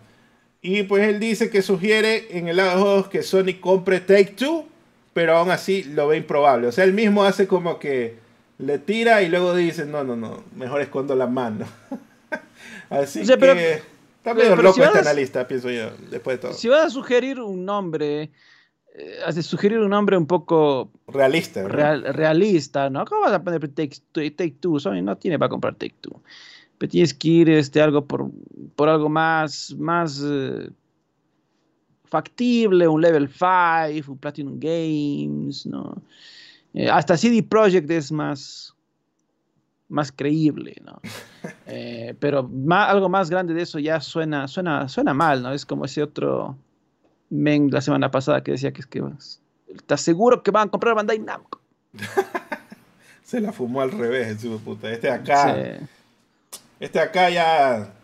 Y 0.60 0.82
pues 0.82 1.06
él 1.06 1.20
dice 1.20 1.48
que 1.48 1.62
sugiere 1.62 2.36
en 2.36 2.48
el 2.48 2.56
lado 2.56 2.70
de 2.70 2.82
juegos 2.82 3.08
que 3.08 3.22
Sony 3.22 3.60
compre 3.60 4.00
Take 4.00 4.34
Two, 4.36 4.66
pero 5.12 5.36
aún 5.36 5.52
así 5.52 5.84
lo 5.84 6.08
ve 6.08 6.16
improbable. 6.16 6.66
O 6.66 6.72
sea, 6.72 6.82
él 6.82 6.92
mismo 6.92 7.22
hace 7.22 7.46
como 7.46 7.78
que 7.78 8.16
le 8.58 8.80
tira 8.80 9.22
y 9.22 9.28
luego 9.28 9.54
dice, 9.54 9.86
no, 9.86 10.02
no, 10.02 10.16
no, 10.16 10.42
mejor 10.56 10.80
escondo 10.80 11.14
la 11.14 11.28
mano. 11.28 11.66
así 12.90 13.24
que... 13.24 13.91
Está 14.22 14.34
medio 14.34 14.54
loco 14.54 14.80
este 14.80 15.00
analista, 15.00 15.48
pienso 15.48 15.68
yo, 15.68 15.90
después 16.08 16.36
de 16.36 16.42
todo. 16.42 16.52
Si 16.52 16.68
vas 16.68 16.84
a 16.84 16.90
sugerir 16.90 17.40
un 17.40 17.64
nombre, 17.64 18.30
eh, 18.94 19.18
has 19.26 19.34
de 19.34 19.42
sugerir 19.42 19.80
un 19.80 19.90
nombre 19.90 20.16
un 20.16 20.28
poco... 20.28 20.92
Realista. 21.08 21.66
realista, 21.66 22.88
¿no? 22.88 23.04
¿Cómo 23.04 23.22
vas 23.22 23.32
a 23.32 23.42
poner 23.42 23.66
Take, 23.74 23.96
take 24.12 24.54
Two? 24.60 24.78
Sony 24.78 25.02
no 25.02 25.16
tiene 25.16 25.40
para 25.40 25.48
comprar 25.48 25.74
Take 25.74 25.96
Two. 26.00 26.22
Pero 26.78 26.88
tienes 26.88 27.12
que 27.12 27.28
ir 27.28 27.50
este, 27.50 27.82
algo 27.82 28.06
por, 28.06 28.30
por 28.76 28.88
algo 28.88 29.08
más, 29.08 29.74
más 29.76 30.22
eh, 30.24 30.70
factible, 32.04 32.86
un 32.86 33.00
Level 33.00 33.28
5, 33.28 34.12
un 34.12 34.18
Platinum 34.18 34.60
Games, 34.60 35.66
¿no? 35.66 36.00
Eh, 36.74 36.88
hasta 36.88 37.16
CD 37.16 37.42
Projekt 37.42 37.90
es 37.90 38.12
más, 38.12 38.71
más 39.92 40.10
creíble, 40.12 40.76
¿no? 40.84 41.00
Eh, 41.66 42.14
pero 42.20 42.50
algo 42.70 43.08
más 43.08 43.30
grande 43.30 43.54
de 43.54 43.62
eso 43.62 43.78
ya 43.78 44.00
suena, 44.00 44.46
suena, 44.46 44.88
suena 44.88 45.14
mal, 45.14 45.42
¿no? 45.42 45.52
Es 45.52 45.64
como 45.64 45.86
ese 45.86 46.02
otro 46.02 46.56
men 47.30 47.70
la 47.70 47.80
semana 47.80 48.10
pasada 48.10 48.42
que 48.42 48.52
decía 48.52 48.72
que 48.72 48.82
es 48.82 48.86
que 48.86 49.02
¿estás 49.74 50.02
seguro 50.02 50.42
que 50.42 50.50
van 50.50 50.68
a 50.68 50.70
comprar 50.70 50.94
Bandai 50.94 51.18
Namco? 51.18 51.60
Se 53.24 53.40
la 53.40 53.52
fumó 53.52 53.80
al 53.80 53.90
revés, 53.90 54.40
su 54.40 54.60
puta. 54.60 54.92
Este 54.92 55.10
acá. 55.10 55.78
Este 56.78 57.00
acá 57.00 57.30
ya. 57.30 57.94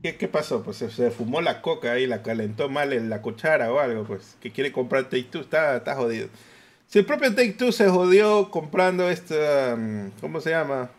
¿Qué, 0.00 0.28
pasó? 0.28 0.62
Pues 0.62 0.78
se, 0.78 1.10
fumó 1.10 1.42
la 1.42 1.60
coca 1.60 1.92
ahí, 1.92 2.06
la 2.06 2.22
calentó 2.22 2.70
mal 2.70 2.94
en 2.94 3.10
la 3.10 3.20
cuchara 3.20 3.70
o 3.70 3.78
algo, 3.78 4.04
pues. 4.04 4.36
Que 4.40 4.50
quiere 4.50 4.72
comprar 4.72 5.04
Take 5.04 5.24
Two, 5.24 5.42
está, 5.42 5.76
está 5.76 5.96
jodido. 5.96 6.28
Si 6.86 7.00
el 7.00 7.04
propio 7.04 7.34
Take 7.34 7.52
Two 7.52 7.72
se 7.72 7.90
jodió 7.90 8.50
comprando 8.50 9.10
esta. 9.10 9.76
Mm, 9.76 10.12
¿Cómo 10.22 10.40
se 10.40 10.50
llama? 10.50 10.90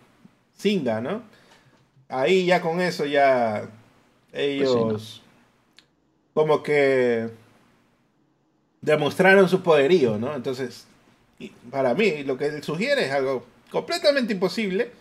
Singa, 0.60 1.02
¿no? 1.02 1.24
ahí 2.10 2.46
ya 2.46 2.62
con 2.62 2.82
eso 2.82 3.06
ya 3.06 3.70
ellos 4.34 4.76
pues 4.90 5.22
como 6.34 6.64
que 6.64 7.30
demostraron 8.82 9.50
su 9.50 9.62
poderío, 9.62 10.18
¿no? 10.18 10.36
Entonces, 10.36 10.86
para 11.70 11.94
mí 11.94 12.24
lo 12.24 12.38
que 12.38 12.48
él 12.48 12.64
sugiere 12.64 13.06
es 13.06 13.12
algo 13.12 13.46
completamente 13.72 14.34
imposible, 14.34 14.92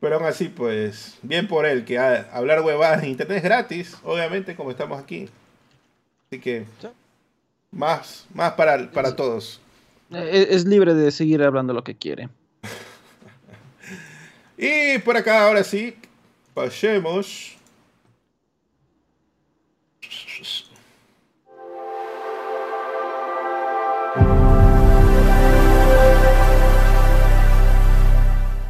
pero 0.00 0.16
aún 0.16 0.24
así, 0.24 0.48
pues, 0.48 1.16
bien 1.22 1.46
por 1.46 1.64
él, 1.64 1.84
que 1.84 1.98
hablar 1.98 2.62
huevadas 2.62 3.04
en 3.04 3.10
internet 3.10 3.38
es 3.38 3.44
gratis, 3.44 3.96
obviamente, 4.02 4.56
como 4.56 4.70
estamos 4.72 5.00
aquí. 5.00 5.28
Así 6.26 6.40
que, 6.40 6.64
más, 7.70 8.26
más 8.34 8.54
para, 8.54 8.90
para 8.90 9.14
todos. 9.14 9.60
Es 10.10 10.64
libre 10.64 10.94
de 10.94 11.12
seguir 11.12 11.42
hablando 11.42 11.72
lo 11.72 11.84
que 11.84 11.94
quiere. 11.94 12.28
Y 14.56 14.98
por 14.98 15.16
acá, 15.16 15.46
ahora 15.46 15.64
sí, 15.64 15.96
Pasemos. 16.54 17.56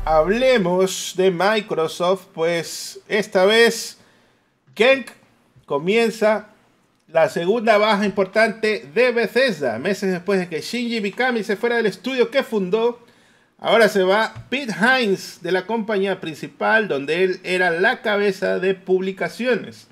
Hablemos 0.06 1.12
de 1.16 1.31
Microsoft, 1.31 2.27
pues 2.32 3.01
esta 3.06 3.44
vez 3.44 3.98
Kenk 4.74 5.11
comienza 5.66 6.48
la 7.09 7.28
segunda 7.28 7.77
baja 7.77 8.06
importante 8.06 8.89
de 8.94 9.12
Bethesda, 9.12 9.78
meses 9.78 10.11
después 10.11 10.40
de 10.40 10.48
que 10.48 10.62
Shinji 10.62 11.02
Mikami 11.02 11.44
se 11.44 11.56
fuera 11.56 11.77
del 11.77 11.86
estudio 11.86 12.31
que 12.31 12.43
fundó 12.43 13.03
Ahora 13.64 13.88
se 13.88 14.02
va 14.02 14.34
Pete 14.50 14.74
Hines 14.78 15.38
de 15.40 15.50
la 15.50 15.64
compañía 15.64 16.20
principal, 16.20 16.86
donde 16.86 17.24
él 17.24 17.40
era 17.44 17.70
la 17.70 18.02
cabeza 18.02 18.58
de 18.58 18.74
publicaciones. 18.74 19.88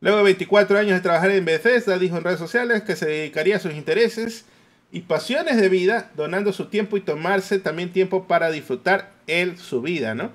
Luego 0.00 0.16
de 0.16 0.24
24 0.24 0.78
años 0.78 0.94
de 0.94 1.02
trabajar 1.02 1.30
en 1.30 1.44
Bethesda, 1.44 1.98
dijo 1.98 2.16
en 2.16 2.24
redes 2.24 2.38
sociales 2.38 2.84
que 2.84 2.96
se 2.96 3.04
dedicaría 3.04 3.56
a 3.56 3.60
sus 3.60 3.74
intereses 3.74 4.46
y 4.90 5.00
pasiones 5.00 5.58
de 5.58 5.68
vida, 5.68 6.10
donando 6.16 6.54
su 6.54 6.70
tiempo 6.70 6.96
y 6.96 7.02
tomarse 7.02 7.58
también 7.58 7.92
tiempo 7.92 8.26
para 8.26 8.50
disfrutar 8.50 9.10
él 9.26 9.58
su 9.58 9.82
vida, 9.82 10.14
¿no? 10.14 10.30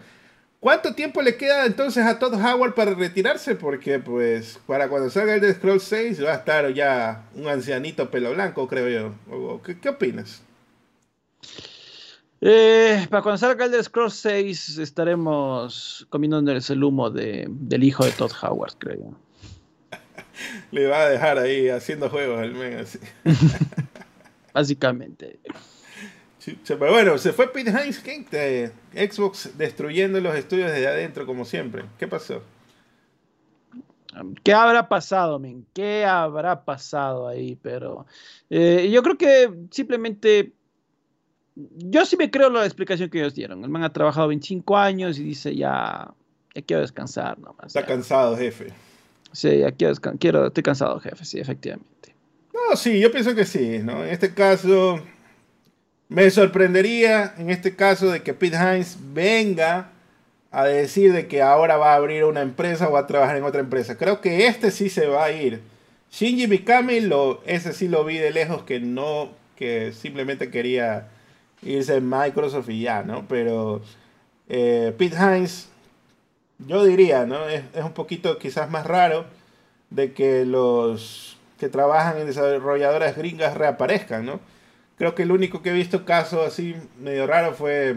¿Cuánto 0.60 0.94
tiempo 0.94 1.24
le 1.24 1.36
queda 1.36 1.66
entonces 1.66 2.06
a 2.06 2.20
Todd 2.20 2.36
Howard 2.36 2.76
para 2.76 2.94
retirarse? 2.94 3.56
Porque 3.56 3.98
pues 3.98 4.60
para 4.68 4.88
cuando 4.88 5.10
salga 5.10 5.34
el 5.34 5.42
de 5.42 5.56
Scroll 5.56 5.82
6 5.82 6.24
va 6.24 6.34
a 6.34 6.36
estar 6.36 6.72
ya 6.76 7.24
un 7.34 7.48
ancianito 7.48 8.12
pelo 8.12 8.36
blanco, 8.36 8.68
creo 8.68 8.88
yo. 8.88 9.62
¿Qué, 9.64 9.80
qué 9.80 9.90
opinas? 9.90 10.44
Eh, 12.40 13.08
para 13.10 13.24
cuando 13.24 13.38
salga 13.38 13.66
el 13.66 13.72
de 13.72 13.84
Scroll 13.84 14.12
6 14.12 14.78
estaremos 14.78 16.06
comiéndonos 16.10 16.70
el 16.70 16.84
humo 16.84 17.10
de, 17.10 17.48
del 17.50 17.84
hijo 17.84 18.06
de 18.06 18.12
Todd 18.12 18.32
Howard, 18.44 18.74
creo 18.78 19.16
le 20.72 20.88
va 20.88 21.02
a 21.02 21.10
dejar 21.10 21.40
ahí 21.40 21.70
haciendo 21.70 22.10
juegos 22.10 22.44
el 22.44 22.54
men 22.54 22.78
así. 22.80 23.00
Básicamente. 24.54 25.40
Pero 26.66 26.92
bueno, 26.92 27.18
se 27.18 27.34
fue 27.34 27.52
Pete 27.52 27.72
Hines, 27.72 28.00
¿qué? 28.00 28.72
Xbox 28.94 29.58
destruyendo 29.58 30.22
los 30.22 30.36
estudios 30.36 30.72
desde 30.72 30.88
adentro 30.88 31.26
como 31.26 31.44
siempre. 31.44 31.84
¿Qué 31.98 32.08
pasó? 32.08 32.42
¿Qué 34.44 34.54
habrá 34.54 34.88
pasado, 34.88 35.40
men? 35.40 35.66
¿Qué 35.74 36.06
habrá 36.06 36.64
pasado 36.64 37.28
ahí? 37.28 37.58
Pero 37.62 38.06
eh, 38.50 38.90
yo 38.92 39.04
creo 39.04 39.18
que 39.18 39.54
simplemente 39.72 40.54
yo 41.78 42.06
sí 42.06 42.18
me 42.18 42.30
creo 42.30 42.50
la 42.50 42.66
explicación 42.66 43.10
que 43.10 43.20
ellos 43.20 43.34
dieron. 43.34 43.64
El 43.64 43.70
man 43.70 43.84
ha 43.84 43.92
trabajado 43.92 44.28
25 44.28 44.78
años 44.78 45.18
y 45.18 45.24
dice 45.24 45.56
ya, 45.56 46.14
ya 46.54 46.62
quiero 46.62 46.82
descansar 46.82 47.40
nomás. 47.40 47.68
Está 47.68 47.86
cansado, 47.86 48.38
jefe. 48.38 48.68
Sí, 49.32 49.60
ya 49.60 49.72
quiero, 49.72 49.96
quiero, 50.20 50.48
estoy 50.48 50.64
cansado, 50.64 51.00
jefe, 51.00 51.26
sí, 51.26 51.40
efectivamente. 51.40 52.16
No, 52.54 52.76
sí, 52.76 53.00
yo 53.00 53.12
pienso 53.12 53.36
que 53.36 53.46
sí, 53.46 53.80
¿no? 53.80 54.04
En 54.04 54.10
este 54.10 54.34
caso, 54.34 55.00
me 56.10 56.30
sorprendería, 56.30 57.34
en 57.38 57.50
este 57.50 57.76
caso, 57.76 58.10
de 58.10 58.24
que 58.24 58.34
Pete 58.34 58.56
Hines 58.56 58.98
venga 59.14 59.92
a 60.52 60.66
decir 60.66 61.12
de 61.14 61.28
que 61.28 61.42
ahora 61.42 61.78
va 61.78 61.94
a 61.94 61.96
abrir 61.96 62.24
una 62.24 62.42
empresa 62.42 62.88
o 62.88 62.94
va 62.94 63.02
a 63.02 63.08
trabajar 63.08 63.36
en 63.36 63.44
otra 63.44 63.60
empresa. 63.60 63.98
Creo 63.98 64.22
que 64.22 64.48
este 64.48 64.72
sí 64.72 64.90
se 64.90 65.08
va 65.08 65.26
a 65.26 65.32
ir. 65.32 65.62
Shinji 66.12 66.48
Mikami, 66.48 67.02
lo, 67.02 67.44
ese 67.46 67.74
sí 67.74 67.88
lo 67.88 68.06
vi 68.06 68.18
de 68.18 68.32
lejos 68.32 68.64
que 68.64 68.80
no, 68.80 69.30
que 69.56 69.92
simplemente 69.92 70.50
quería 70.50 71.10
irse 71.62 72.02
Microsoft 72.02 72.70
y 72.70 72.82
ya, 72.82 73.04
¿no? 73.04 73.28
Pero 73.28 73.82
eh, 74.50 74.94
Pete 74.98 75.16
Hines, 75.16 75.70
yo 76.60 76.86
diría, 76.86 77.26
¿no? 77.26 77.48
Es, 77.50 77.64
es 77.74 77.84
un 77.84 77.94
poquito 77.94 78.38
quizás 78.38 78.70
más 78.70 78.86
raro 78.86 79.26
de 79.90 80.14
que 80.14 80.46
los 80.46 81.38
que 81.60 81.70
trabajan 81.70 82.18
en 82.18 82.28
desarrolladoras 82.28 83.18
gringas 83.18 83.58
reaparezcan, 83.58 84.26
¿no? 84.26 84.40
Creo 84.98 85.16
que 85.16 85.24
el 85.24 85.32
único 85.32 85.62
que 85.62 85.70
he 85.70 85.74
visto 85.74 86.06
caso 86.06 86.44
así 86.44 86.76
medio 87.00 87.28
raro 87.28 87.54
fue, 87.54 87.96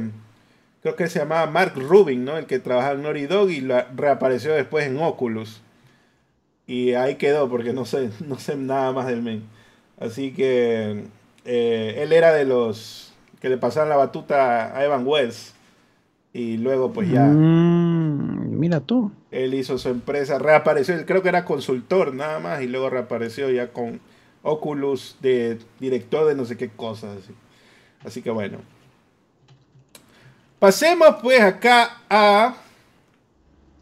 creo 0.82 0.96
que 0.96 1.08
se 1.08 1.18
llamaba 1.18 1.50
Mark 1.50 1.74
Rubin, 1.76 2.24
¿no? 2.24 2.36
El 2.38 2.46
que 2.46 2.58
trabajaba 2.58 2.94
en 2.94 3.02
Naughty 3.02 3.26
Dog 3.26 3.50
y 3.50 3.66
reapareció 3.96 4.52
después 4.54 4.86
en 4.86 4.98
Oculus. 4.98 5.62
Y 6.66 6.94
ahí 6.94 7.16
quedó 7.16 7.48
porque 7.48 7.72
no 7.72 7.84
sé, 7.84 8.10
no 8.26 8.38
sé 8.38 8.56
nada 8.56 8.92
más 8.92 9.06
del 9.06 9.22
men. 9.22 9.44
Así 9.98 10.32
que 10.32 11.04
eh, 11.44 11.94
él 11.98 12.12
era 12.12 12.32
de 12.32 12.44
los 12.44 13.09
que 13.40 13.48
le 13.48 13.56
pasaban 13.56 13.88
la 13.88 13.96
batuta 13.96 14.76
a 14.76 14.84
Evan 14.84 15.06
Wells. 15.06 15.54
Y 16.32 16.58
luego 16.58 16.92
pues 16.92 17.10
ya... 17.10 17.24
Mm, 17.24 18.58
mira 18.58 18.80
tú. 18.80 19.10
Él 19.30 19.54
hizo 19.54 19.78
su 19.78 19.88
empresa, 19.88 20.38
reapareció, 20.38 20.94
creo 21.06 21.22
que 21.22 21.28
era 21.28 21.44
consultor 21.44 22.14
nada 22.14 22.38
más 22.38 22.62
y 22.62 22.68
luego 22.68 22.90
reapareció 22.90 23.50
ya 23.50 23.72
con 23.72 24.00
Oculus 24.42 25.16
de 25.20 25.58
director 25.80 26.26
de 26.26 26.34
no 26.34 26.44
sé 26.44 26.56
qué 26.56 26.68
cosas. 26.68 27.18
Así, 27.18 27.34
así 28.04 28.22
que 28.22 28.30
bueno. 28.30 28.58
Pasemos 30.58 31.16
pues 31.22 31.40
acá 31.40 32.02
a 32.10 32.54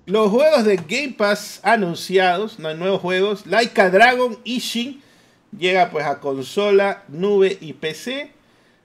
los 0.07 0.31
juegos 0.31 0.65
de 0.65 0.77
Game 0.77 1.15
Pass 1.19 1.61
anunciados. 1.63 2.59
No 2.59 2.69
hay 2.69 2.77
nuevos 2.77 3.01
juegos. 3.01 3.47
Laika 3.47 3.91
Dragon 3.91 4.39
Ishin 4.45 5.03
llega 5.57 5.91
pues 5.91 6.07
a 6.07 6.21
consola, 6.21 7.03
nube 7.09 7.59
y 7.61 7.75
PC. 7.75 8.38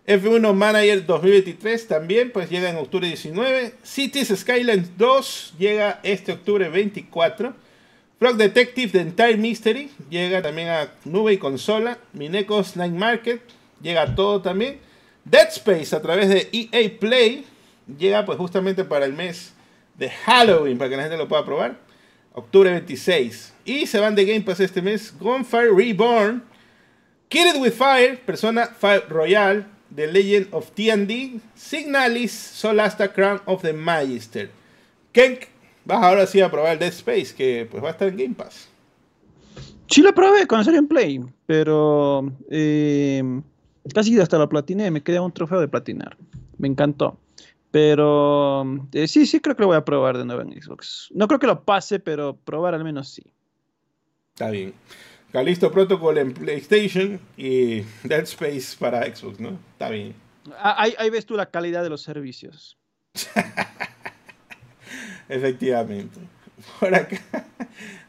F1 0.05 0.53
Manager 0.53 1.05
2023 1.05 1.87
también 1.87 2.31
pues 2.31 2.49
llega 2.49 2.69
en 2.69 2.75
octubre 2.75 3.07
19. 3.07 3.73
Cities 3.83 4.33
Skylines 4.35 4.97
2 4.97 5.53
llega 5.57 6.01
este 6.03 6.33
octubre 6.33 6.67
24. 6.67 7.53
Frog 8.19 8.35
Detective 8.35 8.91
The 8.91 8.99
Entire 8.99 9.37
Mystery 9.37 9.91
llega 10.09 10.41
también 10.41 10.67
a 10.67 10.91
nube 11.05 11.33
y 11.33 11.37
consola. 11.37 11.97
Minecos 12.11 12.75
Night 12.75 12.93
Market 12.93 13.41
llega 13.81 14.01
a 14.01 14.15
todo 14.15 14.41
también. 14.41 14.79
Dead 15.23 15.47
Space 15.47 15.95
a 15.95 16.01
través 16.01 16.27
de 16.27 16.49
EA 16.51 16.99
Play 16.99 17.45
llega 17.97 18.25
pues 18.25 18.37
justamente 18.37 18.83
para 18.83 19.05
el 19.05 19.13
mes 19.13 19.53
de 19.97 20.09
Halloween 20.09 20.77
para 20.77 20.89
que 20.89 20.97
la 20.97 21.03
gente 21.03 21.17
lo 21.17 21.29
pueda 21.29 21.45
probar. 21.45 21.77
Octubre 22.33 22.69
26. 22.71 23.53
Y 23.63 23.85
se 23.85 23.99
van 24.01 24.15
de 24.15 24.25
Game 24.25 24.41
Pass 24.41 24.59
este 24.59 24.81
mes 24.81 25.13
Gunfire 25.17 25.71
Reborn, 25.73 26.43
Killed 27.29 27.61
with 27.61 27.71
Fire, 27.71 28.19
Persona 28.25 28.69
5 28.81 29.05
Royal, 29.07 29.65
The 29.95 30.11
Legend 30.11 30.47
of 30.51 30.71
TND, 30.71 31.39
Signalis, 31.55 32.31
Solasta 32.31 33.13
Crown 33.13 33.41
of 33.45 33.61
the 33.61 33.73
Magister. 33.73 34.49
Kenk 35.11 35.47
vas 35.85 36.03
ahora 36.03 36.25
sí 36.25 36.41
a 36.41 36.49
probar 36.49 36.73
el 36.73 36.79
Dead 36.79 36.89
Space, 36.89 37.33
que 37.35 37.67
pues 37.69 37.83
va 37.83 37.89
a 37.89 37.91
estar 37.91 38.07
en 38.07 38.17
Game 38.17 38.35
Pass. 38.35 38.69
Sí 39.87 40.01
lo 40.01 40.13
probé 40.13 40.47
cuando 40.47 40.65
salió 40.65 40.79
en 40.79 40.87
Play, 40.87 41.21
pero 41.45 42.31
eh, 42.49 43.21
casi 43.93 44.19
hasta 44.19 44.39
la 44.39 44.49
platiné, 44.49 44.89
me 44.89 45.03
quedé 45.03 45.19
un 45.19 45.31
trofeo 45.31 45.59
de 45.59 45.67
platinar. 45.67 46.17
Me 46.57 46.67
encantó. 46.67 47.17
Pero 47.69 48.87
eh, 48.93 49.07
sí, 49.07 49.25
sí 49.25 49.39
creo 49.39 49.55
que 49.55 49.63
lo 49.63 49.67
voy 49.67 49.77
a 49.77 49.85
probar 49.85 50.17
de 50.17 50.25
nuevo 50.25 50.41
en 50.41 50.61
Xbox. 50.61 51.09
No 51.13 51.27
creo 51.27 51.39
que 51.39 51.47
lo 51.47 51.63
pase, 51.63 51.99
pero 51.99 52.35
probar 52.35 52.75
al 52.75 52.83
menos 52.83 53.09
sí. 53.09 53.23
Está 54.33 54.51
bien. 54.51 54.73
Calisto 55.33 55.71
Protocol 55.71 56.19
en 56.19 56.31
PlayStation 56.31 57.19
y 57.35 57.81
Dead 58.03 58.21
Space 58.21 58.77
para 58.77 59.03
Xbox, 59.03 59.39
¿no? 59.39 59.57
Está 59.71 59.89
bien. 59.89 60.13
Ah, 60.59 60.75
ahí, 60.77 60.93
ahí 60.99 61.09
ves 61.09 61.25
tú 61.25 61.35
la 61.35 61.47
calidad 61.47 61.81
de 61.81 61.89
los 61.89 62.03
servicios. 62.03 62.77
Efectivamente. 65.29 66.19
Por 66.79 66.93
acá. 66.93 67.19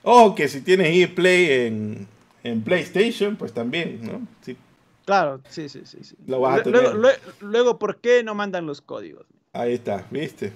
O 0.03 0.35
que 0.35 0.49
si 0.49 0.61
tienes 0.61 0.95
EA 0.95 1.15
Play 1.15 1.67
en, 1.67 2.07
en, 2.43 2.63
PlayStation, 2.63 3.37
pues 3.37 3.55
también, 3.55 4.05
¿no? 4.05 4.29
Sí. 4.43 4.59
Claro, 5.07 5.41
sí, 5.49 5.71
sí, 5.71 5.81
sí. 5.87 6.01
sí. 6.03 6.17
Lo 6.27 6.41
vas 6.41 6.61
a 6.61 6.63
tener. 6.63 6.83
Luego, 6.83 6.99
luego, 6.99 7.19
luego, 7.41 7.79
¿por 7.79 8.03
qué 8.03 8.23
no 8.23 8.35
mandan 8.35 8.67
los 8.67 8.83
códigos? 8.83 9.25
Ahí 9.55 9.73
está, 9.73 10.07
¿viste? 10.11 10.53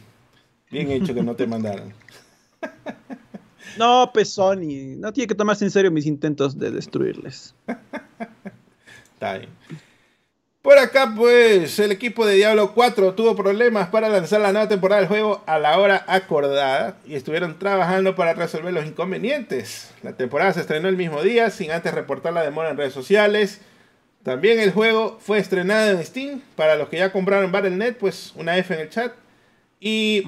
Bien 0.71 0.91
hecho 0.91 1.15
que 1.15 1.23
no 1.23 1.35
te 1.35 1.47
mandaron. 1.47 1.95
No, 3.79 4.11
pues 4.13 4.31
Sony, 4.31 4.97
no 4.97 5.13
tiene 5.13 5.29
que 5.29 5.35
tomarse 5.35 5.65
en 5.65 5.71
serio 5.71 5.91
mis 5.91 6.07
intentos 6.07 6.59
de 6.59 6.71
destruirles. 6.71 7.55
Está 9.15 9.39
bien. 9.39 9.51
Por 10.63 10.77
acá, 10.77 11.13
pues, 11.17 11.79
el 11.79 11.93
equipo 11.93 12.27
de 12.27 12.35
Diablo 12.35 12.75
4 12.75 13.15
tuvo 13.15 13.35
problemas 13.35 13.89
para 13.89 14.09
lanzar 14.09 14.41
la 14.41 14.53
nueva 14.53 14.69
temporada 14.69 15.01
del 15.01 15.09
juego 15.09 15.43
a 15.47 15.59
la 15.59 15.79
hora 15.79 16.05
acordada 16.07 16.99
y 17.07 17.15
estuvieron 17.15 17.59
trabajando 17.59 18.15
para 18.15 18.35
resolver 18.35 18.75
los 18.75 18.85
inconvenientes. 18.85 19.95
La 20.03 20.13
temporada 20.13 20.53
se 20.53 20.61
estrenó 20.61 20.89
el 20.89 20.97
mismo 20.97 21.23
día, 21.23 21.49
sin 21.51 21.71
antes 21.71 21.95
reportar 21.95 22.33
la 22.33 22.43
demora 22.43 22.71
en 22.71 22.77
redes 22.77 22.93
sociales. 22.93 23.61
También 24.25 24.59
el 24.59 24.73
juego 24.73 25.19
fue 25.21 25.39
estrenado 25.39 25.93
en 25.93 26.05
Steam. 26.05 26.43
Para 26.55 26.77
los 26.77 26.89
que 26.89 26.99
ya 26.99 27.13
compraron 27.13 27.51
Battle.net, 27.51 27.97
pues 27.99 28.33
una 28.37 28.59
F 28.59 28.75
en 28.75 28.81
el 28.81 28.91
chat. 28.91 29.13
¿Y 29.81 30.25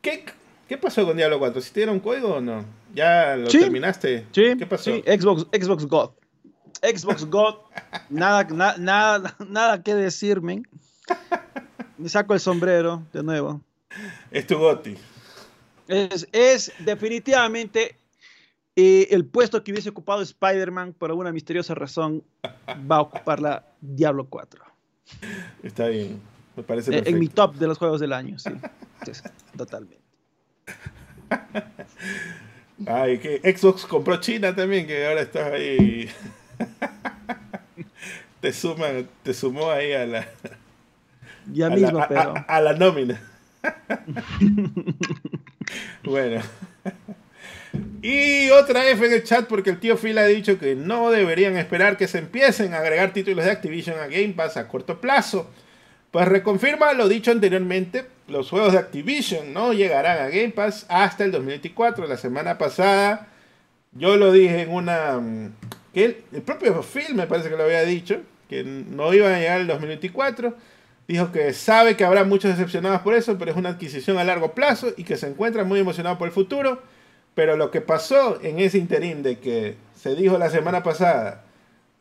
qué, 0.00 0.26
qué 0.72 0.78
pasó 0.78 1.04
con 1.04 1.16
Diablo 1.18 1.38
4? 1.38 1.60
¿Si 1.60 1.70
te 1.70 1.80
dieron 1.80 2.00
código 2.00 2.36
o 2.36 2.40
no? 2.40 2.64
¿Ya 2.94 3.36
lo 3.36 3.50
Sí. 3.50 3.60
terminaste? 3.60 4.26
Sí, 4.32 4.54
¿Qué 4.58 4.66
pasó? 4.66 4.84
sí, 4.84 5.02
Xbox, 5.06 5.46
Xbox 5.52 5.84
God. 5.86 6.10
Xbox 6.82 7.26
God, 7.26 7.56
nada, 8.10 8.44
na- 8.44 8.76
nada, 8.78 9.36
nada 9.48 9.82
que 9.82 9.94
decirme. 9.94 10.62
Me 11.98 12.08
saco 12.08 12.32
el 12.32 12.40
sombrero 12.40 13.02
de 13.12 13.22
nuevo. 13.22 13.60
Es 14.30 14.46
tu 14.46 14.56
goti. 14.58 14.96
Es, 15.88 16.26
es 16.32 16.72
definitivamente 16.78 17.94
eh, 18.74 19.08
el 19.10 19.26
puesto 19.26 19.62
que 19.62 19.72
hubiese 19.72 19.90
ocupado 19.90 20.22
Spider-Man 20.22 20.94
por 20.94 21.10
alguna 21.10 21.32
misteriosa 21.32 21.74
razón 21.74 22.24
va 22.90 22.96
a 22.96 23.00
ocuparla 23.02 23.66
Diablo 23.82 24.26
4. 24.26 24.64
Está 25.62 25.88
bien. 25.88 26.18
Me 26.56 26.62
parece 26.62 26.90
Eh, 26.90 26.94
perfecto. 26.94 27.10
en 27.10 27.18
mi 27.20 27.28
top 27.28 27.56
de 27.56 27.66
los 27.66 27.76
juegos 27.78 28.00
del 28.00 28.12
año, 28.14 28.38
sí, 28.38 28.50
totalmente. 29.56 30.01
Ay, 32.86 33.18
que 33.18 33.40
Xbox 33.56 33.84
compró 33.86 34.20
China 34.20 34.54
también, 34.54 34.86
que 34.86 35.06
ahora 35.06 35.22
estás 35.22 35.52
ahí. 35.52 36.10
te 38.40 38.52
suman, 38.52 39.08
te 39.22 39.34
sumó 39.34 39.70
ahí 39.70 39.92
a 39.92 40.06
la, 40.06 40.28
Ya 41.52 41.66
a 41.66 41.70
mismo, 41.70 41.98
la, 41.98 42.04
a- 42.04 42.08
pero. 42.08 42.36
a- 42.36 42.40
a 42.40 42.60
la 42.60 42.72
nómina. 42.74 43.20
bueno. 46.04 46.42
Y 48.02 48.50
otra 48.50 48.86
F 48.90 49.06
en 49.06 49.12
el 49.12 49.22
chat 49.24 49.46
porque 49.46 49.70
el 49.70 49.78
tío 49.78 49.96
Phil 49.96 50.18
ha 50.18 50.24
dicho 50.26 50.58
que 50.58 50.74
no 50.74 51.10
deberían 51.10 51.56
esperar 51.56 51.96
que 51.96 52.08
se 52.08 52.18
empiecen 52.18 52.74
a 52.74 52.78
agregar 52.78 53.12
títulos 53.12 53.44
de 53.44 53.50
Activision 53.52 53.98
a 53.98 54.06
Game 54.08 54.34
Pass 54.34 54.56
a 54.56 54.68
corto 54.68 55.00
plazo. 55.00 55.48
Pues 56.12 56.28
reconfirma 56.28 56.92
lo 56.92 57.08
dicho 57.08 57.30
anteriormente, 57.30 58.04
los 58.28 58.50
juegos 58.50 58.74
de 58.74 58.78
Activision 58.78 59.54
no 59.54 59.72
llegarán 59.72 60.18
a 60.18 60.28
Game 60.28 60.50
Pass 60.50 60.84
hasta 60.90 61.24
el 61.24 61.32
2024. 61.32 62.06
La 62.06 62.18
semana 62.18 62.58
pasada 62.58 63.28
yo 63.92 64.18
lo 64.18 64.30
dije 64.30 64.60
en 64.60 64.70
una... 64.70 65.18
Mm, 65.18 65.54
que 65.94 66.24
el, 66.32 66.42
propio 66.42 66.82
Phil 66.82 67.14
me 67.14 67.26
parece 67.26 67.48
que 67.48 67.56
lo 67.56 67.64
había 67.64 67.82
dicho, 67.84 68.20
que 68.50 68.62
no 68.62 69.14
iban 69.14 69.32
a 69.32 69.38
llegar 69.38 69.62
el 69.62 69.66
2024. 69.66 70.54
Dijo 71.08 71.32
que 71.32 71.54
sabe 71.54 71.96
que 71.96 72.04
habrá 72.04 72.24
muchos 72.24 72.50
decepcionados 72.50 73.00
por 73.00 73.14
eso, 73.14 73.38
pero 73.38 73.50
es 73.50 73.56
una 73.56 73.70
adquisición 73.70 74.18
a 74.18 74.24
largo 74.24 74.52
plazo 74.52 74.92
y 74.98 75.04
que 75.04 75.16
se 75.16 75.28
encuentra 75.28 75.64
muy 75.64 75.80
emocionado 75.80 76.18
por 76.18 76.28
el 76.28 76.34
futuro. 76.34 76.82
Pero 77.34 77.56
lo 77.56 77.70
que 77.70 77.80
pasó 77.80 78.38
en 78.42 78.58
ese 78.58 78.76
interín 78.76 79.22
de 79.22 79.38
que 79.38 79.76
se 79.98 80.14
dijo 80.14 80.36
la 80.36 80.50
semana 80.50 80.82
pasada 80.82 81.44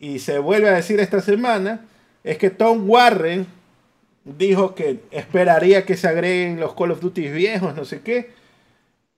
y 0.01 0.19
se 0.19 0.37
vuelve 0.37 0.67
a 0.67 0.73
decir 0.73 0.99
esta 0.99 1.21
semana 1.21 1.85
es 2.25 2.37
que 2.37 2.49
Tom 2.49 2.89
Warren 2.89 3.47
dijo 4.23 4.75
que 4.75 4.99
esperaría 5.11 5.85
que 5.85 5.97
se 5.97 6.07
agreguen 6.07 6.59
los 6.59 6.75
Call 6.75 6.91
of 6.91 7.01
Duty 7.01 7.29
viejos, 7.29 7.75
no 7.75 7.85
sé 7.85 8.01
qué. 8.01 8.31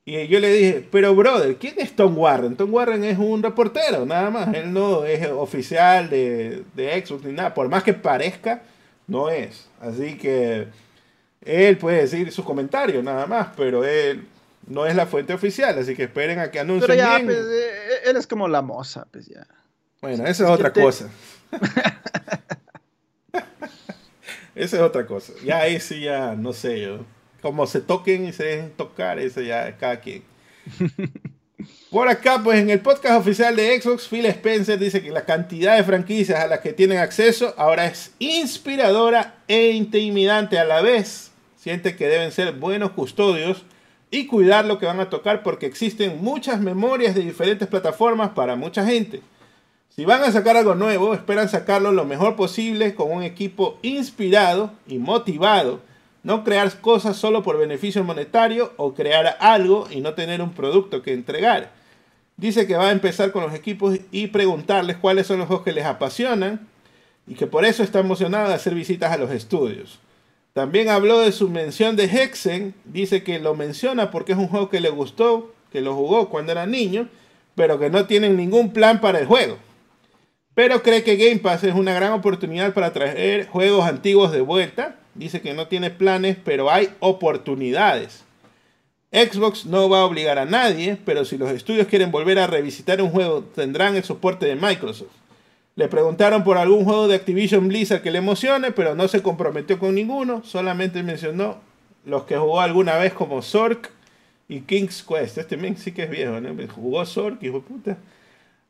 Y 0.06 0.28
yo 0.28 0.40
le 0.42 0.52
dije, 0.52 0.88
pero 0.92 1.16
brother, 1.16 1.56
¿quién 1.56 1.76
es 1.78 1.96
Tom 1.96 2.18
Warren? 2.18 2.58
Tom 2.58 2.74
Warren 2.74 3.06
es 3.06 3.18
un 3.18 3.42
reportero, 3.42 4.06
nada 4.06 4.30
más. 4.30 4.54
Él 4.54 4.74
no 4.74 5.06
es 5.06 5.26
oficial 5.30 6.10
de, 6.10 6.64
de 6.76 7.06
Xbox 7.06 7.24
ni 7.24 7.32
nada. 7.32 7.54
Por 7.54 7.70
más 7.70 7.84
que 7.84 7.94
parezca, 7.94 8.64
no 9.08 9.30
es. 9.30 9.70
Así 9.80 10.18
que 10.18 10.68
él 11.42 11.78
puede 11.78 12.02
decir 12.02 12.32
sus 12.34 12.44
comentarios, 12.44 13.02
nada 13.02 13.26
más, 13.28 13.50
pero 13.56 13.86
él 13.86 14.28
no 14.68 14.86
es 14.86 14.96
la 14.96 15.06
fuente 15.06 15.34
oficial. 15.34 15.78
Así 15.80 15.96
que 15.96 16.04
esperen 16.04 16.40
a 16.40 16.52
que 16.52 16.60
anuncien 16.60 16.88
pero 16.88 16.96
ya, 16.96 17.22
pues, 17.24 17.38
eh, 17.38 17.72
él 18.06 18.18
es 18.18 18.28
como 18.28 18.50
la 18.50 18.62
moza, 18.62 19.08
pues 19.10 19.28
ya. 19.28 19.48
Bueno, 20.02 20.26
eso 20.28 20.44
es 20.44 20.50
otra 20.50 20.74
cosa. 20.74 21.08
Esa 24.56 24.78
es 24.78 24.82
otra 24.84 25.06
cosa. 25.06 25.34
Ya 25.44 25.60
ahí 25.60 25.80
sí, 25.80 26.02
ya 26.02 26.36
no 26.36 26.54
sé 26.54 26.82
yo 26.82 27.00
como 27.44 27.68
se 27.68 27.82
toquen 27.82 28.26
y 28.26 28.32
se 28.32 28.46
dejen 28.46 28.72
tocar, 28.72 29.20
eso 29.20 29.42
ya 29.42 29.68
es 29.68 29.76
cada 29.76 30.00
quien. 30.00 30.24
Por 31.92 32.08
acá, 32.08 32.42
pues 32.42 32.60
en 32.60 32.70
el 32.70 32.80
podcast 32.80 33.20
oficial 33.20 33.56
de 33.56 33.80
Xbox, 33.80 34.08
Phil 34.08 34.26
Spencer 34.26 34.80
dice 34.80 35.04
que 35.04 35.12
la 35.12 35.26
cantidad 35.26 35.76
de 35.76 35.84
franquicias 35.84 36.40
a 36.40 36.48
las 36.48 36.62
que 36.62 36.74
tienen 36.74 36.98
acceso 36.98 37.54
ahora 37.58 37.86
es 37.86 38.14
inspiradora 38.18 39.36
e 39.48 39.72
intimidante 39.72 40.58
a 40.58 40.64
la 40.64 40.82
vez. 40.82 41.32
Siente 41.58 41.96
que 41.96 42.08
deben 42.08 42.32
ser 42.32 42.54
buenos 42.54 42.92
custodios 42.92 43.66
y 44.10 44.26
cuidar 44.26 44.66
lo 44.66 44.80
que 44.80 44.86
van 44.86 45.02
a 45.02 45.10
tocar 45.10 45.44
porque 45.44 45.66
existen 45.66 46.24
muchas 46.24 46.62
memorias 46.62 47.14
de 47.14 47.22
diferentes 47.22 47.68
plataformas 47.68 48.30
para 48.30 48.56
mucha 48.56 48.86
gente. 48.86 49.22
Si 49.96 50.06
van 50.06 50.24
a 50.24 50.32
sacar 50.32 50.58
algo 50.58 50.74
nuevo, 50.74 51.14
esperan 51.14 51.50
sacarlo 51.50 51.92
lo 51.92 52.04
mejor 52.04 52.36
posible 52.36 52.96
con 52.96 53.12
un 53.12 53.22
equipo 53.22 53.78
inspirado 53.84 54.72
y 54.88 54.98
motivado 54.98 55.82
no 56.24 56.44
crear 56.44 56.80
cosas 56.80 57.16
solo 57.16 57.44
por 57.44 57.60
beneficio 57.60 58.04
monetario 58.04 58.74
o 58.78 58.96
crear 58.96 59.38
algo 59.40 59.88
y 59.92 60.02
no 60.02 60.16
tener 60.16 60.42
un 60.42 60.54
producto 60.54 61.04
que 61.04 61.14
entregar. 61.14 61.70
Dice 62.38 62.66
que 62.66 62.76
va 62.76 62.88
a 62.88 62.92
empezar 62.92 63.32
con 63.32 63.44
los 63.44 63.54
equipos 63.54 64.00
y 64.10 64.28
preguntarles 64.28 64.98
cuáles 64.98 65.28
son 65.28 65.38
los 65.38 65.48
juegos 65.48 65.64
que 65.64 65.74
les 65.74 65.86
apasionan 65.86 66.68
y 67.28 67.36
que 67.36 67.46
por 67.46 67.64
eso 67.64 67.84
está 67.84 68.00
emocionado 68.00 68.48
de 68.48 68.56
hacer 68.56 68.74
visitas 68.74 69.12
a 69.12 69.18
los 69.18 69.30
estudios. 69.30 70.00
También 70.54 70.90
habló 70.90 71.20
de 71.20 71.32
su 71.32 71.50
mención 71.50 71.96
de 71.96 72.06
Hexen. 72.06 72.74
Dice 72.86 73.22
que 73.24 73.38
lo 73.38 73.54
menciona 73.54 74.10
porque 74.10 74.32
es 74.32 74.40
un 74.40 74.48
juego 74.48 74.70
que 74.70 74.80
le 74.80 74.90
gustó, 74.90 75.54
que 75.72 75.82
lo 75.82 75.94
jugó 75.94 76.30
cuando 76.30 76.52
era 76.52 76.66
niño, 76.66 77.10
pero 77.54 77.78
que 77.78 77.92
no 77.92 78.08
tienen 78.08 78.38
ningún 78.38 78.74
plan 78.74 79.00
para 79.00 79.20
el 79.20 79.28
juego. 79.28 79.58
Pero 80.56 80.84
cree 80.84 81.04
que 81.04 81.16
Game 81.16 81.40
Pass 81.40 81.64
es 81.64 81.74
una 81.74 81.94
gran 81.94 82.14
oportunidad 82.14 82.74
para 82.74 82.94
traer 82.94 83.48
juegos 83.48 83.86
antiguos 83.86 84.32
de 84.32 84.42
vuelta 84.42 84.98
Dice 85.16 85.42
que 85.42 85.54
no 85.54 85.68
tiene 85.68 85.92
planes, 85.92 86.38
pero 86.44 86.72
hay 86.72 86.90
oportunidades. 87.00 88.24
Xbox 89.12 89.66
no 89.66 89.88
va 89.90 90.00
a 90.00 90.06
obligar 90.06 90.40
a 90.40 90.46
nadie, 90.46 90.98
pero 91.06 91.24
si 91.24 91.38
los 91.38 91.52
estudios 91.52 91.88
quieren 91.88 92.10
volver 92.10 92.40
a 92.40 92.48
revisitar 92.48 93.00
un 93.00 93.12
juego, 93.12 93.44
tendrán 93.44 93.96
el 93.96 94.04
soporte 94.04 94.48
de 94.48 94.56
Microsoft. 94.56 95.12
Le 95.76 95.88
preguntaron 95.88 96.44
por 96.44 96.58
algún 96.58 96.84
juego 96.84 97.08
de 97.08 97.16
Activision 97.16 97.68
Blizzard 97.68 98.02
que 98.02 98.10
le 98.10 98.20
emocione, 98.20 98.72
pero 98.72 98.96
no 98.96 99.08
se 99.08 99.22
comprometió 99.22 99.78
con 99.78 99.94
ninguno, 99.94 100.44
solamente 100.44 101.04
mencionó 101.04 101.62
los 102.06 102.24
que 102.24 102.38
jugó 102.38 102.60
alguna 102.60 102.98
vez 102.98 103.14
como 103.14 103.44
Zork 103.44 103.92
y 104.48 104.62
King's 104.62 105.04
Quest. 105.04 105.38
Este 105.38 105.58
men 105.58 105.78
sí 105.78 105.92
que 105.92 106.04
es 106.04 106.10
viejo, 106.10 106.42
¿no? 106.42 106.56
Jugó 106.70 107.06
Zork, 107.06 107.42
hijo 107.44 107.60
de 107.60 107.62
puta. 107.62 107.98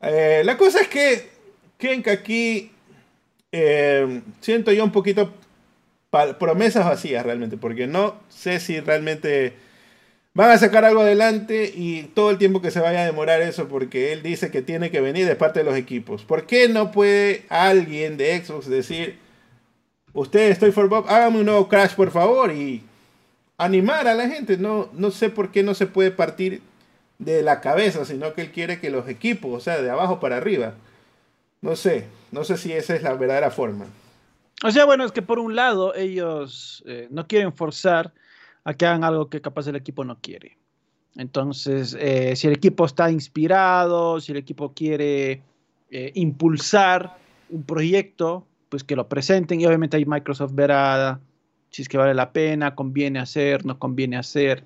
Eh, 0.02 0.42
la 0.44 0.58
cosa 0.58 0.82
es 0.82 0.88
que 0.88 1.33
Kenk 1.78 2.08
aquí 2.08 2.70
eh, 3.52 4.22
siento 4.40 4.72
yo 4.72 4.84
un 4.84 4.92
poquito 4.92 5.32
promesas 6.38 6.84
vacías 6.84 7.24
realmente, 7.24 7.56
porque 7.56 7.86
no 7.86 8.16
sé 8.28 8.60
si 8.60 8.80
realmente 8.80 9.54
van 10.32 10.50
a 10.50 10.58
sacar 10.58 10.84
algo 10.84 11.00
adelante 11.00 11.72
y 11.74 12.04
todo 12.14 12.30
el 12.30 12.38
tiempo 12.38 12.60
que 12.60 12.70
se 12.70 12.80
vaya 12.80 13.02
a 13.02 13.06
demorar 13.06 13.40
eso, 13.42 13.68
porque 13.68 14.12
él 14.12 14.22
dice 14.22 14.50
que 14.50 14.62
tiene 14.62 14.90
que 14.90 15.00
venir 15.00 15.26
de 15.26 15.36
parte 15.36 15.60
de 15.60 15.64
los 15.64 15.76
equipos. 15.76 16.24
¿Por 16.24 16.46
qué 16.46 16.68
no 16.68 16.90
puede 16.90 17.44
alguien 17.48 18.16
de 18.16 18.44
Xbox 18.44 18.68
decir, 18.68 19.18
usted 20.12 20.50
estoy 20.50 20.72
for 20.72 20.88
Bob, 20.88 21.06
hágame 21.08 21.38
un 21.38 21.46
nuevo 21.46 21.68
Crash 21.68 21.94
por 21.94 22.10
favor 22.10 22.52
y 22.52 22.82
animar 23.56 24.08
a 24.08 24.14
la 24.14 24.28
gente? 24.28 24.56
No, 24.56 24.88
no 24.92 25.10
sé 25.10 25.30
por 25.30 25.50
qué 25.52 25.62
no 25.62 25.74
se 25.74 25.86
puede 25.86 26.10
partir 26.10 26.60
de 27.18 27.42
la 27.42 27.60
cabeza, 27.60 28.04
sino 28.04 28.34
que 28.34 28.42
él 28.42 28.50
quiere 28.50 28.80
que 28.80 28.90
los 28.90 29.08
equipos, 29.08 29.52
o 29.52 29.60
sea, 29.60 29.80
de 29.80 29.90
abajo 29.90 30.20
para 30.20 30.36
arriba. 30.36 30.74
No 31.64 31.76
sé, 31.76 32.04
no 32.30 32.44
sé 32.44 32.58
si 32.58 32.74
esa 32.74 32.94
es 32.94 33.02
la 33.02 33.14
verdadera 33.14 33.50
forma. 33.50 33.86
O 34.62 34.70
sea, 34.70 34.84
bueno, 34.84 35.02
es 35.02 35.12
que 35.12 35.22
por 35.22 35.38
un 35.38 35.56
lado 35.56 35.94
ellos 35.94 36.84
eh, 36.86 37.08
no 37.10 37.26
quieren 37.26 37.54
forzar 37.54 38.12
a 38.64 38.74
que 38.74 38.84
hagan 38.84 39.02
algo 39.02 39.30
que 39.30 39.40
capaz 39.40 39.66
el 39.66 39.76
equipo 39.76 40.04
no 40.04 40.18
quiere. 40.20 40.58
Entonces, 41.16 41.96
eh, 41.98 42.36
si 42.36 42.48
el 42.48 42.52
equipo 42.52 42.84
está 42.84 43.10
inspirado, 43.10 44.20
si 44.20 44.32
el 44.32 44.36
equipo 44.36 44.74
quiere 44.74 45.40
eh, 45.90 46.12
impulsar 46.12 47.16
un 47.48 47.62
proyecto, 47.62 48.46
pues 48.68 48.84
que 48.84 48.94
lo 48.94 49.08
presenten 49.08 49.58
y 49.58 49.64
obviamente 49.64 49.96
ahí 49.96 50.04
Microsoft 50.04 50.52
verá 50.52 51.18
si 51.70 51.80
es 51.80 51.88
que 51.88 51.96
vale 51.96 52.12
la 52.12 52.30
pena, 52.30 52.74
conviene 52.74 53.20
hacer, 53.20 53.64
no 53.64 53.78
conviene 53.78 54.18
hacer. 54.18 54.64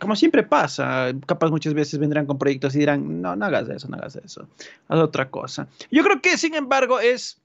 Como 0.00 0.16
siempre 0.16 0.42
pasa, 0.42 1.12
capaz 1.26 1.50
muchas 1.50 1.74
veces 1.74 1.98
vendrán 1.98 2.26
con 2.26 2.38
proyectos 2.38 2.74
y 2.74 2.80
dirán, 2.80 3.22
no, 3.22 3.36
no 3.36 3.46
hagas 3.46 3.68
eso, 3.68 3.88
no 3.88 3.96
hagas 3.96 4.16
eso, 4.16 4.48
haz 4.88 4.98
otra 4.98 5.30
cosa. 5.30 5.68
Yo 5.90 6.02
creo 6.02 6.20
que, 6.20 6.36
sin 6.38 6.54
embargo, 6.54 7.00
es 7.00 7.40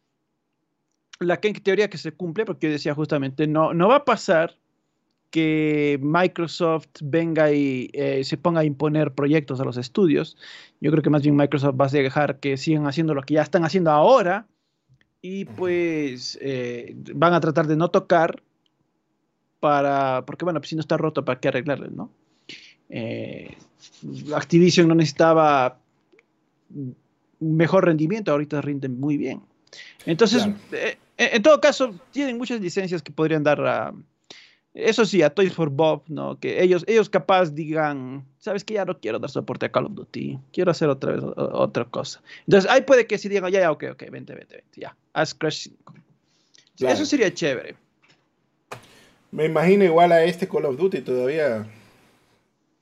la 1.20 1.40
que 1.40 1.50
en 1.50 1.54
teoría 1.56 1.90
que 1.90 1.98
se 1.98 2.12
cumple, 2.12 2.46
porque 2.46 2.68
yo 2.68 2.74
decía 2.74 2.94
justamente, 2.94 3.48
no, 3.48 3.74
no 3.74 3.88
va 3.88 3.98
a 3.98 4.06
pasar 4.06 4.56
que 5.36 6.00
Microsoft 6.02 6.88
venga 7.02 7.52
y 7.52 7.90
eh, 7.94 8.24
se 8.24 8.38
ponga 8.38 8.62
a 8.62 8.64
imponer 8.64 9.12
proyectos 9.12 9.60
a 9.60 9.66
los 9.66 9.78
estudios. 9.78 10.38
Yo 10.80 10.92
creo 10.92 11.04
que 11.04 11.10
más 11.10 11.24
bien 11.24 11.36
Microsoft 11.36 11.76
va 11.80 11.88
a 11.88 11.90
dejar 11.90 12.40
que 12.40 12.56
sigan 12.58 12.88
haciendo 12.88 13.14
lo 13.14 13.22
que 13.22 13.34
ya 13.34 13.42
están 13.42 13.66
haciendo 13.66 13.92
ahora 13.92 14.48
y 15.22 15.46
pues 15.46 16.38
eh, 16.42 16.96
van 17.14 17.34
a 17.34 17.42
tratar 17.42 17.68
de 17.68 17.76
no 17.76 17.90
tocar 17.90 18.42
para, 19.66 20.24
porque 20.28 20.46
bueno, 20.46 20.60
pues 20.60 20.70
si 20.70 20.76
no 20.76 20.82
está 20.82 20.96
roto, 20.96 21.26
¿para 21.26 21.40
qué 21.40 21.48
arreglarlo, 21.48 21.88
no? 21.90 22.12
Eh, 22.88 23.58
Activision 24.36 24.88
no 24.88 24.94
necesitaba 24.94 25.80
mejor 27.40 27.86
rendimiento, 27.86 28.32
ahorita 28.32 28.62
rinden 28.62 29.00
muy 29.00 29.18
bien. 29.18 29.42
Entonces, 30.06 30.48
en, 31.18 31.42
todo 31.42 31.60
caso, 31.60 31.96
tienen 32.12 32.38
muchas 32.38 32.62
licencias 32.62 33.02
que 33.02 33.12
podrían 33.12 33.42
dar 33.42 33.60
a. 33.66 33.92
Eso 34.76 35.04
sí, 35.04 35.24
a 35.24 35.32
Toys 35.32 35.52
for 35.52 35.72
Bob, 35.72 36.04
¿no? 36.10 36.40
Que 36.40 36.62
ellos, 36.62 36.84
ellos 36.86 37.10
capaz 37.10 37.56
digan, 37.56 38.24
¿sabes 38.38 38.64
que 38.64 38.76
Ya 38.76 38.86
no 38.86 39.00
quiero 39.00 39.18
dar 39.18 39.32
soporte 39.32 39.66
a 39.66 39.72
Call 39.72 39.88
of 39.88 39.96
Duty, 39.96 40.38
quiero 40.54 40.70
hacer 40.70 40.90
otra 40.90 41.14
vez 41.14 41.24
otra 41.24 41.86
cosa. 41.86 42.22
Entonces, 42.46 42.70
ahí 42.70 42.82
puede 42.82 43.08
que 43.08 43.18
si 43.18 43.30
digan, 43.30 43.52
ya, 43.52 43.62
ya, 43.62 43.72
ok, 43.72 43.86
ok, 43.94 44.04
vente, 44.12 44.36
vente, 44.36 44.58
vente, 44.58 44.80
ya, 44.80 44.96
haz 45.14 45.34
Crash 45.34 45.70
5. 45.70 45.94
Eso 46.82 47.04
sería 47.04 47.34
chévere. 47.34 47.85
Me 49.36 49.44
imagino 49.44 49.84
igual 49.84 50.14
a 50.14 50.24
este 50.24 50.48
Call 50.48 50.64
of 50.64 50.78
Duty 50.78 51.02
todavía 51.02 51.66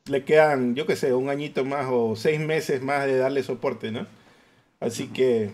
le 0.06 0.24
quedan, 0.24 0.76
yo 0.76 0.86
qué 0.86 0.96
sé, 0.96 1.12
un 1.12 1.30
añito 1.30 1.66
más 1.66 1.88
o 1.90 2.16
seis 2.16 2.40
meses 2.40 2.84
más 2.84 3.08
de 3.08 3.18
darle 3.18 3.42
soporte, 3.42 3.92
¿no? 3.92 4.06
Así 4.80 5.08
que 5.08 5.50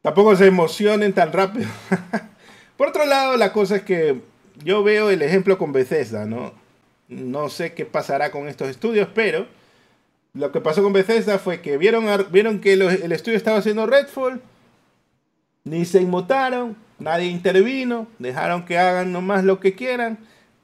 tampoco 0.00 0.34
se 0.34 0.46
emocionen 0.46 1.12
tan 1.12 1.30
rápido. 1.30 1.68
Por 2.78 2.88
otro 2.88 3.04
lado, 3.04 3.36
la 3.36 3.52
cosa 3.52 3.76
es 3.76 3.82
que 3.82 4.22
yo 4.64 4.82
veo 4.82 5.10
el 5.10 5.20
ejemplo 5.20 5.58
con 5.58 5.74
Bethesda, 5.74 6.24
¿no? 6.24 6.54
No 7.08 7.50
sé 7.50 7.74
qué 7.74 7.84
pasará 7.84 8.30
con 8.30 8.48
estos 8.48 8.70
estudios, 8.70 9.08
pero 9.14 9.46
lo 10.32 10.52
que 10.52 10.62
pasó 10.62 10.82
con 10.82 10.94
Bethesda 10.94 11.38
fue 11.38 11.60
que 11.60 11.76
vieron, 11.76 12.06
vieron 12.30 12.62
que 12.62 12.72
el 12.72 13.12
estudio 13.12 13.36
estaba 13.36 13.58
haciendo 13.58 13.84
Redfall, 13.84 14.40
ni 15.64 15.84
se 15.84 16.00
inmutaron, 16.00 16.78
nadie 17.02 17.26
intervino, 17.26 18.06
dejaron 18.18 18.64
que 18.64 18.78
hagan 18.78 19.12
nomás 19.12 19.44
lo 19.44 19.60
que 19.60 19.74
quieran. 19.74 20.18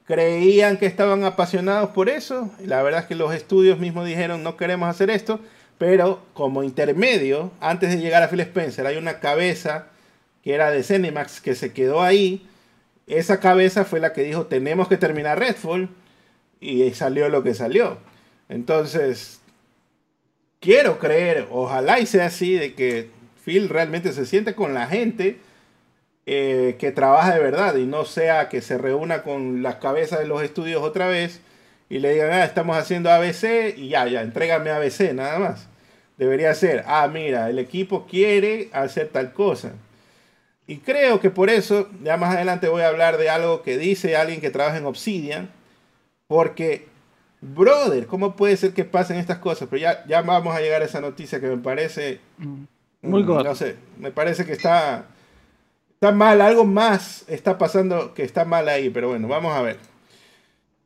creían 0.05 0.77
que 0.77 0.87
estaban 0.87 1.23
apasionados 1.23 1.91
por 1.91 2.09
eso. 2.09 2.49
La 2.65 2.81
verdad 2.81 3.01
es 3.01 3.05
que 3.07 3.15
los 3.15 3.33
estudios 3.33 3.77
mismos 3.77 4.07
dijeron 4.07 4.41
no 4.41 4.57
queremos 4.57 4.89
hacer 4.89 5.11
esto, 5.11 5.39
pero 5.77 6.23
como 6.33 6.63
intermedio, 6.63 7.51
antes 7.59 7.91
de 7.91 7.99
llegar 7.99 8.23
a 8.23 8.27
Phil 8.27 8.39
Spencer, 8.41 8.87
hay 8.87 8.97
una 8.97 9.19
cabeza 9.19 9.87
que 10.43 10.53
era 10.55 10.71
de 10.71 10.83
Cinemax 10.83 11.41
que 11.41 11.53
se 11.55 11.73
quedó 11.73 12.01
ahí. 12.01 12.47
Esa 13.07 13.39
cabeza 13.39 13.85
fue 13.85 13.99
la 13.99 14.13
que 14.13 14.23
dijo 14.23 14.47
tenemos 14.47 14.87
que 14.87 14.97
terminar 14.97 15.39
Redfall 15.39 15.89
y 16.59 16.89
salió 16.91 17.29
lo 17.29 17.43
que 17.43 17.53
salió. 17.53 17.97
Entonces, 18.49 19.41
quiero 20.59 20.99
creer, 20.99 21.47
ojalá 21.51 21.99
y 21.99 22.05
sea 22.05 22.25
así, 22.27 22.55
de 22.55 22.73
que 22.73 23.11
Phil 23.45 23.69
realmente 23.69 24.11
se 24.11 24.25
siente 24.25 24.55
con 24.55 24.73
la 24.73 24.87
gente 24.87 25.39
eh, 26.25 26.75
que 26.79 26.91
trabaja 26.91 27.33
de 27.33 27.39
verdad 27.39 27.75
y 27.75 27.85
no 27.85 28.05
sea 28.05 28.49
que 28.49 28.61
se 28.61 28.77
reúna 28.77 29.23
con 29.23 29.63
las 29.63 29.75
cabezas 29.75 30.19
de 30.19 30.27
los 30.27 30.43
estudios 30.43 30.83
otra 30.83 31.07
vez 31.07 31.41
y 31.89 31.99
le 31.99 32.13
digan, 32.13 32.31
ah, 32.31 32.43
estamos 32.43 32.77
haciendo 32.77 33.09
ABC 33.09 33.75
y 33.75 33.89
ya, 33.89 34.07
ya, 34.07 34.21
entrégame 34.21 34.69
ABC 34.69 35.13
nada 35.13 35.39
más. 35.39 35.67
Debería 36.17 36.53
ser, 36.53 36.83
ah, 36.85 37.07
mira, 37.07 37.49
el 37.49 37.57
equipo 37.57 38.05
quiere 38.05 38.69
hacer 38.73 39.07
tal 39.07 39.33
cosa. 39.33 39.71
Y 40.67 40.77
creo 40.77 41.19
que 41.19 41.31
por 41.31 41.49
eso, 41.49 41.89
ya 42.03 42.15
más 42.17 42.35
adelante 42.35 42.67
voy 42.67 42.83
a 42.83 42.89
hablar 42.89 43.17
de 43.17 43.29
algo 43.29 43.63
que 43.63 43.77
dice 43.77 44.15
alguien 44.15 44.39
que 44.39 44.51
trabaja 44.51 44.77
en 44.77 44.85
Obsidian, 44.85 45.49
porque, 46.27 46.87
brother, 47.41 48.05
¿cómo 48.05 48.35
puede 48.35 48.55
ser 48.55 48.73
que 48.73 48.85
pasen 48.85 49.17
estas 49.17 49.39
cosas? 49.39 49.67
Pero 49.67 49.81
ya, 49.81 50.05
ya 50.05 50.21
vamos 50.21 50.55
a 50.55 50.61
llegar 50.61 50.83
a 50.83 50.85
esa 50.85 51.01
noticia 51.01 51.39
que 51.39 51.47
me 51.47 51.57
parece... 51.57 52.19
Mm, 52.37 52.63
muy 53.01 53.23
mm, 53.23 53.43
No 53.43 53.55
sé, 53.55 53.77
me 53.97 54.11
parece 54.11 54.45
que 54.45 54.51
está 54.51 55.07
Está 56.01 56.13
mal, 56.13 56.39
algo 56.39 56.63
más 56.63 57.25
está 57.27 57.57
pasando 57.57 58.13
que 58.13 58.23
está 58.23 58.45
mal 58.45 58.69
ahí, 58.69 58.89
pero 58.89 59.09
bueno, 59.09 59.27
vamos 59.27 59.53
a 59.53 59.61
ver. 59.61 59.79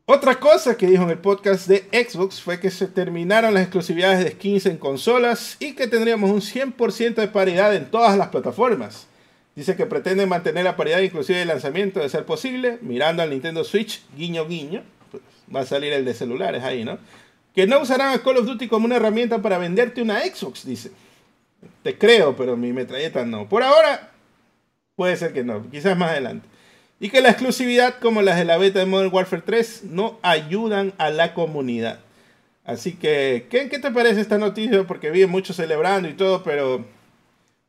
Otra 0.08 0.40
cosa 0.40 0.76
que 0.76 0.88
dijo 0.88 1.04
en 1.04 1.12
el 1.12 1.20
podcast 1.20 1.68
de 1.68 1.88
Xbox 1.92 2.42
fue 2.42 2.60
que 2.60 2.72
se 2.72 2.88
terminaron 2.88 3.54
las 3.54 3.62
exclusividades 3.62 4.24
de 4.24 4.32
skins 4.32 4.66
en 4.66 4.78
consolas 4.78 5.56
y 5.60 5.76
que 5.76 5.86
tendríamos 5.86 6.32
un 6.32 6.42
100% 6.42 7.14
de 7.14 7.28
paridad 7.28 7.76
en 7.76 7.92
todas 7.92 8.18
las 8.18 8.30
plataformas. 8.30 9.06
Dice 9.56 9.76
que 9.76 9.86
pretende 9.86 10.26
mantener 10.26 10.64
la 10.64 10.76
paridad 10.76 11.02
inclusive 11.02 11.38
de 11.38 11.46
lanzamiento 11.46 12.00
de 12.00 12.10
ser 12.10 12.26
posible, 12.26 12.80
mirando 12.82 13.22
al 13.22 13.30
Nintendo 13.30 13.64
Switch, 13.64 14.02
guiño 14.18 14.48
guiño, 14.48 14.82
pues 15.12 15.22
va 15.56 15.60
a 15.60 15.66
salir 15.68 15.94
el 15.94 16.06
de 16.06 16.16
celulares 16.16 16.64
ahí, 16.64 16.84
¿no? 16.84 16.98
Que 17.54 17.68
no 17.68 17.82
usarán 17.82 18.16
a 18.16 18.24
Call 18.24 18.38
of 18.38 18.48
Duty 18.48 18.68
como 18.68 18.86
una 18.86 18.96
herramienta 18.96 19.44
para 19.44 19.60
venderte 19.60 20.02
una 20.02 20.22
Xbox, 20.22 20.66
dice. 20.66 20.90
Te 21.84 22.00
creo, 22.00 22.36
pero 22.36 22.58
mi 22.58 22.74
metralleta 22.74 23.24
no. 23.26 23.48
Por 23.48 23.62
ahora, 23.62 24.13
Puede 24.96 25.18
ser 25.18 25.34
que 25.34 25.44
no, 25.44 25.70
quizás 25.70 25.98
más 25.98 26.12
adelante. 26.12 26.48
Y 27.00 27.10
que 27.10 27.22
la 27.22 27.30
exclusividad 27.30 28.00
como 28.00 28.22
las 28.22 28.38
de 28.38 28.46
la 28.46 28.58
beta 28.58 28.80
de 28.80 28.86
Modern 28.86 29.14
Warfare 29.14 29.42
3 29.42 29.86
no 29.86 30.20
ayudan 30.22 30.94
a 30.98 31.10
la 31.10 31.34
comunidad. 31.34 32.00
Así 32.64 32.94
que, 32.94 33.48
¿qué, 33.50 33.70
¿qué 33.70 33.80
te 33.80 33.92
parece 33.92 34.22
esta 34.22 34.38
noticia? 34.38 34.86
Porque 34.86 35.12
vi 35.12 35.26
muchos 35.26 35.58
celebrando 35.58 36.08
y 36.08 36.14
todo, 36.14 36.44
pero 36.44 36.86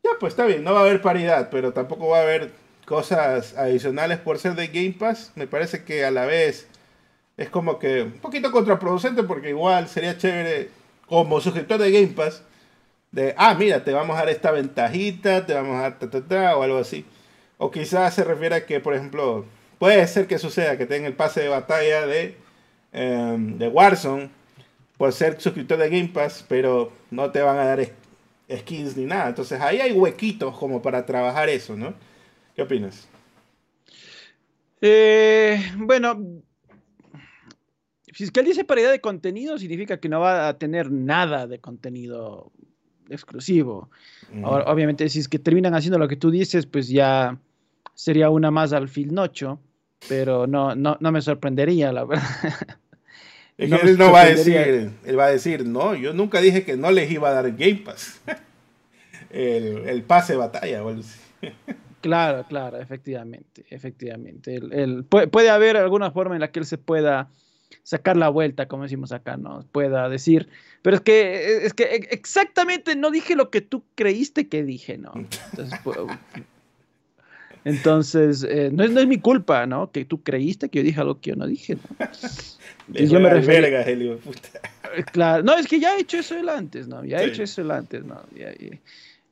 ya 0.05 0.11
pues 0.21 0.35
está 0.35 0.45
bien, 0.45 0.63
no 0.63 0.75
va 0.75 0.81
a 0.81 0.83
haber 0.83 1.03
paridad, 1.03 1.49
pero 1.51 1.73
tampoco 1.73 2.09
va 2.09 2.19
a 2.19 2.23
haber 2.23 2.53
cosas 2.85 3.57
adicionales 3.57 4.19
por 4.19 4.39
ser 4.39 4.55
de 4.55 4.69
Game 4.69 4.93
Pass. 4.93 5.33
Me 5.35 5.47
parece 5.47 5.85
que 5.85 6.05
a 6.05 6.11
la 6.11 6.27
vez 6.27 6.69
es 7.37 7.49
como 7.49 7.79
que 7.79 8.03
un 8.03 8.19
poquito 8.21 8.53
contraproducente 8.53 9.23
porque 9.25 9.49
igual 9.49 9.89
sería 9.89 10.17
chévere 10.19 10.71
como 11.07 11.41
suscriptor 11.41 11.79
de 11.81 11.91
Game 11.91 12.15
Pass 12.15 12.43
de, 13.15 13.35
ah, 13.39 13.55
mira, 13.55 13.85
te 13.85 13.93
vamos 13.93 14.17
a 14.17 14.21
dar 14.21 14.29
esta 14.29 14.51
ventajita, 14.51 15.47
te 15.47 15.55
vamos 15.55 15.77
a 15.77 15.83
dar 15.83 15.99
ta, 15.99 16.11
ta, 16.11 16.21
ta, 16.23 16.57
o 16.57 16.63
algo 16.63 16.79
así. 16.79 17.05
O 17.59 17.71
quizás 17.71 18.15
se 18.15 18.25
refiere 18.25 18.57
a 18.57 18.67
que, 18.67 18.81
por 18.81 18.95
ejemplo, 18.95 19.45
puede 19.79 20.07
ser 20.07 20.27
que 20.27 20.39
suceda 20.39 20.77
que 20.77 20.87
tengan 20.87 21.07
el 21.07 21.17
pase 21.17 21.41
de 21.43 21.49
batalla 21.49 22.07
de, 22.07 22.37
em, 22.93 23.59
de 23.59 23.69
Warzone 23.69 24.31
por 24.97 25.13
ser 25.13 25.41
suscriptor 25.41 25.79
de 25.79 25.89
Game 25.89 26.09
Pass, 26.09 26.45
pero 26.49 26.93
no 27.11 27.31
te 27.31 27.43
van 27.43 27.59
a 27.59 27.65
dar 27.65 27.89
skins 28.51 28.97
ni 28.97 29.05
nada. 29.05 29.29
Entonces 29.29 29.61
ahí 29.61 29.81
hay 29.81 29.93
huequitos 29.93 30.57
como 30.57 30.81
para 30.83 31.05
trabajar 31.05 31.49
eso, 31.49 31.77
¿no? 31.77 31.95
¿Qué 32.55 32.63
opinas? 32.63 33.09
Eh, 34.81 35.61
bueno, 35.77 36.43
si 38.13 38.25
es 38.25 38.31
que 38.31 38.43
dice 38.43 38.65
paridad 38.65 38.93
de 38.93 39.01
contenido, 39.01 39.59
significa 39.59 39.99
que 39.99 40.09
no 40.09 40.21
va 40.21 40.49
a 40.49 40.59
tener 40.59 40.91
nada 40.91 41.47
de 41.47 41.59
contenido 41.59 42.53
exclusivo. 43.09 43.91
obviamente, 44.43 45.09
si 45.09 45.21
es 45.21 45.29
que 45.29 45.39
terminan 45.39 45.75
haciendo 45.75 45.99
lo 45.99 46.09
que 46.09 46.17
tú 46.17 46.31
dices, 46.31 46.67
pues 46.67 46.89
ya 46.89 47.39
sería 47.95 48.31
una 48.31 48.51
más 48.51 48.73
al 48.73 48.89
Phil 48.89 49.15
Nocho, 49.15 49.61
pero 50.09 50.47
no, 50.47 50.75
no, 50.75 50.97
no 51.01 51.13
me 51.13 51.23
sorprendería, 51.23 51.93
la 51.93 52.05
verdad. 52.05 52.25
él 53.59 53.99
no 53.99 54.13
va 54.13 54.23
a 54.23 54.27
decir, 54.27 54.93
él 55.05 55.19
va 55.19 55.27
a 55.27 55.31
decir, 55.31 55.67
no, 55.67 55.95
yo 55.95 56.13
nunca 56.13 56.41
dije 56.41 56.65
que 56.65 56.77
no 56.77 56.91
les 56.91 57.11
iba 57.11 57.29
a 57.29 57.33
dar 57.33 57.53
Game 57.53 57.83
Pass. 57.85 58.21
el, 59.31 60.03
pase 60.03 60.35
de 60.35 60.39
batalla. 60.39 60.83
claro, 62.01 62.45
claro, 62.49 62.81
efectivamente, 62.81 63.65
efectivamente. 63.71 64.57
El, 64.57 65.05
puede, 65.05 65.29
puede, 65.29 65.51
haber 65.51 65.77
alguna 65.77 66.11
forma 66.11 66.35
en 66.35 66.41
la 66.41 66.51
que 66.51 66.61
él 66.61 66.67
se 66.67 66.79
pueda 66.79 67.31
sacar 67.85 68.17
la 68.17 68.29
vuelta, 68.29 68.67
como 68.67 68.83
decimos 68.83 69.13
acá, 69.13 69.37
¿no? 69.37 69.65
Pueda 69.71 70.09
decir, 70.09 70.49
pero 70.83 70.97
es 70.97 71.03
que, 71.03 71.67
es 71.67 71.75
que 71.75 71.85
exactamente 72.11 72.97
no 72.97 73.11
dije 73.11 73.37
lo 73.37 73.51
que 73.51 73.61
tú 73.61 73.85
creíste 73.95 74.49
que 74.49 74.65
dije, 74.65 74.99
¿no? 74.99 75.13
Entonces, 77.65 78.47
eh, 78.49 78.71
no, 78.73 78.85
es, 78.85 78.91
no 78.91 79.01
es 79.01 79.07
mi 79.07 79.19
culpa, 79.19 79.67
¿no? 79.67 79.91
Que 79.91 80.05
tú 80.05 80.23
creíste 80.23 80.69
que 80.69 80.81
yo 80.81 80.85
dije 80.85 81.01
algo 81.01 81.21
que 81.21 81.31
yo 81.31 81.37
no 81.37 81.47
dije, 81.47 81.77
¿no? 81.77 82.07
yo 82.89 83.21
me 83.21 83.31
refiero. 83.31 83.67
Eh, 83.67 84.19
claro, 85.11 85.43
no, 85.43 85.57
es 85.57 85.67
que 85.67 85.81
ya 85.81 85.97
he 85.97 86.01
hecho 86.01 86.19
eso 86.19 86.37
el 86.37 86.49
antes, 86.49 86.89
¿no? 86.89 87.05
Ya 87.05 87.23
he 87.23 87.27
hecho 87.27 87.43
eso 87.43 87.63
el 87.63 87.71
antes, 87.71 88.05
¿no? 88.05 88.21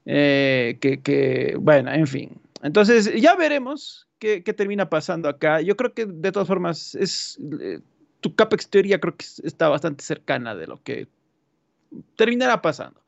Eh, 0.06 0.78
que, 0.80 1.00
que, 1.00 1.56
bueno, 1.58 1.92
en 1.92 2.06
fin. 2.06 2.30
Entonces, 2.62 3.12
ya 3.20 3.34
veremos 3.34 4.08
qué, 4.18 4.42
qué, 4.42 4.54
termina 4.54 4.88
pasando 4.88 5.28
acá. 5.28 5.60
Yo 5.60 5.76
creo 5.76 5.92
que 5.92 6.06
de 6.06 6.32
todas 6.32 6.48
formas 6.48 6.94
es 6.94 7.38
tu 8.22 8.34
CAPEX 8.34 8.70
teoría 8.70 9.00
creo 9.00 9.16
que 9.16 9.26
está 9.42 9.68
bastante 9.68 10.02
cercana 10.02 10.54
de 10.54 10.66
lo 10.66 10.82
que 10.82 11.08
terminará 12.16 12.62
pasando. 12.62 13.02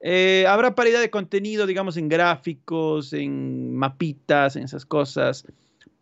Eh, 0.00 0.46
habrá 0.48 0.74
paridad 0.74 1.00
de 1.00 1.10
contenido, 1.10 1.66
digamos, 1.66 1.96
en 1.96 2.08
gráficos, 2.08 3.12
en 3.12 3.74
mapitas, 3.74 4.56
en 4.56 4.64
esas 4.64 4.86
cosas, 4.86 5.44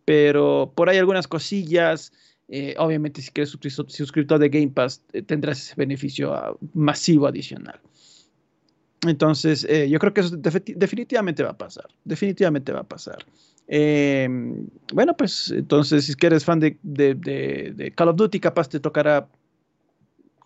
pero 0.04 0.72
por 0.74 0.88
ahí 0.88 0.96
algunas 0.96 1.28
cosillas. 1.28 2.12
Eh, 2.48 2.76
obviamente, 2.78 3.20
si 3.20 3.30
eres 3.34 3.50
suscriptor 3.50 4.38
de 4.38 4.48
Game 4.48 4.68
Pass, 4.68 5.02
eh, 5.12 5.22
tendrás 5.22 5.58
ese 5.58 5.74
beneficio 5.76 6.32
ah, 6.32 6.56
masivo 6.72 7.26
adicional. 7.26 7.80
Entonces, 9.06 9.66
yo 9.88 9.98
creo 9.98 10.14
que 10.14 10.20
eso 10.22 10.36
definitivamente 10.36 11.42
va 11.42 11.50
a 11.50 11.58
pasar. 11.58 11.86
Definitivamente 12.04 12.72
va 12.72 12.80
a 12.80 12.88
pasar. 12.88 13.24
Em, 13.68 14.66
bueno, 14.92 15.16
pues 15.16 15.50
entonces 15.50 16.04
si 16.04 16.14
eres 16.24 16.44
fan 16.44 16.60
de, 16.60 17.92
Call 17.96 18.08
of 18.08 18.16
Duty, 18.16 18.38
capaz 18.40 18.68
te 18.68 18.80
tocará 18.80 19.28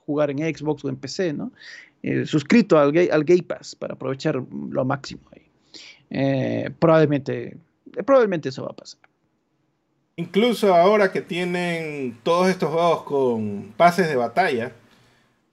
jugar 0.07 0.31
en 0.31 0.39
Xbox 0.39 0.85
o 0.85 0.89
en 0.89 0.97
PC, 0.97 1.33
¿no? 1.33 1.53
Eh, 2.03 2.25
suscrito 2.25 2.79
al, 2.79 2.97
al 3.11 3.25
Game 3.25 3.43
Pass 3.43 3.77
para 3.77 3.95
aprovechar 3.95 4.43
lo 4.71 4.85
máximo 4.85 5.23
ahí. 5.33 5.43
Eh, 6.11 6.71
probablemente, 6.79 7.57
probablemente 8.07 8.49
eso 8.49 8.65
va 8.65 8.71
a 8.71 8.77
pasar. 8.77 9.01
Incluso 10.17 10.75
ahora 10.75 11.13
que 11.13 11.21
tienen 11.21 12.19
todos 12.23 12.49
estos 12.49 12.71
juegos 12.71 13.03
con 13.05 13.73
pases 13.77 14.09
de 14.09 14.17
batalla, 14.17 14.73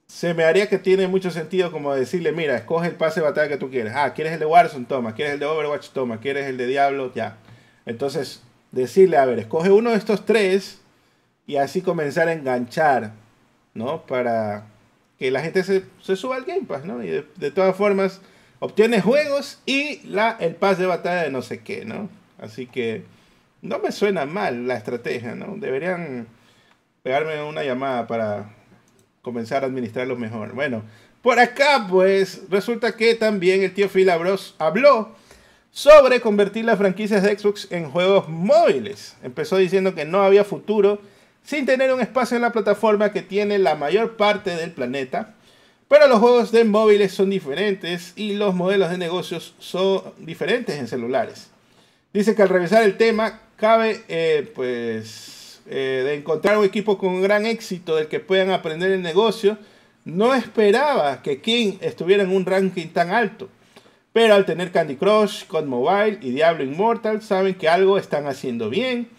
se 0.08 0.34
me 0.34 0.44
haría 0.46 0.68
que 0.68 0.78
tiene 0.78 1.08
mucho 1.08 1.32
sentido 1.32 1.72
como 1.72 1.94
decirle, 1.94 2.32
mira, 2.32 2.56
escoge 2.56 2.88
el 2.88 2.96
pase 2.96 3.20
de 3.20 3.26
batalla 3.26 3.50
que 3.50 3.58
tú 3.58 3.70
quieres. 3.70 3.94
Ah, 3.96 4.14
¿quieres 4.14 4.34
el 4.34 4.40
de 4.40 4.46
Warzone? 4.46 4.86
Toma. 4.86 5.14
¿Quieres 5.14 5.34
el 5.34 5.40
de 5.40 5.46
Overwatch? 5.46 5.90
Toma. 5.90 6.20
¿Quieres 6.20 6.48
el 6.48 6.58
de 6.58 6.68
Diablo? 6.68 7.14
Ya. 7.14 7.38
Entonces, 7.88 8.42
decirle, 8.72 9.18
a 9.18 9.26
ver, 9.26 9.40
escoge 9.40 9.72
uno 9.72 9.92
de 9.92 9.98
estos 9.98 10.26
tres 10.26 10.80
y 11.48 11.56
así 11.56 11.82
comenzar 11.82 12.28
a 12.28 12.34
enganchar, 12.34 13.14
¿no? 13.74 14.06
Para 14.06 14.68
que 15.18 15.32
la 15.32 15.42
gente 15.42 15.64
se, 15.64 15.84
suba 16.16 16.36
al 16.36 16.44
Game 16.44 16.66
Pass, 16.68 16.86
¿no? 16.86 17.02
Y 17.04 17.08
de, 17.08 17.52
todas 17.52 17.76
formas, 17.76 18.22
obtiene 18.60 19.02
juegos 19.02 19.62
y 19.66 20.02
la, 20.06 20.36
el 20.40 20.56
pase 20.56 20.82
de 20.82 20.88
batalla 20.88 21.24
de 21.24 21.32
no 21.32 21.42
sé 21.42 21.62
qué, 21.62 21.86
¿no? 21.86 22.10
Así 22.40 22.68
que 22.68 23.06
no 23.62 23.80
me 23.80 23.92
suena 23.92 24.26
mal 24.26 24.68
la 24.68 24.76
estrategia, 24.76 25.34
¿no? 25.34 25.56
Deberían 25.58 26.28
pegarme 27.04 27.42
una 27.42 27.64
llamada 27.64 28.06
para 28.06 28.54
comenzar 29.22 29.64
a 29.64 29.68
administrarlo 29.68 30.18
mejor. 30.18 30.54
Bueno, 30.54 30.84
por 31.22 31.40
acá, 31.40 31.88
pues, 31.90 32.44
resulta 32.50 32.96
que 32.98 33.16
también 33.16 33.64
el 33.64 33.74
tío 33.74 33.88
Phil 33.90 34.10
habló 34.10 35.16
sobre 35.78 36.22
convertir 36.22 36.66
las 36.66 36.80
franquicias 36.80 37.22
de 37.22 37.38
Xbox 37.38 37.68
en 37.70 37.92
juegos 37.92 38.28
móviles. 38.28 39.16
Empezó 39.22 39.58
diciendo 39.58 39.94
que 39.94 40.06
no 40.06 40.24
había 40.24 40.44
futuro 40.44 41.00
sin 41.44 41.68
tener 41.68 41.94
un 41.94 42.02
espacio 42.02 42.36
en 42.36 42.42
la 42.42 42.52
plataforma 42.52 43.12
que 43.12 43.22
tiene 43.22 43.60
la 43.60 43.76
mayor 43.76 44.18
parte 44.18 44.56
del 44.56 44.72
planeta. 44.72 45.36
Pero 45.88 46.08
los 46.08 46.18
juegos 46.18 46.52
de 46.52 46.64
móviles 46.64 47.12
son 47.12 47.30
diferentes 47.30 48.14
y 48.16 48.34
los 48.34 48.56
modelos 48.56 48.90
de 48.90 48.98
negocios 48.98 49.54
son 49.60 50.02
diferentes 50.18 50.80
en 50.80 50.88
celulares. 50.88 51.52
Dice 52.12 52.34
que 52.34 52.42
al 52.42 52.50
revisar 52.50 52.82
el 52.82 52.98
tema 52.98 53.42
cabe, 53.56 54.02
eh, 54.08 54.52
pues, 54.56 55.62
eh, 55.68 56.02
de 56.04 56.16
encontrar 56.16 56.58
un 56.58 56.66
equipo 56.66 56.98
con 56.98 57.22
gran 57.22 57.46
éxito 57.46 57.96
del 57.96 58.08
que 58.08 58.20
puedan 58.20 58.50
aprender 58.50 58.90
el 58.90 59.04
negocio, 59.04 59.60
no 60.06 60.34
esperaba 60.34 61.22
que 61.22 61.40
King 61.40 61.74
estuviera 61.82 62.24
en 62.24 62.36
un 62.36 62.48
ranking 62.48 62.88
tan 62.88 63.12
alto. 63.12 63.48
Pero 64.18 64.34
al 64.34 64.46
tener 64.46 64.72
Candy 64.72 64.96
Crush, 64.96 65.46
COD 65.46 65.66
Mobile 65.66 66.18
y 66.24 66.32
Diablo 66.32 66.64
Immortal, 66.64 67.22
saben 67.22 67.54
que 67.54 67.70
algo 67.70 68.00
están 68.00 68.26
haciendo 68.26 68.68
bien. 68.68 69.10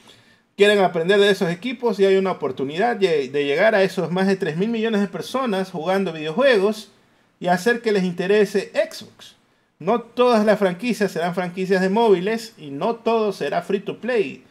Quieren 0.56 0.80
aprender 0.80 1.20
de 1.20 1.30
esos 1.30 1.50
equipos 1.50 2.00
y 2.00 2.04
hay 2.04 2.16
una 2.16 2.32
oportunidad 2.32 2.96
de, 2.96 3.28
llegar 3.28 3.76
a 3.76 3.84
esos 3.84 4.10
más 4.10 4.26
de 4.26 4.34
3 4.34 4.56
mil 4.56 4.70
millones 4.70 5.00
de 5.00 5.06
personas 5.06 5.70
jugando 5.70 6.12
videojuegos 6.12 6.90
y 7.38 7.46
hacer 7.46 7.80
que 7.80 7.92
les 7.92 8.02
interese 8.02 8.72
Xbox. 8.74 9.36
No 9.78 10.00
todas 10.00 10.44
las 10.44 10.58
franquicias 10.58 11.12
serán 11.12 11.36
franquicias 11.36 11.80
de 11.80 11.90
móviles 11.90 12.54
y 12.58 12.70
no 12.70 12.96
todo 12.96 13.32
será 13.32 13.62
free 13.62 13.78
to 13.78 14.00
play. 14.00 14.42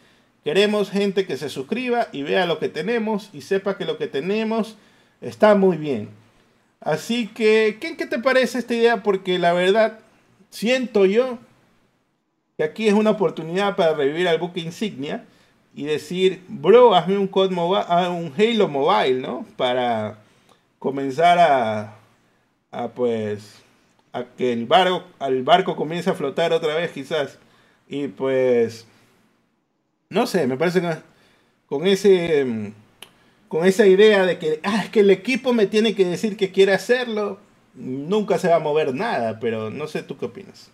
Queremos 0.46 0.92
gente 0.92 1.26
que 1.26 1.36
se 1.36 1.50
suscriba 1.50 2.08
y 2.14 2.22
vea 2.22 2.46
lo 2.46 2.58
que 2.58 2.70
tenemos 2.70 3.32
y 3.34 3.42
sepa 3.42 3.78
que 3.78 3.84
lo 3.84 3.98
que 3.98 4.08
tenemos 4.08 4.78
está 5.20 5.56
muy 5.56 5.76
bien. 5.76 6.08
Así 6.80 7.28
que, 7.28 7.80
¿qué, 7.82 7.98
¿qué 7.98 8.06
te 8.06 8.20
parece 8.20 8.60
esta 8.60 8.76
idea? 8.76 9.04
Porque 9.04 9.40
la 9.40 9.52
verdad, 9.52 10.00
siento 10.50 11.06
yo 11.06 11.38
que 12.58 12.64
aquí 12.64 12.88
es 12.88 12.94
una 12.94 13.12
oportunidad 13.12 13.76
para 13.76 13.94
revivir 13.94 14.28
al 14.28 14.40
buque 14.40 14.60
insignia 14.60 15.26
y 15.76 15.86
decir, 15.86 16.44
bro, 16.48 16.96
hazme 16.96 17.18
un, 17.18 17.28
code 17.28 17.54
mobile, 17.54 17.86
un 18.10 18.34
Halo 18.36 18.68
Mobile, 18.68 19.22
¿no? 19.22 19.46
Para 19.56 20.18
comenzar 20.80 21.38
a, 21.38 21.96
a 22.72 22.88
pues, 22.90 23.62
a 24.12 24.24
que 24.24 24.54
el 24.54 24.66
barco, 24.66 25.04
al 25.20 25.44
barco 25.44 25.76
comience 25.76 26.10
a 26.10 26.16
flotar 26.16 26.52
otra 26.52 26.76
vez 26.76 26.92
quizás. 26.92 27.38
Y 27.88 28.08
pues, 28.08 28.88
no 30.10 30.26
sé, 30.26 30.48
me 30.48 30.58
parece 30.58 30.82
que 30.82 30.96
con 31.68 31.86
ese... 31.86 32.44
Mm, 32.46 32.74
con 33.48 33.66
esa 33.66 33.88
idea 33.88 34.26
de 34.26 34.38
que, 34.38 34.60
ah, 34.64 34.82
es 34.84 34.90
que 34.90 35.02
el 35.02 35.10
equipo 35.10 35.54
me 35.54 35.68
tiene 35.68 35.96
que 35.96 36.06
decir 36.06 36.38
que 36.38 36.52
quiere 36.52 36.74
hacerlo, 36.74 37.40
nunca 37.78 38.38
se 38.38 38.50
va 38.50 38.58
a 38.58 38.60
mover 38.60 38.94
nada, 38.94 39.40
pero 39.40 39.70
no 39.70 39.88
sé 39.88 40.04
tú 40.04 40.18
qué 40.18 40.26
opinas. 40.26 40.70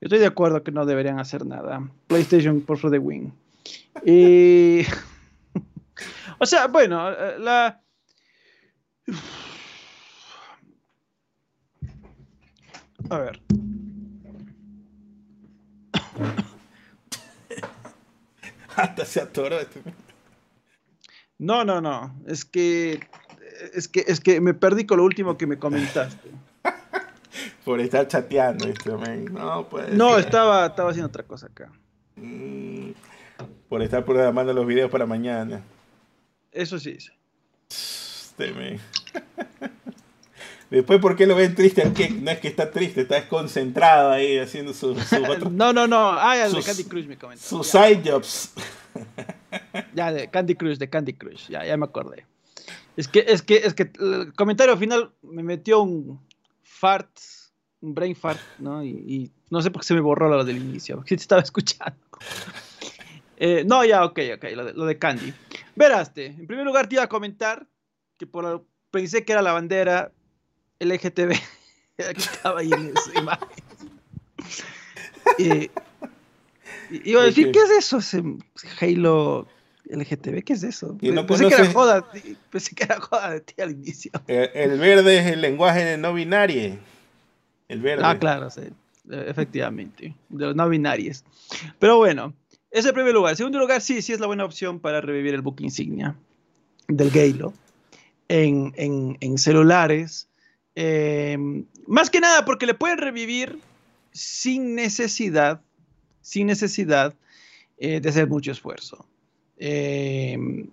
Yo 0.00 0.06
estoy 0.06 0.18
de 0.18 0.26
acuerdo 0.26 0.62
que 0.62 0.72
no 0.72 0.86
deberían 0.86 1.20
hacer 1.20 1.46
nada. 1.46 1.88
PlayStation 2.08 2.60
por 2.60 2.80
the 2.80 2.98
win. 2.98 3.32
Y... 4.04 4.82
o 6.38 6.46
sea, 6.46 6.66
bueno, 6.66 7.10
la... 7.38 7.80
A 13.10 13.18
ver. 13.18 13.40
Hasta 18.76 19.04
se 19.04 19.20
atoró 19.20 19.60
este. 19.60 19.82
No, 21.38 21.64
no, 21.64 21.80
no. 21.80 22.14
Es 22.26 22.44
que, 22.44 23.00
es 23.74 23.88
que, 23.88 24.04
es 24.06 24.20
que 24.20 24.40
me 24.40 24.54
perdí 24.54 24.86
con 24.86 24.98
lo 24.98 25.04
último 25.04 25.36
que 25.36 25.46
me 25.46 25.58
comentaste. 25.58 26.30
Por 27.64 27.80
estar 27.80 28.06
chateando, 28.08 28.68
esto, 28.68 28.98
No, 29.30 29.68
pues. 29.68 29.92
No, 29.94 30.18
estaba, 30.18 30.66
estaba 30.66 30.90
haciendo 30.90 31.08
otra 31.08 31.22
cosa 31.22 31.46
acá. 31.46 31.70
Mm, 32.16 32.90
por 33.68 33.82
estar 33.82 34.04
programando 34.04 34.52
los 34.52 34.66
videos 34.66 34.90
para 34.90 35.06
mañana. 35.06 35.62
Eso 36.50 36.78
sí. 36.78 36.98
Este, 37.70 38.80
Después, 40.70 41.00
¿por 41.00 41.16
qué 41.16 41.26
lo 41.26 41.36
ven 41.36 41.54
triste 41.54 41.82
al 41.82 41.92
No 42.22 42.30
es 42.30 42.38
que 42.38 42.48
está 42.48 42.70
triste, 42.70 43.02
está 43.02 43.16
desconcentrado 43.16 44.10
ahí 44.10 44.38
haciendo 44.38 44.72
su, 44.72 44.94
no, 45.50 45.72
no, 45.72 45.86
no. 45.86 46.12
Ah, 46.12 46.46
el 46.46 46.52
de 46.52 46.62
Candy 46.62 46.84
Crush 46.84 47.06
me 47.06 47.18
comentó. 47.18 47.44
Sus 47.44 47.66
side 47.66 48.02
jobs. 48.04 48.52
Ya, 49.94 50.12
de 50.12 50.28
Candy 50.28 50.54
Crush, 50.54 50.78
de 50.78 50.88
Candy 50.88 51.12
Crush, 51.12 51.48
ya, 51.48 51.64
ya 51.64 51.76
me 51.76 51.84
acordé. 51.84 52.26
Es 52.96 53.08
que, 53.08 53.24
es 53.26 53.42
que, 53.42 53.56
es 53.56 53.74
que 53.74 53.90
el 54.00 54.32
comentario 54.34 54.76
final 54.76 55.12
me 55.22 55.42
metió 55.42 55.82
un 55.82 56.20
fart, 56.62 57.10
un 57.80 57.94
brain 57.94 58.14
fart, 58.14 58.40
¿no? 58.58 58.84
Y, 58.84 59.30
no 59.50 59.62
sé 59.62 59.70
por 59.70 59.82
qué 59.82 59.88
se 59.88 59.94
me 59.94 60.00
borró 60.00 60.28
lo 60.28 60.44
del 60.44 60.58
inicio, 60.58 60.96
porque 60.96 61.16
te 61.16 61.22
estaba 61.22 61.42
escuchando. 61.42 61.98
Eh, 63.36 63.64
no, 63.66 63.84
ya, 63.84 64.04
ok, 64.04 64.18
ok, 64.36 64.44
lo 64.74 64.86
de, 64.86 64.98
Candy. 64.98 65.32
Veraste, 65.74 66.26
en 66.26 66.46
primer 66.46 66.64
lugar 66.64 66.86
te 66.86 66.96
iba 66.96 67.04
a 67.04 67.08
comentar 67.08 67.66
que 68.18 68.26
por 68.26 68.64
pensé 68.90 69.24
que 69.24 69.32
era 69.32 69.42
la 69.42 69.52
bandera 69.52 70.12
LGTB 70.78 71.30
que 71.96 72.10
estaba 72.16 72.60
ahí 72.60 72.70
en 72.72 72.92
esa 72.96 73.18
imagen. 73.18 73.48
Y, 75.38 75.70
iba 77.08 77.22
a 77.22 77.24
decir, 77.24 77.52
¿qué 77.52 77.60
es 77.60 77.70
eso? 77.70 77.98
Ese 77.98 78.22
Halo 78.80 79.46
LGTB, 79.84 80.42
¿qué 80.44 80.52
es 80.52 80.62
eso? 80.62 80.96
pensé, 80.98 81.48
que 81.48 81.54
era 81.54 81.72
joda, 81.72 82.10
pensé 82.50 82.74
que 82.74 82.84
era 82.84 83.00
joda 83.00 83.30
de 83.30 83.40
ti 83.40 83.54
al 83.60 83.72
inicio. 83.72 84.12
El, 84.26 84.78
verde 84.78 85.18
es 85.18 85.26
el 85.26 85.40
lenguaje 85.40 85.98
no 85.98 86.14
binario. 86.14 86.78
El 87.68 87.80
verde. 87.80 88.02
Ah, 88.04 88.18
claro, 88.18 88.50
sí, 88.50 88.62
efectivamente, 89.10 90.14
de 90.28 90.46
los 90.46 90.56
no 90.56 90.68
binarios. 90.68 91.24
Pero 91.78 91.96
bueno, 91.96 92.34
ese 92.70 92.80
es 92.80 92.86
el 92.86 92.94
primer 92.94 93.14
lugar. 93.14 93.32
En 93.32 93.36
segundo 93.36 93.58
lugar, 93.58 93.80
sí, 93.80 94.02
sí 94.02 94.12
es 94.12 94.20
la 94.20 94.26
buena 94.26 94.44
opción 94.44 94.78
para 94.80 95.00
revivir 95.00 95.34
el 95.34 95.42
book 95.42 95.60
insignia 95.60 96.16
del 96.88 97.10
Galo 97.10 97.52
en, 98.28 98.72
en, 98.76 99.16
en 99.20 99.38
celulares. 99.38 100.28
Eh, 100.74 101.36
más 101.86 102.10
que 102.10 102.20
nada 102.20 102.44
porque 102.44 102.66
le 102.66 102.74
pueden 102.74 102.98
revivir 102.98 103.58
sin 104.12 104.74
necesidad, 104.74 105.60
sin 106.20 106.46
necesidad 106.46 107.14
eh, 107.78 108.00
de 108.00 108.08
hacer 108.08 108.28
mucho 108.28 108.52
esfuerzo. 108.52 109.06
Eh, 109.58 110.66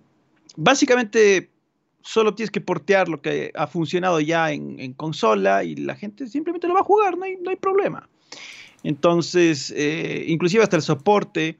básicamente 0.56 1.50
solo 2.02 2.34
tienes 2.34 2.50
que 2.50 2.60
portear 2.60 3.08
lo 3.08 3.20
que 3.20 3.52
ha 3.54 3.66
funcionado 3.66 4.20
ya 4.20 4.52
en, 4.52 4.92
consola 4.94 5.64
y 5.64 5.76
la 5.76 5.94
gente 5.94 6.26
simplemente 6.26 6.66
lo 6.66 6.74
va 6.74 6.80
a 6.80 6.84
jugar, 6.84 7.16
no 7.16 7.24
hay, 7.24 7.56
problema. 7.56 8.08
Entonces, 8.82 9.72
eh, 9.76 10.24
inclusive 10.26 10.62
hasta 10.62 10.76
el 10.76 10.82
soporte 10.82 11.58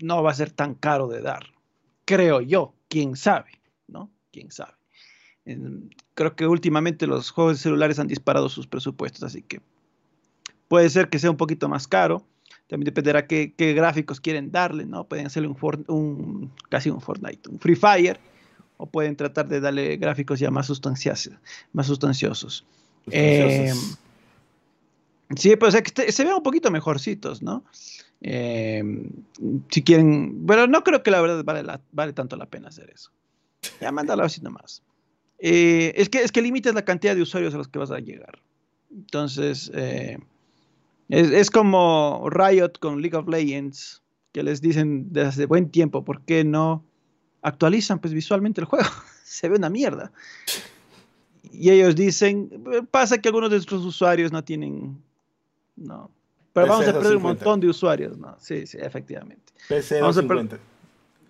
no 0.00 0.22
va 0.22 0.30
a 0.30 0.34
ser 0.34 0.50
tan 0.50 0.74
caro 0.74 1.08
de 1.08 1.22
dar, 1.22 1.46
creo 2.04 2.40
yo, 2.40 2.74
quién 2.88 3.16
sabe, 3.16 3.50
¿no? 3.86 4.10
Quién 4.30 4.50
sabe. 4.50 4.74
creo 6.14 6.36
que 6.36 6.46
últimamente 6.46 7.06
los 7.06 7.30
juegos 7.30 7.58
celulares 7.58 7.98
han 7.98 8.06
disparado 8.06 8.48
sus 8.48 8.66
presupuestos, 8.66 9.22
así 9.22 9.42
que 9.42 9.60
puede 10.68 10.90
ser 10.90 11.08
que 11.08 11.18
sea 11.18 11.30
un 11.30 11.36
poquito 11.38 11.68
más 11.68 11.88
caro 11.88 12.24
también 12.68 12.84
dependerá 12.84 13.26
qué, 13.26 13.54
qué 13.56 13.72
gráficos 13.72 14.20
quieren 14.20 14.52
darle, 14.52 14.84
¿no? 14.84 15.04
Pueden 15.04 15.26
hacerle 15.26 15.48
un, 15.48 15.84
un, 15.88 16.52
casi 16.68 16.90
un 16.90 17.00
Fortnite, 17.00 17.48
un 17.48 17.58
Free 17.58 17.76
Fire, 17.76 18.20
o 18.76 18.86
pueden 18.86 19.16
tratar 19.16 19.48
de 19.48 19.60
darle 19.60 19.96
gráficos 19.96 20.38
ya 20.38 20.50
más 20.50 20.66
sustanciosos. 20.66 21.34
Más 21.72 21.86
sustanciosos. 21.86 22.64
Eh, 23.10 23.72
sí, 25.34 25.56
pues 25.56 25.74
que 25.82 26.12
se 26.12 26.24
vean 26.24 26.36
un 26.36 26.42
poquito 26.42 26.70
mejorcitos, 26.70 27.42
¿no? 27.42 27.64
Eh, 28.20 28.82
si 29.70 29.82
quieren, 29.82 30.44
pero 30.46 30.66
no 30.66 30.82
creo 30.84 31.02
que 31.02 31.10
la 31.10 31.20
verdad 31.20 31.44
vale, 31.44 31.64
vale 31.92 32.12
tanto 32.12 32.36
la 32.36 32.46
pena 32.46 32.68
hacer 32.68 32.90
eso. 32.90 33.10
Ya 33.80 33.92
mándalo 33.92 34.24
así 34.24 34.40
nomás. 34.40 34.82
Eh, 35.38 35.92
es 35.96 36.08
que, 36.08 36.22
es 36.22 36.32
que 36.32 36.42
limites 36.42 36.74
la 36.74 36.84
cantidad 36.84 37.14
de 37.14 37.22
usuarios 37.22 37.54
a 37.54 37.58
los 37.58 37.68
que 37.68 37.78
vas 37.78 37.90
a 37.90 38.00
llegar. 38.00 38.40
Entonces, 38.90 39.70
eh, 39.74 40.18
es, 41.08 41.50
como 41.50 42.28
Riot 42.30 42.72
con 42.80 43.00
League 43.00 43.16
of 43.16 43.28
Legends, 43.28 44.02
que 44.32 44.42
les 44.42 44.60
dicen 44.60 45.06
desde 45.10 45.46
buen 45.46 45.70
tiempo, 45.70 46.04
¿por 46.04 46.22
qué 46.22 46.44
no 46.44 46.84
actualizan 47.42 47.98
pues 47.98 48.12
visualmente 48.12 48.60
el 48.60 48.66
juego? 48.66 48.86
Se 49.24 49.48
ve 49.48 49.56
una 49.56 49.70
mierda. 49.70 50.12
Y 51.50 51.70
ellos 51.70 51.96
dicen, 51.96 52.50
pasa 52.90 53.18
que 53.18 53.28
algunos 53.28 53.50
de 53.50 53.56
nuestros 53.56 53.84
usuarios 53.84 54.32
no 54.32 54.44
tienen, 54.44 55.02
no. 55.76 56.10
Pero 56.52 56.66
vamos 56.66 56.88
a 56.88 56.92
perder 56.92 57.16
un 57.16 57.22
montón 57.22 57.60
de 57.60 57.68
usuarios, 57.68 58.18
¿no? 58.18 58.36
Sí, 58.38 58.66
sí, 58.66 58.78
efectivamente. 58.80 59.52
PC250. 59.68 60.58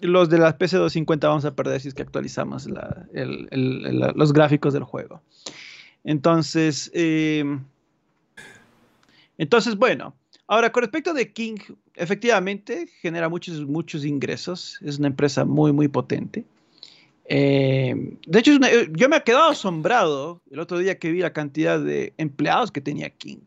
Los 0.01 0.29
de 0.29 0.39
la 0.39 0.57
PC250 0.57 1.21
vamos 1.21 1.45
a 1.45 1.55
perder 1.55 1.81
si 1.81 1.89
es 1.89 1.95
que 1.95 2.03
actualizamos 2.03 2.69
los 3.13 4.33
gráficos 4.33 4.73
del 4.73 4.85
juego. 4.85 5.21
Entonces, 6.05 6.91
eh, 6.95 7.45
entonces, 9.39 9.77
bueno, 9.77 10.15
ahora 10.49 10.71
con 10.73 10.83
respecto 10.83 11.15
de 11.15 11.33
King, 11.33 11.59
efectivamente 11.95 12.89
genera 13.01 13.29
muchos, 13.29 13.65
muchos 13.65 14.05
ingresos, 14.05 14.79
es 14.83 14.99
una 14.99 15.07
empresa 15.07 15.45
muy, 15.45 15.73
muy 15.73 15.89
potente. 15.89 16.45
Eh, 17.31 18.17
de 18.27 18.39
hecho, 18.39 18.53
yo 18.93 19.09
me 19.09 19.17
he 19.17 19.23
quedado 19.23 19.51
asombrado 19.51 20.43
el 20.51 20.59
otro 20.59 20.79
día 20.79 20.99
que 20.99 21.13
vi 21.13 21.21
la 21.21 21.33
cantidad 21.33 21.79
de 21.79 22.15
empleados 22.17 22.73
que 22.73 22.81
tenía 22.81 23.11
King. 23.11 23.45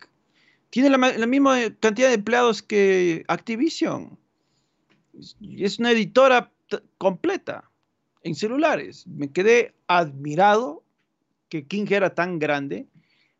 Tiene 0.69 0.89
la, 0.89 1.27
misma 1.27 1.57
cantidad 1.81 2.07
de 2.07 2.13
empleados 2.13 2.63
que 2.63 3.25
Activision. 3.27 4.17
Es 5.57 5.79
una 5.79 5.91
editora 5.91 6.49
completa 6.97 7.69
en 8.23 8.35
celulares. 8.35 9.05
Me 9.07 9.29
quedé 9.31 9.73
admirado 9.87 10.83
que 11.49 11.65
King 11.65 11.87
era 11.89 12.15
tan 12.15 12.39
grande. 12.39 12.87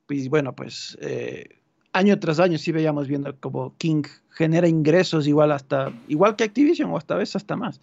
Pues 0.08 0.28
bueno, 0.28 0.54
pues 0.54 0.98
eh, 1.00 1.61
año 1.94 2.20
tras 2.20 2.40
año 2.40 2.58
sí 2.58 2.72
veíamos 2.72 3.08
viendo 3.08 3.36
como 3.40 3.76
King 3.78 4.04
genera 4.30 4.68
ingresos 4.68 5.28
igual 5.28 5.52
hasta 5.52 5.92
igual 6.08 6.36
que 6.36 6.44
Activision 6.44 6.92
o 6.92 6.98
hasta 6.98 7.16
vez 7.16 7.36
hasta 7.36 7.56
más. 7.56 7.82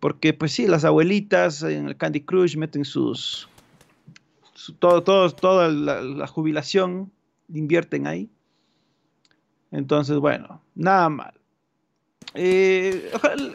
Porque 0.00 0.32
pues 0.32 0.52
sí, 0.52 0.66
las 0.66 0.84
abuelitas 0.84 1.62
en 1.62 1.88
el 1.88 1.96
Candy 1.96 2.22
Crush 2.22 2.56
meten 2.56 2.84
sus... 2.84 3.48
todo, 4.80 5.04
todo, 5.04 5.30
toda 5.30 5.68
la, 5.68 6.26
jubilación 6.26 7.12
invierten 7.48 8.08
ahí. 8.08 8.28
Entonces, 9.70 10.18
bueno, 10.18 10.60
nada 10.74 11.08
mal. 11.08 11.34
Eh, 12.34 13.12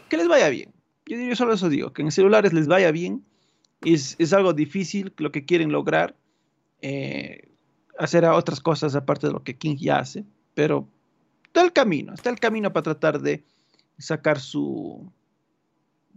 que 0.08 0.16
les 0.16 0.26
vaya 0.26 0.48
bien. 0.48 0.72
Yo, 1.04 1.36
solo 1.36 1.52
eso 1.52 1.68
digo, 1.68 1.92
que 1.92 2.00
en 2.00 2.10
celulares 2.12 2.54
les 2.54 2.66
vaya 2.66 2.90
bien. 2.92 3.24
Es, 3.82 4.16
es 4.18 4.32
algo 4.32 4.54
difícil 4.54 5.12
lo 5.18 5.30
que 5.30 5.44
quieren 5.44 5.70
lograr. 5.70 6.16
Eh, 6.80 7.47
hacer 7.98 8.24
otras 8.24 8.60
cosas 8.60 8.94
aparte 8.94 9.26
de 9.26 9.32
lo 9.32 9.42
que 9.42 9.56
King 9.56 9.76
ya 9.76 9.98
hace. 9.98 10.24
Pero 10.54 10.88
está 11.44 11.62
el 11.62 11.72
camino, 11.72 12.14
está 12.14 12.30
el 12.30 12.38
camino 12.38 12.72
para 12.72 12.84
tratar 12.84 13.20
de 13.20 13.44
sacar 13.98 14.40
su, 14.40 15.12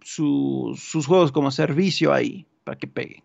sus 0.03 1.05
juegos 1.05 1.31
como 1.31 1.51
servicio 1.51 2.13
ahí 2.13 2.45
para 2.63 2.77
que 2.77 2.87
peguen. 2.87 3.23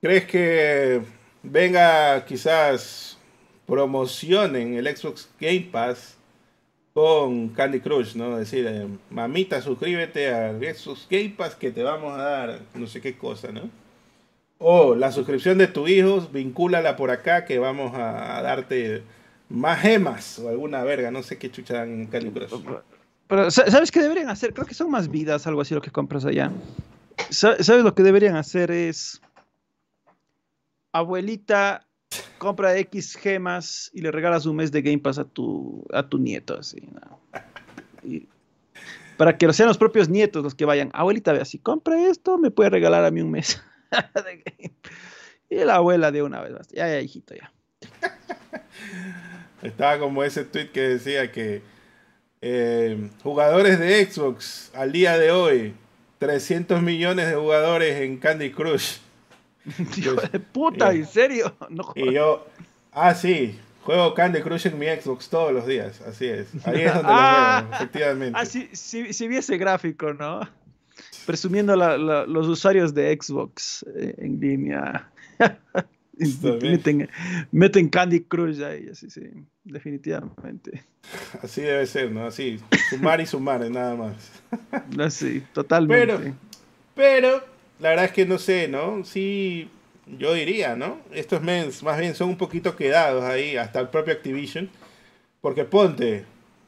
¿Crees 0.00 0.26
que 0.26 1.02
venga 1.42 2.24
quizás 2.26 3.18
promocionen 3.66 4.74
el 4.74 4.94
Xbox 4.94 5.30
Game 5.40 5.68
Pass 5.72 6.18
con 6.92 7.48
Candy 7.48 7.80
Crush, 7.80 8.14
¿no? 8.14 8.36
Decir, 8.36 8.66
eh, 8.68 8.86
mamita, 9.10 9.60
suscríbete 9.62 10.32
al 10.32 10.60
Xbox 10.60 11.06
Game 11.10 11.30
Pass 11.30 11.54
que 11.54 11.70
te 11.70 11.82
vamos 11.82 12.18
a 12.18 12.22
dar 12.22 12.60
no 12.74 12.86
sé 12.86 13.00
qué 13.00 13.16
cosa, 13.16 13.50
¿no? 13.50 13.70
O 14.66 14.94
la 14.94 15.12
suscripción 15.12 15.58
de 15.58 15.66
tu 15.66 15.86
hijo, 15.86 16.26
vincúlala 16.32 16.96
por 16.96 17.10
acá 17.10 17.44
que 17.44 17.58
vamos 17.58 17.92
a, 17.94 18.40
darte 18.40 19.02
más 19.50 19.78
gemas 19.78 20.38
o 20.38 20.48
alguna 20.48 20.82
verga, 20.82 21.10
no 21.10 21.22
sé 21.22 21.36
qué 21.36 21.50
chucha 21.50 21.84
en 21.84 22.06
Candy 22.06 22.30
Crush. 22.30 22.62
Pero, 23.28 23.50
¿sabes 23.50 23.90
qué 23.90 24.00
deberían 24.00 24.30
hacer? 24.30 24.54
Creo 24.54 24.66
que 24.66 24.72
son 24.72 24.90
más 24.90 25.10
vidas, 25.10 25.46
algo 25.46 25.60
así 25.60 25.74
lo 25.74 25.82
que 25.82 25.90
compras 25.90 26.24
allá. 26.24 26.50
¿Sabes 27.28 27.68
lo 27.68 27.94
que 27.94 28.02
deberían 28.02 28.36
hacer? 28.36 28.70
Es. 28.70 29.20
Abuelita, 30.92 31.86
compra 32.38 32.74
X 32.78 33.16
gemas 33.16 33.90
y 33.92 34.00
le 34.00 34.12
regalas 34.12 34.46
un 34.46 34.56
mes 34.56 34.72
de 34.72 34.80
Game 34.80 35.00
Pass 35.00 35.18
a 35.18 35.24
tu, 35.24 35.84
a 35.92 36.08
tu 36.08 36.16
nieto, 36.16 36.58
así. 36.58 36.88
para 39.18 39.36
que 39.36 39.52
sean 39.52 39.68
los 39.68 39.76
propios 39.76 40.08
nietos 40.08 40.42
los 40.42 40.54
que 40.54 40.64
vayan. 40.64 40.88
Abuelita, 40.94 41.34
vea, 41.34 41.44
si 41.44 41.58
compra 41.58 42.08
esto, 42.08 42.38
me 42.38 42.50
puede 42.50 42.70
regalar 42.70 43.04
a 43.04 43.10
mí 43.10 43.20
un 43.20 43.30
mes. 43.30 43.62
y 45.50 45.56
la 45.56 45.76
abuela 45.76 46.10
de 46.10 46.22
una 46.22 46.40
vez. 46.40 46.54
Ya, 46.68 46.88
ya, 46.88 47.00
hijito, 47.00 47.34
ya. 47.34 47.52
Estaba 49.62 49.98
como 49.98 50.22
ese 50.22 50.44
tweet 50.44 50.70
que 50.70 50.82
decía 50.82 51.32
que 51.32 51.62
eh, 52.42 53.08
jugadores 53.22 53.78
de 53.78 54.04
Xbox 54.04 54.70
al 54.74 54.92
día 54.92 55.16
de 55.18 55.30
hoy, 55.30 55.74
300 56.18 56.82
millones 56.82 57.28
de 57.28 57.34
jugadores 57.34 58.02
en 58.02 58.18
Candy 58.18 58.50
Crush. 58.50 58.98
Hijo 59.96 60.14
de 60.14 60.40
puta, 60.40 60.92
¿en 60.92 61.06
serio? 61.06 61.56
y 61.94 62.12
yo, 62.12 62.46
ah, 62.92 63.14
sí, 63.14 63.58
juego 63.82 64.12
Candy 64.12 64.42
Crush 64.42 64.66
en 64.66 64.78
mi 64.78 64.86
Xbox 64.86 65.30
todos 65.30 65.52
los 65.52 65.66
días, 65.66 66.00
así 66.02 66.26
es. 66.26 66.48
Ahí 66.66 66.82
es 66.82 66.94
donde 66.94 67.08
lo 67.08 67.18
veo, 67.18 67.74
efectivamente. 67.74 68.38
Ah, 68.38 68.44
sí, 68.44 68.68
sí, 68.72 69.28
vi 69.28 69.36
ese 69.38 69.56
gráfico, 69.56 70.12
¿no? 70.12 70.40
Presumiendo 71.26 71.74
los 71.76 72.48
usuarios 72.48 72.92
de 72.94 73.18
Xbox 73.20 73.84
eh, 73.96 74.14
en 74.18 74.40
línea. 74.40 75.10
Meten, 76.16 77.08
meten, 77.50 77.88
Candy 77.88 78.20
Crush 78.20 78.62
ahí, 78.62 78.88
así, 78.88 79.10
sí, 79.10 79.22
definitivamente. 79.64 80.84
Así 81.42 81.62
debe 81.62 81.84
ser, 81.86 82.12
¿no? 82.12 82.26
Así, 82.26 82.60
sumar 82.88 83.20
y 83.20 83.26
sumar, 83.26 83.68
nada 83.68 83.96
más. 83.96 84.14
Así, 84.98 85.42
totalmente. 85.52 86.06
Pero, 86.06 86.34
pero, 86.94 87.44
la 87.80 87.88
verdad 87.90 88.04
es 88.04 88.12
que 88.12 88.26
no 88.26 88.38
sé, 88.38 88.68
¿no? 88.68 89.04
Sí, 89.04 89.68
yo 90.06 90.34
diría, 90.34 90.76
¿no? 90.76 91.00
Estos 91.12 91.42
mens 91.42 91.82
más 91.82 91.98
bien 91.98 92.14
son 92.14 92.28
un 92.28 92.38
poquito 92.38 92.76
quedados 92.76 93.24
ahí, 93.24 93.56
hasta 93.56 93.80
el 93.80 93.88
propio 93.88 94.14
Activision. 94.14 94.70
Porque 95.40 95.64
ponte, 95.64 96.24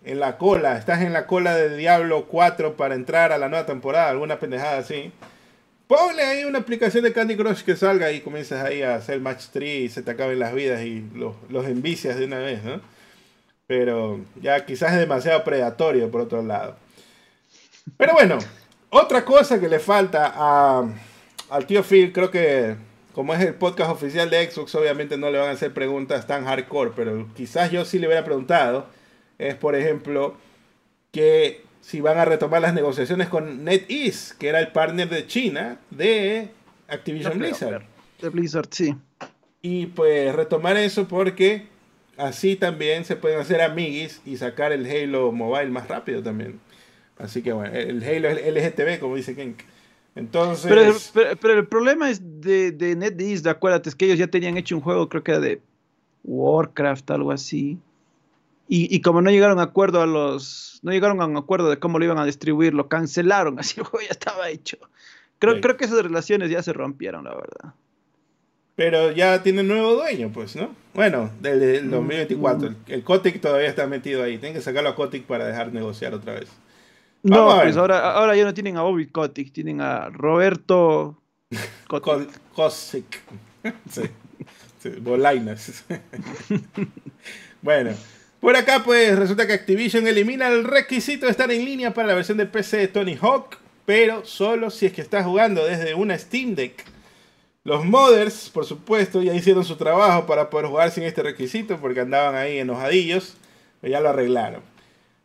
en 0.07 0.21
la 0.21 0.39
cola, 0.39 0.79
estás 0.79 1.03
en 1.03 1.13
la 1.13 1.27
cola 1.27 1.55
de 1.55 1.77
Diablo 1.77 2.27
4 2.27 2.77
para 2.77 2.95
entrar 2.95 3.33
a 3.33 3.39
la 3.39 3.49
nueva 3.49 3.67
temporada, 3.67 4.09
alguna 4.09 4.39
pendejada 4.39 4.79
así. 4.79 5.13
Ponle 5.89 6.23
ahí 6.23 6.45
una 6.45 6.61
aplicación 6.61 7.03
de 7.05 7.13
Candy 7.13 7.37
Crush 7.37 7.63
que 7.63 7.77
salga 7.77 8.13
y 8.13 8.21
comienzas 8.21 8.65
ahí 8.65 8.83
a 8.83 8.95
hacer 8.95 9.21
match 9.21 9.47
3 9.53 9.69
y 9.69 9.89
se 9.89 10.03
te 10.03 10.13
acaben 10.13 10.39
las 10.39 10.55
vidas 10.55 10.83
y 10.83 11.05
los, 11.15 11.35
los 11.49 11.67
envicias 11.67 12.17
de 12.17 12.25
una 12.25 12.39
vez, 12.39 12.63
¿no? 12.63 12.81
Pero 13.67 14.21
ya 14.41 14.65
quizás 14.65 14.93
es 14.93 15.01
demasiado 15.01 15.43
predatorio 15.43 16.09
por 16.09 16.21
otro 16.21 16.41
lado. 16.41 16.77
Pero 17.97 18.13
bueno, 18.15 18.39
otra 18.91 19.25
cosa 19.25 19.59
que 19.61 19.69
le 19.69 19.81
falta 19.81 20.33
a, 20.37 20.85
al 21.51 21.67
tío 21.67 21.83
Phil, 21.83 22.13
creo 22.13 22.31
que 22.31 22.77
como 23.13 23.35
es 23.35 23.41
el 23.41 23.55
podcast 23.55 23.91
oficial 23.91 24.31
de 24.31 24.49
Xbox, 24.49 24.75
obviamente 24.77 25.17
no 25.17 25.31
le 25.31 25.39
van 25.39 25.49
a 25.49 25.53
hacer 25.53 25.73
preguntas 25.73 26.29
tan 26.29 26.45
hardcore, 26.45 26.93
pero 26.95 27.27
quizás 27.35 27.73
yo 27.73 27.85
sí 27.85 27.99
le 27.99 28.07
hubiera 28.07 28.25
preguntado, 28.25 28.87
es 29.39 29.55
por 29.55 29.75
ejemplo, 29.75 30.37
que 31.13 31.63
si 31.81 32.01
van 32.01 32.19
a 32.19 32.25
retomar 32.25 32.63
las 32.63 32.75
negociaciones 32.75 33.29
con 33.29 33.65
NetEase, 33.65 34.35
que 34.39 34.49
era 34.49 34.61
el 34.61 34.69
partner 34.69 35.09
de 35.09 35.27
China 35.27 35.79
de 35.91 36.51
Activision 36.89 37.39
Blizzard. 37.39 37.85
De 38.21 38.29
Blizzard, 38.29 38.69
sí. 38.71 38.95
Y 39.63 39.87
pues 39.87 40.35
retomar 40.35 40.77
eso 40.77 41.07
porque 41.07 41.67
así 42.17 42.57
también 42.57 43.05
se 43.05 43.17
pueden 43.17 43.39
hacer 43.41 43.61
amiguis 43.61 44.21
y 44.25 44.37
sacar 44.37 44.73
el 44.73 44.87
Halo 44.87 45.33
Mobile 45.33 45.71
más 45.71 45.89
rápido 45.89 46.23
también. 46.23 46.61
Así 47.19 47.43
que 47.43 47.53
bueno, 47.53 47.75
el 47.75 48.03
Halo 48.03 48.29
es 48.29 48.55
LGTB, 48.55 48.99
como 49.01 49.17
dice 49.17 49.35
Kenk. 49.35 49.61
Entonces. 50.17 51.13
Pero, 51.13 51.53
el 51.59 51.67
problema 51.69 52.11
es 52.11 52.21
de, 52.41 52.73
de 52.73 52.97
NetEase, 52.97 53.49
acuérdate, 53.49 53.91
es 53.91 53.95
que 53.95 54.07
ellos 54.07 54.19
ya 54.19 54.27
tenían 54.27 54.57
hecho 54.57 54.75
un 54.75 54.83
juego, 54.83 55.09
creo 55.09 55.23
que 55.23 55.33
era 55.33 55.41
de 55.41 55.61
Warcraft, 56.25 57.11
algo 57.11 57.33
así. 57.33 57.79
Y, 58.69 59.01
como 59.01 59.23
no 59.23 59.31
llegaron 59.31 59.61
a 59.61 59.65
acuerdo 59.65 60.03
a 60.03 60.07
los, 60.07 60.81
no 60.83 60.91
llegaron 60.91 61.21
a 61.23 61.27
un 61.27 61.37
acuerdo 61.37 61.71
de 61.71 61.79
cómo 61.79 62.01
lo 62.01 62.05
iban 62.05 62.19
a 62.19 62.25
distribuir, 62.25 62.75
lo 62.75 62.89
cancelaron, 62.89 63.59
así 63.61 63.79
el 63.79 63.87
juego 63.87 64.05
ya 64.05 64.13
estaba 64.13 64.49
hecho. 64.49 64.79
Creo, 65.39 65.61
creo 65.61 65.77
que 65.77 65.85
esas 65.85 66.03
relaciones 66.03 66.51
ya 66.51 66.63
se 66.63 66.73
rompieron, 66.73 67.25
la 67.25 67.35
verdad. 67.35 67.75
Pero 68.77 69.11
ya 69.11 69.43
tiene 69.43 69.63
nuevo 69.63 69.95
dueño, 69.95 70.31
pues, 70.33 70.55
¿no? 70.55 70.75
Bueno, 70.95 71.31
del, 71.41 71.91
2024. 71.91 72.71
Mm. 72.71 72.75
El, 72.89 73.05
Kotick 73.05 73.41
todavía 73.41 73.69
está 73.69 73.87
metido 73.87 74.23
ahí. 74.23 74.37
Tienen 74.39 74.55
que 74.55 74.63
sacarlo 74.63 74.91
a 74.91 74.95
Kotick 74.95 75.25
para 75.25 75.47
dejar 75.47 75.73
negociar 75.73 76.13
otra 76.13 76.35
vez. 76.35 76.51
no, 77.23 77.59
pues 77.63 77.77
ahora, 77.77 78.13
ahora 78.13 78.37
ya 78.37 78.45
no 78.45 78.53
tienen 78.53 78.77
a 78.77 78.83
Bobby 78.83 79.07
Kotick, 79.07 79.53
tienen 79.53 79.81
a 79.81 80.11
Roberto 80.11 81.23
Kotick. 81.89 82.31
sí. 83.91 84.03
sí. 84.79 84.91
Bolainas. 85.01 85.85
bueno. 87.63 87.93
Por 88.47 88.55
acá, 88.55 88.85
pues 88.85 89.19
resulta 89.19 89.45
que 89.49 89.55
Activision 89.55 90.07
elimina 90.07 90.47
el 90.47 90.63
requisito 90.63 91.27
de 91.27 91.33
estar 91.33 91.51
en 91.51 91.65
línea 91.65 91.93
para 91.93 92.07
la 92.07 92.15
versión 92.15 92.39
de 92.39 92.47
PC 92.47 92.77
de 92.77 92.87
Tony 92.87 93.19
Hawk, 93.21 93.59
pero 93.85 94.25
solo 94.25 94.71
si 94.71 94.87
es 94.87 94.93
que 94.93 95.01
estás 95.01 95.27
jugando 95.27 95.67
desde 95.67 95.95
una 95.95 96.17
Steam 96.17 96.55
Deck. 96.55 96.85
Los 97.65 97.85
modders, 97.85 98.49
por 98.51 98.65
supuesto, 98.65 99.21
ya 99.21 99.35
hicieron 99.35 99.65
su 99.65 99.75
trabajo 99.75 100.27
para 100.27 100.49
poder 100.49 100.69
jugar 100.69 100.93
sin 100.93 101.03
este 101.03 101.25
requisito 101.25 101.79
porque 101.79 102.03
andaban 102.03 102.37
ahí 102.37 102.61
enojadillos, 102.61 103.35
pero 103.81 103.91
ya 103.91 103.99
lo 103.99 104.11
arreglaron. 104.11 104.63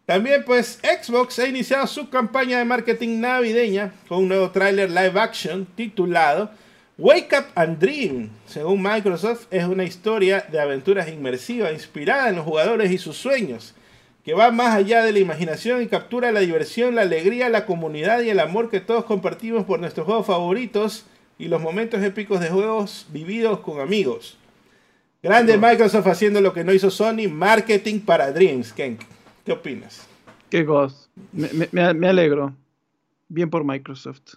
También, 0.07 0.43
pues, 0.43 0.79
Xbox 0.81 1.37
ha 1.37 1.47
iniciado 1.47 1.85
su 1.85 2.09
campaña 2.09 2.57
de 2.57 2.65
marketing 2.65 3.19
navideña 3.19 3.93
con 4.07 4.17
un 4.23 4.29
nuevo 4.29 4.49
tráiler 4.49 4.89
live 4.89 5.19
action 5.19 5.67
titulado 5.75 6.49
Wake 7.01 7.35
Up 7.35 7.45
and 7.55 7.79
Dream, 7.79 8.29
según 8.45 8.83
Microsoft, 8.83 9.47
es 9.49 9.65
una 9.65 9.83
historia 9.83 10.45
de 10.51 10.59
aventuras 10.59 11.09
inmersiva 11.09 11.71
inspirada 11.71 12.29
en 12.29 12.35
los 12.35 12.45
jugadores 12.45 12.91
y 12.91 12.99
sus 12.99 13.17
sueños, 13.17 13.73
que 14.23 14.35
va 14.35 14.51
más 14.51 14.75
allá 14.75 15.03
de 15.03 15.11
la 15.11 15.17
imaginación 15.17 15.81
y 15.81 15.87
captura 15.87 16.31
la 16.31 16.41
diversión, 16.41 16.93
la 16.93 17.01
alegría, 17.01 17.49
la 17.49 17.65
comunidad 17.65 18.21
y 18.21 18.29
el 18.29 18.39
amor 18.39 18.69
que 18.69 18.81
todos 18.81 19.05
compartimos 19.05 19.65
por 19.65 19.79
nuestros 19.79 20.05
juegos 20.05 20.27
favoritos 20.27 21.07
y 21.39 21.47
los 21.47 21.59
momentos 21.59 22.03
épicos 22.03 22.39
de 22.39 22.49
juegos 22.49 23.07
vividos 23.09 23.61
con 23.61 23.79
amigos. 23.79 24.37
Grande 25.23 25.57
Microsoft 25.57 26.05
haciendo 26.05 26.39
lo 26.39 26.53
que 26.53 26.63
no 26.63 26.71
hizo 26.71 26.91
Sony, 26.91 27.27
marketing 27.27 28.01
para 28.01 28.31
Dreams. 28.31 28.73
¿Qué 28.73 28.97
opinas? 29.51 30.07
Qué 30.51 30.63
goz. 30.63 31.09
Me, 31.31 31.81
alegro. 31.81 32.53
Bien 33.27 33.49
por 33.49 33.63
Microsoft. 33.63 34.35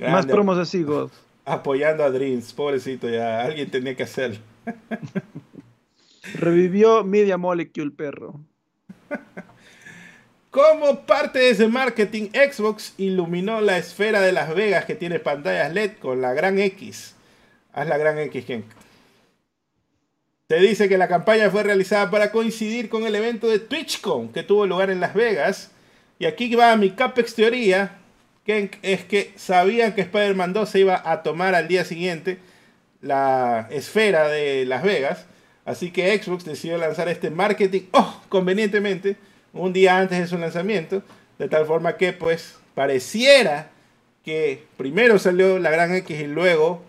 Más 0.00 0.26
promos 0.26 0.58
así, 0.58 0.82
goz 0.82 1.25
apoyando 1.46 2.04
a 2.04 2.10
Dreams, 2.10 2.52
pobrecito 2.52 3.08
ya, 3.08 3.40
alguien 3.40 3.70
tenía 3.70 3.96
que 3.96 4.02
hacerlo. 4.02 4.40
Revivió 6.34 7.04
Media 7.04 7.38
Molecule, 7.38 7.92
perro. 7.92 8.40
Como 10.50 11.06
parte 11.06 11.38
de 11.38 11.50
ese 11.50 11.68
marketing, 11.68 12.30
Xbox 12.32 12.94
iluminó 12.98 13.60
la 13.60 13.78
esfera 13.78 14.20
de 14.20 14.32
Las 14.32 14.54
Vegas 14.54 14.86
que 14.86 14.94
tiene 14.94 15.20
pantallas 15.20 15.72
LED 15.72 15.92
con 16.00 16.20
la 16.20 16.32
gran 16.32 16.58
X. 16.58 17.14
Haz 17.72 17.86
la 17.86 17.98
gran 17.98 18.18
X, 18.18 18.44
Ken. 18.44 18.64
Se 20.48 20.56
dice 20.56 20.88
que 20.88 20.96
la 20.96 21.08
campaña 21.08 21.50
fue 21.50 21.62
realizada 21.62 22.10
para 22.10 22.32
coincidir 22.32 22.88
con 22.88 23.04
el 23.04 23.14
evento 23.14 23.48
de 23.48 23.58
TwitchCon 23.58 24.30
que 24.30 24.42
tuvo 24.42 24.66
lugar 24.66 24.90
en 24.90 25.00
Las 25.00 25.12
Vegas 25.12 25.72
Y 26.20 26.24
aquí 26.26 26.54
va 26.54 26.76
mi 26.76 26.90
Capex 26.90 27.34
teoría, 27.34 27.98
que 28.46 28.70
es 28.82 29.04
que 29.04 29.32
sabían 29.36 29.94
que 29.94 30.02
Spider-Man 30.02 30.52
2 30.52 30.68
se 30.68 30.80
iba 30.80 31.02
a 31.04 31.24
tomar 31.24 31.56
al 31.56 31.66
día 31.66 31.84
siguiente 31.84 32.38
la 33.02 33.66
esfera 33.70 34.28
de 34.28 34.64
Las 34.64 34.84
Vegas. 34.84 35.26
Así 35.64 35.90
que 35.90 36.16
Xbox 36.16 36.44
decidió 36.44 36.78
lanzar 36.78 37.08
este 37.08 37.28
marketing, 37.28 37.82
oh, 37.90 38.22
convenientemente, 38.28 39.16
un 39.52 39.72
día 39.72 39.98
antes 39.98 40.20
de 40.20 40.28
su 40.28 40.38
lanzamiento, 40.38 41.02
de 41.40 41.48
tal 41.48 41.66
forma 41.66 41.96
que 41.96 42.12
pues 42.12 42.54
pareciera 42.76 43.70
que 44.24 44.64
primero 44.76 45.18
salió 45.18 45.58
la 45.58 45.70
Gran 45.70 45.92
X 45.94 46.20
y 46.20 46.26
luego 46.26 46.84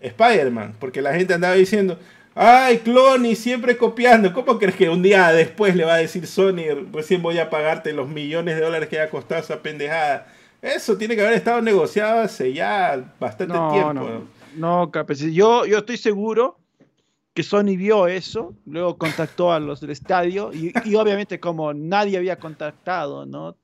Spider-Man, 0.00 0.74
porque 0.78 1.00
la 1.00 1.14
gente 1.14 1.32
andaba 1.32 1.54
diciendo, 1.54 1.98
ay, 2.34 2.78
Clony, 2.78 3.34
siempre 3.34 3.78
copiando, 3.78 4.34
¿cómo 4.34 4.58
crees 4.58 4.76
que 4.76 4.90
un 4.90 5.02
día 5.02 5.32
después 5.32 5.74
le 5.74 5.84
va 5.84 5.94
a 5.94 5.98
decir 5.98 6.26
Sony, 6.26 6.86
recién 6.92 7.22
voy 7.22 7.38
a 7.38 7.48
pagarte 7.48 7.94
los 7.94 8.08
millones 8.08 8.56
de 8.56 8.60
dólares 8.60 8.90
que 8.90 9.00
ha 9.00 9.08
costado 9.08 9.40
esa 9.40 9.62
pendejada? 9.62 10.26
Eso 10.60 10.96
tiene 10.96 11.14
que 11.14 11.22
haber 11.22 11.34
estado 11.34 11.62
negociado 11.62 12.20
hace 12.20 12.52
ya 12.52 13.14
bastante 13.20 13.54
tiempo. 13.54 13.92
No, 13.94 14.26
no 14.56 14.90
Capes, 14.90 15.20
yo, 15.20 15.64
yo 15.66 15.78
estoy 15.78 15.96
seguro 15.96 16.58
que 17.38 17.44
Sony 17.44 17.76
vio 17.76 18.08
eso, 18.08 18.52
luego 18.66 18.98
contactó 18.98 19.52
a 19.52 19.60
los 19.60 19.80
del 19.80 19.90
estadio 19.90 20.50
y, 20.52 20.72
obviamente 20.96 21.38
como 21.38 21.72
nadie 21.72 22.16
había 22.16 22.36
contactado, 22.36 23.26
¿no? 23.26 23.56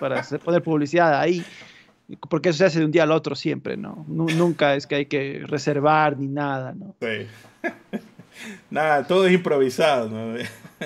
Para 0.00 0.24
poner 0.44 0.60
publicidad 0.60 1.20
ahí, 1.20 1.44
porque 2.28 2.48
eso 2.48 2.58
se 2.58 2.64
hace 2.64 2.78
de 2.80 2.86
un 2.86 2.90
día 2.90 3.04
al 3.04 3.12
otro 3.12 3.36
siempre, 3.36 3.76
¿no? 3.76 4.04
Nunca 4.08 4.74
es 4.74 4.88
que 4.88 4.96
hay 4.96 5.06
que 5.06 5.44
reservar 5.46 6.18
ni 6.18 6.26
nada, 6.26 6.74
¿no? 6.74 6.96
Sí. 7.00 7.28
nada, 8.70 9.06
todo 9.06 9.24
es 9.28 9.32
improvisado, 9.32 10.08
¿no? 10.08 10.34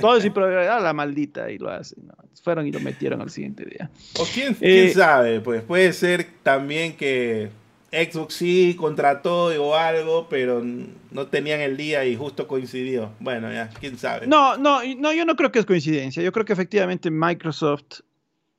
Todo 0.00 0.16
es 0.16 0.24
improvisado, 0.24 0.82
la 0.82 0.92
maldita 0.92 1.50
y 1.50 1.58
lo 1.58 1.70
hacen, 1.70 2.06
¿no? 2.06 2.14
Fueron 2.42 2.66
y 2.66 2.72
lo 2.72 2.80
metieron 2.80 3.20
al 3.20 3.30
siguiente 3.30 3.64
día. 3.64 3.90
O 4.18 4.24
quién, 4.32 4.54
quién 4.54 4.88
eh, 4.88 4.92
sabe, 4.94 5.40
pues 5.40 5.62
puede 5.62 5.92
ser 5.92 6.26
también 6.42 6.96
que 6.96 7.50
Xbox 7.90 8.34
sí 8.34 8.76
contrató 8.78 9.46
o 9.46 9.74
algo, 9.74 10.28
pero 10.28 10.62
no 10.62 11.26
tenían 11.26 11.60
el 11.60 11.76
día 11.76 12.04
y 12.04 12.14
justo 12.14 12.46
coincidió. 12.46 13.12
Bueno, 13.20 13.50
ya, 13.52 13.70
quién 13.70 13.98
sabe. 13.98 14.26
No, 14.26 14.56
no, 14.56 14.80
no, 14.96 15.12
yo 15.12 15.24
no 15.24 15.34
creo 15.34 15.50
que 15.50 15.58
es 15.58 15.66
coincidencia. 15.66 16.22
Yo 16.22 16.32
creo 16.32 16.44
que 16.44 16.52
efectivamente 16.52 17.10
Microsoft 17.10 18.00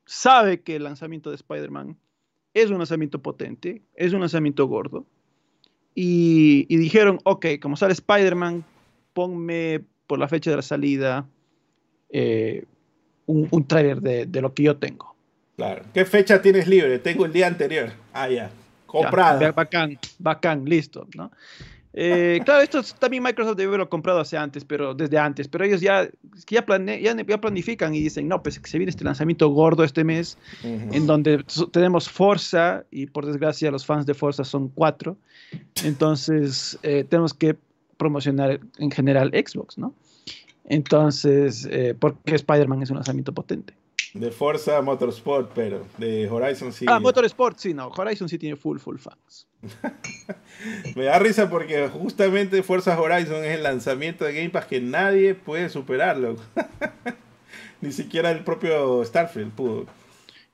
sabe 0.05 0.61
que 0.61 0.77
el 0.77 0.83
lanzamiento 0.83 1.29
de 1.29 1.35
Spider-Man 1.35 1.97
es 2.53 2.71
un 2.71 2.77
lanzamiento 2.77 3.21
potente, 3.21 3.83
es 3.93 4.13
un 4.13 4.21
lanzamiento 4.21 4.65
gordo. 4.65 5.05
Y, 5.93 6.65
dijeron, 6.75 7.19
ok, 7.23 7.45
como 7.61 7.75
sale 7.75 7.93
Spider-Man, 7.93 8.63
ponme 9.13 9.83
por 10.07 10.19
la 10.19 10.27
fecha 10.27 10.49
de 10.49 10.55
la 10.55 10.61
salida 10.61 11.25
eh, 12.09 12.65
un, 13.25 13.47
un 13.51 13.67
trailer 13.67 14.01
de, 14.01 14.25
de 14.25 14.41
lo 14.41 14.53
que 14.53 14.63
yo 14.63 14.77
tengo. 14.77 15.15
Claro. 15.57 15.83
¿Qué 15.93 16.05
fecha 16.05 16.41
tienes 16.41 16.67
libre? 16.67 16.99
Tengo 16.99 17.25
el 17.25 17.33
día 17.33 17.47
anterior. 17.47 17.91
Ah, 18.13 18.29
ya. 18.29 18.49
Comprado. 18.85 19.53
bacán, 19.53 19.99
bacán, 20.17 20.65
listo, 20.65 21.07
¿no? 21.15 21.31
Eh, 21.93 22.39
claro, 22.45 22.61
esto 22.61 22.81
también 22.99 23.23
Microsoft 23.23 23.57
debe 23.57 23.69
haberlo 23.69 23.89
comprado 23.89 24.19
hace 24.19 24.37
antes, 24.37 24.63
pero 24.63 24.93
desde 24.93 25.17
antes, 25.17 25.47
pero 25.47 25.65
ellos 25.65 25.81
ya, 25.81 26.07
ya, 26.47 26.65
ya, 26.65 27.41
planifican 27.41 27.93
y 27.93 28.01
dicen, 28.01 28.27
no, 28.27 28.41
pues 28.41 28.59
que 28.59 28.69
se 28.69 28.77
viene 28.77 28.91
este 28.91 29.03
lanzamiento 29.03 29.49
gordo 29.49 29.83
este 29.83 30.03
mes, 30.03 30.37
en 30.63 31.05
donde 31.07 31.43
tenemos 31.71 32.07
Forza, 32.07 32.85
y 32.91 33.07
por 33.07 33.25
desgracia 33.25 33.71
los 33.71 33.85
fans 33.85 34.05
de 34.05 34.13
Forza 34.13 34.43
son 34.43 34.69
cuatro, 34.69 35.17
entonces 35.83 36.77
eh, 36.83 37.03
tenemos 37.09 37.33
que 37.33 37.57
promocionar 37.97 38.59
en 38.77 38.91
general 38.91 39.31
Xbox, 39.31 39.77
¿no? 39.77 39.93
Entonces, 40.65 41.67
eh, 41.71 41.95
porque 41.97 42.35
Spider-Man 42.35 42.83
es 42.83 42.89
un 42.89 42.97
lanzamiento 42.97 43.33
potente. 43.33 43.73
De 44.13 44.31
Forza 44.31 44.81
Motorsport, 44.81 45.51
pero 45.53 45.85
de 45.97 46.29
Horizon 46.29 46.73
sí. 46.73 46.85
Ah, 46.87 46.99
Motorsport 46.99 47.57
sí, 47.57 47.73
no. 47.73 47.89
Horizon 47.89 48.27
sí 48.27 48.37
tiene 48.37 48.55
full, 48.55 48.79
full 48.79 48.97
fans. 48.97 49.47
Me 50.95 51.03
da 51.05 51.19
risa 51.19 51.49
porque 51.49 51.87
justamente 51.89 52.63
Forza 52.63 52.99
Horizon 52.99 53.43
es 53.43 53.57
el 53.57 53.63
lanzamiento 53.63 54.25
de 54.25 54.33
Game 54.33 54.49
Pass 54.49 54.65
que 54.65 54.81
nadie 54.81 55.35
puede 55.35 55.69
superarlo. 55.69 56.37
Ni 57.81 57.91
siquiera 57.91 58.31
el 58.31 58.43
propio 58.43 59.03
Starfield 59.05 59.51
pudo. 59.51 59.85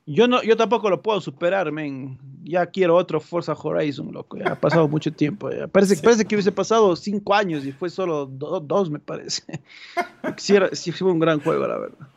Yo, 0.05 0.27
no, 0.27 0.43
yo 0.43 0.57
tampoco 0.57 0.89
lo 0.89 1.01
puedo 1.01 1.21
superar, 1.21 1.71
men. 1.71 2.17
Ya 2.43 2.65
quiero 2.65 2.97
otro 2.97 3.21
Forza 3.21 3.53
Horizon, 3.53 4.11
loco. 4.11 4.38
Ya 4.38 4.51
ha 4.51 4.55
pasado 4.59 4.85
mucho 4.89 5.13
tiempo. 5.13 5.49
Parece, 5.71 5.95
parece 6.03 6.25
que 6.25 6.35
hubiese 6.35 6.51
pasado 6.51 6.93
cinco 6.97 7.34
años 7.34 7.65
y 7.65 7.71
fue 7.71 7.89
solo 7.89 8.25
dos, 8.25 8.89
me 8.89 8.99
parece. 8.99 9.43
Sí, 10.38 10.55
sí 10.73 10.91
fue 10.91 11.11
un 11.11 11.19
gran 11.19 11.39
juego, 11.39 11.67
la 11.67 11.77
verdad. 11.77 12.07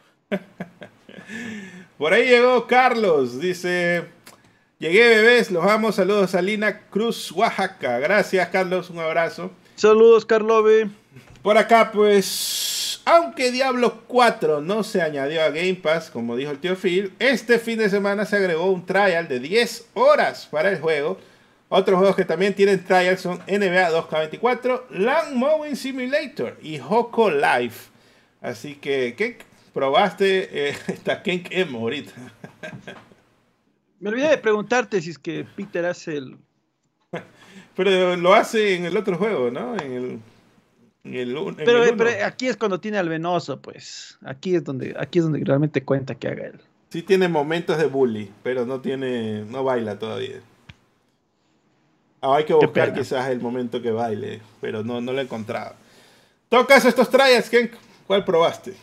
Por 1.98 2.12
ahí 2.12 2.28
llegó 2.28 2.66
Carlos, 2.66 3.40
dice, 3.40 4.04
llegué 4.78 5.08
bebés, 5.08 5.50
los 5.50 5.64
amo, 5.64 5.90
saludos 5.92 6.34
a 6.34 6.42
Lina 6.42 6.82
Cruz, 6.90 7.32
Oaxaca. 7.32 7.98
Gracias 7.98 8.48
Carlos, 8.48 8.90
un 8.90 8.98
abrazo. 8.98 9.50
Saludos 9.76 10.24
Carlove. 10.26 10.88
Por 11.42 11.56
acá 11.56 11.90
pues, 11.92 12.75
aunque 13.06 13.50
Diablo 13.50 14.02
4 14.06 14.60
no 14.60 14.84
se 14.84 15.00
añadió 15.00 15.42
a 15.42 15.48
Game 15.48 15.76
Pass, 15.76 16.10
como 16.10 16.36
dijo 16.36 16.50
el 16.50 16.58
tío 16.58 16.76
Phil, 16.76 17.14
este 17.18 17.58
fin 17.58 17.78
de 17.78 17.88
semana 17.88 18.26
se 18.26 18.36
agregó 18.36 18.70
un 18.70 18.84
trial 18.84 19.28
de 19.28 19.40
10 19.40 19.88
horas 19.94 20.46
para 20.50 20.68
el 20.68 20.78
juego. 20.78 21.18
Otros 21.70 21.96
juegos 21.96 22.16
que 22.16 22.24
también 22.26 22.52
tienen 22.54 22.84
trial 22.84 23.16
son 23.16 23.38
NBA 23.46 23.90
2K24, 23.90 24.82
Land 24.90 25.34
Mowing 25.34 25.76
Simulator 25.76 26.58
y 26.62 26.78
Hoco 26.78 27.30
Life. 27.30 27.90
Así 28.42 28.74
que, 28.74 29.14
¿qué, 29.16 29.38
probaste 29.76 30.70
eh, 30.70 30.76
esta 30.88 31.22
Kenk 31.22 31.48
M 31.50 31.76
ahorita. 31.76 32.12
Me 34.00 34.08
olvidé 34.08 34.30
de 34.30 34.38
preguntarte 34.38 35.02
si 35.02 35.10
es 35.10 35.18
que 35.18 35.44
Peter 35.54 35.84
hace 35.84 36.16
el. 36.16 36.38
Pero 37.76 38.16
lo 38.16 38.32
hace 38.32 38.74
en 38.74 38.86
el 38.86 38.96
otro 38.96 39.18
juego, 39.18 39.50
¿no? 39.50 39.76
En 39.76 39.92
el. 39.92 40.20
Pero, 41.56 41.82
aquí 42.24 42.48
es 42.48 42.56
cuando 42.56 42.80
tiene 42.80 42.98
al 42.98 43.08
venoso, 43.08 43.60
pues. 43.60 44.18
Aquí 44.24 44.54
es 44.54 44.64
donde, 44.64 44.94
aquí 44.98 45.18
es 45.18 45.24
donde 45.24 45.42
realmente 45.44 45.82
cuenta 45.82 46.14
que 46.14 46.28
haga 46.28 46.46
él. 46.46 46.60
Sí 46.90 47.02
tiene 47.02 47.28
momentos 47.28 47.78
de 47.78 47.86
bully, 47.86 48.30
pero 48.42 48.64
no 48.64 48.80
tiene, 48.80 49.44
no 49.44 49.64
baila 49.64 49.98
todavía. 49.98 50.40
Ah, 52.20 52.36
hay 52.36 52.44
que 52.44 52.54
buscar 52.54 52.94
quizás 52.94 53.28
el 53.28 53.40
momento 53.40 53.82
que 53.82 53.90
baile, 53.90 54.40
pero 54.60 54.82
no, 54.82 55.00
no 55.00 55.12
lo 55.12 55.20
he 55.20 55.24
encontrado. 55.24 55.74
Tocas 56.48 56.84
estos 56.84 57.10
trials, 57.10 57.50
Kenk. 57.50 57.72
¿Cuál 58.06 58.24
probaste? 58.24 58.74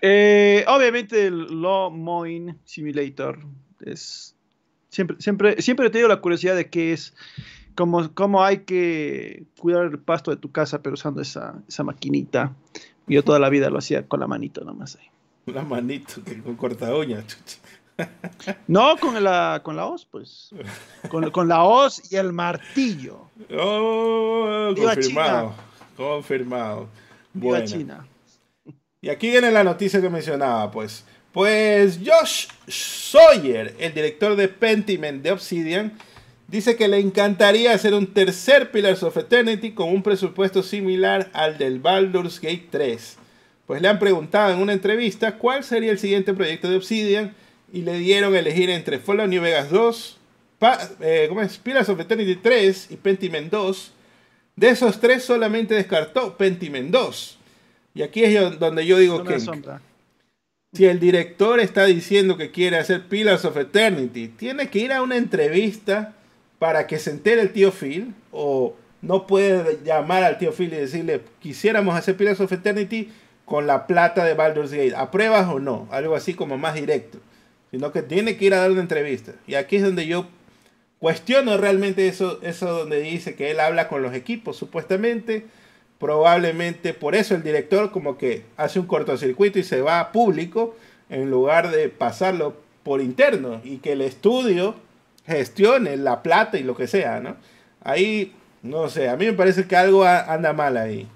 Eh, 0.00 0.64
obviamente 0.68 1.26
el 1.26 1.60
Law 1.60 1.90
Mowing 1.90 2.58
Simulator 2.64 3.38
es 3.80 4.36
siempre, 4.88 5.16
siempre, 5.20 5.60
siempre 5.62 5.86
he 5.86 5.90
tenido 5.90 6.08
la 6.08 6.20
curiosidad 6.20 6.56
de 6.56 6.68
qué 6.68 6.92
es, 6.92 7.14
cómo, 7.78 8.12
cómo 8.12 8.42
hay 8.42 8.64
que 8.64 9.44
cuidar 9.56 9.84
el 9.84 10.00
pasto 10.00 10.32
de 10.32 10.36
tu 10.36 10.50
casa, 10.50 10.82
pero 10.82 10.94
usando 10.94 11.22
esa, 11.22 11.62
esa 11.68 11.84
maquinita. 11.84 12.52
Yo 13.06 13.22
toda 13.22 13.38
la 13.38 13.48
vida 13.50 13.70
lo 13.70 13.78
hacía 13.78 14.08
con 14.08 14.18
la 14.18 14.26
manito 14.26 14.64
nomás 14.64 14.96
ahí. 14.96 15.06
La 15.54 15.62
manito, 15.62 16.20
con 16.42 16.56
corta 16.56 16.94
uña. 16.94 17.24
No, 18.68 18.96
con 18.96 19.24
la, 19.24 19.60
con 19.64 19.74
la 19.74 19.86
hoz, 19.86 20.06
pues. 20.08 20.50
Con, 21.08 21.32
con 21.32 21.48
la 21.48 21.64
hoz 21.64 22.12
y 22.12 22.14
el 22.14 22.32
martillo. 22.32 23.28
Oh, 23.58 24.72
confirmado. 24.76 25.52
Confirmado. 25.96 26.88
Bueno. 27.34 27.66
China. 27.66 28.06
Y 29.00 29.08
aquí 29.08 29.30
viene 29.30 29.50
la 29.50 29.64
noticia 29.64 30.00
que 30.00 30.08
mencionaba, 30.08 30.70
pues. 30.70 31.04
Pues 31.32 31.98
Josh 31.98 32.46
Sawyer, 32.68 33.74
el 33.80 33.92
director 33.92 34.36
de 34.36 34.46
Pentiment 34.46 35.20
de 35.20 35.32
Obsidian, 35.32 35.98
dice 36.48 36.76
que 36.76 36.88
le 36.88 36.98
encantaría 36.98 37.72
hacer 37.72 37.94
un 37.94 38.08
tercer 38.08 38.72
Pillars 38.72 39.02
of 39.04 39.16
Eternity 39.16 39.72
con 39.72 39.90
un 39.90 40.02
presupuesto 40.02 40.62
similar 40.62 41.30
al 41.34 41.58
del 41.58 41.78
Baldur's 41.78 42.40
Gate 42.40 42.66
3. 42.70 43.16
Pues 43.66 43.82
le 43.82 43.88
han 43.88 43.98
preguntado 43.98 44.54
en 44.54 44.60
una 44.60 44.72
entrevista 44.72 45.36
cuál 45.36 45.62
sería 45.62 45.92
el 45.92 45.98
siguiente 45.98 46.32
proyecto 46.32 46.68
de 46.68 46.76
Obsidian 46.76 47.34
y 47.70 47.82
le 47.82 47.98
dieron 47.98 48.34
a 48.34 48.38
elegir 48.38 48.70
entre 48.70 48.98
Fallout 48.98 49.28
New 49.28 49.42
Vegas 49.42 49.70
2, 49.70 50.18
eh, 51.00 51.26
¿cómo 51.28 51.42
es? 51.42 51.58
Pillars 51.58 51.88
of 51.90 52.00
Eternity 52.00 52.36
3 52.36 52.88
y 52.90 52.96
Pentiment 52.96 53.52
2. 53.52 53.92
De 54.56 54.70
esos 54.70 54.98
tres 54.98 55.22
solamente 55.22 55.74
descartó 55.74 56.36
Pentiment 56.36 56.90
2. 56.90 57.38
Y 57.94 58.02
aquí 58.02 58.24
es 58.24 58.58
donde 58.58 58.86
yo 58.86 58.98
digo 58.98 59.22
que 59.22 59.38
si 60.72 60.84
el 60.84 60.98
director 60.98 61.60
está 61.60 61.84
diciendo 61.84 62.36
que 62.36 62.50
quiere 62.50 62.78
hacer 62.78 63.06
Pillars 63.06 63.44
of 63.44 63.56
Eternity, 63.56 64.28
tiene 64.28 64.68
que 64.68 64.80
ir 64.80 64.92
a 64.92 65.02
una 65.02 65.16
entrevista 65.16 66.14
para 66.58 66.86
que 66.86 66.98
se 66.98 67.10
entere 67.10 67.42
el 67.42 67.52
tío 67.52 67.72
Phil 67.72 68.14
o 68.32 68.74
no 69.00 69.26
puede 69.26 69.78
llamar 69.84 70.24
al 70.24 70.38
tío 70.38 70.52
Phil 70.52 70.72
y 70.72 70.76
decirle 70.76 71.22
quisiéramos 71.40 71.96
hacer 71.96 72.16
Pillars 72.16 72.40
of 72.40 72.52
Eternity 72.52 73.10
con 73.44 73.66
la 73.66 73.86
plata 73.86 74.24
de 74.24 74.34
Baldur's 74.34 74.72
Gate, 74.72 74.94
¿apruebas 74.94 75.48
o 75.48 75.58
no? 75.58 75.88
Algo 75.90 76.14
así 76.14 76.34
como 76.34 76.58
más 76.58 76.74
directo, 76.74 77.18
sino 77.70 77.92
que 77.92 78.02
tiene 78.02 78.36
que 78.36 78.44
ir 78.44 78.54
a 78.54 78.58
dar 78.58 78.70
una 78.70 78.82
entrevista. 78.82 79.32
Y 79.46 79.54
aquí 79.54 79.76
es 79.76 79.82
donde 79.82 80.06
yo 80.06 80.26
cuestiono 80.98 81.56
realmente 81.56 82.08
eso, 82.08 82.40
eso 82.42 82.78
donde 82.78 83.00
dice 83.00 83.34
que 83.34 83.50
él 83.50 83.60
habla 83.60 83.88
con 83.88 84.02
los 84.02 84.14
equipos, 84.14 84.56
supuestamente 84.56 85.46
probablemente 85.98 86.94
por 86.94 87.14
eso 87.14 87.34
el 87.34 87.42
director 87.42 87.90
como 87.90 88.18
que 88.18 88.44
hace 88.56 88.78
un 88.78 88.86
cortocircuito 88.86 89.58
y 89.58 89.64
se 89.64 89.80
va 89.80 90.00
a 90.00 90.12
público 90.12 90.76
en 91.10 91.30
lugar 91.30 91.70
de 91.70 91.88
pasarlo 91.88 92.56
por 92.82 93.00
interno 93.00 93.60
y 93.64 93.78
que 93.78 93.92
el 93.92 94.02
estudio 94.02 94.76
gestione 95.28 95.96
la 95.96 96.22
plata 96.22 96.58
y 96.58 96.62
lo 96.62 96.74
que 96.74 96.86
sea, 96.86 97.20
¿no? 97.20 97.36
Ahí, 97.82 98.34
no 98.62 98.88
sé, 98.88 99.08
a 99.08 99.16
mí 99.16 99.26
me 99.26 99.34
parece 99.34 99.66
que 99.66 99.76
algo 99.76 100.04
anda 100.04 100.52
mal 100.52 100.76
ahí. 100.76 101.06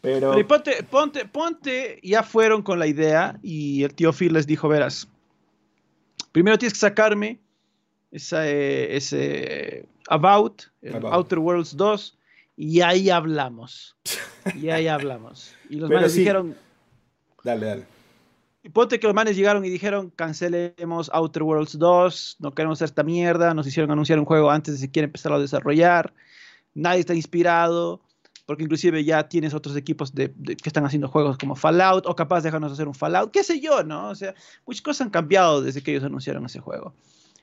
Pero... 0.00 0.32
ponte, 0.46 0.82
ponte, 0.82 1.24
ponte, 1.24 1.98
ya 2.02 2.22
fueron 2.22 2.62
con 2.62 2.78
la 2.78 2.86
idea 2.86 3.38
y 3.42 3.84
el 3.84 3.94
tío 3.94 4.12
Phil 4.12 4.34
les 4.34 4.46
dijo, 4.46 4.68
verás, 4.68 5.08
primero 6.32 6.58
tienes 6.58 6.74
que 6.74 6.80
sacarme 6.80 7.40
esa, 8.10 8.46
eh, 8.46 8.96
ese 8.96 9.86
About, 10.08 10.64
Outer 11.10 11.38
Worlds 11.38 11.76
2, 11.76 12.18
y 12.56 12.80
ahí 12.82 13.08
hablamos. 13.08 13.96
y 14.60 14.68
ahí 14.68 14.88
hablamos. 14.88 15.54
Y 15.70 15.76
los 15.76 15.88
manes 15.88 16.14
dijeron... 16.14 16.54
Dale, 17.42 17.66
dale. 17.66 17.93
Ponte 18.72 18.98
que 18.98 19.06
los 19.06 19.14
manes 19.14 19.36
llegaron 19.36 19.64
y 19.64 19.70
dijeron, 19.70 20.10
cancelemos 20.16 21.10
Outer 21.12 21.42
Worlds 21.42 21.78
2, 21.78 22.36
no 22.40 22.54
queremos 22.54 22.78
hacer 22.78 22.86
esta 22.86 23.02
mierda, 23.02 23.52
nos 23.52 23.66
hicieron 23.66 23.90
anunciar 23.90 24.18
un 24.18 24.24
juego 24.24 24.50
antes 24.50 24.74
de 24.74 24.80
siquiera 24.80 25.04
empezar 25.04 25.32
a 25.32 25.38
desarrollar, 25.38 26.14
nadie 26.72 27.00
está 27.00 27.14
inspirado, 27.14 28.00
porque 28.46 28.62
inclusive 28.62 29.04
ya 29.04 29.28
tienes 29.28 29.54
otros 29.54 29.76
equipos 29.76 30.12
que 30.12 30.32
están 30.64 30.84
haciendo 30.84 31.08
juegos 31.08 31.36
como 31.38 31.56
Fallout, 31.56 32.06
o 32.06 32.16
capaz 32.16 32.42
déjanos 32.42 32.72
hacer 32.72 32.88
un 32.88 32.94
Fallout, 32.94 33.30
qué 33.30 33.42
sé 33.42 33.60
yo, 33.60 33.82
¿no? 33.84 34.08
O 34.08 34.14
sea, 34.14 34.34
muchas 34.66 34.82
cosas 34.82 35.06
han 35.06 35.10
cambiado 35.10 35.62
desde 35.62 35.82
que 35.82 35.90
ellos 35.92 36.04
anunciaron 36.04 36.44
ese 36.46 36.60
juego. 36.60 36.94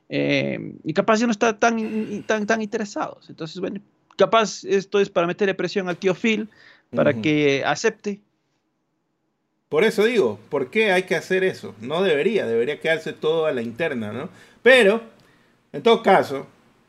Eh, 0.09 0.75
y 0.83 0.93
capaz 0.93 1.19
ya 1.19 1.25
no 1.25 1.31
están 1.31 1.59
tan, 1.59 2.23
tan, 2.23 2.45
tan 2.45 2.61
interesados. 2.61 3.29
Entonces, 3.29 3.59
bueno, 3.59 3.79
capaz 4.17 4.63
esto 4.65 4.99
es 4.99 5.09
para 5.09 5.25
meterle 5.25 5.53
presión 5.53 5.87
al 5.87 5.97
tío 5.97 6.13
Phil 6.13 6.49
para 6.93 7.13
que 7.13 7.63
acepte. 7.65 8.21
Por 9.71 9.85
eso 9.85 10.03
digo, 10.03 10.37
¿por 10.49 10.69
qué 10.69 10.91
hay 10.91 11.03
que 11.03 11.15
hacer 11.15 11.45
eso? 11.45 11.73
No 11.79 12.03
debería, 12.03 12.45
debería 12.45 12.81
quedarse 12.81 13.13
todo 13.13 13.45
a 13.45 13.53
la 13.53 13.61
interna, 13.61 14.11
¿no? 14.11 14.27
Pero, 14.61 15.01
en 15.71 15.81
todo 15.81 16.03
caso, 16.03 16.45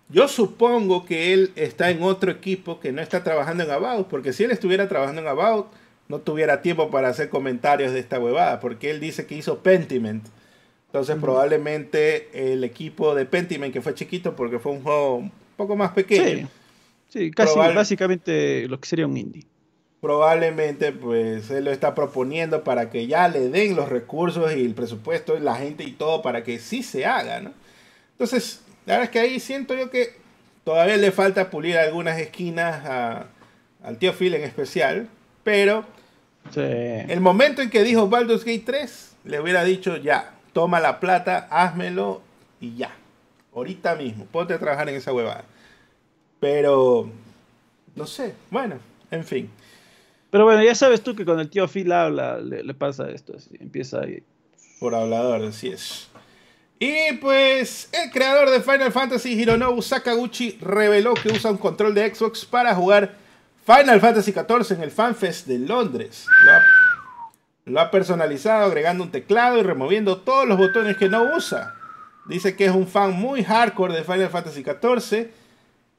yo 0.09 0.27
supongo 0.27 1.07
que 1.07 1.33
él 1.33 1.53
está 1.55 1.91
en 1.91 2.03
otro 2.03 2.33
equipo 2.33 2.81
que 2.81 2.91
no 2.91 3.01
está 3.01 3.23
trabajando 3.23 3.63
en 3.63 3.71
About, 3.71 4.09
porque 4.09 4.33
si 4.33 4.43
él 4.43 4.51
estuviera 4.51 4.89
trabajando 4.89 5.21
en 5.21 5.29
About, 5.29 5.69
no 6.09 6.19
tuviera 6.23 6.61
tiempo 6.61 6.91
para 6.91 7.11
hacer 7.11 7.29
comentarios 7.29 7.93
de 7.93 8.01
esta 8.01 8.19
huevada, 8.19 8.59
porque 8.59 8.91
él 8.91 8.99
dice 8.99 9.27
que 9.27 9.37
hizo 9.37 9.61
Pentiment. 9.61 10.27
Entonces, 10.87 11.17
probablemente 11.21 12.31
el 12.53 12.65
equipo 12.65 13.15
de 13.15 13.27
Pentiment, 13.27 13.73
que 13.73 13.81
fue 13.81 13.95
chiquito 13.95 14.35
porque 14.35 14.59
fue 14.59 14.73
un 14.73 14.83
juego 14.83 15.19
un 15.19 15.33
poco 15.57 15.77
más 15.77 15.93
pequeño. 15.93 16.49
Sí, 17.11 17.31
casi 17.31 17.57
básicamente 17.57 18.67
lo 18.67 18.81
que 18.81 18.89
sería 18.89 19.07
un 19.07 19.17
indie. 19.17 19.52
Probablemente, 20.03 20.91
pues 20.91 21.49
él 21.53 21.65
lo 21.65 21.71
está 21.71 21.95
proponiendo 21.95 22.65
para 22.65 22.91
que 22.91 23.07
ya 23.07 23.29
le 23.29 23.49
den 23.51 23.77
los 23.77 23.89
recursos 23.89 24.53
y 24.53 24.65
el 24.65 24.75
presupuesto 24.75 25.37
y 25.37 25.41
la 25.41 25.55
gente 25.55 25.85
y 25.85 25.93
todo 25.93 26.23
para 26.23 26.43
que 26.43 26.59
sí 26.59 26.83
se 26.83 27.07
haga, 27.07 27.41
¿no? 27.41 27.53
Entonces, 28.11 28.63
la 28.85 28.95
verdad 28.95 29.05
es 29.05 29.11
que 29.11 29.21
ahí 29.21 29.39
siento 29.39 29.77
yo 29.77 29.91
que 29.91 30.17
todavía 30.65 30.97
le 30.97 31.13
falta 31.13 31.51
pulir 31.51 31.79
algunas 31.79 32.19
esquinas 32.19 33.27
al 33.85 33.99
tío 33.99 34.13
Phil 34.13 34.35
en 34.35 34.43
especial, 34.43 35.09
pero 35.45 35.85
el 36.57 37.21
momento 37.21 37.63
en 37.63 37.71
que 37.71 37.85
dijo 37.85 38.09
Baldur's 38.09 38.45
Gate 38.45 38.65
3, 38.67 39.17
le 39.27 39.39
hubiera 39.39 39.63
dicho 39.63 39.97
ya, 39.99 40.35
toma 40.53 40.81
la 40.81 40.99
plata, 40.99 41.47
házmelo 41.49 42.23
y 42.61 42.75
ya. 42.75 42.91
Ahorita 43.55 43.95
mismo, 43.95 44.25
ponte 44.25 44.53
a 44.55 44.59
trabajar 44.59 44.89
en 44.89 44.97
esa 44.97 45.13
huevada. 45.13 45.45
Pero, 46.41 47.09
no 47.95 48.07
sé, 48.09 48.35
bueno, 48.51 48.79
en 49.13 49.25
fin. 49.25 49.49
Pero 50.33 50.47
bueno, 50.47 50.63
ya 50.63 50.75
sabes 50.75 51.03
tú 51.03 51.15
que 51.15 51.27
con 51.27 51.39
el 51.41 51.51
tío 51.51 51.69
Phil 51.69 51.93
habla, 51.93 52.39
le, 52.39 52.73
pasa 52.73 53.11
esto, 53.11 53.35
empieza 53.61 54.01
ahí. 54.01 54.23
Por 54.81 54.95
hablador, 54.95 55.45
así 55.45 55.69
es. 55.69 56.09
Y 56.79 57.13
pues, 57.21 57.91
el 57.93 58.11
creador 58.11 58.49
de 58.49 58.63
Final 58.63 58.91
Fantasy, 58.93 59.39
Hironobu 59.39 59.83
Sakaguchi, 59.83 60.57
reveló 60.63 61.13
que 61.13 61.29
usa 61.29 61.51
un 61.51 61.59
control 61.59 61.93
de 61.93 62.15
Xbox 62.15 62.47
para 62.47 62.75
jugar 62.75 63.15
Final 63.67 64.01
Fantasy 64.01 64.33
XIV 64.33 64.79
en 64.79 64.83
el 64.83 64.91
FanFest 64.91 65.47
de 65.47 65.59
Londres. 65.59 66.27
Lo 67.67 67.79
ha 67.79 67.91
personalizado 67.91 68.65
agregando 68.65 69.05
un 69.05 69.11
teclado 69.11 69.59
y 69.59 69.63
removiendo 69.63 70.17
todos 70.17 70.49
los 70.49 70.57
botones 70.57 70.97
que 70.97 71.11
no 71.11 71.37
usa. 71.37 71.75
Dice 72.25 72.57
que 72.57 72.65
es 72.65 72.73
un 72.73 72.87
fan 72.87 73.13
muy 73.13 73.45
hardcore 73.45 73.93
de 73.93 74.03
Final 74.03 74.31
Fantasy 74.31 74.65
XIV. 74.65 75.42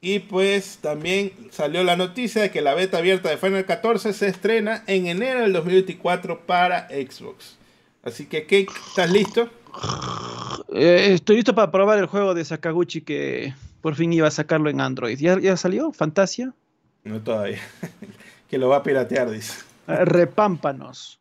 Y 0.04 0.18
pues 0.18 0.80
también 0.82 1.32
salió 1.50 1.82
la 1.82 1.96
noticia 1.96 2.42
de 2.42 2.50
que 2.50 2.60
la 2.60 2.74
beta 2.74 2.98
abierta 2.98 3.30
de 3.30 3.38
Final 3.38 3.64
14 3.64 4.12
se 4.12 4.28
estrena 4.28 4.84
en 4.86 5.06
enero 5.06 5.40
del 5.40 5.54
2024 5.54 6.40
para 6.40 6.88
Xbox. 6.90 7.56
Así 8.02 8.26
que, 8.26 8.42
Cake, 8.42 8.70
¿estás 8.86 9.10
listo? 9.10 9.48
Eh, 10.74 11.14
estoy 11.14 11.36
listo 11.36 11.54
para 11.54 11.72
probar 11.72 11.98
el 11.98 12.04
juego 12.04 12.34
de 12.34 12.44
Sakaguchi 12.44 13.00
que 13.00 13.54
por 13.80 13.94
fin 13.94 14.12
iba 14.12 14.28
a 14.28 14.30
sacarlo 14.30 14.68
en 14.68 14.82
Android. 14.82 15.18
¿Ya, 15.18 15.40
ya 15.40 15.56
salió? 15.56 15.90
¿Fantasia? 15.90 16.52
No 17.02 17.22
todavía. 17.22 17.62
que 18.50 18.58
lo 18.58 18.68
va 18.68 18.76
a 18.76 18.82
piratear, 18.82 19.30
dice. 19.30 19.54
Eh, 19.88 20.04
repámpanos. 20.04 21.18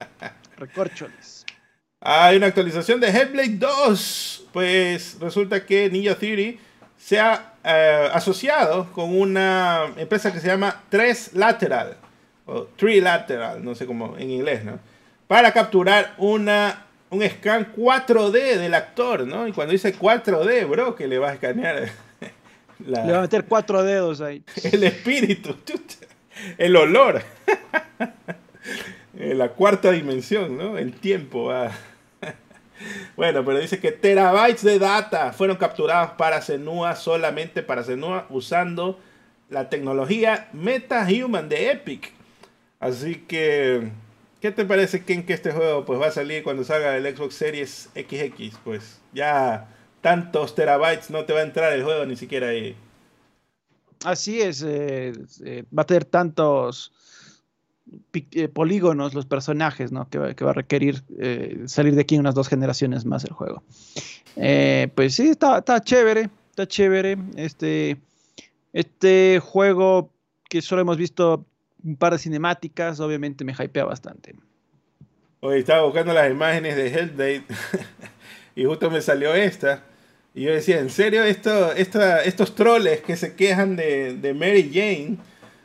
Recorcholes. 0.56 1.46
Hay 2.00 2.36
una 2.36 2.48
actualización 2.48 2.98
de 2.98 3.10
Hellblade 3.10 3.58
2. 3.58 4.46
Pues 4.52 5.18
resulta 5.20 5.64
que 5.64 5.88
Ninja 5.88 6.16
Theory 6.16 6.58
se 6.98 7.20
ha 7.20 7.53
eh, 7.64 8.08
asociado 8.12 8.92
con 8.92 9.18
una 9.18 9.86
empresa 9.96 10.32
que 10.32 10.40
se 10.40 10.48
llama 10.48 10.82
Tres 10.88 11.32
Lateral. 11.34 11.96
O 12.46 12.64
Trilateral, 12.76 13.64
no 13.64 13.74
sé 13.74 13.86
cómo 13.86 14.18
en 14.18 14.30
inglés, 14.30 14.64
¿no? 14.64 14.78
Para 15.26 15.52
capturar 15.52 16.12
una, 16.18 16.84
un 17.08 17.26
scan 17.26 17.72
4D 17.74 18.58
del 18.58 18.74
actor, 18.74 19.26
¿no? 19.26 19.48
Y 19.48 19.52
cuando 19.52 19.72
dice 19.72 19.98
4D, 19.98 20.68
bro, 20.68 20.94
que 20.94 21.08
le 21.08 21.18
va 21.18 21.30
a 21.30 21.34
escanear. 21.34 21.88
Le 22.84 23.12
va 23.12 23.18
a 23.18 23.22
meter 23.22 23.44
cuatro 23.44 23.82
dedos 23.82 24.20
ahí. 24.20 24.42
El 24.64 24.82
espíritu, 24.84 25.56
el 26.58 26.76
olor. 26.76 27.22
Eh, 29.16 29.32
la 29.32 29.50
cuarta 29.50 29.92
dimensión, 29.92 30.56
¿no? 30.56 30.76
El 30.76 30.94
tiempo 30.94 31.52
Bueno, 33.16 33.44
pero 33.44 33.58
dice 33.58 33.78
que 33.78 33.92
terabytes 33.92 34.62
de 34.62 34.78
data 34.78 35.32
fueron 35.32 35.56
capturados 35.56 36.12
para 36.12 36.42
Senua, 36.42 36.96
solamente 36.96 37.62
para 37.62 37.84
Senua, 37.84 38.26
usando 38.28 38.98
la 39.50 39.68
tecnología 39.68 40.48
MetaHuman 40.52 41.48
de 41.48 41.70
Epic. 41.70 42.12
Así 42.80 43.16
que, 43.16 43.92
¿qué 44.40 44.50
te 44.50 44.64
parece, 44.64 45.04
Ken, 45.04 45.24
que 45.24 45.32
este 45.32 45.52
juego 45.52 45.84
pues, 45.84 46.00
va 46.00 46.08
a 46.08 46.10
salir 46.10 46.42
cuando 46.42 46.64
salga 46.64 46.96
el 46.96 47.16
Xbox 47.16 47.34
Series 47.34 47.90
XX? 47.94 48.58
Pues 48.64 49.00
ya 49.12 49.68
tantos 50.00 50.54
terabytes 50.54 51.10
no 51.10 51.24
te 51.24 51.32
va 51.32 51.40
a 51.40 51.44
entrar 51.44 51.72
el 51.72 51.84
juego 51.84 52.04
ni 52.04 52.16
siquiera 52.16 52.48
ahí. 52.48 52.76
Así 54.04 54.42
es, 54.42 54.62
eh, 54.62 55.12
eh, 55.44 55.64
va 55.76 55.82
a 55.82 55.86
tener 55.86 56.04
tantos 56.04 56.92
polígonos 58.52 59.14
los 59.14 59.26
personajes, 59.26 59.92
¿no? 59.92 60.08
Que, 60.08 60.18
va, 60.18 60.50
a 60.50 60.52
requerir 60.52 61.02
eh, 61.18 61.62
salir 61.66 61.94
de 61.94 62.02
aquí 62.02 62.16
unas 62.16 62.34
dos 62.34 62.48
generaciones 62.48 63.04
más 63.04 63.24
el 63.24 63.32
juego. 63.32 63.62
Eh, 64.36 64.88
pues 64.94 65.14
sí, 65.14 65.28
está, 65.28 65.62
chévere, 65.82 66.30
está 66.50 66.66
chévere. 66.66 67.18
Este, 67.36 67.98
este 68.72 69.40
juego 69.42 70.10
que 70.48 70.62
solo 70.62 70.82
hemos 70.82 70.96
visto 70.96 71.44
un 71.82 71.96
par 71.96 72.12
de 72.12 72.18
cinemáticas, 72.18 73.00
obviamente 73.00 73.44
me 73.44 73.52
hypea 73.52 73.84
bastante. 73.84 74.34
Hoy 75.40 75.58
estaba 75.58 75.84
buscando 75.84 76.14
las 76.14 76.30
imágenes 76.30 76.76
de 76.76 76.88
Hellblade 76.88 77.44
y 78.56 78.64
justo 78.64 78.90
me 78.90 79.02
salió 79.02 79.34
esta. 79.34 79.82
Y 80.34 80.42
yo 80.42 80.52
decía, 80.52 80.80
¿en 80.80 80.90
serio 80.90 81.22
esto, 81.22 81.72
estos 81.72 82.54
troles 82.54 83.02
que 83.02 83.14
se 83.16 83.36
quejan 83.36 83.76
de, 83.76 84.16
de 84.16 84.34
Mary 84.34 84.70
Jane? 84.72 85.18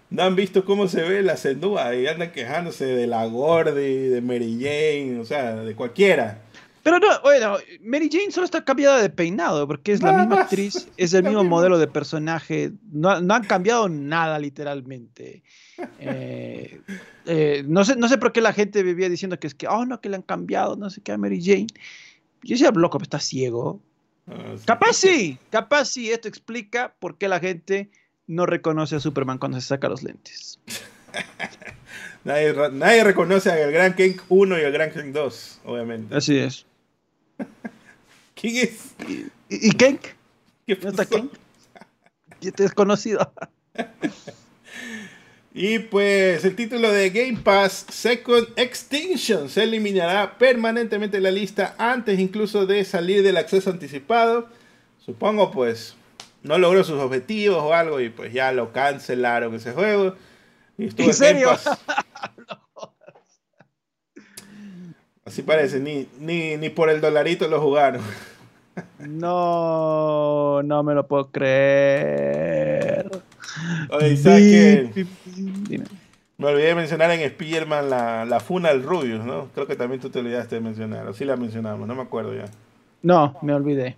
No 0.09 0.23
han 0.23 0.35
visto 0.35 0.65
cómo 0.65 0.87
se 0.87 1.03
ve 1.03 1.21
la 1.21 1.37
sendúa 1.37 1.95
y 1.95 2.07
andan 2.07 2.31
quejándose 2.31 2.85
de 2.85 3.07
la 3.07 3.25
Gordy, 3.25 4.07
de 4.09 4.21
Mary 4.21 4.57
Jane, 4.59 5.19
o 5.19 5.25
sea, 5.25 5.55
de 5.55 5.75
cualquiera. 5.75 6.41
Pero 6.81 6.99
no, 6.99 7.07
bueno, 7.21 7.57
Mary 7.81 8.09
Jane 8.11 8.31
solo 8.31 8.45
está 8.45 8.63
cambiada 8.63 9.01
de 9.01 9.09
peinado, 9.09 9.67
porque 9.67 9.91
es 9.91 10.01
la 10.01 10.13
misma 10.13 10.41
actriz, 10.41 10.87
es 10.97 11.13
el 11.13 11.23
mismo 11.23 11.43
modelo 11.43 11.77
de 11.77 11.87
personaje, 11.87 12.71
no, 12.91 13.09
han 13.11 13.43
cambiado 13.43 13.89
nada 13.89 14.39
literalmente. 14.39 15.43
Eh, 15.99 16.81
eh, 17.25 17.63
no, 17.67 17.85
sé, 17.85 17.95
no 17.95 18.07
sé 18.07 18.17
por 18.17 18.31
qué 18.31 18.41
la 18.41 18.53
gente 18.53 18.81
vivía 18.81 19.09
diciendo 19.09 19.39
que 19.39 19.47
es 19.47 19.55
que, 19.55 19.67
oh 19.67 19.85
no, 19.85 20.01
que 20.01 20.09
le 20.09 20.15
han 20.15 20.21
cambiado, 20.23 20.75
no 20.77 20.89
sé 20.89 21.01
qué 21.01 21.11
a 21.11 21.17
Mary 21.17 21.41
Jane. 21.43 21.67
Yo 22.43 22.55
decía, 22.55 22.71
loco, 22.71 22.97
está 23.01 23.19
ciego. 23.19 23.81
Ah, 24.27 24.55
capaz 24.65 24.93
sí, 24.93 25.37
capaz 25.49 25.85
sí, 25.85 26.09
esto 26.09 26.27
explica 26.27 26.95
por 26.99 27.17
qué 27.17 27.27
la 27.27 27.39
gente 27.39 27.89
no 28.29 28.45
reconoce 28.45 28.95
a 28.95 28.99
Superman 28.99 29.39
cuando 29.39 29.59
se 29.59 29.67
saca 29.67 29.89
los 29.89 30.03
lentes. 30.03 30.59
nadie, 32.23 33.03
reconoce 33.03 33.51
al 33.51 33.71
Gran 33.71 33.95
King 33.95 34.17
1 34.29 34.59
y 34.59 34.63
al 34.63 34.71
Gran 34.71 34.91
King 34.91 35.11
2, 35.11 35.61
obviamente. 35.65 36.15
Así 36.15 36.37
es. 36.37 36.65
¿Quién 38.35 38.57
es? 38.57 38.93
¿Y, 39.49 39.71
King? 39.71 39.97
¿No 40.67 40.89
está 40.89 41.05
King? 41.05 41.29
¿Ya 42.39 42.51
te 42.51 42.63
desconocido? 42.63 43.33
Y 45.51 45.79
pues 45.79 46.45
el 46.45 46.55
título 46.55 46.91
de 46.91 47.09
Game 47.09 47.39
Pass 47.43 47.87
Second 47.89 48.49
Extinction 48.55 49.49
se 49.49 49.63
eliminará 49.63 50.37
permanentemente 50.37 51.17
de 51.17 51.21
la 51.21 51.31
lista 51.31 51.73
antes 51.79 52.19
incluso 52.19 52.67
de 52.67 52.85
salir 52.85 53.23
del 53.23 53.35
acceso 53.35 53.71
anticipado. 53.71 54.47
Supongo 55.03 55.49
pues 55.49 55.95
no 56.43 56.57
logró 56.57 56.83
sus 56.83 56.99
objetivos 56.99 57.61
o 57.61 57.73
algo 57.73 57.99
y 57.99 58.09
pues 58.09 58.33
ya 58.33 58.51
lo 58.51 58.71
cancelaron 58.71 59.55
ese 59.55 59.71
juego. 59.73 60.15
Y 60.77 60.85
estuvo 60.87 61.07
¿En 61.07 61.13
serio? 61.13 61.51
Así 65.25 65.41
parece, 65.43 65.79
ni, 65.79 66.07
ni, 66.19 66.57
ni 66.57 66.69
por 66.69 66.89
el 66.89 67.01
dolarito 67.01 67.47
lo 67.47 67.61
jugaron. 67.61 68.01
No, 68.99 70.63
no 70.63 70.83
me 70.83 70.93
lo 70.95 71.07
puedo 71.07 71.29
creer. 71.31 73.09
Oye, 73.91 74.17
¿sabes 74.17 74.91
qué? 74.95 75.05
Me 76.37 76.47
olvidé 76.47 76.67
de 76.67 76.75
mencionar 76.75 77.11
en 77.11 77.29
Spiderman 77.29 77.89
la, 77.89 78.23
la 78.25 78.39
funa 78.39 78.69
al 78.69 78.81
Rubius, 78.81 79.23
¿no? 79.25 79.49
Creo 79.53 79.67
que 79.67 79.75
también 79.75 79.99
tú 79.99 80.09
te 80.09 80.19
olvidaste 80.19 80.55
de 80.55 80.61
mencionar, 80.61 81.05
o 81.07 81.13
sí 81.13 81.25
la 81.25 81.35
mencionamos, 81.35 81.87
no 81.87 81.95
me 81.95 82.01
acuerdo 82.01 82.33
ya. 82.33 82.45
No, 83.01 83.37
me 83.41 83.53
olvidé, 83.53 83.97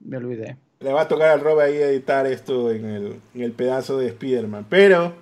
me 0.00 0.16
olvidé. 0.16 0.56
Le 0.80 0.92
va 0.92 1.02
a 1.02 1.08
tocar 1.08 1.30
al 1.30 1.40
Rob 1.40 1.60
ahí 1.60 1.74
editar 1.76 2.26
esto 2.26 2.70
en 2.70 2.84
el, 2.84 3.20
en 3.34 3.42
el 3.42 3.52
pedazo 3.52 3.98
de 3.98 4.10
Spiderman. 4.10 4.66
Pero, 4.68 5.14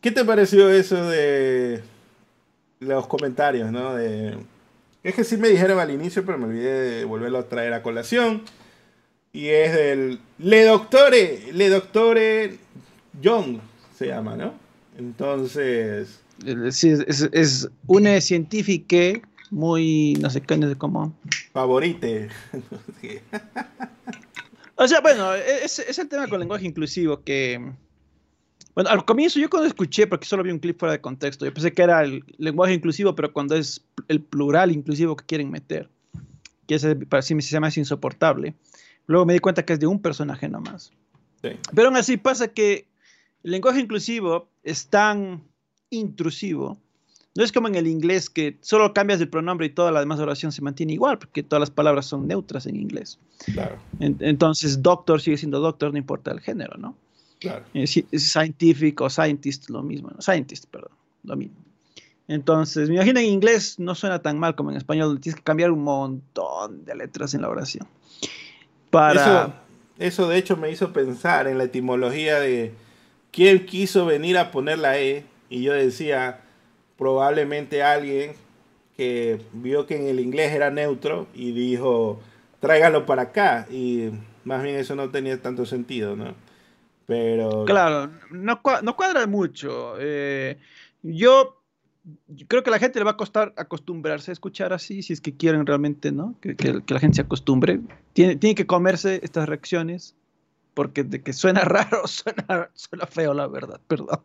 ¿qué 0.00 0.10
te 0.10 0.24
pareció 0.24 0.70
eso 0.70 1.08
de 1.08 1.82
los 2.80 3.06
comentarios, 3.06 3.70
¿no? 3.70 3.94
De, 3.94 4.36
es 5.02 5.14
que 5.14 5.24
sí 5.24 5.36
me 5.36 5.48
dijeron 5.48 5.78
al 5.78 5.90
inicio, 5.90 6.24
pero 6.24 6.38
me 6.38 6.46
olvidé 6.46 6.72
de 6.72 7.04
volverlo 7.04 7.38
a 7.38 7.48
traer 7.48 7.74
a 7.74 7.82
colación. 7.82 8.42
Y 9.32 9.48
es 9.48 9.72
del 9.74 10.20
Le 10.38 10.64
Doctore, 10.64 11.52
Le 11.52 11.68
Doctore 11.68 12.58
Young, 13.20 13.58
se 13.96 14.08
llama, 14.08 14.36
¿no? 14.36 14.54
Entonces... 14.96 16.20
Sí, 16.70 16.90
es, 17.06 17.28
es 17.32 17.68
una 17.86 18.20
científica 18.20 19.20
muy, 19.50 20.14
no 20.20 20.30
sé 20.30 20.40
qué, 20.40 20.56
no 20.56 20.68
sé 20.68 20.76
cómo. 20.76 21.14
Favorite. 21.52 22.30
o 24.76 24.88
sea, 24.88 25.00
bueno, 25.00 25.34
es, 25.34 25.78
es 25.78 25.98
el 25.98 26.08
tema 26.08 26.28
con 26.28 26.40
lenguaje 26.40 26.66
inclusivo 26.66 27.22
que... 27.22 27.72
Bueno, 28.74 28.88
al 28.88 29.04
comienzo 29.04 29.38
yo 29.38 29.50
cuando 29.50 29.68
escuché, 29.68 30.06
porque 30.06 30.26
solo 30.26 30.42
vi 30.42 30.50
un 30.50 30.58
clip 30.58 30.78
fuera 30.78 30.92
de 30.92 31.00
contexto, 31.00 31.44
yo 31.44 31.52
pensé 31.52 31.72
que 31.72 31.82
era 31.82 32.02
el 32.02 32.24
lenguaje 32.38 32.72
inclusivo, 32.72 33.14
pero 33.14 33.32
cuando 33.32 33.54
es 33.54 33.84
el 34.08 34.22
plural 34.22 34.70
inclusivo 34.70 35.14
que 35.14 35.26
quieren 35.26 35.50
meter, 35.50 35.90
que 36.66 36.76
ese 36.76 36.96
para 36.96 37.22
sí 37.22 37.38
se 37.42 37.52
llama 37.52 37.68
insoportable. 37.74 38.54
Luego 39.06 39.26
me 39.26 39.34
di 39.34 39.40
cuenta 39.40 39.64
que 39.64 39.74
es 39.74 39.80
de 39.80 39.86
un 39.86 40.00
personaje 40.00 40.48
nomás. 40.48 40.90
Sí. 41.42 41.50
Pero 41.74 41.88
aún 41.88 41.96
así 41.96 42.16
pasa 42.16 42.48
que 42.48 42.86
el 43.42 43.50
lenguaje 43.50 43.80
inclusivo 43.80 44.48
es 44.62 44.86
tan 44.86 45.42
intrusivo. 45.90 46.78
No 47.34 47.44
es 47.44 47.52
como 47.52 47.68
en 47.68 47.76
el 47.76 47.86
inglés 47.86 48.28
que 48.28 48.58
solo 48.60 48.92
cambias 48.92 49.20
el 49.20 49.28
pronombre 49.28 49.66
y 49.66 49.70
toda 49.70 49.90
la 49.90 50.00
demás 50.00 50.20
oración 50.20 50.52
se 50.52 50.60
mantiene 50.60 50.92
igual, 50.92 51.18
porque 51.18 51.42
todas 51.42 51.60
las 51.60 51.70
palabras 51.70 52.04
son 52.04 52.28
neutras 52.28 52.66
en 52.66 52.76
inglés. 52.76 53.18
Claro. 53.52 53.78
Entonces, 54.00 54.82
doctor 54.82 55.20
sigue 55.20 55.38
siendo 55.38 55.60
doctor, 55.60 55.92
no 55.92 55.98
importa 55.98 56.30
el 56.30 56.40
género, 56.40 56.76
¿no? 56.76 56.94
Claro. 57.40 57.64
Es, 57.72 58.04
scientific 58.16 59.00
o 59.00 59.08
scientist, 59.08 59.70
lo 59.70 59.82
mismo, 59.82 60.10
¿no? 60.10 60.20
Scientist, 60.20 60.66
perdón, 60.66 60.92
lo 61.24 61.36
mismo. 61.36 61.56
Entonces, 62.28 62.88
me 62.88 62.96
imagino 62.96 63.18
en 63.18 63.26
inglés 63.26 63.78
no 63.78 63.94
suena 63.94 64.20
tan 64.20 64.38
mal 64.38 64.54
como 64.54 64.70
en 64.70 64.76
español, 64.76 65.18
tienes 65.18 65.36
que 65.36 65.42
cambiar 65.42 65.70
un 65.70 65.82
montón 65.82 66.84
de 66.84 66.94
letras 66.94 67.32
en 67.32 67.42
la 67.42 67.48
oración. 67.48 67.88
Para... 68.90 69.22
Eso, 69.22 69.54
eso 69.98 70.28
de 70.28 70.36
hecho 70.36 70.56
me 70.58 70.70
hizo 70.70 70.92
pensar 70.92 71.46
en 71.46 71.56
la 71.56 71.64
etimología 71.64 72.38
de 72.38 72.74
quién 73.30 73.64
quiso 73.64 74.04
venir 74.04 74.36
a 74.36 74.50
poner 74.50 74.78
la 74.78 74.98
E 74.98 75.24
y 75.48 75.62
yo 75.62 75.72
decía, 75.72 76.42
probablemente 77.02 77.82
alguien 77.82 78.32
que 78.96 79.40
vio 79.52 79.86
que 79.86 79.96
en 79.96 80.06
el 80.06 80.20
inglés 80.20 80.52
era 80.52 80.70
neutro 80.70 81.26
y 81.34 81.50
dijo, 81.50 82.20
tráigalo 82.60 83.06
para 83.06 83.22
acá. 83.22 83.66
Y 83.68 84.10
más 84.44 84.62
bien 84.62 84.76
eso 84.76 84.94
no 84.94 85.10
tenía 85.10 85.42
tanto 85.42 85.66
sentido, 85.66 86.14
¿no? 86.14 86.32
Pero... 87.06 87.64
Claro, 87.64 88.12
no, 88.30 88.60
no 88.82 88.96
cuadra 88.96 89.26
mucho. 89.26 89.94
Eh, 89.98 90.58
yo, 91.02 91.60
yo, 92.28 92.46
creo 92.46 92.62
que 92.62 92.70
a 92.70 92.74
la 92.74 92.78
gente 92.78 93.00
le 93.00 93.04
va 93.04 93.10
a 93.10 93.16
costar 93.16 93.52
acostumbrarse 93.56 94.30
a 94.30 94.34
escuchar 94.34 94.72
así, 94.72 95.02
si 95.02 95.12
es 95.12 95.20
que 95.20 95.36
quieren 95.36 95.66
realmente, 95.66 96.12
¿no? 96.12 96.36
Que, 96.40 96.54
que, 96.54 96.84
que 96.84 96.94
la 96.94 97.00
gente 97.00 97.16
se 97.16 97.22
acostumbre. 97.22 97.80
Tiene, 98.12 98.36
tiene, 98.36 98.54
que 98.54 98.66
comerse 98.66 99.18
estas 99.24 99.48
reacciones, 99.48 100.14
porque 100.74 101.02
de 101.02 101.20
que 101.20 101.32
suena 101.32 101.62
raro, 101.64 102.06
suena, 102.06 102.70
suena 102.74 103.06
feo, 103.06 103.34
la 103.34 103.48
verdad, 103.48 103.80
perdón. 103.88 104.20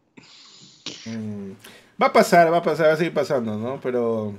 Mm. 1.08 1.54
Va 2.02 2.08
a 2.08 2.14
pasar, 2.14 2.52
va 2.52 2.58
a 2.58 2.64
pasar, 2.64 2.88
va 2.88 2.94
a 2.94 2.98
seguir 2.98 3.14
pasando, 3.14 3.58
¿no? 3.58 3.80
Pero... 3.82 4.34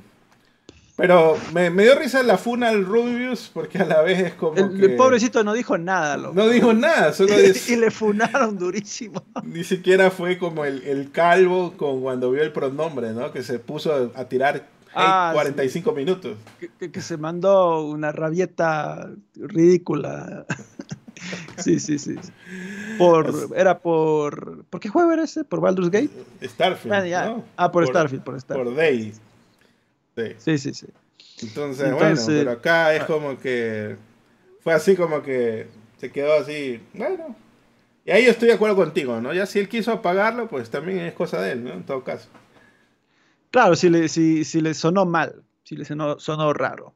Pero 0.96 1.38
me, 1.54 1.70
me, 1.70 1.84
dio 1.84 1.96
risa 1.96 2.24
la 2.24 2.36
funa 2.36 2.70
al 2.70 2.84
Rubius 2.84 3.48
porque 3.54 3.78
a 3.78 3.84
la 3.84 4.02
vez 4.02 4.18
es 4.18 4.34
como. 4.34 4.56
El, 4.56 4.76
que... 4.76 4.86
el 4.86 4.96
pobrecito 4.96 5.44
no 5.44 5.52
dijo 5.52 5.78
nada, 5.78 6.16
loco. 6.16 6.34
No 6.34 6.48
dijo 6.48 6.72
nada, 6.72 7.12
solo 7.12 7.34
y 7.68 7.76
le 7.76 7.92
funaron 7.92 8.58
durísimo. 8.58 9.22
Ni 9.44 9.62
siquiera 9.62 10.10
fue 10.10 10.38
como 10.38 10.64
el, 10.64 10.82
el, 10.82 11.12
calvo 11.12 11.74
con 11.76 12.02
cuando 12.02 12.32
vio 12.32 12.42
el 12.42 12.50
pronombre, 12.50 13.12
¿no? 13.12 13.30
Que 13.30 13.44
se 13.44 13.60
puso 13.60 14.10
a 14.12 14.24
tirar 14.24 14.66
ah, 14.92 15.30
45 15.34 15.88
sí. 15.88 15.96
minutos. 15.96 16.36
Que, 16.58 16.68
que, 16.80 16.90
que, 16.90 17.00
se 17.00 17.16
mandó 17.16 17.86
una 17.86 18.10
rabieta 18.10 19.08
ridícula. 19.36 20.46
Sí, 21.58 21.78
sí, 21.78 21.98
sí. 21.98 22.16
Por, 22.98 23.50
era 23.54 23.78
por. 23.78 24.64
¿Por 24.64 24.80
qué 24.80 24.88
juego 24.88 25.12
era 25.12 25.24
ese? 25.24 25.44
¿Por 25.44 25.60
Baldur's 25.60 25.90
Gate? 25.90 26.10
Starfield. 26.42 26.94
Ah, 26.94 27.06
ya. 27.06 27.26
¿no? 27.26 27.44
ah 27.56 27.70
por, 27.70 27.84
por, 27.84 27.92
Starfield, 27.92 28.24
por 28.24 28.40
Starfield. 28.40 28.68
Por 28.68 28.76
Day. 28.76 29.12
Sí. 30.16 30.34
sí, 30.38 30.58
sí, 30.58 30.74
sí. 30.74 30.86
Entonces, 31.42 31.86
Entonces, 31.86 32.26
bueno, 32.26 32.40
pero 32.40 32.50
acá 32.50 32.94
es 32.94 33.04
como 33.04 33.38
que 33.38 33.96
fue 34.60 34.74
así 34.74 34.96
como 34.96 35.22
que 35.22 35.68
se 35.98 36.10
quedó 36.10 36.34
así, 36.34 36.80
bueno. 36.94 37.36
Y 38.04 38.10
ahí 38.10 38.24
yo 38.24 38.30
estoy 38.30 38.48
de 38.48 38.54
acuerdo 38.54 38.74
contigo, 38.74 39.20
¿no? 39.20 39.34
Ya 39.34 39.46
si 39.46 39.58
él 39.58 39.68
quiso 39.68 39.92
apagarlo, 39.92 40.48
pues 40.48 40.70
también 40.70 41.00
es 41.00 41.12
cosa 41.12 41.40
de 41.40 41.52
él, 41.52 41.64
¿no? 41.64 41.72
En 41.72 41.84
todo 41.84 42.02
caso. 42.02 42.28
Claro, 43.50 43.76
si 43.76 43.90
le, 43.90 44.08
si, 44.08 44.44
si 44.44 44.60
le 44.60 44.74
sonó 44.74 45.04
mal, 45.04 45.42
si 45.64 45.76
le 45.76 45.84
sonó, 45.84 46.18
sonó 46.18 46.52
raro. 46.52 46.94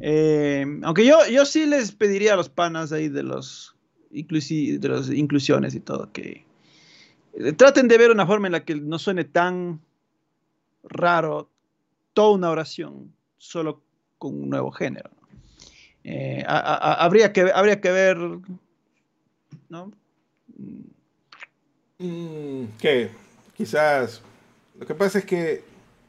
Eh, 0.00 0.64
aunque 0.82 1.04
yo, 1.04 1.26
yo 1.28 1.44
sí 1.44 1.66
les 1.66 1.92
pediría 1.92 2.34
a 2.34 2.36
los 2.36 2.48
panas 2.48 2.92
ahí 2.92 3.08
de 3.08 3.22
los, 3.22 3.74
de 4.10 4.88
las 4.88 5.10
inclusiones 5.10 5.74
y 5.74 5.80
todo 5.80 6.12
que 6.12 6.44
traten 7.56 7.88
de 7.88 7.98
ver 7.98 8.10
una 8.10 8.26
forma 8.26 8.48
en 8.48 8.52
la 8.52 8.64
que 8.64 8.74
no 8.74 8.98
suene 8.98 9.24
tan 9.24 9.80
raro 10.84 11.50
toda 12.12 12.34
una 12.34 12.50
oración 12.50 13.12
solo 13.36 13.82
con 14.18 14.34
un 14.42 14.50
nuevo 14.50 14.70
género. 14.70 15.10
Eh, 16.04 16.42
a, 16.46 16.58
a, 16.58 17.04
habría, 17.04 17.32
que, 17.32 17.50
habría 17.52 17.80
que 17.80 17.90
ver, 17.90 18.16
¿no? 19.68 19.92
Mm, 21.98 22.64
que 22.80 23.10
quizás, 23.56 24.22
lo 24.78 24.86
que 24.86 24.94
pasa 24.94 25.18
es 25.18 25.24
que, 25.24 25.64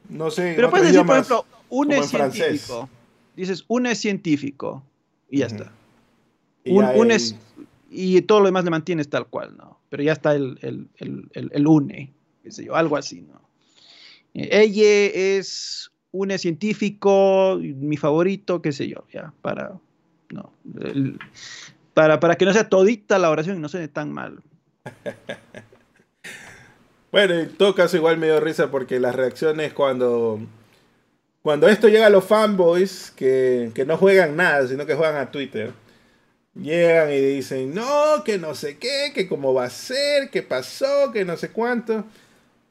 no 0.08 0.30
sé. 0.30 0.54
Pero 0.56 0.70
puedes 0.70 0.86
decir, 0.88 1.04
por 1.04 1.16
ejemplo, 1.16 1.44
un 1.68 1.92
es 1.92 2.08
científico. 2.08 2.88
Dices, 3.36 3.64
un 3.68 3.86
es 3.86 3.98
científico 3.98 4.82
y 5.30 5.38
ya 5.38 5.46
uh 5.46 5.48
-huh. 5.48 5.52
está. 5.52 5.72
Y, 6.64 6.72
un, 6.72 7.10
es, 7.10 7.36
y 7.90 8.20
todo 8.22 8.40
lo 8.40 8.46
demás 8.46 8.64
le 8.64 8.70
mantienes 8.70 9.08
tal 9.08 9.26
cual, 9.26 9.56
¿no? 9.56 9.78
Pero 9.88 10.02
ya 10.02 10.12
está 10.12 10.34
el, 10.34 10.58
el, 10.62 10.88
el, 10.98 11.50
el, 11.52 11.66
une, 11.66 12.12
qué 12.42 12.50
sé 12.52 12.64
yo, 12.64 12.74
algo 12.76 12.96
así, 12.96 13.22
¿no? 13.22 13.40
Eh, 14.34 14.48
ella 14.52 15.38
es 15.38 15.90
un 16.12 16.30
científico, 16.38 17.58
mi 17.60 17.96
favorito, 17.96 18.60
qué 18.60 18.72
sé 18.72 18.88
yo, 18.88 19.04
ya, 19.12 19.32
para, 19.42 19.72
no, 20.30 20.52
el- 20.82 21.18
para, 21.94 22.20
para 22.20 22.36
que 22.36 22.44
no 22.44 22.52
sea 22.52 22.68
todita 22.68 23.18
la 23.18 23.30
oración 23.30 23.56
y 23.56 23.60
no 23.60 23.68
suene 23.68 23.88
tan 23.88 24.12
mal. 24.12 24.42
Bueno, 27.12 27.34
en 27.34 27.48
todo 27.56 27.74
caso 27.74 27.96
igual 27.96 28.18
me 28.18 28.26
dio 28.26 28.38
risa 28.38 28.70
porque 28.70 29.00
las 29.00 29.16
reacciones 29.16 29.72
cuando 29.72 30.38
cuando 31.42 31.68
esto 31.68 31.88
llega 31.88 32.06
a 32.06 32.10
los 32.10 32.24
fanboys 32.24 33.12
que, 33.16 33.70
que 33.74 33.84
no 33.86 33.96
juegan 33.96 34.36
nada, 34.36 34.66
sino 34.66 34.86
que 34.86 34.94
juegan 34.94 35.16
a 35.16 35.30
Twitter, 35.30 35.72
llegan 36.54 37.10
y 37.12 37.20
dicen, 37.20 37.74
no, 37.74 38.22
que 38.24 38.38
no 38.38 38.54
sé 38.54 38.78
qué, 38.78 39.12
que 39.14 39.28
cómo 39.28 39.54
va 39.54 39.64
a 39.64 39.70
ser, 39.70 40.30
que 40.30 40.42
pasó, 40.42 41.12
que 41.12 41.24
no 41.24 41.36
sé 41.36 41.50
cuánto. 41.50 42.04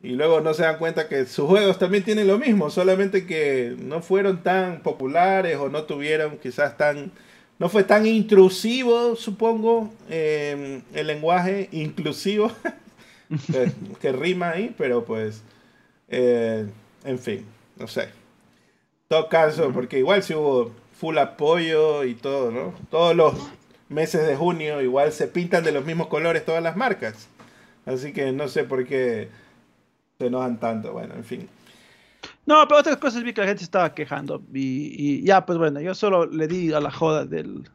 Y 0.01 0.09
luego 0.11 0.41
no 0.41 0.53
se 0.53 0.63
dan 0.63 0.77
cuenta 0.77 1.09
que 1.09 1.25
sus 1.25 1.47
juegos 1.47 1.77
también 1.79 2.03
tienen 2.03 2.27
lo 2.27 2.37
mismo, 2.37 2.69
solamente 2.69 3.25
que 3.25 3.75
no 3.79 4.01
fueron 4.01 4.43
tan 4.43 4.81
populares 4.81 5.57
o 5.57 5.69
no 5.69 5.83
tuvieron 5.83 6.37
quizás 6.37 6.77
tan... 6.77 7.11
No 7.59 7.67
fue 7.67 7.83
tan 7.83 8.05
intrusivo, 8.05 9.17
supongo, 9.17 9.93
eh, 10.09 10.81
el 10.93 11.07
lenguaje 11.07 11.67
inclusivo, 11.73 12.49
que, 13.51 13.71
que 13.99 14.11
rima 14.13 14.51
ahí, 14.51 14.73
pero 14.77 15.03
pues, 15.03 15.41
eh, 16.07 16.65
en 17.03 17.19
fin, 17.19 17.45
no 17.77 17.87
sé. 17.87 18.18
Todo 19.09 19.27
caso, 19.27 19.71
porque 19.73 19.97
igual 19.97 20.21
si 20.21 20.35
hubo 20.35 20.71
full 20.93 21.17
apoyo 21.17 22.03
y 22.03 22.13
todo, 22.13 22.51
¿no? 22.51 22.75
Todos 22.91 23.15
los 23.15 23.33
meses 23.89 24.27
de 24.27 24.35
junio 24.35 24.81
igual 24.81 25.11
se 25.11 25.27
pintan 25.27 25.63
de 25.63 25.71
los 25.71 25.83
mismos 25.83 26.07
colores 26.07 26.45
todas 26.45 26.61
las 26.61 26.77
marcas. 26.77 27.27
Así 27.87 28.13
que 28.13 28.31
no 28.31 28.47
sé 28.47 28.65
por 28.65 28.85
qué 28.85 29.29
se 30.19 30.27
enojan 30.27 30.59
tanto. 30.59 30.93
Bueno, 30.93 31.15
en 31.15 31.23
fin. 31.23 31.49
No, 32.45 32.67
pero 32.67 32.81
otras 32.81 32.97
cosas 32.97 33.23
vi 33.23 33.33
que 33.33 33.41
la 33.41 33.47
gente 33.47 33.63
estaba 33.63 33.95
quejando. 33.95 34.43
Y, 34.53 35.23
ya, 35.23 35.43
pues 35.43 35.57
bueno, 35.57 35.81
yo 35.81 35.95
solo 35.95 36.27
le 36.27 36.47
di 36.47 36.71
a 36.71 36.79
la 36.79 36.91
joda 36.91 37.25
del, 37.25 37.67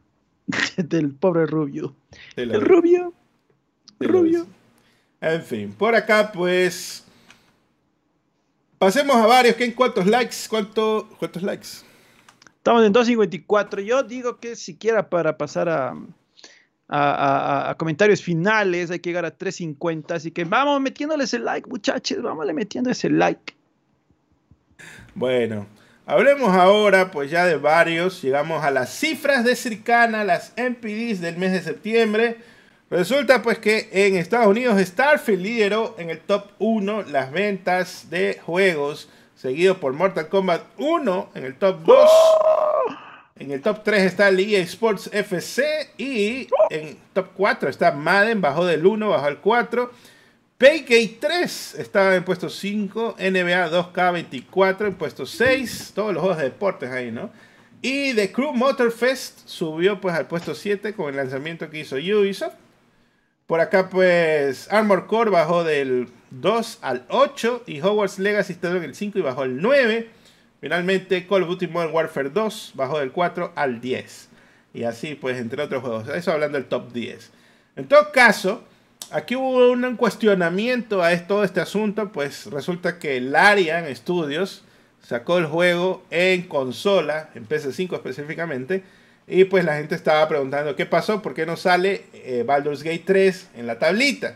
del 0.77 1.11
pobre 1.11 1.47
Rubio. 1.47 1.97
El 2.37 2.61
Rubio. 2.61 3.13
Rubio. 3.99 4.47
En 5.19 5.43
fin, 5.43 5.73
por 5.73 5.95
acá, 5.95 6.31
pues. 6.33 7.04
Pasemos 8.85 9.15
a 9.15 9.25
varios. 9.25 9.55
¿Qué, 9.55 9.73
¿Cuántos 9.73 10.05
likes? 10.05 10.35
¿Cuánto, 10.47 11.09
¿Cuántos 11.17 11.41
likes? 11.41 11.67
Estamos 12.57 12.85
en 12.85 12.93
254. 12.93 13.81
Yo 13.81 14.03
digo 14.03 14.39
que 14.39 14.55
siquiera 14.55 15.09
para 15.09 15.35
pasar 15.39 15.67
a, 15.69 15.95
a, 16.87 17.73
comentarios 17.79 18.21
finales 18.21 18.91
hay 18.91 18.99
que 18.99 19.09
llegar 19.09 19.25
a 19.25 19.31
350. 19.31 20.13
Así 20.13 20.29
que 20.29 20.43
vamos 20.43 20.79
metiéndoles 20.81 21.33
el 21.33 21.45
like, 21.45 21.67
muchachos. 21.67 22.21
Vamos 22.21 22.45
metiendo 22.53 22.91
ese 22.91 23.09
like. 23.09 23.55
Bueno, 25.15 25.65
hablemos 26.05 26.51
ahora 26.51 27.09
pues 27.09 27.31
ya 27.31 27.43
de 27.47 27.55
varios. 27.55 28.21
Llegamos 28.21 28.63
a 28.63 28.69
las 28.69 28.93
cifras 28.93 29.43
de 29.43 29.55
Circana, 29.55 30.23
las 30.23 30.53
MPDs 30.57 31.21
del 31.21 31.37
mes 31.37 31.53
de 31.53 31.61
septiembre. 31.63 32.37
Resulta 32.95 33.41
pues 33.41 33.59
que 33.59 33.89
en 33.91 34.15
Estados 34.15 34.47
Unidos 34.47 34.79
Starfield 34.79 35.41
lideró 35.41 35.95
en 35.97 36.09
el 36.09 36.21
top 36.21 36.45
1 36.59 37.03
las 37.03 37.29
ventas 37.29 38.09
de 38.09 38.39
juegos, 38.45 39.09
seguido 39.35 39.81
por 39.81 39.91
Mortal 39.91 40.29
Kombat 40.29 40.63
1 40.77 41.31
en 41.35 41.43
el 41.43 41.55
top 41.55 41.81
2. 41.83 42.09
En 43.37 43.51
el 43.51 43.61
top 43.61 43.83
3 43.83 44.01
está 44.01 44.29
el 44.29 44.39
EA 44.39 44.61
Sports 44.61 45.09
FC 45.11 45.89
y 45.97 46.47
en 46.69 46.97
top 47.11 47.31
4 47.35 47.67
está 47.67 47.91
Madden, 47.91 48.39
bajó 48.39 48.65
del 48.65 48.85
1, 48.85 49.09
bajó 49.09 49.25
al 49.25 49.41
4. 49.41 49.91
Paygate 50.57 51.17
3 51.19 51.75
estaba 51.77 52.15
en 52.15 52.23
puesto 52.23 52.49
5, 52.49 53.17
NBA 53.19 53.71
2K24 53.71 54.87
en 54.87 54.95
puesto 54.95 55.25
6, 55.25 55.91
todos 55.93 56.13
los 56.13 56.21
juegos 56.21 56.37
de 56.37 56.45
deportes 56.45 56.89
ahí, 56.91 57.11
¿no? 57.11 57.29
Y 57.81 58.13
The 58.13 58.31
Crew 58.31 58.53
Motorfest 58.53 59.49
subió 59.49 59.99
pues 59.99 60.15
al 60.15 60.27
puesto 60.27 60.55
7 60.55 60.93
con 60.93 61.09
el 61.09 61.17
lanzamiento 61.17 61.69
que 61.69 61.79
hizo 61.79 61.97
Ubisoft. 61.97 62.63
Por 63.47 63.59
acá 63.59 63.89
pues 63.89 64.71
Armor 64.71 65.05
Core 65.05 65.29
bajó 65.29 65.63
del 65.63 66.07
2 66.31 66.79
al 66.81 67.05
8 67.09 67.63
y 67.67 67.79
Hogwarts 67.79 68.17
Legacy 68.17 68.53
está 68.53 68.71
en 68.71 68.83
el 68.83 68.95
5 68.95 69.19
y 69.19 69.21
bajó 69.21 69.43
al 69.43 69.61
9. 69.61 70.09
Finalmente 70.61 71.27
Call 71.27 71.43
of 71.43 71.49
Duty 71.49 71.67
Modern 71.67 71.93
Warfare 71.93 72.31
2 72.31 72.71
bajó 72.73 72.99
del 72.99 73.11
4 73.11 73.53
al 73.55 73.81
10. 73.81 74.29
Y 74.73 74.83
así 74.83 75.13
pues 75.13 75.37
entre 75.37 75.61
otros 75.61 75.83
juegos. 75.83 76.07
Eso 76.07 76.31
hablando 76.31 76.57
del 76.57 76.67
top 76.67 76.91
10. 76.91 77.31
En 77.75 77.87
todo 77.87 78.11
caso, 78.11 78.63
aquí 79.11 79.35
hubo 79.35 79.71
un 79.71 79.95
cuestionamiento 79.95 81.03
a 81.03 81.15
todo 81.27 81.43
este 81.43 81.61
asunto, 81.61 82.11
pues 82.11 82.47
resulta 82.47 82.97
que 82.97 83.21
Larian 83.21 83.95
Studios 83.95 84.63
sacó 85.03 85.37
el 85.37 85.45
juego 85.45 86.03
en 86.09 86.47
consola, 86.47 87.29
en 87.35 87.47
PS5 87.47 87.93
específicamente, 87.93 88.83
y 89.27 89.45
pues 89.45 89.65
la 89.65 89.77
gente 89.77 89.95
estaba 89.95 90.27
preguntando 90.27 90.75
qué 90.75 90.85
pasó, 90.85 91.21
por 91.21 91.33
qué 91.33 91.45
no 91.45 91.57
sale 91.57 92.05
eh, 92.13 92.43
Baldur's 92.45 92.83
Gate 92.83 93.03
3 93.05 93.49
en 93.55 93.67
la 93.67 93.79
tablita. 93.79 94.35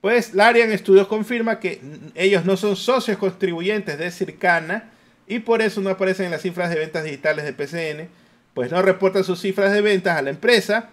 Pues 0.00 0.34
Larian 0.34 0.76
Studios 0.78 1.08
confirma 1.08 1.58
que 1.58 1.80
ellos 2.14 2.44
no 2.44 2.56
son 2.56 2.76
socios 2.76 3.18
contribuyentes 3.18 3.98
de 3.98 4.10
Circana 4.10 4.90
y 5.26 5.40
por 5.40 5.60
eso 5.60 5.80
no 5.80 5.90
aparecen 5.90 6.26
en 6.26 6.32
las 6.32 6.42
cifras 6.42 6.70
de 6.70 6.76
ventas 6.76 7.04
digitales 7.04 7.44
de 7.44 7.52
PCN, 7.52 8.08
pues 8.54 8.70
no 8.70 8.80
reportan 8.80 9.24
sus 9.24 9.40
cifras 9.40 9.72
de 9.72 9.80
ventas 9.80 10.16
a 10.16 10.22
la 10.22 10.30
empresa 10.30 10.90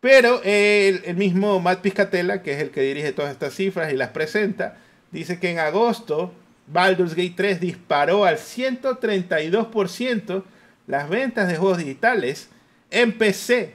pero 0.00 0.42
el, 0.44 1.14
mismo 1.14 1.60
Matt 1.60 1.82
Piscatella, 1.82 2.42
que 2.42 2.54
es 2.54 2.62
el 2.62 2.70
que 2.70 2.80
dirige 2.80 3.12
todas 3.12 3.32
estas 3.32 3.52
cifras 3.54 3.92
y 3.92 3.96
las 3.96 4.08
presenta, 4.10 4.78
dice 5.10 5.38
que 5.38 5.50
en 5.50 5.58
agosto 5.58 6.32
Baldur's 6.66 7.14
Gate 7.14 7.34
3 7.36 7.60
disparó 7.60 8.24
al 8.24 8.38
132% 8.38 10.42
las 10.86 11.10
ventas 11.10 11.48
de 11.48 11.56
juegos 11.56 11.78
digitales 11.78 12.48
en 12.90 13.16
PC. 13.16 13.74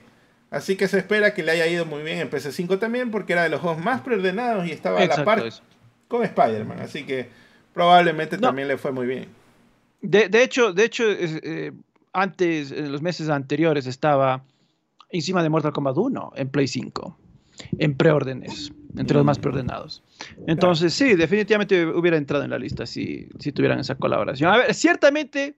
Así 0.51 0.75
que 0.75 0.87
se 0.87 0.99
espera 0.99 1.33
que 1.33 1.43
le 1.43 1.51
haya 1.51 1.67
ido 1.67 1.85
muy 1.85 2.03
bien 2.03 2.19
en 2.19 2.29
PC5 2.29 2.79
también, 2.79 3.11
porque 3.11 3.33
era 3.33 3.43
de 3.43 3.49
los 3.49 3.59
juegos 3.59 3.83
más 3.83 4.01
preordenados 4.01 4.67
y 4.67 4.71
estaba 4.71 5.01
a 5.01 5.05
la 5.05 5.25
par 5.25 5.43
con 6.07 6.23
Spider-Man. 6.23 6.79
Así 6.79 7.03
que 7.03 7.27
probablemente 7.73 8.37
también 8.37 8.67
le 8.67 8.77
fue 8.77 8.91
muy 8.91 9.05
bien. 9.05 9.27
De, 10.01 10.43
hecho, 10.43 10.71
de 10.71 10.85
hecho 10.85 11.03
eh, 11.09 11.71
antes, 12.13 12.71
en 12.71 12.91
los 12.91 13.01
meses 13.01 13.29
anteriores, 13.29 13.87
estaba 13.87 14.43
encima 15.09 15.43
de 15.43 15.49
Mortal 15.49 15.73
Kombat 15.73 15.97
1 15.97 16.33
en 16.35 16.49
Play 16.49 16.67
5, 16.67 17.17
en 17.79 17.95
preórdenes, 17.95 18.71
entre 18.97 19.17
los 19.17 19.25
más 19.25 19.39
preordenados. 19.39 20.03
Entonces, 20.47 20.93
sí, 20.93 21.15
definitivamente 21.15 21.85
hubiera 21.85 22.17
entrado 22.17 22.43
en 22.43 22.51
la 22.51 22.57
lista 22.57 22.85
si, 22.85 23.27
si 23.39 23.51
tuvieran 23.51 23.79
esa 23.79 23.95
colaboración. 23.95 24.53
A 24.53 24.57
ver, 24.57 24.73
ciertamente, 24.73 25.57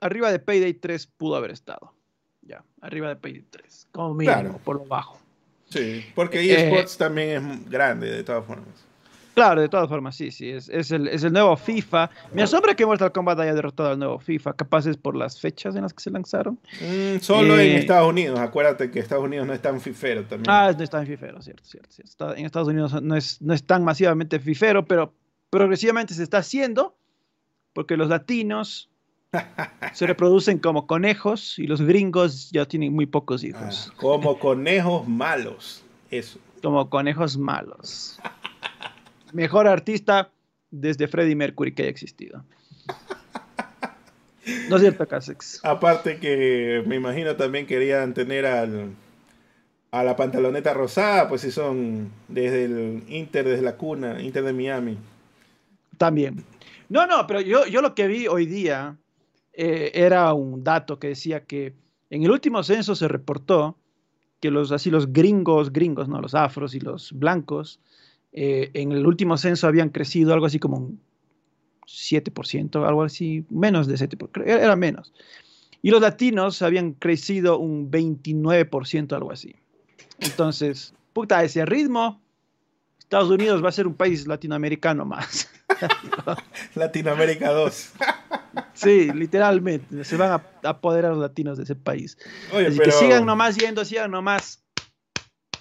arriba 0.00 0.32
de 0.32 0.38
Payday 0.38 0.74
3 0.74 1.06
pudo 1.06 1.36
haber 1.36 1.50
estado. 1.50 1.94
Ya, 2.42 2.64
arriba 2.80 3.08
de 3.08 3.16
Payday 3.16 3.44
3, 3.50 3.88
como 3.92 4.14
mínimo, 4.14 4.58
por 4.64 4.76
lo 4.76 4.84
bajo. 4.84 5.20
Sí, 5.68 6.04
porque 6.14 6.40
eSports 6.40 6.94
eh, 6.94 6.98
también 6.98 7.28
es 7.30 7.70
grande, 7.70 8.10
de 8.10 8.24
todas 8.24 8.44
formas. 8.44 8.90
Claro, 9.34 9.60
de 9.60 9.68
todas 9.68 9.88
formas, 9.88 10.16
sí, 10.16 10.32
sí, 10.32 10.50
es, 10.50 10.68
es, 10.68 10.90
el, 10.90 11.06
es 11.08 11.22
el 11.22 11.32
nuevo 11.32 11.56
FIFA. 11.56 12.10
Me 12.34 12.42
asombra 12.42 12.74
que 12.74 12.84
Mortal 12.84 13.12
Kombat 13.12 13.38
haya 13.38 13.54
derrotado 13.54 13.90
al 13.90 13.98
nuevo 13.98 14.18
FIFA, 14.18 14.54
capaces 14.54 14.96
por 14.96 15.16
las 15.16 15.40
fechas 15.40 15.76
en 15.76 15.82
las 15.82 15.94
que 15.94 16.02
se 16.02 16.10
lanzaron. 16.10 16.58
Mm, 16.80 17.20
solo 17.20 17.54
en 17.54 17.68
eh, 17.68 17.78
Estados 17.78 18.08
Unidos, 18.08 18.38
acuérdate 18.38 18.90
que 18.90 18.98
Estados 18.98 19.24
Unidos 19.24 19.46
no 19.46 19.54
es 19.54 19.62
tan 19.62 19.80
fifero 19.80 20.24
también. 20.24 20.50
Ah, 20.50 20.74
no 20.76 20.82
es 20.82 20.90
tan 20.90 21.06
fifero, 21.06 21.40
cierto, 21.40 21.64
cierto. 21.64 21.90
cierto. 21.90 22.36
en 22.36 22.44
Estados 22.44 22.68
Unidos 22.68 23.00
no 23.00 23.16
es, 23.16 23.40
no 23.40 23.54
es 23.54 23.64
tan 23.64 23.84
masivamente 23.84 24.40
fifero, 24.40 24.84
pero 24.84 25.14
progresivamente 25.48 26.12
se 26.12 26.24
está 26.24 26.38
haciendo, 26.38 26.96
porque 27.72 27.96
los 27.96 28.08
latinos 28.08 28.89
se 29.92 30.06
reproducen 30.06 30.58
como 30.58 30.86
conejos 30.86 31.58
y 31.58 31.66
los 31.66 31.80
gringos 31.80 32.50
ya 32.50 32.66
tienen 32.66 32.92
muy 32.92 33.06
pocos 33.06 33.44
hijos. 33.44 33.90
Ah, 33.90 33.94
como 33.96 34.38
conejos 34.38 35.06
malos, 35.06 35.84
eso. 36.10 36.38
Como 36.62 36.90
conejos 36.90 37.38
malos 37.38 38.20
mejor 39.32 39.66
artista 39.66 40.30
desde 40.70 41.08
Freddie 41.08 41.36
Mercury 41.36 41.72
que 41.72 41.82
haya 41.82 41.90
existido. 41.90 42.44
No 44.68 44.76
es 44.76 44.82
cierto, 44.82 45.06
Casex. 45.06 45.60
Aparte 45.64 46.18
que 46.18 46.82
me 46.86 46.96
imagino 46.96 47.36
también 47.36 47.66
querían 47.66 48.14
tener 48.14 48.46
al, 48.46 48.90
a 49.90 50.02
la 50.02 50.16
pantaloneta 50.16 50.74
rosada, 50.74 51.28
pues 51.28 51.42
si 51.42 51.50
son 51.50 52.10
desde 52.28 52.64
el 52.64 53.02
Inter, 53.08 53.46
desde 53.46 53.62
la 53.62 53.76
cuna, 53.76 54.20
Inter 54.20 54.44
de 54.44 54.52
Miami. 54.52 54.98
También. 55.98 56.44
No, 56.88 57.06
no, 57.06 57.26
pero 57.26 57.40
yo, 57.40 57.66
yo 57.66 57.82
lo 57.82 57.94
que 57.94 58.08
vi 58.08 58.26
hoy 58.26 58.46
día 58.46 58.96
eh, 59.52 59.90
era 59.94 60.32
un 60.34 60.62
dato 60.64 60.98
que 60.98 61.08
decía 61.08 61.44
que 61.44 61.74
en 62.10 62.22
el 62.22 62.30
último 62.30 62.62
censo 62.62 62.94
se 62.94 63.08
reportó 63.08 63.76
que 64.40 64.50
los 64.50 64.72
así 64.72 64.90
los 64.90 65.12
gringos, 65.12 65.72
gringos, 65.72 66.08
no, 66.08 66.20
los 66.20 66.34
afros 66.34 66.74
y 66.74 66.80
los 66.80 67.12
blancos 67.12 67.78
eh, 68.32 68.70
en 68.74 68.92
el 68.92 69.06
último 69.06 69.36
censo 69.36 69.66
habían 69.66 69.90
crecido 69.90 70.32
algo 70.32 70.46
así 70.46 70.58
como 70.58 70.78
un 70.78 71.00
7%, 71.86 72.86
algo 72.86 73.02
así, 73.02 73.44
menos 73.50 73.86
de 73.86 73.94
7%, 73.96 74.44
era 74.46 74.76
menos. 74.76 75.12
Y 75.82 75.90
los 75.90 76.00
latinos 76.00 76.62
habían 76.62 76.92
crecido 76.92 77.58
un 77.58 77.90
29%, 77.90 79.12
algo 79.14 79.32
así. 79.32 79.56
Entonces, 80.20 80.94
puta, 81.12 81.42
ese 81.42 81.64
ritmo, 81.66 82.20
Estados 82.98 83.30
Unidos 83.30 83.64
va 83.64 83.70
a 83.70 83.72
ser 83.72 83.86
un 83.86 83.94
país 83.94 84.26
latinoamericano 84.26 85.04
más. 85.04 85.50
Latinoamérica 86.74 87.50
2. 87.50 87.92
Sí, 88.74 89.10
literalmente. 89.12 90.04
Se 90.04 90.16
van 90.16 90.32
a 90.32 90.68
apoderar 90.68 91.12
los 91.12 91.20
latinos 91.20 91.58
de 91.58 91.64
ese 91.64 91.74
país. 91.74 92.16
Así 92.52 92.78
que 92.78 92.90
sigan 92.92 93.26
nomás 93.26 93.56
yendo, 93.56 93.84
sigan 93.84 94.10
nomás. 94.10 94.62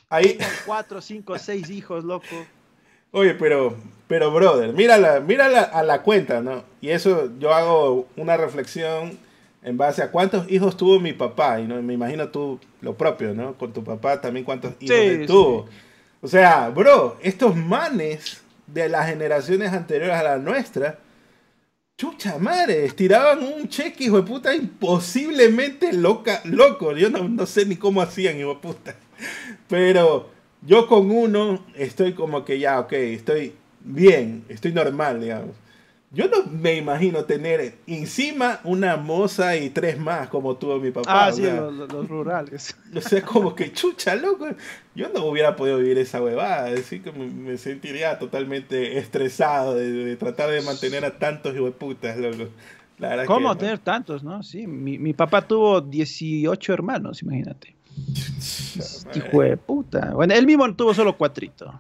Ahí. 0.09 0.37
Cuatro, 0.65 1.01
cinco, 1.01 1.37
seis 1.37 1.69
hijos, 1.69 2.03
loco. 2.03 2.25
Oye, 3.11 3.33
pero, 3.33 3.75
pero 4.07 4.31
brother, 4.31 4.73
mírala, 4.73 5.19
mírala 5.19 5.61
a 5.61 5.83
la 5.83 6.03
cuenta, 6.03 6.41
¿no? 6.41 6.63
Y 6.81 6.89
eso 6.89 7.31
yo 7.39 7.53
hago 7.53 8.07
una 8.15 8.37
reflexión 8.37 9.17
en 9.61 9.77
base 9.77 10.01
a 10.01 10.11
cuántos 10.11 10.49
hijos 10.51 10.77
tuvo 10.77 10.99
mi 10.99 11.13
papá, 11.13 11.59
y 11.59 11.67
no 11.67 11.81
me 11.81 11.93
imagino 11.93 12.29
tú 12.29 12.59
lo 12.81 12.95
propio, 12.95 13.33
¿no? 13.33 13.55
Con 13.55 13.73
tu 13.73 13.83
papá 13.83 14.21
también 14.21 14.45
cuántos 14.45 14.73
hijos 14.79 15.27
tuvo. 15.27 15.69
O 16.21 16.27
sea, 16.27 16.69
bro, 16.69 17.17
estos 17.21 17.55
manes 17.55 18.41
de 18.67 18.89
las 18.89 19.07
generaciones 19.07 19.73
anteriores 19.73 20.15
a 20.15 20.23
la 20.23 20.37
nuestra, 20.37 20.99
chucha 21.99 22.37
madre, 22.39 22.85
estiraban 22.85 23.43
un 23.43 23.67
cheque, 23.67 24.05
hijo 24.05 24.15
de 24.15 24.23
puta, 24.23 24.55
imposiblemente 24.55 25.91
loca, 25.91 26.39
loco. 26.45 26.95
Yo 26.95 27.09
no, 27.09 27.27
no 27.27 27.45
sé 27.45 27.65
ni 27.65 27.75
cómo 27.75 28.01
hacían, 28.01 28.39
hijo 28.39 28.53
de 28.53 28.55
puta. 28.55 28.95
Pero 29.67 30.29
yo 30.65 30.87
con 30.87 31.11
uno 31.11 31.65
estoy 31.75 32.13
como 32.13 32.45
que 32.45 32.57
ya, 32.57 32.79
ok, 32.79 32.93
estoy 32.93 33.53
bien, 33.81 34.45
estoy 34.47 34.71
normal, 34.71 35.19
digamos. 35.19 35.57
Yo 36.11 36.27
no 36.27 36.43
me 36.51 36.75
imagino 36.75 37.25
tener 37.25 37.75
encima 37.85 38.59
una 38.63 38.97
moza 38.97 39.55
y 39.57 39.69
tres 39.69 39.99
más 39.99 40.27
como 40.27 40.55
tuvo 40.57 40.79
mi 40.79 40.89
papá. 40.89 41.27
Ah, 41.27 41.31
sí, 41.31 41.43
los, 41.43 42.07
rurales. 42.07 42.75
O 42.95 43.01
sea, 43.01 43.21
como 43.21 43.53
que 43.53 43.71
chucha, 43.71 44.15
loco. 44.15 44.47
Yo 44.95 45.09
no 45.13 45.25
hubiera 45.25 45.55
podido 45.55 45.77
vivir 45.77 45.99
esa 45.99 46.21
huevada. 46.21 46.73
Así 46.73 46.99
que 46.99 47.11
me, 47.11 47.57
sentiría 47.57 48.17
totalmente 48.17 48.97
estresado 48.97 49.75
de, 49.75 50.15
tratar 50.15 50.49
de 50.49 50.61
mantener 50.63 51.05
a 51.05 51.19
tantos 51.19 51.53
putas, 51.73 52.17
loco. 52.17 52.49
¿Cómo 53.27 53.55
tener 53.55 53.77
tantos, 53.77 54.23
no? 54.23 54.41
Sí, 54.41 54.65
mi, 54.65 54.97
mi 54.97 55.13
papá 55.13 55.41
tuvo 55.41 55.79
18 55.79 56.73
hermanos, 56.73 57.21
imagínate. 57.21 57.75
Hijo 59.15 59.41
de 59.41 59.57
puta. 59.57 60.13
Bueno, 60.13 60.33
él 60.33 60.45
mismo 60.45 60.73
tuvo 60.75 60.93
solo 60.93 61.15
cuatrito. 61.15 61.79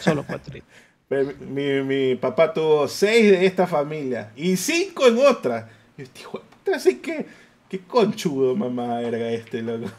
Solo 0.00 0.24
cuatrito. 0.24 0.66
Mi, 1.10 1.82
mi, 1.82 2.14
papá 2.14 2.52
tuvo 2.52 2.86
seis 2.86 3.32
de 3.32 3.44
esta 3.44 3.66
familia 3.66 4.30
y 4.36 4.56
cinco 4.56 5.08
en 5.08 5.18
otra. 5.18 5.68
Y 5.98 6.04
yo, 6.04 6.42
así 6.72 6.98
que, 6.98 7.26
qué 7.68 7.80
conchudo 7.80 8.54
mamá 8.54 9.00
era 9.00 9.30
este, 9.30 9.60
loco. 9.60 9.90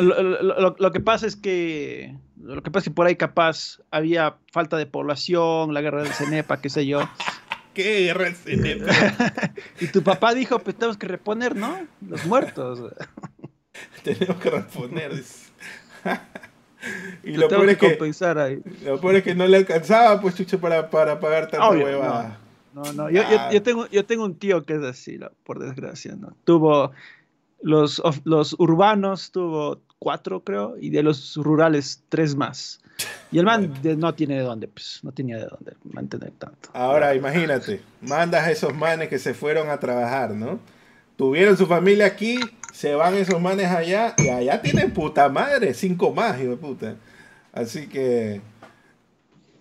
Lo, 0.00 0.92
que 0.92 1.00
pasa 1.00 1.26
es 1.26 1.36
que 1.36 2.16
lo 2.40 2.62
que 2.62 2.70
pasa 2.70 2.80
es 2.80 2.84
que 2.86 2.94
por 2.94 3.06
ahí 3.06 3.16
capaz 3.16 3.78
había 3.92 4.36
falta 4.52 4.76
de 4.76 4.86
población, 4.86 5.72
la 5.72 5.80
guerra 5.80 6.02
del 6.02 6.12
Cenepa, 6.12 6.60
qué 6.60 6.68
sé 6.68 6.86
yo. 6.86 7.08
¿Qué 7.74 8.00
guerra 8.06 8.24
del 8.24 8.34
Cenepa? 8.34 8.92
y 9.80 9.86
tu 9.86 10.02
papá 10.02 10.34
dijo, 10.34 10.58
pues 10.58 10.74
tenemos 10.76 10.96
que 10.96 11.06
reponer, 11.06 11.54
¿no? 11.54 11.78
Los 12.06 12.26
muertos. 12.26 12.92
tenemos 14.02 14.36
que 14.42 14.50
reponer. 14.50 15.12
Y 17.22 17.32
lo 17.32 17.48
peor, 17.48 17.68
es 17.68 17.78
que, 17.78 17.98
lo 18.84 19.00
peor 19.00 19.16
es 19.16 19.22
que 19.22 19.34
no 19.34 19.46
le 19.46 19.58
alcanzaba, 19.58 20.20
pues, 20.20 20.34
chucho, 20.34 20.58
para, 20.58 20.88
para 20.88 21.20
pagar 21.20 21.50
tanta 21.50 21.70
huevada. 21.70 22.38
No, 22.72 22.82
no, 22.92 23.10
Yo, 23.10 23.22
yo, 23.22 23.50
yo, 23.52 23.62
tengo, 23.62 23.86
yo 23.88 24.04
tengo 24.04 24.24
un 24.24 24.36
tío 24.36 24.64
que 24.64 24.74
es 24.74 24.82
así, 24.82 25.18
por 25.44 25.58
desgracia, 25.58 26.14
¿no? 26.16 26.36
Tuvo 26.44 26.92
los, 27.62 28.02
los 28.24 28.54
urbanos, 28.58 29.30
tuvo 29.32 29.80
cuatro, 29.98 30.42
creo, 30.42 30.76
y 30.80 30.90
de 30.90 31.02
los 31.02 31.36
rurales, 31.36 32.02
tres 32.08 32.34
más. 32.34 32.80
Y 33.32 33.38
el 33.38 33.44
man 33.44 33.72
no 33.98 34.14
tiene 34.14 34.36
de 34.36 34.42
dónde, 34.42 34.68
pues, 34.68 35.00
no 35.02 35.12
tenía 35.12 35.36
de 35.36 35.46
dónde 35.46 35.74
mantener 35.84 36.32
tanto. 36.32 36.70
Ahora, 36.72 37.14
imagínate, 37.14 37.80
mandas 38.00 38.44
a 38.44 38.50
esos 38.50 38.74
manes 38.74 39.08
que 39.08 39.18
se 39.18 39.34
fueron 39.34 39.68
a 39.70 39.78
trabajar, 39.78 40.30
¿no? 40.30 40.58
Tuvieron 41.16 41.56
su 41.56 41.66
familia 41.66 42.06
aquí, 42.06 42.40
se 42.72 42.94
van 42.94 43.14
esos 43.14 43.40
manes 43.40 43.66
allá 43.66 44.14
y 44.18 44.28
allá 44.28 44.62
tienen 44.62 44.92
puta 44.92 45.28
madre, 45.28 45.74
cinco 45.74 46.12
más, 46.12 46.40
hijo 46.40 46.50
de 46.50 46.56
puta. 46.56 46.96
Así 47.52 47.88
que 47.88 48.40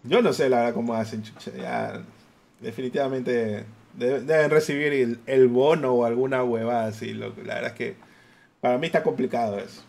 yo 0.03 0.22
no 0.22 0.34
sé 0.34 0.49
la 0.49 0.57
verdad 0.57 0.73
cómo 0.73 0.94
hacen, 0.94 1.23
chucha. 1.23 1.52
Ya, 1.57 2.02
definitivamente 2.60 3.65
deben, 3.95 4.49
recibir 4.49 5.19
el, 5.26 5.48
bono 5.48 5.94
o 5.94 6.06
alguna 6.06 6.44
huevada 6.44 6.88
así. 6.88 7.14
la 7.14 7.30
verdad 7.30 7.68
es 7.68 7.73
que 7.73 7.95
para 8.61 8.77
mí 8.77 8.88
está 8.88 9.03
complicado 9.03 9.57
eso. 9.57 9.84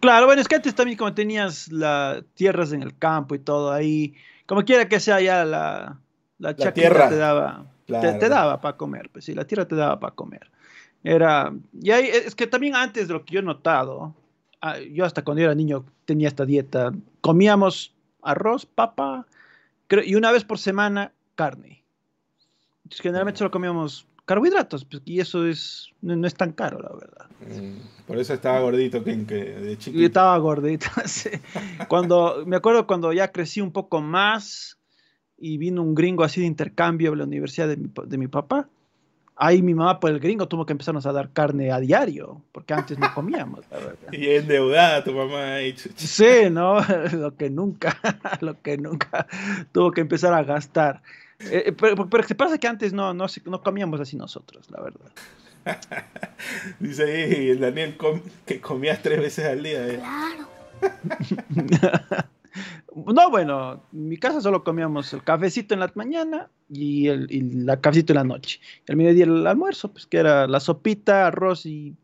Claro, 0.00 0.26
bueno, 0.26 0.40
es 0.40 0.48
que 0.48 0.56
antes 0.56 0.74
también 0.74 0.98
como 0.98 1.14
tenías 1.14 1.70
las 1.70 2.24
tierras 2.34 2.72
en 2.72 2.82
el 2.82 2.96
campo 2.96 3.34
y 3.34 3.38
todo 3.38 3.72
ahí, 3.72 4.14
como 4.46 4.64
quiera 4.64 4.88
que 4.88 5.00
sea 5.00 5.20
ya 5.20 5.44
la, 5.44 6.00
la, 6.38 6.54
tierra 6.54 7.08
te 7.08 7.16
daba, 7.16 7.66
te, 7.86 8.28
daba 8.28 8.60
para 8.60 8.76
comer, 8.76 9.10
pues 9.12 9.24
sí, 9.24 9.34
la 9.34 9.46
tierra 9.46 9.66
te 9.66 9.76
daba 9.76 10.00
para 10.00 10.14
comer. 10.14 10.50
Era, 11.04 11.52
y 11.80 11.90
ahí, 11.90 12.06
es 12.06 12.34
que 12.34 12.46
también 12.46 12.76
antes 12.76 13.08
de 13.08 13.14
lo 13.14 13.24
que 13.24 13.34
yo 13.34 13.40
he 13.40 13.42
notado, 13.42 14.14
ah, 14.60 14.78
yo 14.78 15.04
hasta 15.04 15.22
cuando 15.22 15.42
era 15.42 15.54
niño 15.54 15.84
tenía 16.04 16.28
esta 16.28 16.44
dieta, 16.44 16.92
comíamos 17.20 17.92
arroz, 18.22 18.66
papa, 18.66 19.26
y 20.04 20.14
una 20.14 20.32
vez 20.32 20.44
por 20.44 20.58
semana 20.58 21.12
carne. 21.34 21.82
generalmente 22.88 23.38
solo 23.38 23.50
comíamos 23.50 24.06
carbohidratos, 24.24 24.84
pues, 24.84 25.02
y 25.04 25.20
eso 25.20 25.46
es, 25.46 25.90
no, 26.00 26.26
es 26.26 26.34
tan 26.34 26.52
caro, 26.52 26.80
la 26.80 26.92
verdad. 26.94 27.26
Mm, 27.40 28.06
por 28.06 28.18
eso 28.18 28.34
estaba 28.34 28.60
gordito 28.60 29.02
que, 29.02 29.12
de 29.12 29.76
chiquito. 29.76 30.00
Y 30.00 30.04
estaba 30.04 30.38
gordito, 30.38 30.86
Cuando, 31.88 32.44
me 32.46 32.56
acuerdo 32.56 32.86
cuando 32.86 33.12
ya 33.12 33.32
crecí 33.32 33.60
un 33.60 33.72
poco 33.72 34.00
más 34.00 34.78
y 35.36 35.58
vino 35.58 35.82
un 35.82 35.94
gringo 35.94 36.22
así 36.22 36.40
de 36.40 36.46
intercambio 36.46 37.12
a 37.12 37.16
la 37.16 37.24
universidad 37.24 37.68
de 37.68 37.76
mi, 37.76 37.90
de 38.06 38.18
mi 38.18 38.28
papá, 38.28 38.68
Ahí 39.36 39.62
mi 39.62 39.74
mamá 39.74 39.98
por 39.98 40.10
el 40.10 40.20
gringo 40.20 40.46
tuvo 40.46 40.66
que 40.66 40.72
empezarnos 40.72 41.06
a 41.06 41.12
dar 41.12 41.30
carne 41.30 41.72
a 41.72 41.80
diario, 41.80 42.42
porque 42.52 42.74
antes 42.74 42.98
no 42.98 43.12
comíamos, 43.14 43.64
Y 44.12 44.28
endeudada 44.28 45.02
tu 45.02 45.12
mamá 45.12 45.54
ahí. 45.54 45.74
Sí, 45.96 46.50
¿no? 46.50 46.76
Lo 47.12 47.36
que 47.36 47.50
nunca, 47.50 47.96
lo 48.40 48.60
que 48.60 48.76
nunca 48.76 49.26
tuvo 49.72 49.90
que 49.90 50.02
empezar 50.02 50.34
a 50.34 50.42
gastar. 50.42 51.02
Eh, 51.40 51.64
eh, 51.66 51.72
pero, 51.72 52.08
pero 52.08 52.22
se 52.22 52.34
pasa 52.34 52.58
que 52.58 52.68
antes 52.68 52.92
no, 52.92 53.14
no, 53.14 53.26
no 53.46 53.62
comíamos 53.62 54.00
así 54.00 54.16
nosotros, 54.16 54.70
la 54.70 54.80
verdad. 54.80 55.10
Dice 56.78 57.04
ahí 57.04 57.50
el 57.50 57.60
Daniel 57.60 57.96
que 58.46 58.60
comías 58.60 59.02
tres 59.02 59.18
veces 59.18 59.46
al 59.46 59.62
día. 59.62 59.88
¿eh? 59.88 59.98
Claro. 59.98 60.48
No, 62.94 63.30
bueno, 63.30 63.82
en 63.92 64.08
mi 64.08 64.18
casa 64.18 64.40
solo 64.40 64.64
comíamos 64.64 65.12
el 65.12 65.22
cafecito 65.22 65.74
en 65.74 65.80
la 65.80 65.90
mañana 65.94 66.50
y 66.68 67.08
el 67.08 67.66
cafecito 67.80 68.12
en 68.12 68.18
la 68.18 68.24
noche. 68.24 68.60
El 68.86 68.96
mediodía 68.96 69.24
el 69.24 69.46
almuerzo, 69.46 69.90
pues 69.90 70.06
que 70.06 70.18
era 70.18 70.46
la 70.46 70.60
sopita, 70.60 71.26
arroz 71.26 71.64
y 71.64 71.94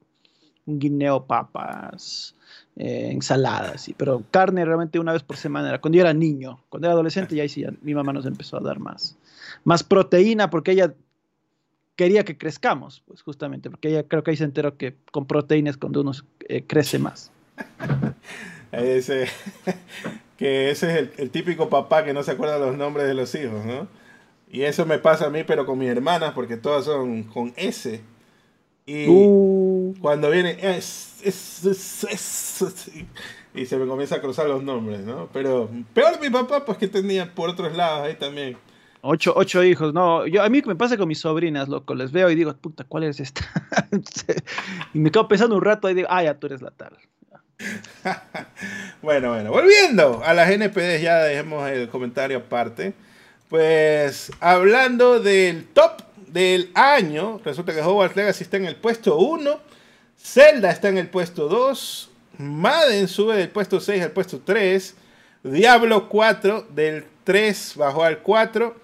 un 0.66 0.78
guineo, 0.78 1.24
papas, 1.24 2.34
eh, 2.76 3.10
ensaladas, 3.10 3.90
pero 3.96 4.22
carne 4.30 4.64
realmente 4.64 4.98
una 4.98 5.12
vez 5.12 5.22
por 5.22 5.36
semana 5.36 5.80
cuando 5.80 5.96
yo 5.96 6.02
era 6.02 6.12
niño, 6.12 6.60
cuando 6.68 6.86
era 6.86 6.92
adolescente 6.92 7.34
ya 7.34 7.42
ahí 7.42 7.48
sí, 7.48 7.64
mi 7.82 7.94
mamá 7.94 8.12
nos 8.12 8.26
empezó 8.26 8.58
a 8.58 8.60
dar 8.60 8.78
más, 8.78 9.16
más 9.64 9.82
proteína 9.82 10.50
porque 10.50 10.72
ella 10.72 10.94
quería 11.96 12.24
que 12.24 12.38
crezcamos, 12.38 13.02
pues 13.06 13.22
justamente, 13.22 13.70
porque 13.70 13.88
ella 13.88 14.04
creo 14.06 14.22
que 14.22 14.30
ahí 14.30 14.36
se 14.36 14.44
enteró 14.44 14.76
que 14.76 14.96
con 15.10 15.26
proteínas 15.26 15.76
cuando 15.76 16.02
uno 16.02 16.12
eh, 16.48 16.64
crece 16.66 17.00
más. 17.00 17.32
Ese, 18.72 19.26
que 20.39 20.70
ese 20.70 20.98
es 21.01 21.10
el, 21.19 21.31
típico 21.31 21.69
papá 21.69 22.05
que 22.05 22.15
no 22.15 22.23
se 22.23 22.31
acuerda 22.31 22.59
los 22.59 22.77
nombres 22.77 23.06
de 23.06 23.15
los 23.15 23.35
hijos, 23.35 23.65
¿no? 23.66 23.89
Y 24.51 24.62
eso 24.62 24.86
me 24.86 24.98
pasa 24.98 25.27
a 25.27 25.31
mí, 25.31 25.44
pero 25.44 25.66
con 25.66 25.78
mis 25.78 25.90
hermanas, 25.90 26.32
porque 26.32 26.56
todas 26.56 26.86
son 26.86 27.24
con 27.24 27.52
S. 27.56 28.01
Y 28.86 29.06
uh. 29.06 29.94
cuando 30.01 30.31
viene, 30.31 30.56
es, 30.62 31.20
y 33.55 33.66
se 33.66 33.77
me 33.77 33.86
comienza 33.86 34.16
a 34.16 34.20
cruzar 34.20 34.47
los 34.48 34.62
nombres, 34.62 35.01
¿no? 35.01 35.28
Pero 35.32 35.69
peor 35.93 36.19
mi 36.20 36.31
papá, 36.31 36.65
pues 36.65 36.78
que 36.78 36.89
tenía 36.89 37.35
por 37.35 37.51
otros 37.51 37.77
lados 37.77 38.06
ahí 38.06 38.15
también. 38.15 38.56
Ocho, 39.01 39.32
ocho 39.36 39.62
hijos, 39.62 39.93
no. 39.93 40.27
Yo, 40.27 40.43
a 40.43 40.48
mí 40.48 40.62
me 40.65 40.77
pasa 40.77 40.97
con 40.97 41.09
mis 41.09 41.20
sobrinas, 41.20 41.69
loco. 41.69 41.94
Les 41.94 42.12
veo 42.12 42.31
y 42.31 42.35
digo, 42.35 42.55
puta, 42.56 42.85
¿cuál 42.85 43.05
es 43.05 43.20
esta? 43.20 43.43
y 44.94 44.98
me 44.98 45.10
quedo 45.10 45.28
pensando 45.28 45.56
un 45.56 45.62
rato 45.62 45.90
y 45.90 45.94
digo, 45.94 46.09
ah, 46.10 46.23
ya 46.23 46.39
tú 46.39 46.47
eres 46.47 46.62
la 46.62 46.70
tal. 46.70 46.97
bueno, 49.02 49.30
bueno, 49.30 49.51
volviendo 49.51 50.22
a 50.24 50.32
las 50.32 50.51
NPD, 50.51 51.01
ya 51.02 51.18
dejemos 51.24 51.68
el 51.70 51.89
comentario 51.89 52.39
aparte. 52.39 52.93
Pues 53.48 54.30
hablando 54.40 55.20
del 55.20 55.66
top 55.66 56.02
del 56.28 56.70
año, 56.74 57.40
resulta 57.44 57.74
que 57.74 57.80
Hogwarts 57.80 58.16
Legacy 58.16 58.44
está 58.44 58.59
en 58.59 58.66
el 58.66 58.76
puesto 58.76 59.16
1, 59.16 59.60
Zelda 60.20 60.70
está 60.70 60.89
en 60.89 60.98
el 60.98 61.09
puesto 61.09 61.48
2, 61.48 62.10
Madden 62.39 63.09
sube 63.09 63.36
del 63.36 63.48
puesto 63.48 63.80
6 63.80 64.02
al 64.02 64.10
puesto 64.10 64.40
3, 64.44 64.94
Diablo 65.44 66.09
4 66.09 66.66
del 66.70 67.06
3 67.24 67.74
bajó 67.76 68.05
al 68.05 68.18
4, 68.18 68.76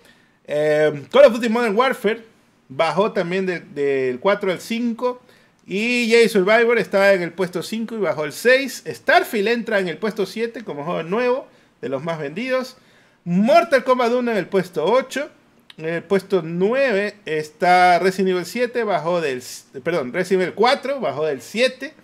eh, 0.46 1.06
Call 1.12 1.26
of 1.26 1.34
Duty 1.34 1.48
Modern 1.48 1.76
Warfare 1.76 2.24
bajó 2.68 3.12
también 3.12 3.44
del, 3.44 3.74
del 3.74 4.18
4 4.18 4.52
al 4.52 4.60
5, 4.60 5.20
y 5.66 6.10
Jay 6.10 6.28
Survivor 6.28 6.78
estaba 6.78 7.12
en 7.12 7.22
el 7.22 7.32
puesto 7.32 7.62
5 7.62 7.94
y 7.94 7.98
bajó 7.98 8.24
el 8.24 8.32
6. 8.32 8.84
Starfield 8.86 9.48
entra 9.48 9.78
en 9.80 9.88
el 9.88 9.96
puesto 9.96 10.26
7 10.26 10.62
como 10.62 10.84
juego 10.84 11.02
nuevo, 11.02 11.48
de 11.80 11.88
los 11.88 12.02
más 12.02 12.18
vendidos. 12.18 12.76
Mortal 13.24 13.84
Kombat 13.84 14.12
1 14.12 14.30
en 14.30 14.36
el 14.36 14.46
puesto 14.46 14.84
8. 14.84 15.30
En 15.78 15.86
el 15.86 16.02
puesto 16.02 16.42
9 16.44 17.16
está 17.24 17.98
Resident 17.98 18.30
Evil 18.30 18.44
7, 18.44 18.84
bajó 18.84 19.20
del. 19.20 19.42
Perdón, 19.82 20.12
Resident 20.12 20.42
Evil 20.42 20.54
4, 20.54 21.00
bajó 21.00 21.24
del 21.24 21.40
7. 21.40 21.94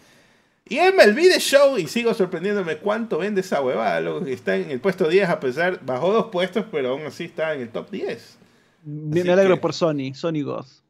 Y 0.69 0.79
MLB 0.79 1.17
The 1.17 1.41
Show, 1.41 1.79
y 1.79 1.87
sigo 1.89 2.15
sorprendiéndome 2.15 2.79
cuánto 2.79 3.19
vende 3.19 3.43
esa 3.43 3.61
huevada. 3.61 4.01
Luego 4.01 4.25
está 4.27 4.57
en 4.57 4.71
el 4.71 4.81
puesto 4.81 5.09
10, 5.09 5.29
a 5.29 5.41
pesar, 5.41 5.81
bajó 5.85 6.13
dos 6.13 6.27
puestos, 6.27 6.65
pero 6.71 6.91
aún 6.91 7.03
así 7.07 7.25
está 7.25 7.55
en 7.55 7.63
el 7.63 7.69
top 7.71 7.91
10. 7.91 8.39
Me, 8.85 9.21
alegro 9.21 9.61
por 9.61 9.75
Sony, 9.75 10.15
Sony 10.15 10.43
Ghost. 10.43 10.81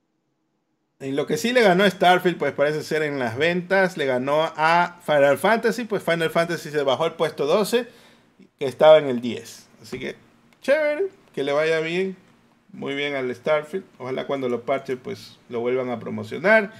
En 1.00 1.16
lo 1.16 1.26
que 1.26 1.38
sí 1.38 1.54
le 1.54 1.62
ganó 1.62 1.88
Starfield, 1.88 2.36
pues 2.36 2.52
parece 2.52 2.82
ser 2.82 3.02
en 3.02 3.18
las 3.18 3.38
ventas, 3.38 3.96
le 3.96 4.04
ganó 4.04 4.42
a 4.54 5.00
Final 5.06 5.38
Fantasy, 5.38 5.84
pues 5.84 6.02
Final 6.02 6.28
Fantasy 6.28 6.70
se 6.70 6.82
bajó 6.82 7.04
al 7.04 7.16
puesto 7.16 7.46
12, 7.46 7.86
que 8.58 8.66
estaba 8.66 8.98
en 8.98 9.06
el 9.08 9.22
10. 9.22 9.66
Así 9.80 9.98
que, 9.98 10.16
chévere, 10.60 11.06
que 11.34 11.42
le 11.42 11.52
vaya 11.52 11.80
bien, 11.80 12.16
muy 12.72 12.94
bien 12.94 13.14
al 13.14 13.34
Starfield. 13.34 13.84
Ojalá 13.96 14.26
cuando 14.26 14.50
lo 14.50 14.62
parche, 14.66 14.98
pues 14.98 15.38
lo 15.48 15.60
vuelvan 15.60 15.88
a 15.88 15.98
promocionar. 15.98 16.70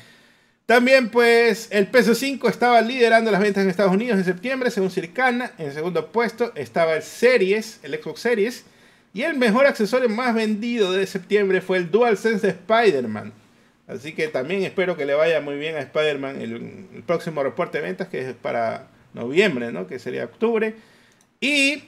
También, 0.66 1.08
pues, 1.08 1.68
el 1.72 1.90
PS5 1.90 2.46
estaba 2.50 2.82
liderando 2.82 3.30
las 3.30 3.40
ventas 3.40 3.64
en 3.64 3.70
Estados 3.70 3.92
Unidos 3.94 4.18
en 4.18 4.24
septiembre, 4.24 4.70
según 4.70 4.90
Circana. 4.90 5.52
En 5.56 5.72
segundo 5.72 6.12
puesto 6.12 6.52
estaba 6.56 6.94
el 6.94 7.02
Series, 7.02 7.80
el 7.82 7.94
Xbox 7.94 8.20
Series, 8.20 8.64
Y 9.12 9.22
el 9.22 9.36
mejor 9.36 9.66
accesorio 9.66 10.08
más 10.08 10.34
vendido 10.34 10.92
de 10.92 11.06
septiembre 11.06 11.60
fue 11.62 11.78
el 11.78 11.90
DualSense 11.90 12.46
de 12.46 12.52
Spider-Man. 12.52 13.32
Así 13.90 14.12
que 14.12 14.28
también 14.28 14.62
espero 14.62 14.96
que 14.96 15.04
le 15.04 15.14
vaya 15.14 15.40
muy 15.40 15.56
bien 15.56 15.74
a 15.74 15.80
Spider-Man 15.80 16.40
el, 16.40 17.02
próximo 17.06 17.42
reporte 17.42 17.78
de 17.78 17.84
ventas, 17.84 18.06
que 18.06 18.20
es 18.20 18.34
para 18.34 18.86
noviembre, 19.14 19.72
¿no? 19.72 19.88
Que 19.88 19.98
sería 19.98 20.24
octubre. 20.24 20.76
Y 21.40 21.82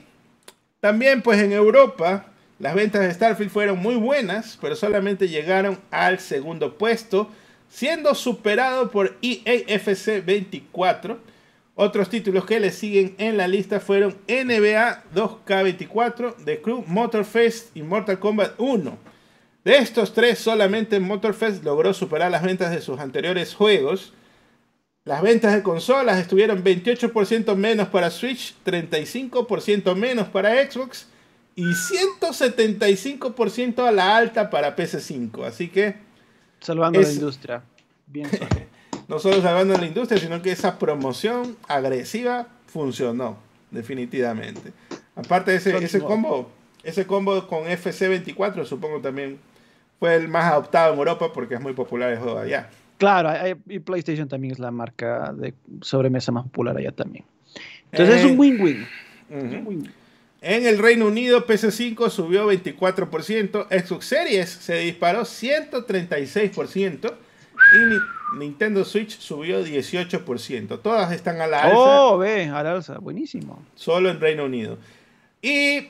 también, 0.81 1.21
pues 1.21 1.39
en 1.39 1.53
Europa, 1.53 2.25
las 2.59 2.75
ventas 2.75 3.01
de 3.01 3.13
Starfield 3.13 3.51
fueron 3.51 3.79
muy 3.79 3.95
buenas, 3.95 4.57
pero 4.59 4.75
solamente 4.75 5.29
llegaron 5.29 5.79
al 5.91 6.19
segundo 6.19 6.77
puesto, 6.77 7.29
siendo 7.69 8.15
superado 8.15 8.91
por 8.91 9.17
EAFC 9.21 10.25
24. 10.25 11.19
Otros 11.75 12.09
títulos 12.09 12.45
que 12.45 12.59
le 12.59 12.71
siguen 12.71 13.15
en 13.17 13.37
la 13.37 13.47
lista 13.47 13.79
fueron 13.79 14.17
NBA 14.27 15.05
2K24, 15.15 16.35
The 16.43 16.61
Crew, 16.61 16.83
Motorfest 16.85 17.75
y 17.77 17.81
Mortal 17.81 18.19
Kombat 18.19 18.59
1. 18.59 19.12
De 19.63 19.77
estos 19.77 20.13
tres, 20.13 20.39
solamente 20.39 20.99
Motorfest 20.99 21.63
logró 21.63 21.93
superar 21.93 22.29
las 22.29 22.43
ventas 22.43 22.71
de 22.71 22.81
sus 22.81 22.99
anteriores 22.99 23.55
juegos. 23.55 24.11
Las 25.05 25.21
ventas 25.21 25.53
de 25.53 25.63
consolas 25.63 26.19
estuvieron 26.19 26.61
28% 26.63 27.55
menos 27.55 27.87
para 27.87 28.09
Switch, 28.09 28.55
35% 28.65 29.95
menos 29.95 30.27
para 30.27 30.69
Xbox 30.69 31.07
y 31.55 31.63
175% 31.63 33.87
a 33.87 33.91
la 33.91 34.17
alta 34.17 34.49
para 34.49 34.75
PS5. 34.75 35.45
Así 35.45 35.69
que... 35.69 35.95
Salvando 36.59 36.99
la 37.01 37.11
industria. 37.11 37.63
Bien. 38.07 38.29
no 39.07 39.19
solo 39.19 39.41
salvando 39.41 39.77
la 39.77 39.85
industria, 39.85 40.19
sino 40.19 40.41
que 40.41 40.51
esa 40.51 40.79
promoción 40.79 41.55
agresiva 41.67 42.47
funcionó, 42.67 43.37
definitivamente. 43.71 44.73
Aparte 45.15 45.51
de 45.51 45.57
ese, 45.57 45.77
ese 45.77 46.01
combo, 46.01 46.49
ese 46.83 47.05
combo 47.05 47.47
con 47.47 47.65
FC24, 47.65 48.65
supongo 48.65 48.99
también 48.99 49.39
fue 49.99 50.15
el 50.15 50.27
más 50.27 50.51
adoptado 50.51 50.93
en 50.93 50.99
Europa 50.99 51.31
porque 51.33 51.55
es 51.55 51.61
muy 51.61 51.73
popular 51.73 52.11
el 52.11 52.19
juego 52.19 52.39
allá. 52.39 52.69
Claro, 52.97 53.31
y 53.67 53.79
PlayStation 53.79 54.27
también 54.27 54.53
es 54.53 54.59
la 54.59 54.71
marca 54.71 55.33
de 55.33 55.53
sobremesa 55.81 56.31
más 56.31 56.43
popular 56.43 56.77
allá 56.77 56.91
también. 56.91 57.25
Entonces 57.91 58.23
es 58.23 58.25
un 58.25 58.39
win-win. 58.39 58.87
En 60.41 60.65
el 60.65 60.77
Reino 60.77 61.07
Unido, 61.07 61.45
PS5 61.47 62.09
subió 62.09 62.51
24%, 62.51 63.67
Xbox 63.69 64.05
Series 64.05 64.49
se 64.49 64.79
disparó 64.79 65.21
136% 65.21 67.13
y 67.73 68.37
Nintendo 68.37 68.83
Switch 68.83 69.17
subió 69.19 69.65
18%. 69.65 70.81
Todas 70.81 71.13
están 71.13 71.39
a 71.39 71.47
la 71.47 71.63
alza. 71.63 71.77
Oh, 71.77 72.17
ve, 72.17 72.49
a 72.49 72.61
la 72.61 72.73
alza, 72.73 72.97
buenísimo. 72.99 73.63
Solo 73.75 74.09
en 74.09 74.19
Reino 74.19 74.45
Unido. 74.45 74.77
Y 75.41 75.87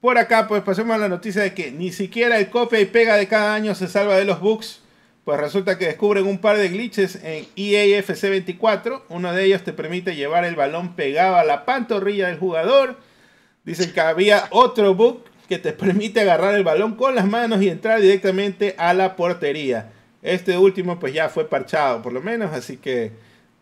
por 0.00 0.16
acá, 0.16 0.46
pues 0.46 0.62
pasemos 0.62 0.94
a 0.94 0.98
la 0.98 1.08
noticia 1.08 1.42
de 1.42 1.54
que 1.54 1.72
ni 1.72 1.90
siquiera 1.90 2.38
el 2.38 2.50
copia 2.50 2.80
y 2.80 2.86
pega 2.86 3.16
de 3.16 3.26
cada 3.26 3.54
año 3.54 3.74
se 3.74 3.88
salva 3.88 4.16
de 4.16 4.24
los 4.24 4.40
bugs. 4.40 4.80
Pues 5.24 5.40
resulta 5.40 5.76
que 5.76 5.86
descubren 5.86 6.26
un 6.26 6.38
par 6.38 6.56
de 6.56 6.68
glitches 6.68 7.18
en 7.22 7.46
EAFC 7.56 8.30
24. 8.30 9.04
Uno 9.08 9.32
de 9.34 9.44
ellos 9.44 9.62
te 9.62 9.72
permite 9.72 10.14
llevar 10.14 10.44
el 10.44 10.54
balón 10.54 10.94
pegado 10.94 11.36
a 11.36 11.44
la 11.44 11.64
pantorrilla 11.66 12.28
del 12.28 12.38
jugador. 12.38 12.96
Dicen 13.64 13.92
que 13.92 14.00
había 14.00 14.44
otro 14.50 14.94
bug 14.94 15.24
que 15.48 15.58
te 15.58 15.72
permite 15.72 16.20
agarrar 16.20 16.54
el 16.54 16.64
balón 16.64 16.94
con 16.94 17.14
las 17.14 17.26
manos 17.26 17.60
y 17.60 17.68
entrar 17.68 18.00
directamente 18.00 18.74
a 18.78 18.94
la 18.94 19.16
portería. 19.16 19.90
Este 20.22 20.56
último 20.56 20.98
pues 20.98 21.12
ya 21.12 21.28
fue 21.28 21.48
parchado 21.48 22.02
por 22.02 22.12
lo 22.12 22.22
menos, 22.22 22.52
así 22.52 22.76
que 22.76 23.12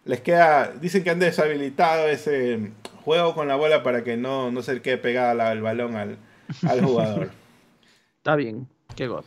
les 0.05 0.21
queda, 0.21 0.73
dicen 0.81 1.03
que 1.03 1.11
han 1.11 1.19
deshabilitado 1.19 2.09
ese 2.09 2.71
juego 3.05 3.35
con 3.35 3.49
la 3.49 3.57
bola 3.57 3.83
para 3.83 4.05
que 4.05 4.17
no, 4.17 4.51
no 4.51 4.63
se 4.63 4.81
quede 4.83 4.99
pegada 4.99 5.53
el 5.53 5.63
balón 5.63 5.97
al, 5.97 6.19
al 6.67 6.85
jugador. 6.85 7.31
Está 8.19 8.37
bien, 8.37 8.69
qué 8.95 9.07
god. 9.07 9.25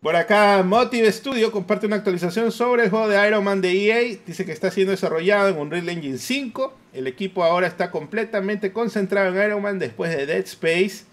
Por 0.00 0.14
acá, 0.14 0.62
Motive 0.62 1.10
Studio 1.10 1.50
comparte 1.50 1.86
una 1.86 1.96
actualización 1.96 2.52
sobre 2.52 2.84
el 2.84 2.90
juego 2.90 3.08
de 3.08 3.26
Iron 3.26 3.42
Man 3.42 3.60
de 3.60 3.72
EA. 3.72 4.16
Dice 4.24 4.44
que 4.44 4.52
está 4.52 4.70
siendo 4.70 4.92
desarrollado 4.92 5.48
en 5.48 5.56
Unreal 5.58 5.88
Engine 5.88 6.18
5. 6.18 6.72
El 6.92 7.08
equipo 7.08 7.42
ahora 7.42 7.66
está 7.66 7.90
completamente 7.90 8.72
concentrado 8.72 9.34
en 9.34 9.44
Iron 9.44 9.60
Man 9.60 9.80
después 9.80 10.16
de 10.16 10.24
Dead 10.26 10.44
Space. 10.44 11.04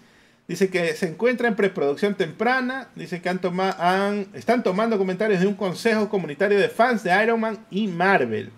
Dice 0.46 0.70
que 0.70 0.94
se 0.94 1.08
encuentra 1.08 1.48
en 1.48 1.56
preproducción 1.56 2.14
temprana. 2.14 2.88
Dice 2.94 3.20
que 3.20 3.28
han 3.28 3.40
han, 3.78 4.28
están 4.34 4.62
tomando 4.62 4.98
comentarios 4.98 5.40
de 5.40 5.48
un 5.48 5.54
consejo 5.54 6.08
comunitario 6.08 6.56
de 6.56 6.68
fans 6.68 7.02
de 7.02 7.10
Iron 7.24 7.40
Man 7.40 7.66
y 7.70 7.88
Marvel. 7.88 8.52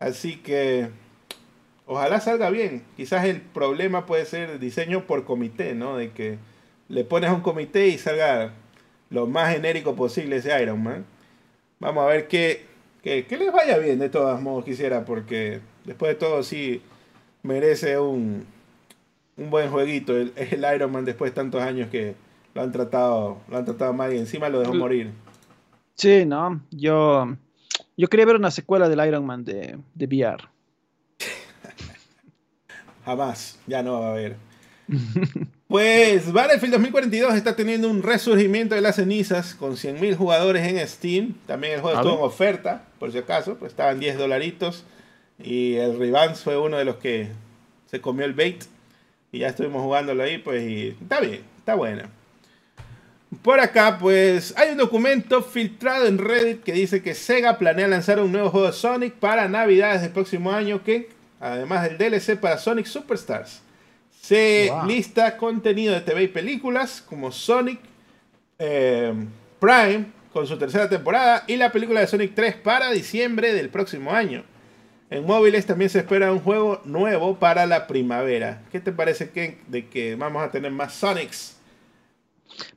Así 0.00 0.36
que 0.38 0.90
ojalá 1.86 2.20
salga 2.20 2.50
bien. 2.50 2.84
Quizás 2.96 3.24
el 3.24 3.40
problema 3.40 4.06
puede 4.06 4.24
ser 4.24 4.58
diseño 4.58 5.06
por 5.06 5.24
comité, 5.24 5.74
¿no? 5.74 5.96
De 5.96 6.10
que 6.12 6.38
le 6.88 7.04
pones 7.04 7.30
a 7.30 7.34
un 7.34 7.40
comité 7.40 7.88
y 7.88 7.98
salga 7.98 8.52
lo 9.10 9.26
más 9.26 9.52
genérico 9.52 9.94
posible 9.94 10.36
ese 10.36 10.60
Iron 10.62 10.82
Man. 10.82 11.04
Vamos 11.80 12.04
a 12.04 12.06
ver 12.06 12.28
que, 12.28 12.64
que, 13.02 13.26
les 13.30 13.52
vaya 13.52 13.78
bien 13.78 13.98
de 13.98 14.08
todos 14.08 14.40
modos 14.40 14.64
quisiera, 14.64 15.04
porque 15.04 15.60
después 15.84 16.10
de 16.10 16.14
todo 16.16 16.42
sí 16.42 16.82
merece 17.42 17.98
un, 17.98 18.46
un 19.36 19.50
buen 19.50 19.70
jueguito 19.70 20.16
el, 20.16 20.32
el, 20.36 20.64
Iron 20.74 20.92
Man 20.92 21.04
después 21.04 21.32
de 21.32 21.34
tantos 21.34 21.62
años 21.62 21.90
que 21.90 22.14
lo 22.54 22.62
han 22.62 22.72
tratado, 22.72 23.38
lo 23.48 23.56
han 23.56 23.64
tratado 23.64 23.92
mal 23.92 24.12
y 24.14 24.18
encima 24.18 24.48
lo 24.48 24.60
dejó 24.60 24.74
morir. 24.74 25.12
Sí, 25.94 26.24
no, 26.24 26.60
yo, 26.70 27.36
yo 27.96 28.08
quería 28.08 28.26
ver 28.26 28.36
una 28.36 28.50
secuela 28.50 28.88
del 28.88 29.06
Iron 29.06 29.26
Man 29.26 29.44
de, 29.44 29.78
de 29.94 30.06
VR. 30.06 30.53
Jamás, 33.04 33.58
ya 33.66 33.82
no 33.82 34.00
va 34.00 34.08
a 34.08 34.10
haber. 34.10 34.36
Pues 35.66 36.30
Battlefield 36.30 36.74
2042 36.74 37.34
está 37.34 37.56
teniendo 37.56 37.90
un 37.90 38.02
resurgimiento 38.02 38.76
de 38.76 38.80
las 38.80 38.94
cenizas 38.94 39.56
con 39.56 39.72
100.000 39.72 40.14
jugadores 40.14 40.64
en 40.68 40.86
Steam. 40.86 41.34
También 41.46 41.72
el 41.72 41.80
juego 41.80 41.96
estuvo 41.96 42.14
en 42.14 42.24
oferta, 42.24 42.84
por 43.00 43.10
si 43.10 43.18
acaso, 43.18 43.56
pues 43.56 43.72
estaban 43.72 43.98
10 43.98 44.18
dolaritos. 44.18 44.84
Y 45.42 45.74
el 45.74 45.98
Revance 45.98 46.44
fue 46.44 46.58
uno 46.58 46.76
de 46.76 46.84
los 46.84 46.96
que 46.96 47.28
se 47.90 48.00
comió 48.00 48.24
el 48.24 48.34
bait. 48.34 48.62
Y 49.32 49.40
ya 49.40 49.48
estuvimos 49.48 49.82
jugándolo 49.82 50.22
ahí, 50.22 50.38
pues 50.38 50.62
y 50.62 50.96
está 51.00 51.18
bien, 51.18 51.40
está 51.58 51.74
buena. 51.74 52.08
Por 53.42 53.58
acá, 53.58 53.98
pues 53.98 54.54
hay 54.56 54.70
un 54.70 54.78
documento 54.78 55.42
filtrado 55.42 56.06
en 56.06 56.18
Reddit 56.18 56.62
que 56.62 56.72
dice 56.72 57.02
que 57.02 57.14
Sega 57.14 57.58
planea 57.58 57.88
lanzar 57.88 58.20
un 58.20 58.30
nuevo 58.30 58.50
juego 58.50 58.66
de 58.68 58.74
Sonic 58.74 59.14
para 59.14 59.48
Navidades 59.48 60.02
del 60.02 60.12
próximo 60.12 60.52
año 60.52 60.84
que 60.84 61.08
además 61.44 61.82
del 61.82 61.98
DLC 61.98 62.38
para 62.40 62.58
Sonic 62.58 62.86
Superstars. 62.86 63.60
Se 64.22 64.72
lista 64.86 65.36
contenido 65.36 65.92
de 65.92 66.00
TV 66.00 66.22
y 66.22 66.28
películas 66.28 67.02
como 67.02 67.30
Sonic 67.30 67.80
eh, 68.58 69.12
Prime 69.60 70.06
con 70.32 70.46
su 70.46 70.56
tercera 70.56 70.88
temporada 70.88 71.44
y 71.46 71.56
la 71.56 71.70
película 71.70 72.00
de 72.00 72.06
Sonic 72.06 72.34
3 72.34 72.56
para 72.56 72.90
diciembre 72.90 73.52
del 73.52 73.68
próximo 73.68 74.12
año. 74.12 74.42
En 75.10 75.26
móviles 75.26 75.66
también 75.66 75.90
se 75.90 75.98
espera 75.98 76.32
un 76.32 76.40
juego 76.40 76.80
nuevo 76.86 77.38
para 77.38 77.66
la 77.66 77.86
primavera. 77.86 78.62
¿Qué 78.72 78.80
te 78.80 78.90
parece 78.90 79.30
que, 79.30 79.58
de 79.68 79.88
que 79.88 80.16
vamos 80.16 80.42
a 80.42 80.50
tener 80.50 80.72
más 80.72 80.94
Sonics? 80.94 81.58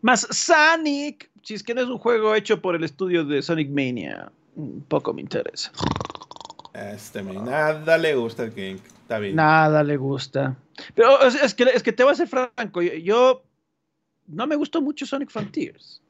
Más 0.02 0.27
Sonic. 0.30 1.30
Si 1.41 1.53
es 1.53 1.64
que 1.64 1.73
no 1.73 1.81
es 1.81 1.88
un 1.88 1.98
juego 1.98 2.35
hecho 2.35 2.61
por 2.61 2.76
el 2.76 2.84
estudio 2.84 3.23
de 3.23 3.41
Sonic 3.41 3.69
Mania, 3.69 4.30
un 4.56 4.81
poco 4.81 5.14
me 5.14 5.22
interesa. 5.22 5.72
Este, 6.78 7.24
nada 7.24 7.98
le 7.98 8.16
gusta 8.16 8.44
al 8.44 8.54
King. 8.54 8.76
Está 9.02 9.18
bien. 9.18 9.36
Nada 9.36 9.84
le 9.84 9.98
gusta. 9.98 10.56
Pero 10.94 11.22
es, 11.24 11.56
que, 11.56 11.64
es 11.64 11.82
que 11.82 11.91
te 11.91 12.04
voy 12.04 12.12
a 12.12 12.16
ser 12.16 12.28
franco. 12.28 12.82
Yo, 12.82 13.44
no 14.28 14.45
me 14.45 14.56
gustó 14.56 14.82
mucho 14.82 15.06
Sonic 15.06 15.32
Frontiers. 15.32 16.04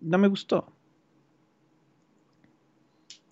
No 0.00 0.16
me 0.16 0.28
gustó. 0.28 0.72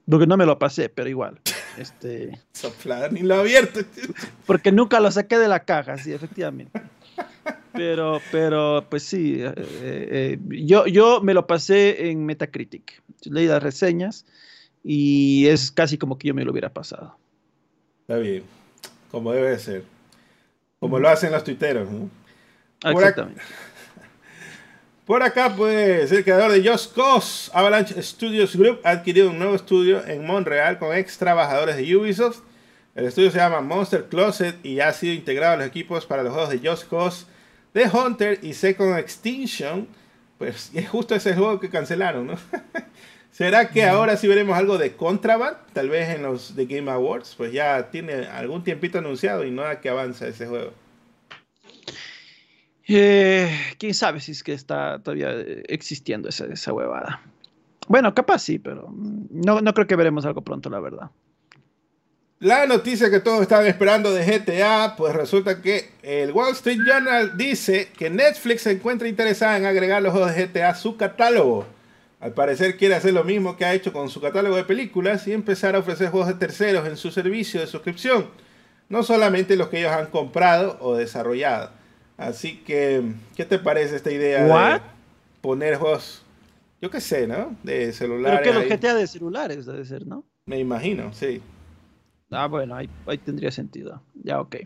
Porque 0.09 0.27
no 0.27 0.37
me 0.37 0.45
lo 0.45 0.59
pasé, 0.59 0.89
pero 0.89 1.09
igual. 1.09 1.41
Este. 1.79 2.39
Soplar 2.53 3.13
ni 3.13 3.21
lo 3.21 3.37
abierto. 3.37 3.81
Porque 4.47 4.73
nunca 4.73 4.99
lo 4.99 5.11
saqué 5.11 5.39
de 5.39 5.47
la 5.47 5.65
caja, 5.65 5.97
sí, 5.97 6.13
efectivamente. 6.13 6.83
Pero, 7.73 8.21
pero, 8.33 8.85
pues 8.91 9.05
sí. 9.05 9.37
Eh, 9.41 9.55
eh, 9.57 10.39
yo, 10.49 10.87
yo 10.87 11.21
me 11.23 11.33
lo 11.33 11.47
pasé 11.47 12.11
en 12.11 12.27
Metacritic. 12.27 13.01
Leí 13.25 13.47
las 13.47 13.63
reseñas 13.63 14.27
y 14.83 15.47
es 15.47 15.71
casi 15.71 15.99
como 15.99 16.19
que 16.19 16.29
yo 16.29 16.35
me 16.35 16.45
lo 16.45 16.53
hubiera 16.53 16.73
pasado. 16.73 17.17
Está 18.03 18.17
bien, 18.17 18.43
como 19.11 19.33
debe 19.33 19.59
ser. 19.59 19.85
Como 20.79 20.99
lo 20.99 21.09
hacen 21.09 21.33
los 21.33 21.45
tuiteros. 21.45 21.89
¿no? 21.91 22.11
Exactamente. 22.91 23.43
Por 25.07 25.23
acá, 25.23 25.55
pues, 25.57 26.13
el 26.13 26.23
creador 26.23 26.53
de 26.53 26.69
Just 26.69 26.95
Cause, 26.95 27.51
Avalanche 27.53 28.01
Studios 28.01 28.55
Group, 28.55 28.81
ha 28.85 28.91
adquirido 28.91 29.31
un 29.31 29.39
nuevo 29.39 29.57
estudio 29.57 30.07
en 30.07 30.25
Montreal 30.25 30.79
con 30.79 30.97
ex 30.97 31.19
trabajadores 31.19 31.77
de 31.77 31.97
Ubisoft. 31.97 32.43
El 32.95 33.07
estudio 33.07 33.31
se 33.31 33.39
llama 33.39 33.61
Monster 33.61 34.05
Closet 34.05 34.65
y 34.65 34.81
ha 34.81 34.93
sido 34.93 35.15
integrado 35.15 35.55
a 35.55 35.57
los 35.57 35.67
equipos 35.67 36.07
para 36.07 36.23
los 36.23 36.33
juegos 36.33 36.51
de 36.51 36.69
Just 36.69 36.89
Cause, 36.89 37.27
The 37.73 37.89
Hunter 37.89 38.39
y 38.43 38.55
Second 38.55 38.99
Extinction. 38.99 39.89
Pues 40.39 40.71
es 40.75 40.89
justo 40.89 41.15
ese 41.15 41.35
juego 41.35 41.59
que 41.61 41.69
cancelaron, 41.69 42.29
¿no? 42.29 42.35
¿Será 43.33 43.71
que 43.71 43.85
ahora 43.85 44.17
sí 44.17 44.27
veremos 44.29 44.57
algo 44.57 44.77
de 44.77 44.97
Contraband? 44.97 45.57
Tal 45.73 45.89
vez 45.89 46.09
en 46.11 46.23
los 46.23 46.55
The 46.57 46.67
Game 46.67 46.91
Awards. 46.91 47.35
Pues 47.37 47.53
ya 47.53 47.91
tiene 47.91 48.27
algún 48.27 48.65
tiempito 48.65 48.99
anunciado 48.99 49.45
y 49.45 49.51
no 49.51 49.63
da 49.63 49.81
que 49.81 49.89
avanza 49.89 50.27
ese 50.27 50.47
juego. 50.47 50.73
Eh, 52.89 53.57
Quién 53.79 53.95
sabe 53.95 54.21
si 54.21 54.33
es 54.33 54.43
que 54.43 54.53
está 54.53 54.99
todavía 54.99 55.33
existiendo 55.69 56.29
esa, 56.29 56.47
esa 56.47 56.73
huevada. 56.73 57.23
Bueno, 57.87 58.15
capaz 58.15 58.41
sí, 58.41 58.59
pero 58.59 58.93
no, 58.93 59.61
no 59.61 59.75
creo 59.75 59.87
que 59.87 59.97
veremos 59.97 60.27
algo 60.27 60.43
pronto, 60.43 60.69
la 60.71 60.81
verdad. 60.81 61.11
La 62.41 62.67
noticia 62.67 63.11
que 63.11 63.21
todos 63.21 63.43
estaban 63.43 63.67
esperando 63.67 64.13
de 64.13 64.25
GTA, 64.25 64.97
pues 64.97 65.15
resulta 65.15 65.61
que 65.61 65.91
el 66.03 66.33
Wall 66.33 66.53
Street 66.53 66.79
Journal 66.87 67.37
dice 67.37 67.91
que 67.97 68.09
Netflix 68.09 68.63
se 68.63 68.73
encuentra 68.73 69.09
interesada 69.09 69.59
en 69.59 69.67
agregar 69.67 70.03
los 70.03 70.13
juegos 70.13 70.35
de 70.35 70.47
GTA 70.47 70.71
a 70.71 70.75
su 70.75 70.97
catálogo. 70.97 71.67
Al 72.21 72.35
parecer 72.35 72.77
quiere 72.77 72.95
hacer 72.95 73.15
lo 73.15 73.25
mismo 73.25 73.57
que 73.57 73.65
ha 73.65 73.73
hecho 73.73 73.93
con 73.93 74.11
su 74.11 74.21
catálogo 74.21 74.57
de 74.57 74.65
películas 74.65 75.27
y 75.27 75.33
empezar 75.33 75.75
a 75.75 75.79
ofrecer 75.79 76.11
juegos 76.11 76.29
de 76.29 76.35
terceros 76.35 76.87
en 76.87 76.99
su 76.99 77.11
servicio 77.11 77.61
de 77.61 77.67
suscripción. 77.67 78.27
No 78.91 79.03
solamente 79.03 79.57
los 79.57 79.69
que 79.69 79.79
ellos 79.79 79.93
han 79.93 80.07
comprado 80.07 80.77
o 80.81 80.95
desarrollado. 80.95 81.71
Así 82.19 82.59
que, 82.59 83.03
¿qué 83.35 83.47
te 83.47 83.59
parece 83.59 83.97
esta 83.97 84.11
idea 84.11 84.45
de 84.45 84.81
poner 85.41 85.77
juegos, 85.77 86.23
yo 86.83 86.91
qué 86.91 87.01
sé, 87.01 87.27
¿no? 87.27 87.57
De 87.63 87.93
celulares. 87.95 88.41
Pero 88.43 88.53
que 88.53 88.69
los 88.69 88.81
GTA 88.81 88.95
de 88.95 89.07
celulares 89.07 89.65
debe 89.65 89.85
ser, 89.87 90.07
¿no? 90.07 90.25
Me 90.45 90.59
imagino, 90.59 91.15
sí. 91.15 91.41
Ah, 92.31 92.47
bueno, 92.47 92.77
ahí, 92.77 92.89
tendría 93.25 93.51
sentido. 93.51 94.03
Ya, 94.15 94.41
ok. 94.41 94.57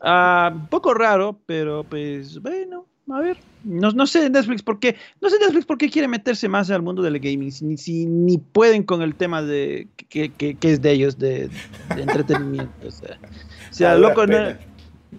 Ah, 0.00 0.50
un 0.52 0.66
poco 0.66 0.92
raro, 0.92 1.40
pero 1.46 1.84
pues 1.84 2.40
bueno, 2.40 2.86
a 3.10 3.20
ver. 3.20 3.36
No, 3.64 3.90
no 3.90 4.06
sé 4.06 4.28
Netflix 4.30 4.62
por 4.62 4.78
qué. 4.80 4.96
No 5.20 5.30
sé 5.30 5.38
Netflix 5.38 5.66
por 5.66 5.78
qué 5.78 5.90
quiere 5.90 6.08
meterse 6.08 6.48
más 6.48 6.70
al 6.70 6.82
mundo 6.82 7.02
del 7.02 7.18
gaming. 7.18 7.52
Ni, 7.62 7.76
si, 7.76 8.06
ni 8.06 8.38
pueden 8.38 8.82
con 8.82 9.02
el 9.02 9.14
tema 9.14 9.42
de 9.42 9.88
que, 10.08 10.30
que, 10.30 10.56
es 10.62 10.82
de 10.82 10.90
ellos, 10.92 11.18
de, 11.18 11.50
entretenimiento. 11.96 12.88
O 12.88 13.72
sea, 13.72 13.96
loco, 13.96 14.24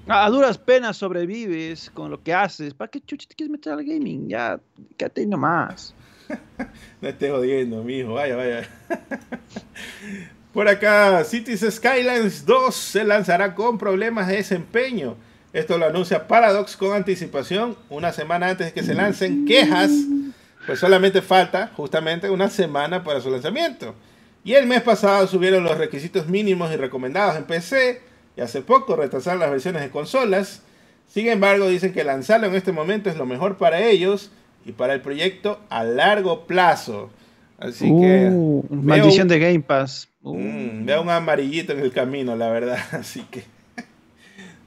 a 0.07 0.29
duras 0.29 0.57
penas 0.57 0.97
sobrevives 0.97 1.89
con 1.91 2.09
lo 2.09 2.21
que 2.21 2.33
haces. 2.33 2.73
¿Para 2.73 2.89
qué 2.89 3.01
chuchi 3.01 3.27
te 3.27 3.35
quieres 3.35 3.51
meter 3.51 3.73
al 3.73 3.83
gaming? 3.83 4.27
Ya, 4.27 4.59
quédate 4.97 5.25
nomás. 5.25 5.93
no 7.01 7.09
estés 7.09 7.31
jodiendo, 7.31 7.83
mijo. 7.83 8.13
Vaya, 8.13 8.35
vaya. 8.35 8.69
Por 10.53 10.67
acá, 10.67 11.23
Cities 11.23 11.61
Skylines 11.61 12.45
2 12.45 12.75
se 12.75 13.03
lanzará 13.03 13.55
con 13.55 13.77
problemas 13.77 14.27
de 14.27 14.37
desempeño. 14.37 15.15
Esto 15.53 15.77
lo 15.77 15.85
anuncia 15.85 16.27
Paradox 16.27 16.75
con 16.75 16.93
anticipación, 16.93 17.77
una 17.89 18.11
semana 18.11 18.49
antes 18.49 18.67
de 18.67 18.73
que 18.73 18.81
se 18.81 18.95
lancen 18.95 19.45
quejas, 19.45 19.91
pues 20.65 20.79
solamente 20.79 21.21
falta 21.21 21.71
justamente 21.75 22.29
una 22.31 22.49
semana 22.49 23.03
para 23.03 23.21
su 23.21 23.29
lanzamiento. 23.29 23.93
Y 24.43 24.53
el 24.53 24.65
mes 24.65 24.81
pasado 24.81 25.27
subieron 25.27 25.63
los 25.63 25.77
requisitos 25.77 26.27
mínimos 26.27 26.73
y 26.73 26.75
recomendados 26.75 27.37
en 27.37 27.43
PC, 27.43 28.01
y 28.35 28.41
hace 28.41 28.61
poco 28.61 28.95
retrasaron 28.95 29.39
las 29.39 29.51
versiones 29.51 29.83
de 29.83 29.89
consolas. 29.89 30.63
Sin 31.07 31.27
embargo, 31.27 31.67
dicen 31.67 31.93
que 31.93 32.03
lanzarlo 32.03 32.47
en 32.47 32.55
este 32.55 32.71
momento 32.71 33.11
es 33.11 33.17
lo 33.17 33.27
mejor 33.27 33.57
para 33.57 33.79
ellos 33.79 34.31
y 34.65 34.71
para 34.71 34.93
el 34.93 35.01
proyecto 35.01 35.59
a 35.69 35.83
largo 35.83 36.47
plazo. 36.47 37.11
Así 37.59 37.85
que. 37.85 38.29
Uh, 38.31 38.65
maldición 38.71 39.27
de 39.27 39.39
Game 39.39 39.59
Pass. 39.59 40.09
Mm, 40.21 40.85
veo 40.85 41.01
un 41.03 41.09
amarillito 41.09 41.73
en 41.73 41.79
el 41.79 41.91
camino, 41.91 42.35
la 42.35 42.49
verdad. 42.49 42.79
Así 42.91 43.21
que. 43.29 43.43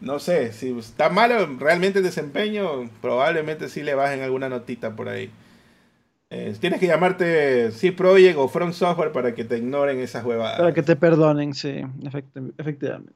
No 0.00 0.18
sé, 0.18 0.52
si 0.52 0.76
está 0.78 1.08
malo 1.08 1.46
realmente 1.58 2.00
el 2.00 2.04
desempeño, 2.04 2.90
probablemente 3.00 3.68
sí 3.68 3.82
le 3.82 3.94
bajen 3.94 4.22
alguna 4.22 4.48
notita 4.48 4.94
por 4.94 5.08
ahí. 5.08 5.30
Eh, 6.28 6.54
tienes 6.60 6.80
que 6.80 6.86
llamarte 6.86 7.70
C 7.70 7.92
Project 7.92 8.36
o 8.36 8.48
Front 8.48 8.74
Software 8.74 9.12
para 9.12 9.34
que 9.34 9.44
te 9.44 9.58
ignoren 9.58 9.98
esas 10.00 10.24
huevadas. 10.24 10.58
Para 10.58 10.74
que 10.74 10.82
te 10.82 10.96
perdonen, 10.96 11.54
sí, 11.54 11.82
efectivamente. 12.58 13.12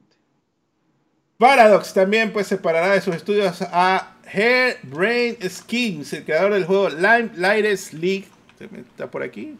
Paradox 1.37 1.93
también 1.93 2.31
pues 2.31 2.47
separará 2.47 2.93
de 2.93 3.01
sus 3.01 3.15
estudios 3.15 3.61
a 3.63 4.15
Hairbrain 4.31 5.37
Schemes, 5.41 6.13
el 6.13 6.23
creador 6.23 6.53
del 6.53 6.65
juego 6.65 6.89
Lime 6.89 7.31
Lightest 7.35 7.93
League. 7.93 8.27
¿Está 8.59 9.09
por 9.09 9.23
aquí? 9.23 9.57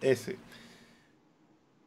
Ese. 0.00 0.36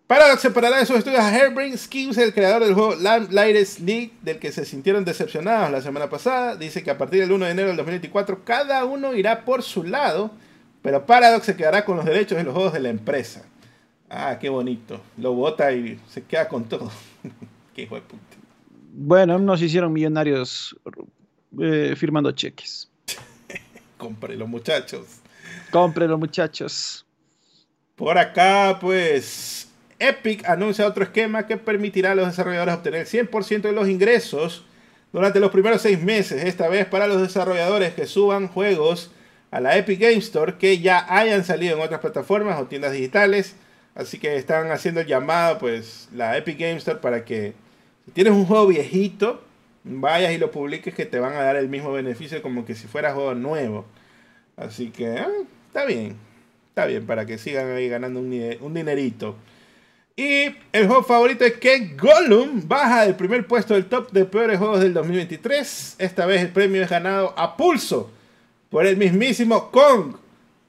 Paradox 0.10 0.42
separará 0.42 0.80
de 0.80 0.88
sus 0.88 0.98
estudios 0.98 1.20
a 1.20 1.28
Hairbrain 1.28 1.78
Schemes, 1.78 2.18
el 2.18 2.34
creador 2.34 2.64
del 2.66 2.74
juego 2.74 2.96
Lightest 2.96 3.78
League, 3.82 4.12
del 4.24 4.40
que 4.40 4.52
se 4.52 4.66
sintieron 4.66 5.06
decepcionados 5.06 5.70
la 5.70 5.84
semana 5.84 6.10
pasada. 6.10 6.56
Dice 6.56 6.82
que 6.82 6.90
a 6.90 6.98
partir 6.98 7.20
del 7.20 7.32
1 7.32 7.46
de 7.46 7.52
enero 7.52 7.68
del 7.68 7.78
2024 7.78 8.44
cada 8.44 8.86
uno 8.86 9.14
irá 9.14 9.46
por 9.46 9.62
su 9.62 9.84
lado, 9.84 10.32
pero 10.82 11.06
Paradox 11.06 11.46
se 11.46 11.56
quedará 11.56 11.86
con 11.86 11.96
los 11.96 12.06
derechos 12.06 12.40
de 12.40 12.44
los 12.44 12.56
juegos 12.56 12.74
de 12.74 12.80
la 12.80 12.90
empresa. 12.90 13.46
Ah, 14.10 14.40
qué 14.42 14.50
bonito. 14.50 15.00
Lo 15.16 15.34
vota 15.34 15.72
y 15.74 16.00
se 16.10 16.24
queda 16.24 16.50
con 16.50 16.64
todo. 16.64 16.92
qué 17.76 17.84
hijo 17.84 17.94
de 17.94 18.02
puta. 18.02 18.38
Bueno, 18.92 19.38
nos 19.38 19.62
hicieron 19.62 19.94
millonarios 19.94 20.76
eh, 21.62 21.94
firmando 21.96 22.32
cheques. 22.32 22.90
Compre 24.00 24.36
los 24.36 24.50
muchachos. 24.50 25.06
Compre 25.70 26.08
los 26.08 26.18
muchachos. 26.18 27.06
Por 27.96 28.18
acá, 28.18 28.80
pues 28.82 29.69
Epic 30.00 30.48
anuncia 30.48 30.88
otro 30.88 31.04
esquema 31.04 31.46
que 31.46 31.58
permitirá 31.58 32.12
a 32.12 32.16
los 32.16 32.28
desarrolladores 32.28 32.76
obtener 32.76 33.02
el 33.02 33.08
100% 33.08 33.62
de 33.62 33.72
los 33.74 33.90
ingresos 33.90 34.66
durante 35.12 35.40
los 35.40 35.52
primeros 35.52 35.82
seis 35.82 36.02
meses, 36.02 36.44
esta 36.46 36.70
vez 36.70 36.86
para 36.86 37.08
los 37.08 37.22
desarrolladores 37.22 37.94
que 37.94 38.06
suban 38.06 38.48
juegos 38.48 39.12
a 39.52 39.60
la 39.60 39.76
Epic 39.78 40.00
Game 40.00 40.18
Store 40.18 40.56
que 40.58 40.80
ya 40.80 41.06
hayan 41.10 41.44
salido 41.44 41.76
en 41.76 41.82
otras 41.82 42.00
plataformas 42.00 42.60
o 42.62 42.68
tiendas 42.68 42.94
digitales. 42.94 43.56
Así 43.96 44.20
que 44.20 44.36
están 44.36 44.72
haciendo 44.72 45.02
el 45.02 45.08
llamado, 45.08 45.58
pues, 45.58 46.08
la 46.14 46.38
Epic 46.38 46.60
Game 46.60 46.78
Store 46.78 47.00
para 47.00 47.26
que 47.26 47.54
si 48.06 48.12
tienes 48.12 48.34
un 48.34 48.46
juego 48.46 48.68
viejito, 48.68 49.42
vayas 49.84 50.32
y 50.32 50.38
lo 50.38 50.52
publiques 50.52 50.94
que 50.94 51.06
te 51.06 51.20
van 51.20 51.34
a 51.34 51.42
dar 51.42 51.56
el 51.56 51.70
mismo 51.70 51.92
beneficio 51.92 52.42
como 52.42 52.66
que 52.66 52.76
si 52.76 52.88
fuera 52.88 53.14
juego 53.14 53.34
nuevo. 53.34 53.86
Así 54.56 54.92
que, 54.92 55.18
ah, 55.18 55.28
está 55.68 55.86
bien, 55.86 56.16
está 56.70 56.86
bien, 56.86 57.06
para 57.06 57.26
que 57.26 57.38
sigan 57.38 57.72
ahí 57.72 57.90
ganando 57.90 58.20
un 58.20 58.74
dinerito. 58.74 59.36
Y 60.20 60.54
el 60.74 60.86
juego 60.86 61.02
favorito 61.02 61.46
es 61.46 61.54
que 61.54 61.96
Gollum 61.98 62.68
baja 62.68 63.06
del 63.06 63.16
primer 63.16 63.48
puesto 63.48 63.74
del 63.74 63.86
top 63.86 64.12
de 64.12 64.26
peores 64.26 64.58
juegos 64.58 64.82
del 64.82 64.94
2023. 64.94 65.96
Esta 65.98 66.26
vez 66.26 66.42
el 66.42 66.50
premio 66.50 66.84
es 66.84 66.90
ganado 66.90 67.34
a 67.38 67.56
pulso 67.56 68.12
por 68.70 68.86
el 68.86 68.98
mismísimo 68.98 69.72
Kong. 69.72 70.18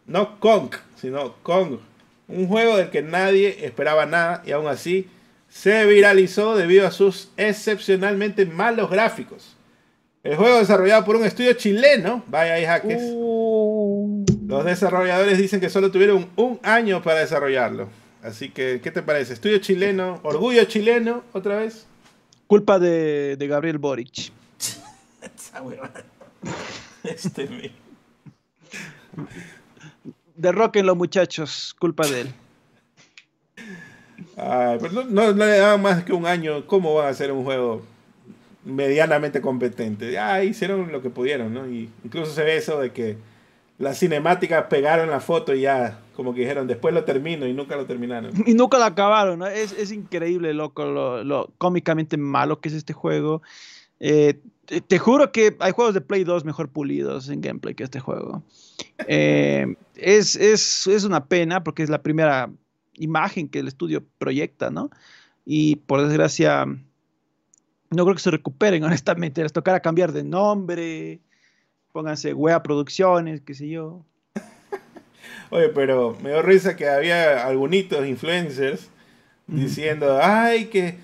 No 0.07 0.39
Kong, 0.39 0.71
sino 0.95 1.35
Kong. 1.43 1.81
Un 2.29 2.47
juego 2.47 2.77
del 2.77 2.91
que 2.91 3.03
nadie 3.03 3.65
esperaba 3.67 4.07
nada 4.07 4.41
y 4.47 4.53
aún 4.53 4.69
así 4.69 5.09
se 5.49 5.85
viralizó 5.85 6.55
debido 6.55 6.87
a 6.87 6.93
sus 6.93 7.33
excepcionalmente 7.37 8.47
malos 8.47 8.89
gráficos. 8.89 9.57
El 10.23 10.37
juego 10.37 10.59
desarrollado 10.59 11.05
por 11.05 11.17
un 11.17 11.25
estudio 11.25 11.55
chileno, 11.55 12.23
vaya 12.29 12.55
ahí 12.55 12.67
hackers. 12.67 13.03
Uh. 13.05 14.25
Los 14.47 14.65
desarrolladores 14.65 15.39
dicen 15.39 15.59
que 15.59 15.71
solo 15.71 15.91
tuvieron 15.91 16.29
un 16.37 16.61
año 16.63 17.03
para 17.03 17.19
desarrollarlo. 17.19 17.89
Así 18.23 18.51
que, 18.51 18.81
¿qué 18.83 18.91
te 18.91 19.03
parece? 19.03 19.33
Estudio 19.33 19.59
chileno, 19.59 20.21
orgullo 20.23 20.65
chileno, 20.65 21.25
otra 21.33 21.57
vez. 21.57 21.87
Culpa 22.47 22.79
de, 22.79 23.37
Gabriel 23.39 23.79
Boric. 23.79 24.33
este 27.05 27.73
Derroquen 30.37 30.87
los 30.87 30.97
muchachos, 30.97 31.75
culpa 31.79 32.07
de 32.07 32.23
él. 32.23 32.35
no, 35.11 35.33
le 35.33 35.59
dan 35.59 35.81
más 35.81 36.05
que 36.05 36.13
un 36.13 36.27
año. 36.27 36.67
¿Cómo 36.67 36.95
van 36.95 37.07
a 37.07 37.11
hacer 37.11 37.33
un 37.33 37.45
juego 37.45 37.83
medianamente 38.65 39.41
competente? 39.41 40.13
Ya 40.13 40.43
hicieron 40.45 40.93
lo 40.93 41.01
que 41.01 41.11
pudieron, 41.11 41.55
¿no? 41.55 41.69
Y 41.69 41.91
incluso 42.05 42.33
se 42.33 42.45
ve 42.45 42.57
eso 42.57 42.81
de 42.81 42.93
que 42.93 43.17
las 43.81 43.99
cinemáticas 43.99 44.67
pegaron 44.67 45.09
la 45.09 45.21
foto 45.21 45.55
y 45.55 45.63
ya, 45.63 45.99
como 46.15 46.35
que 46.35 46.41
dijeron, 46.41 46.67
después 46.67 46.93
lo 46.93 47.05
termino 47.05 47.47
y 47.47 47.55
nunca 47.55 47.77
lo 47.77 47.87
terminaron. 47.87 48.31
Y 48.47 48.53
nunca 48.53 48.79
lo 48.79 48.85
acabaron, 48.85 49.39
¿no? 49.39 49.47
Es, 49.47 49.73
es 49.73 49.91
increíble, 49.91 50.53
loco, 50.53 50.85
lo, 50.85 51.51
cómicamente 51.57 52.19
malo 52.19 52.61
que 52.61 52.69
es 52.69 52.75
este 52.75 52.93
juego. 52.93 53.41
Eh, 53.99 54.39
te, 54.87 54.99
juro 54.99 55.33
que 55.33 55.57
hay 55.61 55.73
juegos 55.73 55.95
de 55.95 56.03
Play 56.03 56.25
2 56.25 56.45
mejor 56.45 56.69
pulidos 56.69 57.31
en 57.31 57.41
gameplay 57.41 57.75
que 57.75 57.85
este 57.85 58.01
juego. 58.01 58.43
Eh, 59.09 59.75
es, 59.97 60.37
es, 60.37 60.87
es 60.87 61.05
una 61.05 61.25
pena 61.25 61.65
porque 61.65 61.83
es 61.83 61.89
la 61.89 62.03
primera 62.03 62.51
imagen 62.97 63.49
que 63.49 63.61
el 63.61 63.69
estudio 63.69 64.05
proyecta, 64.19 64.71
¿no? 64.71 64.91
Y 65.47 65.77
por 65.77 66.03
desgracia, 66.03 66.67
no 66.67 68.05
creo 68.05 68.15
que 68.15 68.21
se 68.21 68.31
recuperen, 68.31 68.85
honestamente. 68.85 69.43
Les 69.43 69.55
tocará 69.55 69.81
cambiar 69.81 70.13
de 70.13 70.23
nombre, 70.23 71.21
Pónganse 71.93 72.35
wea 72.35 72.63
producciones, 72.63 73.41
qué 73.41 73.55
sé 73.55 73.69
yo. 73.69 74.05
Oye, 75.51 75.69
pero 75.71 76.17
me 76.23 76.31
dio 76.31 76.43
risa 76.43 76.77
que 76.77 76.89
había 76.89 77.47
algunos 77.47 77.77
influencers 78.07 78.89
diciendo, 79.47 80.21
ay, 80.23 80.67
que 80.67 80.99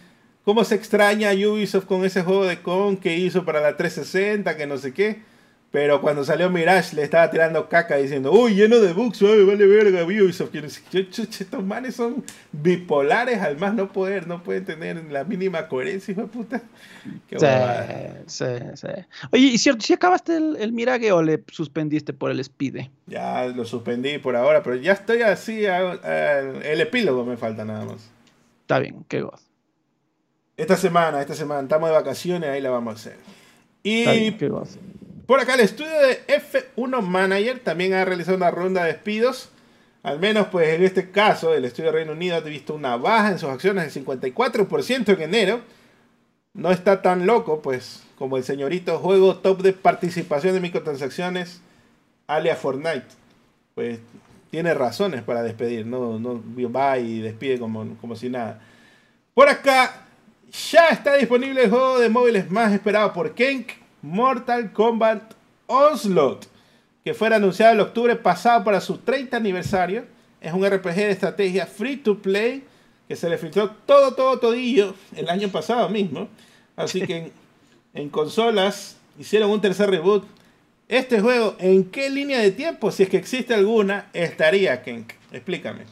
cómo 0.45 0.63
se 0.65 0.77
extraña 0.77 1.33
Ubisoft 1.33 1.87
con 1.87 2.05
ese 2.05 2.23
juego 2.23 2.45
de 2.45 2.63
con 2.63 2.97
que 2.97 3.17
hizo 3.17 3.45
para 3.45 3.61
la 3.61 3.77
360, 3.77 4.57
que 4.57 4.67
no 4.67 4.79
sé 4.79 4.95
qué. 4.95 5.23
Pero 5.71 6.01
cuando 6.01 6.25
salió 6.25 6.49
Mirage 6.49 6.95
le 6.97 7.03
estaba 7.03 7.29
tirando 7.31 7.69
caca 7.69 7.97
diciendo, 7.97 8.33
uy, 8.33 8.55
lleno 8.55 8.81
de 8.81 8.93
bugs, 8.93 9.21
uy, 9.21 9.45
vale 9.45 9.67
verga, 9.67 10.05
Ubisoft. 10.05 10.55
Estos 10.55 11.65
manes 11.65 11.97
son 11.97 12.25
bipolares 12.53 13.41
al 13.43 13.59
más 13.59 13.75
no 13.75 13.93
poder, 13.93 14.27
no 14.27 14.43
pueden 14.43 14.65
tener 14.65 15.05
la 15.11 15.25
mínima 15.25 15.69
coherencia, 15.69 16.13
hijo 16.13 16.23
de 16.23 16.29
puta. 16.29 16.63
Qué 17.29 17.39
sí, 17.39 17.47
sí, 18.27 18.45
sí. 18.75 18.89
Oye, 19.33 19.43
¿y 19.43 19.59
cierto, 19.59 19.85
si 19.85 19.93
acabaste 19.93 20.37
el, 20.37 20.73
Mirage 20.73 21.11
o 21.13 21.23
le 21.23 21.43
suspendiste 21.51 22.13
por 22.13 22.31
el 22.31 22.41
Speed? 22.41 22.87
Ya 23.07 23.47
lo 23.47 23.65
suspendí 23.65 24.19
por 24.19 24.37
ahora, 24.37 24.63
pero 24.63 24.77
ya 24.77 24.93
estoy 24.93 25.23
así, 25.23 25.65
el 25.67 26.81
epílogo 26.81 27.25
me 27.25 27.37
falta 27.37 27.65
nada 27.65 27.85
más. 27.85 28.09
Está 28.63 28.79
bien, 28.79 29.05
qué 29.09 29.21
gozo. 29.21 29.45
Esta 30.57 30.77
semana, 30.77 31.21
esta 31.21 31.35
semana, 31.35 31.63
estamos 31.63 31.91
de 31.91 31.97
vacaciones, 31.97 32.49
ahí 32.49 32.63
la 32.63 32.71
vamos 32.71 32.95
a 32.95 32.97
hacer. 32.97 33.19
Y 33.83 34.33
qué 34.33 34.49
gozo. 34.49 34.79
Por 35.27 35.41
acá 35.41 35.55
el 35.55 35.61
estudio 35.61 35.91
de 36.03 36.25
F1 36.29 37.03
Manager 37.03 37.59
también 37.59 37.95
ha 37.95 38.05
realizado 38.05 38.37
una 38.37 38.53
ronda 38.53 38.85
de 38.85 38.93
despidos. 38.93 39.49
Al 40.05 40.21
menos 40.21 40.47
pues 40.53 40.69
en 40.69 40.85
este 40.85 41.11
caso 41.11 41.53
el 41.53 41.65
estudio 41.65 41.91
de 41.91 41.99
Reino 41.99 42.13
Unido 42.13 42.37
ha 42.37 42.41
visto 42.41 42.75
una 42.75 42.97
baja 42.97 43.33
en 43.33 43.41
sus 43.41 43.49
acciones 43.49 43.93
del 43.93 44.05
54% 44.05 45.15
en 45.15 45.23
enero. 45.23 45.61
No 46.55 46.71
está 46.71 47.03
tan 47.03 47.27
loco 47.27 47.61
pues 47.61 48.05
como 48.17 48.37
el 48.37 48.45
señorito 48.45 49.01
juego 49.01 49.39
top 49.39 49.63
de 49.63 49.73
participación 49.73 50.55
de 50.55 50.61
microtransacciones 50.61 51.61
alia 52.29 52.55
Fortnite. 52.55 53.07
Pues 53.75 53.99
tiene 54.53 54.75
razones 54.75 55.23
para 55.23 55.43
despedir, 55.43 55.87
no, 55.87 56.21
no 56.21 56.41
va 56.73 56.99
y 56.99 57.21
despide 57.21 57.59
como, 57.59 57.97
como 58.01 58.15
si 58.15 58.29
nada. 58.29 58.61
Por 59.35 59.49
acá 59.49 60.07
ya 60.71 60.89
está 60.91 61.15
disponible 61.17 61.65
el 61.65 61.71
juego 61.71 61.99
de 61.99 62.09
móviles 62.09 62.49
más 62.49 62.73
esperado 62.73 63.13
por 63.13 63.35
Kenk 63.35 63.73
Mortal 64.03 64.73
Kombat 64.73 65.35
Onslaught, 65.67 66.47
que 67.05 67.15
fue 67.15 67.29
anunciado 67.35 67.73
el 67.73 67.81
octubre 67.81 68.17
pasado 68.17 68.65
para 68.65 68.81
su 68.81 68.99
30 68.99 69.37
aniversario. 69.37 70.05
Es 70.41 70.53
un 70.53 70.65
RPG 70.65 70.95
de 70.95 71.11
estrategia 71.11 71.67
free 71.67 71.97
to 71.97 72.19
play 72.19 72.65
que 73.09 73.17
se 73.17 73.29
le 73.29 73.39
filtró 73.39 73.71
todo, 73.87 74.15
todo, 74.15 74.39
todillo 74.39 74.95
el 75.15 75.29
año 75.29 75.49
pasado 75.49 75.89
mismo. 75.89 76.29
Así 76.75 77.03
que 77.03 77.33
en, 77.95 78.09
consolas 78.11 78.97
hicieron 79.19 79.51
un 79.51 79.61
tercer 79.61 79.91
reboot. 79.91 80.25
Este 80.89 81.21
juego, 81.21 81.57
¿en 81.59 81.85
qué 81.85 82.11
línea 82.11 82.39
de 82.39 82.53
tiempo, 82.53 82.93
si 82.93 83.05
es 83.05 83.09
que 83.09 83.17
existe 83.17 83.55
alguna, 83.55 84.09
estaría, 84.13 84.83
Kenk? 84.83 85.13
Explícame. 85.33 85.83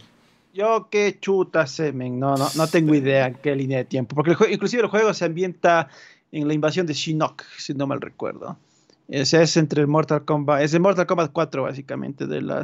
Yo 0.52 0.86
qué 0.89 1.18
chuta 1.18 1.66
semen, 1.66 2.20
no, 2.20 2.36
no, 2.36 2.48
no 2.55 2.68
tengo 2.68 2.94
idea 2.94 3.26
en 3.26 3.35
qué 3.35 3.56
línea 3.56 3.78
de 3.78 3.85
tiempo. 3.86 4.14
Porque 4.14 4.36
inclusive 4.52 4.82
el 4.85 4.89
juego 4.89 5.12
se 5.12 5.24
ambienta 5.24 5.89
en 6.35 6.48
la 6.48 6.55
invasión 6.55 6.85
de 6.86 6.94
Shinnok, 6.94 7.44
si 7.59 7.74
no 7.74 7.86
mal 7.86 8.01
recuerdo. 8.01 8.59
Ese 9.06 9.40
es 9.43 9.56
entre 9.56 9.82
el 9.82 9.86
Mortal 9.86 10.24
Kombat, 10.24 10.62
es 10.62 10.74
el 10.74 10.81
Mortal 10.81 11.06
Kombat 11.06 11.31
4 11.32 11.62
básicamente, 11.62 12.27
de 12.27 12.43
la 12.43 12.62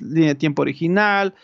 línea 0.00 0.28
de 0.28 0.34
tiempo 0.34 0.62
original. 0.62 1.34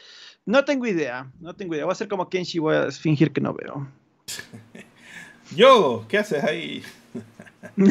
No 0.44 0.64
tengo 0.64 0.86
idea, 0.86 1.30
no 1.40 1.54
tengo 1.54 1.74
idea. 1.74 1.84
Voy 1.84 1.92
a 1.92 1.94
ser 1.94 2.08
como 2.08 2.28
Kenshi, 2.28 2.58
voy 2.58 2.74
a 2.74 2.90
fingir 2.90 3.30
que 3.32 3.40
no 3.40 3.54
veo. 3.54 3.86
Yo, 5.56 6.04
¿qué 6.08 6.18
haces 6.18 6.42
ahí? 6.42 6.82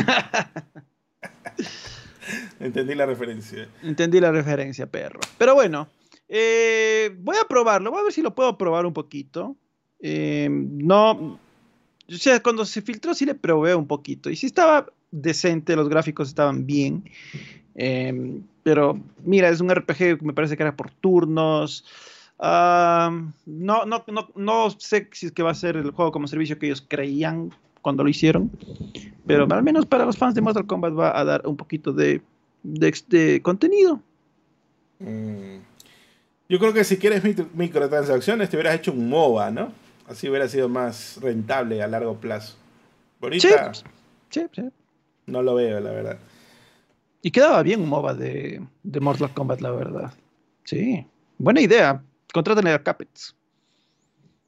Entendí 2.60 2.94
la 2.94 3.06
referencia. 3.06 3.70
Entendí 3.84 4.20
la 4.20 4.32
referencia, 4.32 4.86
perro. 4.86 5.22
Pero 5.38 5.56
bueno, 5.56 5.88
eh, 6.28 7.16
voy 7.20 7.38
a 7.42 7.48
probarlo, 7.48 7.92
voy 7.92 8.02
a 8.02 8.04
ver 8.04 8.12
si 8.12 8.22
lo 8.22 8.36
puedo 8.36 8.58
probar 8.58 8.86
un 8.86 8.94
poquito. 8.94 9.56
Eh, 10.00 10.50
no, 10.52 11.40
o 12.10 12.18
sea, 12.18 12.42
cuando 12.42 12.66
se 12.66 12.82
filtró 12.82 13.14
sí 13.14 13.26
le 13.26 13.36
probé 13.36 13.76
un 13.76 13.88
poquito. 13.88 14.30
Y 14.30 14.36
sí 14.36 14.46
estaba 14.46 14.88
decente, 15.12 15.76
los 15.76 15.90
gráficos 15.90 16.30
estaban 16.30 16.66
bien. 16.66 17.04
Em, 17.76 18.44
pero 18.64 19.00
mira, 19.24 19.50
es 19.50 19.62
un 19.62 19.70
RPG 19.70 19.98
que 19.98 20.20
me 20.22 20.34
parece 20.34 20.58
que 20.58 20.64
era 20.64 20.76
por 20.76 20.92
turnos. 20.92 21.86
no, 22.40 23.32
no, 23.46 23.86
no, 23.86 24.30
no 24.36 24.70
sé 24.72 25.10
si 25.12 25.28
es 25.28 25.32
que 25.32 25.44
va 25.44 25.52
a 25.52 25.56
ser 25.56 25.78
el 25.78 25.92
juego 25.92 26.12
como 26.12 26.28
servicio 26.28 26.58
que 26.58 26.68
ellos 26.68 26.86
creían 26.88 27.52
cuando 27.82 28.04
lo 28.04 28.10
hicieron. 28.10 28.52
Pero 29.26 29.48
al 29.50 29.64
menos 29.64 29.86
para 29.86 30.06
los 30.06 30.18
fans 30.18 30.36
de 30.36 30.42
Mortal 30.42 30.66
Kombat 30.66 30.98
va 30.98 31.18
a 31.18 31.24
dar 31.24 31.46
un 31.46 31.58
poquito 31.58 31.94
de, 31.94 32.22
de, 32.64 33.42
contenido. 33.42 34.02
Mm. 35.00 35.58
Yo 36.50 36.60
creo 36.60 36.74
que 36.74 36.84
si 36.86 36.98
quieres 36.98 37.22
microtransacciones 37.54 38.50
te 38.50 38.56
hubieras 38.56 38.76
hecho 38.76 38.94
un 38.94 39.10
MOBA, 39.10 39.52
¿no? 39.52 39.87
Así 40.08 40.30
hubiera 40.30 40.48
sido 40.48 40.70
más 40.70 41.20
rentable 41.22 41.84
a 41.84 41.88
largo 41.88 42.16
plazo. 42.18 42.56
Bonita. 43.20 43.74
Sí, 44.30 44.42
sí, 44.54 44.62
No 45.26 45.42
lo 45.42 45.56
veo, 45.56 45.80
la 45.80 45.92
verdad. 45.92 46.18
Y 47.22 47.32
quedaba 47.32 47.62
bien 47.62 47.82
un 47.82 47.90
MOBA 47.90 48.14
de, 48.14 48.62
de 48.84 49.00
Mortal 49.00 49.34
Kombat, 49.34 49.60
la 49.60 49.72
verdad. 49.72 50.14
Sí. 50.64 51.06
Buena 51.38 51.60
idea. 51.60 52.02
Contrátenle 52.34 52.72
a 52.72 52.82
Capets. 52.82 53.36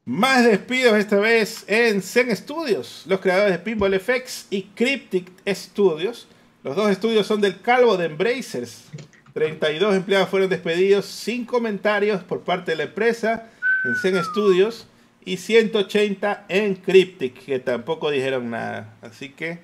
Más 0.05 0.43
despidos 0.43 0.97
esta 0.97 1.17
vez 1.17 1.65
en 1.67 2.01
Zen 2.01 2.35
Studios, 2.35 3.03
los 3.05 3.19
creadores 3.19 3.51
de 3.51 3.59
Pinball 3.59 3.99
FX 3.99 4.47
y 4.49 4.63
Cryptic 4.63 5.29
Studios. 5.47 6.27
Los 6.63 6.75
dos 6.75 6.89
estudios 6.89 7.27
son 7.27 7.41
del 7.41 7.61
calvo 7.61 7.95
de 7.97 8.05
Embracers. 8.05 8.85
32 9.33 9.95
empleados 9.95 10.29
fueron 10.29 10.49
despedidos 10.49 11.05
sin 11.05 11.45
comentarios 11.45 12.23
por 12.23 12.41
parte 12.41 12.71
de 12.71 12.77
la 12.77 12.83
empresa 12.83 13.49
en 13.85 13.95
Zen 13.97 14.23
Studios 14.23 14.87
y 15.29 15.37
180 15.37 16.45
en 16.49 16.73
Cryptic, 16.73 17.45
que 17.45 17.59
tampoco 17.59 18.09
dijeron 18.09 18.49
nada. 18.49 18.95
Así 19.01 19.29
que 19.29 19.59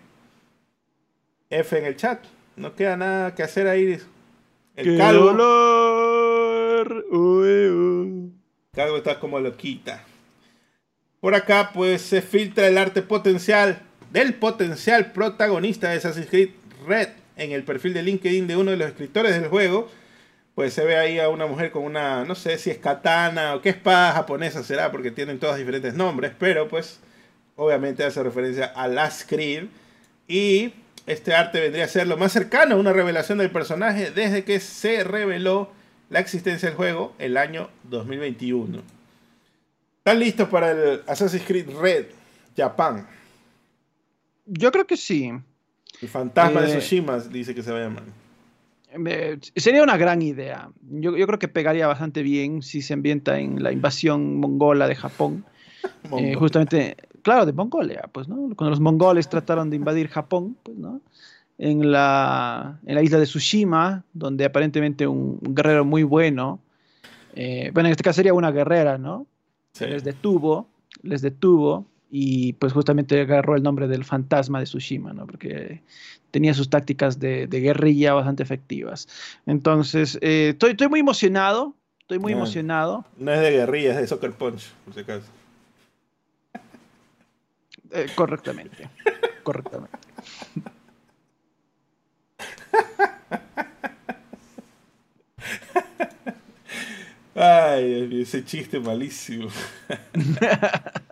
F 1.49 1.75
en 1.75 1.85
el 1.85 1.95
chat. 1.95 2.23
No 2.55 2.75
queda 2.75 2.95
nada 2.97 3.33
que 3.33 3.41
hacer 3.41 3.67
ahí. 3.67 3.97
El 4.75 4.97
calvo. 4.97 5.31
Calvo 8.73 8.97
está 8.97 9.19
como 9.19 9.39
loquita. 9.39 10.03
Por 11.19 11.33
acá, 11.33 11.71
pues 11.73 12.03
se 12.03 12.21
filtra 12.21 12.67
el 12.67 12.77
arte 12.77 13.01
potencial 13.01 13.81
del 14.11 14.35
potencial 14.35 15.13
protagonista 15.13 15.89
de 15.89 15.97
Assassin's 15.97 16.29
Creed 16.29 16.51
Red 16.85 17.09
en 17.37 17.53
el 17.53 17.63
perfil 17.63 17.95
de 17.95 18.03
LinkedIn 18.03 18.45
de 18.45 18.55
uno 18.55 18.69
de 18.69 18.77
los 18.77 18.89
escritores 18.89 19.33
del 19.33 19.49
juego 19.49 19.89
pues 20.56 20.73
se 20.73 20.86
ve 20.86 20.95
ahí 20.95 21.19
a 21.19 21.27
una 21.27 21.45
mujer 21.45 21.69
con 21.69 21.84
una, 21.84 22.23
no 22.23 22.34
sé 22.34 22.57
si 22.57 22.72
es 22.72 22.77
katana 22.77 23.56
o 23.56 23.61
qué 23.61 23.69
espada 23.69 24.14
japonesa 24.14 24.64
será, 24.64 24.90
porque 24.90 25.11
tienen 25.11 25.38
todos 25.38 25.57
diferentes 25.57 25.94
nombres, 25.94 26.32
pero 26.40 26.69
pues 26.69 27.02
obviamente 27.57 28.06
hace 28.06 28.23
referencia 28.23 28.65
a 28.65 28.88
Last 28.88 29.30
Creed. 29.30 29.65
Y 30.30 30.73
este 31.06 31.36
arte 31.36 31.60
vendría 31.60 31.84
a 31.84 31.90
ser 31.90 32.07
lo 32.07 32.15
más 32.15 32.32
cercano 32.32 32.76
a 32.76 32.77
una 32.77 32.94
revelación 32.94 33.38
del 33.38 33.52
personaje 33.52 34.11
desde 34.11 34.45
que 34.45 34.61
se 34.61 35.03
reveló 35.03 35.69
la 36.10 36.19
existencia 36.19 36.69
del 36.69 36.77
juego 36.77 37.14
el 37.19 37.36
año 37.36 37.69
2021. 37.84 38.82
¿Están 39.98 40.19
listos 40.19 40.48
para 40.48 40.72
el 40.72 41.02
Assassin's 41.06 41.44
Creed 41.45 41.69
Red 41.77 42.06
Japan? 42.56 43.06
Yo 44.45 44.72
creo 44.72 44.88
que 44.88 44.95
sí. 44.95 45.34
El 46.02 46.07
fantasma 46.07 46.61
de 46.61 46.72
eh, 46.72 46.77
Tsushima 46.77 47.19
dice 47.19 47.53
que 47.53 47.61
se 47.61 47.72
va 47.72 47.80
a 47.80 47.82
llamar 47.82 48.24
sería 49.55 49.84
una 49.84 49.97
gran 49.97 50.22
idea. 50.22 50.69
Yo, 50.89 51.13
creo 51.13 51.39
que 51.39 51.47
pegaría 51.47 51.88
bastante 51.88 52.23
bien 52.23 52.61
si 52.61 52.81
se 52.81 52.93
ambienta 52.93 53.39
en 53.39 53.61
la 53.63 53.72
invasión 53.72 54.39
mongola 54.39 54.88
de 54.88 54.95
Japón. 54.95 55.45
Eh, 56.17 56.34
justamente, 56.34 56.97
claro, 57.22 57.45
de 57.45 57.53
Mongolia, 57.53 58.09
pues, 58.11 58.27
¿no? 58.27 58.35
Cuando 58.55 58.72
los 58.72 58.80
mongoles 58.80 59.30
trataron 59.30 59.69
de 59.69 59.76
invadir 59.76 60.07
Japón, 60.07 60.57
pues, 60.63 60.76
¿no? 60.76 60.99
En 61.59 61.91
la, 61.91 62.80
en 62.88 62.95
la 62.95 63.03
isla 63.03 63.19
de 63.19 63.26
Tsushima, 63.26 64.03
donde 64.11 64.45
aparentemente 64.45 65.05
un, 65.05 65.39
guerrero 65.41 65.85
muy 65.85 66.01
bueno, 66.01 66.59
eh, 67.35 67.69
bueno, 67.72 67.88
en 67.88 67.91
este 67.91 68.03
caso 68.03 68.15
sería 68.17 68.34
una 68.34 68.49
guerrera, 68.51 68.97
¿no? 68.97 69.27
Les 69.80 70.03
detuvo, 70.03 70.69
les 71.03 71.22
detuvo 71.22 71.85
y 72.17 72.53
pues 72.53 72.71
justamente 72.71 73.19
agarró 73.19 73.57
el 73.57 73.63
nombre 73.63 73.89
del 73.89 74.05
fantasma 74.05 74.59
de 74.59 74.63
Tsushima, 74.63 75.11
¿no? 75.11 75.27
Porque 75.27 75.83
tenía 76.31 76.53
sus 76.53 76.69
tácticas 76.69 77.19
de, 77.19 77.45
guerrilla 77.47 78.13
bastante 78.13 78.41
efectivas. 78.41 79.09
Entonces, 79.45 80.17
eh, 80.21 80.51
estoy, 80.51 80.71
estoy 80.71 80.87
muy 80.87 81.01
emocionado, 81.01 81.75
estoy 81.99 82.19
muy 82.19 82.31
emocionado. 82.31 83.03
No 83.17 83.33
es 83.33 83.41
de 83.41 83.51
guerrilla, 83.51 83.95
es 83.95 83.97
de 83.97 84.07
soccer 84.07 84.31
punch, 84.31 84.71
por 84.85 84.93
si 84.93 85.01
acaso. 85.01 85.25
Eh, 87.91 88.07
correctamente, 88.15 88.89
correctamente. 89.43 89.97
Ay, 97.35 98.21
ese 98.21 98.45
chiste 98.45 98.79
malísimo. 98.79 99.49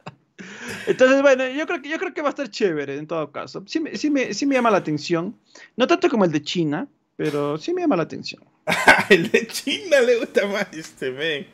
Entonces, 0.88 1.22
bueno, 1.22 1.48
yo 1.50 1.66
creo, 1.66 1.82
que, 1.82 1.90
yo 1.90 1.98
creo 1.98 2.14
que 2.14 2.22
va 2.22 2.30
a 2.30 2.32
estar 2.32 2.50
chévere 2.50 2.98
en 2.98 3.08
todo 3.08 3.32
caso. 3.32 3.64
Sí, 3.66 3.82
sí, 3.96 4.10
me, 4.10 4.34
sí 4.34 4.46
me 4.46 4.56
llama 4.56 4.72
la 4.72 4.78
atención. 4.78 5.36
No 5.76 5.88
tanto 5.88 6.10
como 6.10 6.26
el 6.26 6.32
de 6.32 6.42
China, 6.42 6.88
pero 7.16 7.58
sí 7.58 7.74
me 7.74 7.82
llama 7.82 7.96
la 7.96 8.04
atención. 8.04 8.44
el 9.10 9.30
de 9.30 9.48
China 9.48 10.02
le 10.02 10.18
gusta 10.20 10.48
más 10.48 10.68
este 10.72 11.12
men. 11.12 11.48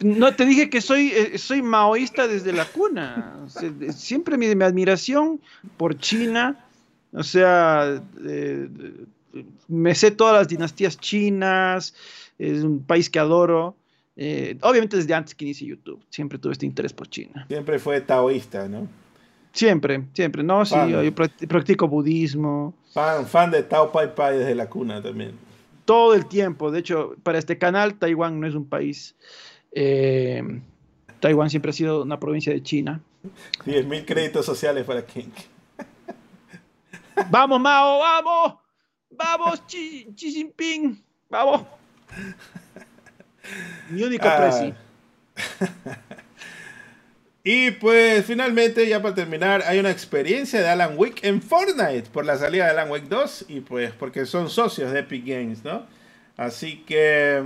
No, 0.00 0.34
te 0.34 0.44
dije 0.44 0.70
que 0.70 0.80
soy, 0.80 1.12
eh, 1.14 1.38
soy 1.38 1.62
maoísta 1.62 2.28
desde 2.28 2.52
la 2.52 2.64
cuna. 2.64 3.46
Siempre 3.94 4.36
mi, 4.36 4.54
mi, 4.54 4.64
admiración 4.64 5.40
por 5.76 5.98
China 5.98 6.64
O 7.12 7.22
sea, 7.22 8.02
eh, 8.24 8.68
me 9.68 9.94
sé 9.94 10.10
todas 10.10 10.34
las 10.34 10.48
dinastías 10.48 10.98
chinas, 10.98 11.94
es 12.38 12.62
un 12.62 12.82
país 12.84 13.10
que 13.10 13.18
adoro. 13.18 13.76
Eh, 14.16 14.58
obviamente 14.60 14.96
desde 14.96 15.14
antes 15.14 15.34
que 15.34 15.44
inicie 15.44 15.66
YouTube, 15.66 16.04
siempre 16.10 16.38
tuve 16.38 16.52
este 16.52 16.66
interés 16.66 16.92
por 16.92 17.08
China. 17.08 17.44
Siempre 17.48 17.78
fue 17.78 18.00
taoísta, 18.00 18.68
¿no? 18.68 18.88
Siempre, 19.52 20.04
siempre. 20.14 20.42
No, 20.42 20.64
sí, 20.64 20.74
yo 20.88 21.14
practico 21.14 21.88
budismo. 21.88 22.74
Fan, 22.92 23.26
fan 23.26 23.50
de 23.50 23.62
Tao 23.62 23.92
Pai 23.92 24.14
Pai 24.14 24.38
desde 24.38 24.54
la 24.54 24.68
cuna 24.68 25.02
también. 25.02 25.32
Todo 25.84 26.14
el 26.14 26.26
tiempo. 26.26 26.70
De 26.70 26.78
hecho, 26.78 27.16
para 27.22 27.38
este 27.38 27.58
canal, 27.58 27.94
Taiwán 27.94 28.40
no 28.40 28.46
es 28.46 28.54
un 28.54 28.66
país. 28.66 29.14
Eh, 29.72 30.42
Taiwán 31.20 31.50
siempre 31.50 31.70
ha 31.70 31.74
sido 31.74 32.02
una 32.02 32.18
provincia 32.18 32.52
de 32.52 32.62
China. 32.62 33.00
10.000 33.66 34.04
créditos 34.04 34.44
sociales 34.44 34.84
para 34.84 35.04
King. 35.04 35.28
¡Vamos, 37.30 37.60
Mao! 37.60 37.98
¡Vamos! 37.98 38.54
¡Vamos, 39.10 39.62
Xi, 39.66 40.08
Jinping! 40.16 41.02
¡Vamos! 41.28 41.62
Mi 43.90 44.02
único 44.02 44.26
ah. 44.26 44.72
Y 47.44 47.72
pues 47.72 48.24
finalmente, 48.24 48.88
ya 48.88 49.02
para 49.02 49.16
terminar, 49.16 49.64
hay 49.66 49.80
una 49.80 49.90
experiencia 49.90 50.60
de 50.60 50.68
Alan 50.68 50.94
Wake 50.96 51.26
en 51.26 51.42
Fortnite 51.42 52.04
por 52.12 52.24
la 52.24 52.38
salida 52.38 52.66
de 52.66 52.70
Alan 52.70 52.88
Wake 52.88 53.08
2 53.08 53.46
y 53.48 53.60
pues 53.60 53.92
porque 53.92 54.26
son 54.26 54.48
socios 54.48 54.92
de 54.92 55.00
Epic 55.00 55.26
Games, 55.26 55.64
¿no? 55.64 55.84
Así 56.36 56.84
que 56.86 57.42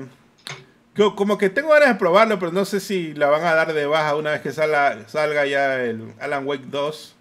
como 1.14 1.38
que 1.38 1.50
tengo 1.50 1.70
ganas 1.70 1.88
de 1.88 1.94
probarlo, 1.94 2.38
pero 2.38 2.52
no 2.52 2.64
sé 2.64 2.80
si 2.80 3.14
la 3.14 3.28
van 3.28 3.44
a 3.44 3.54
dar 3.54 3.72
de 3.72 3.86
baja 3.86 4.16
una 4.16 4.32
vez 4.32 4.40
que 4.42 4.52
salga, 4.52 5.08
salga 5.08 5.46
ya 5.46 5.82
el 5.82 6.12
Alan 6.20 6.46
Wake 6.46 6.66
2. 6.66 7.14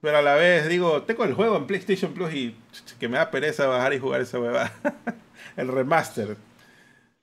Pero 0.00 0.18
a 0.18 0.22
la 0.22 0.34
vez 0.34 0.68
digo, 0.68 1.02
tengo 1.02 1.24
el 1.24 1.32
juego 1.32 1.56
en 1.56 1.66
PlayStation 1.66 2.12
Plus 2.12 2.32
y 2.34 2.56
que 3.00 3.08
me 3.08 3.16
da 3.16 3.30
pereza 3.30 3.66
bajar 3.66 3.94
y 3.94 3.98
jugar 3.98 4.20
esa 4.20 4.38
hueva. 4.38 4.70
el 5.56 5.68
remaster. 5.68 6.36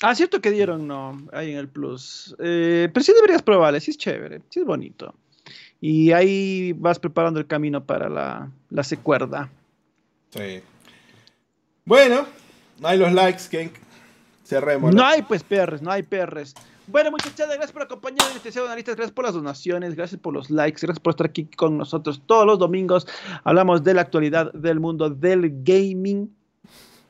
Ah, 0.01 0.15
cierto 0.15 0.41
que 0.41 0.51
dieron, 0.51 0.87
no, 0.87 1.21
ahí 1.31 1.51
en 1.51 1.57
el 1.57 1.67
Plus. 1.67 2.35
Eh, 2.39 2.89
pero 2.91 3.03
sí 3.03 3.13
deberías 3.13 3.41
probarle, 3.41 3.79
sí 3.79 3.91
es 3.91 3.97
chévere, 3.97 4.41
sí 4.49 4.59
es 4.59 4.65
bonito. 4.65 5.13
Y 5.79 6.11
ahí 6.11 6.73
vas 6.73 6.99
preparando 6.99 7.39
el 7.39 7.47
camino 7.47 7.83
para 7.83 8.09
la, 8.09 8.51
la 8.69 8.83
secuerda. 8.83 9.49
Sí. 10.31 10.61
Bueno, 11.85 12.25
no 12.79 12.87
hay 12.87 12.97
los 12.97 13.13
likes, 13.13 13.43
que 13.49 13.71
cerremos. 14.43 14.93
No 14.93 15.05
hay 15.05 15.21
pues 15.21 15.43
perres, 15.43 15.81
no 15.81 15.91
hay 15.91 16.03
perres. 16.03 16.55
Bueno, 16.87 17.11
muchachos, 17.11 17.47
gracias 17.47 17.71
por 17.71 17.83
acompañarnos 17.83 18.31
en 18.31 18.37
este 18.37 18.59
de 18.59 18.65
analistas, 18.65 18.95
gracias 18.95 19.13
por 19.13 19.25
las 19.25 19.33
donaciones, 19.33 19.95
gracias 19.95 20.19
por 20.19 20.33
los 20.33 20.49
likes, 20.49 20.81
gracias 20.81 20.99
por 20.99 21.11
estar 21.11 21.27
aquí 21.27 21.45
con 21.45 21.77
nosotros 21.77 22.21
todos 22.25 22.45
los 22.45 22.59
domingos. 22.59 23.07
Hablamos 23.43 23.83
de 23.83 23.93
la 23.93 24.01
actualidad 24.01 24.51
del 24.53 24.79
mundo 24.79 25.09
del 25.09 25.63
gaming. 25.63 26.35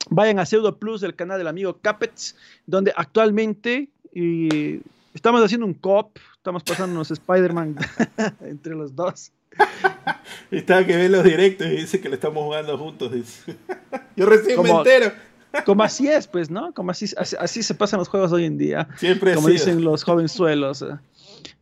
Vayan 0.10 0.40
a 0.40 0.46
Pseudo 0.46 0.78
Plus, 0.78 1.04
el 1.04 1.16
canal 1.16 1.38
del 1.38 1.48
amigo 1.48 1.78
Capets, 1.82 2.36
donde 2.66 2.94
actualmente 2.96 3.90
estamos 5.14 5.44
haciendo 5.44 5.66
un 5.66 5.74
cop, 5.74 6.18
estamos 6.36 6.64
pasando 6.64 6.96
unos 6.96 7.12
Spider-Man 7.12 7.76
entre 8.42 8.76
los 8.76 8.96
dos. 8.96 9.32
Estaba 10.52 10.86
que 10.86 10.96
ve 10.96 11.10
los 11.10 11.24
directos 11.24 11.68
y 11.68 11.72
dice 11.72 12.00
que 12.00 12.10
le 12.10 12.16
estamos 12.16 12.44
jugando 12.44 12.78
juntos. 12.78 13.12
Yo 14.16 14.26
recién 14.26 14.62
me 14.62 14.70
entero. 14.70 15.12
Como 15.66 15.84
así 15.84 16.08
es, 16.08 16.28
pues, 16.28 16.50
¿no? 16.50 16.74
Como 16.74 16.92
así, 16.92 17.06
así, 17.18 17.62
se 17.62 17.76
pasan 17.76 18.00
los 18.00 18.08
juegos 18.08 18.32
hoy 18.32 18.46
en 18.46 18.58
día. 18.58 18.88
Siempre 18.98 19.36
Como 19.36 19.50
dicen 19.50 19.84
los 19.84 20.04
jovenzuelos. 20.04 20.86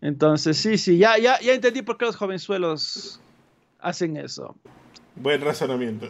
Entonces, 0.02 0.58
sí, 0.58 0.78
sí, 0.78 1.00
ya, 1.00 1.18
ya, 1.18 1.40
ya 1.40 1.54
entendí 1.54 1.82
por 1.82 1.98
qué 1.98 2.06
los 2.06 2.16
jovenzuelos 2.16 3.20
hacen 3.80 4.18
eso. 4.18 4.56
Buen 5.16 5.42
razonamiento. 5.42 6.08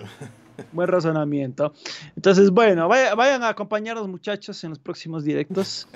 Buen 0.72 0.88
razonamiento. 0.88 1.74
Entonces, 2.16 2.50
bueno, 2.50 2.88
vayan 2.88 3.44
a 3.44 3.50
acompañarnos 3.50 4.08
muchachos 4.08 4.64
en 4.64 4.72
los 4.72 4.80
próximos 4.80 5.24
directos 5.24 5.88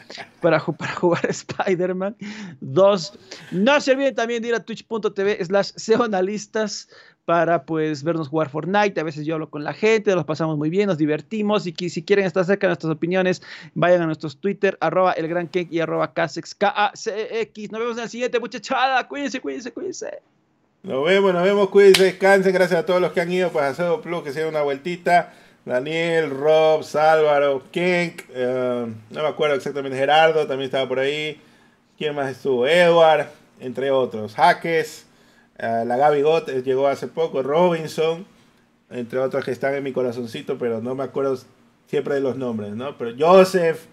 para, 0.42 0.60
para 0.60 0.96
jugar 0.96 1.26
Spider-Man 1.30 2.16
2. 2.62 3.20
No 3.52 3.82
se 3.82 3.92
olviden 3.92 4.16
también 4.16 4.42
de 4.42 4.50
ir 4.50 4.56
a 4.56 4.60
twitch.tv 4.64 5.44
slash 5.46 5.72
seonalistas 5.76 6.90
para 7.26 7.66
pues 7.66 8.04
vernos 8.04 8.28
jugar 8.28 8.50
Fortnite. 8.50 9.00
A 9.00 9.04
veces 9.04 9.26
yo 9.26 9.36
hablo 9.36 9.50
con 9.50 9.64
la 9.64 9.74
gente, 9.74 10.14
los 10.16 10.26
pasamos 10.26 10.58
muy 10.58 10.70
bien, 10.70 10.88
nos 10.88 10.98
divertimos 10.98 11.66
y 11.66 11.90
si 11.90 12.04
quieren 12.04 12.26
estar 12.26 12.44
cerca 12.46 12.68
de 12.68 12.72
nuestras 12.72 12.94
opiniones, 12.94 13.42
vayan 13.74 14.02
a 14.02 14.06
nuestros 14.06 14.38
Twitter, 14.38 14.78
arroba 14.82 15.14
el 15.14 15.28
gran 15.28 15.50
y 15.54 15.80
arroba 15.80 16.14
K-A-C-X. 16.14 17.72
Nos 17.72 17.82
vemos 17.82 17.98
en 17.98 18.04
el 18.04 18.10
siguiente 18.10 18.40
muchachada. 18.40 19.08
Cuídense, 19.08 19.40
cuídense, 19.40 19.72
cuídense. 19.72 20.22
Nos 20.84 21.06
vemos, 21.06 21.34
nos 21.34 21.44
vemos, 21.44 21.70
cuídense, 21.70 22.04
descansen. 22.04 22.54
Gracias 22.54 22.78
a 22.78 22.86
todos 22.86 23.00
los 23.00 23.14
que 23.14 23.22
han 23.22 23.32
ido 23.32 23.50
pues, 23.52 23.64
a 23.64 23.70
hacer 23.70 24.02
Plus, 24.02 24.22
que 24.22 24.34
se 24.34 24.46
una 24.46 24.64
vueltita. 24.64 25.32
Daniel, 25.64 26.30
Rob, 26.30 26.84
Álvaro, 26.96 27.64
Kenk, 27.72 28.24
eh, 28.34 28.94
no 29.10 29.22
me 29.22 29.28
acuerdo 29.30 29.56
exactamente, 29.56 29.98
Gerardo 29.98 30.46
también 30.46 30.66
estaba 30.66 30.86
por 30.90 31.00
ahí. 31.00 31.40
¿Quién 31.98 32.14
más 32.14 32.30
estuvo? 32.30 32.68
Edward, 32.68 33.28
entre 33.62 33.92
otros. 33.92 34.36
Jaques, 34.36 35.06
eh, 35.58 35.84
la 35.88 35.96
Gaby 35.96 36.22
Gott 36.22 36.50
eh, 36.50 36.64
llegó 36.64 36.90
hace 36.90 37.08
poco, 37.08 37.42
Robinson, 37.42 38.26
entre 38.90 39.20
otros 39.20 39.46
que 39.46 39.52
están 39.52 39.76
en 39.76 39.84
mi 39.84 39.94
corazoncito, 39.94 40.58
pero 40.58 40.82
no 40.82 40.96
me 40.96 41.06
acuerdo 41.06 41.40
siempre 41.88 42.16
de 42.16 42.20
los 42.20 42.36
nombres, 42.36 42.72
¿no? 42.72 42.98
Pero 42.98 43.16
Joseph, 43.18 43.86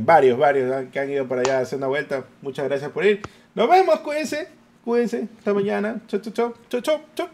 varios, 0.00 0.38
varios 0.38 0.86
que 0.90 0.98
han 0.98 1.10
ido 1.10 1.28
para 1.28 1.42
allá 1.42 1.58
a 1.58 1.60
hacer 1.60 1.76
una 1.76 1.88
vuelta. 1.88 2.24
Muchas 2.40 2.66
gracias 2.66 2.90
por 2.90 3.04
ir. 3.04 3.20
Nos 3.54 3.68
vemos, 3.68 4.00
cuídense. 4.00 4.63
Cuídense. 4.84 5.28
Hasta 5.38 5.54
mañana. 5.54 6.02
Chau, 6.08 6.20
chau, 6.20 6.32
chau. 6.32 6.54
Chau, 6.68 6.80
chau, 6.80 7.00
chau. 7.14 7.28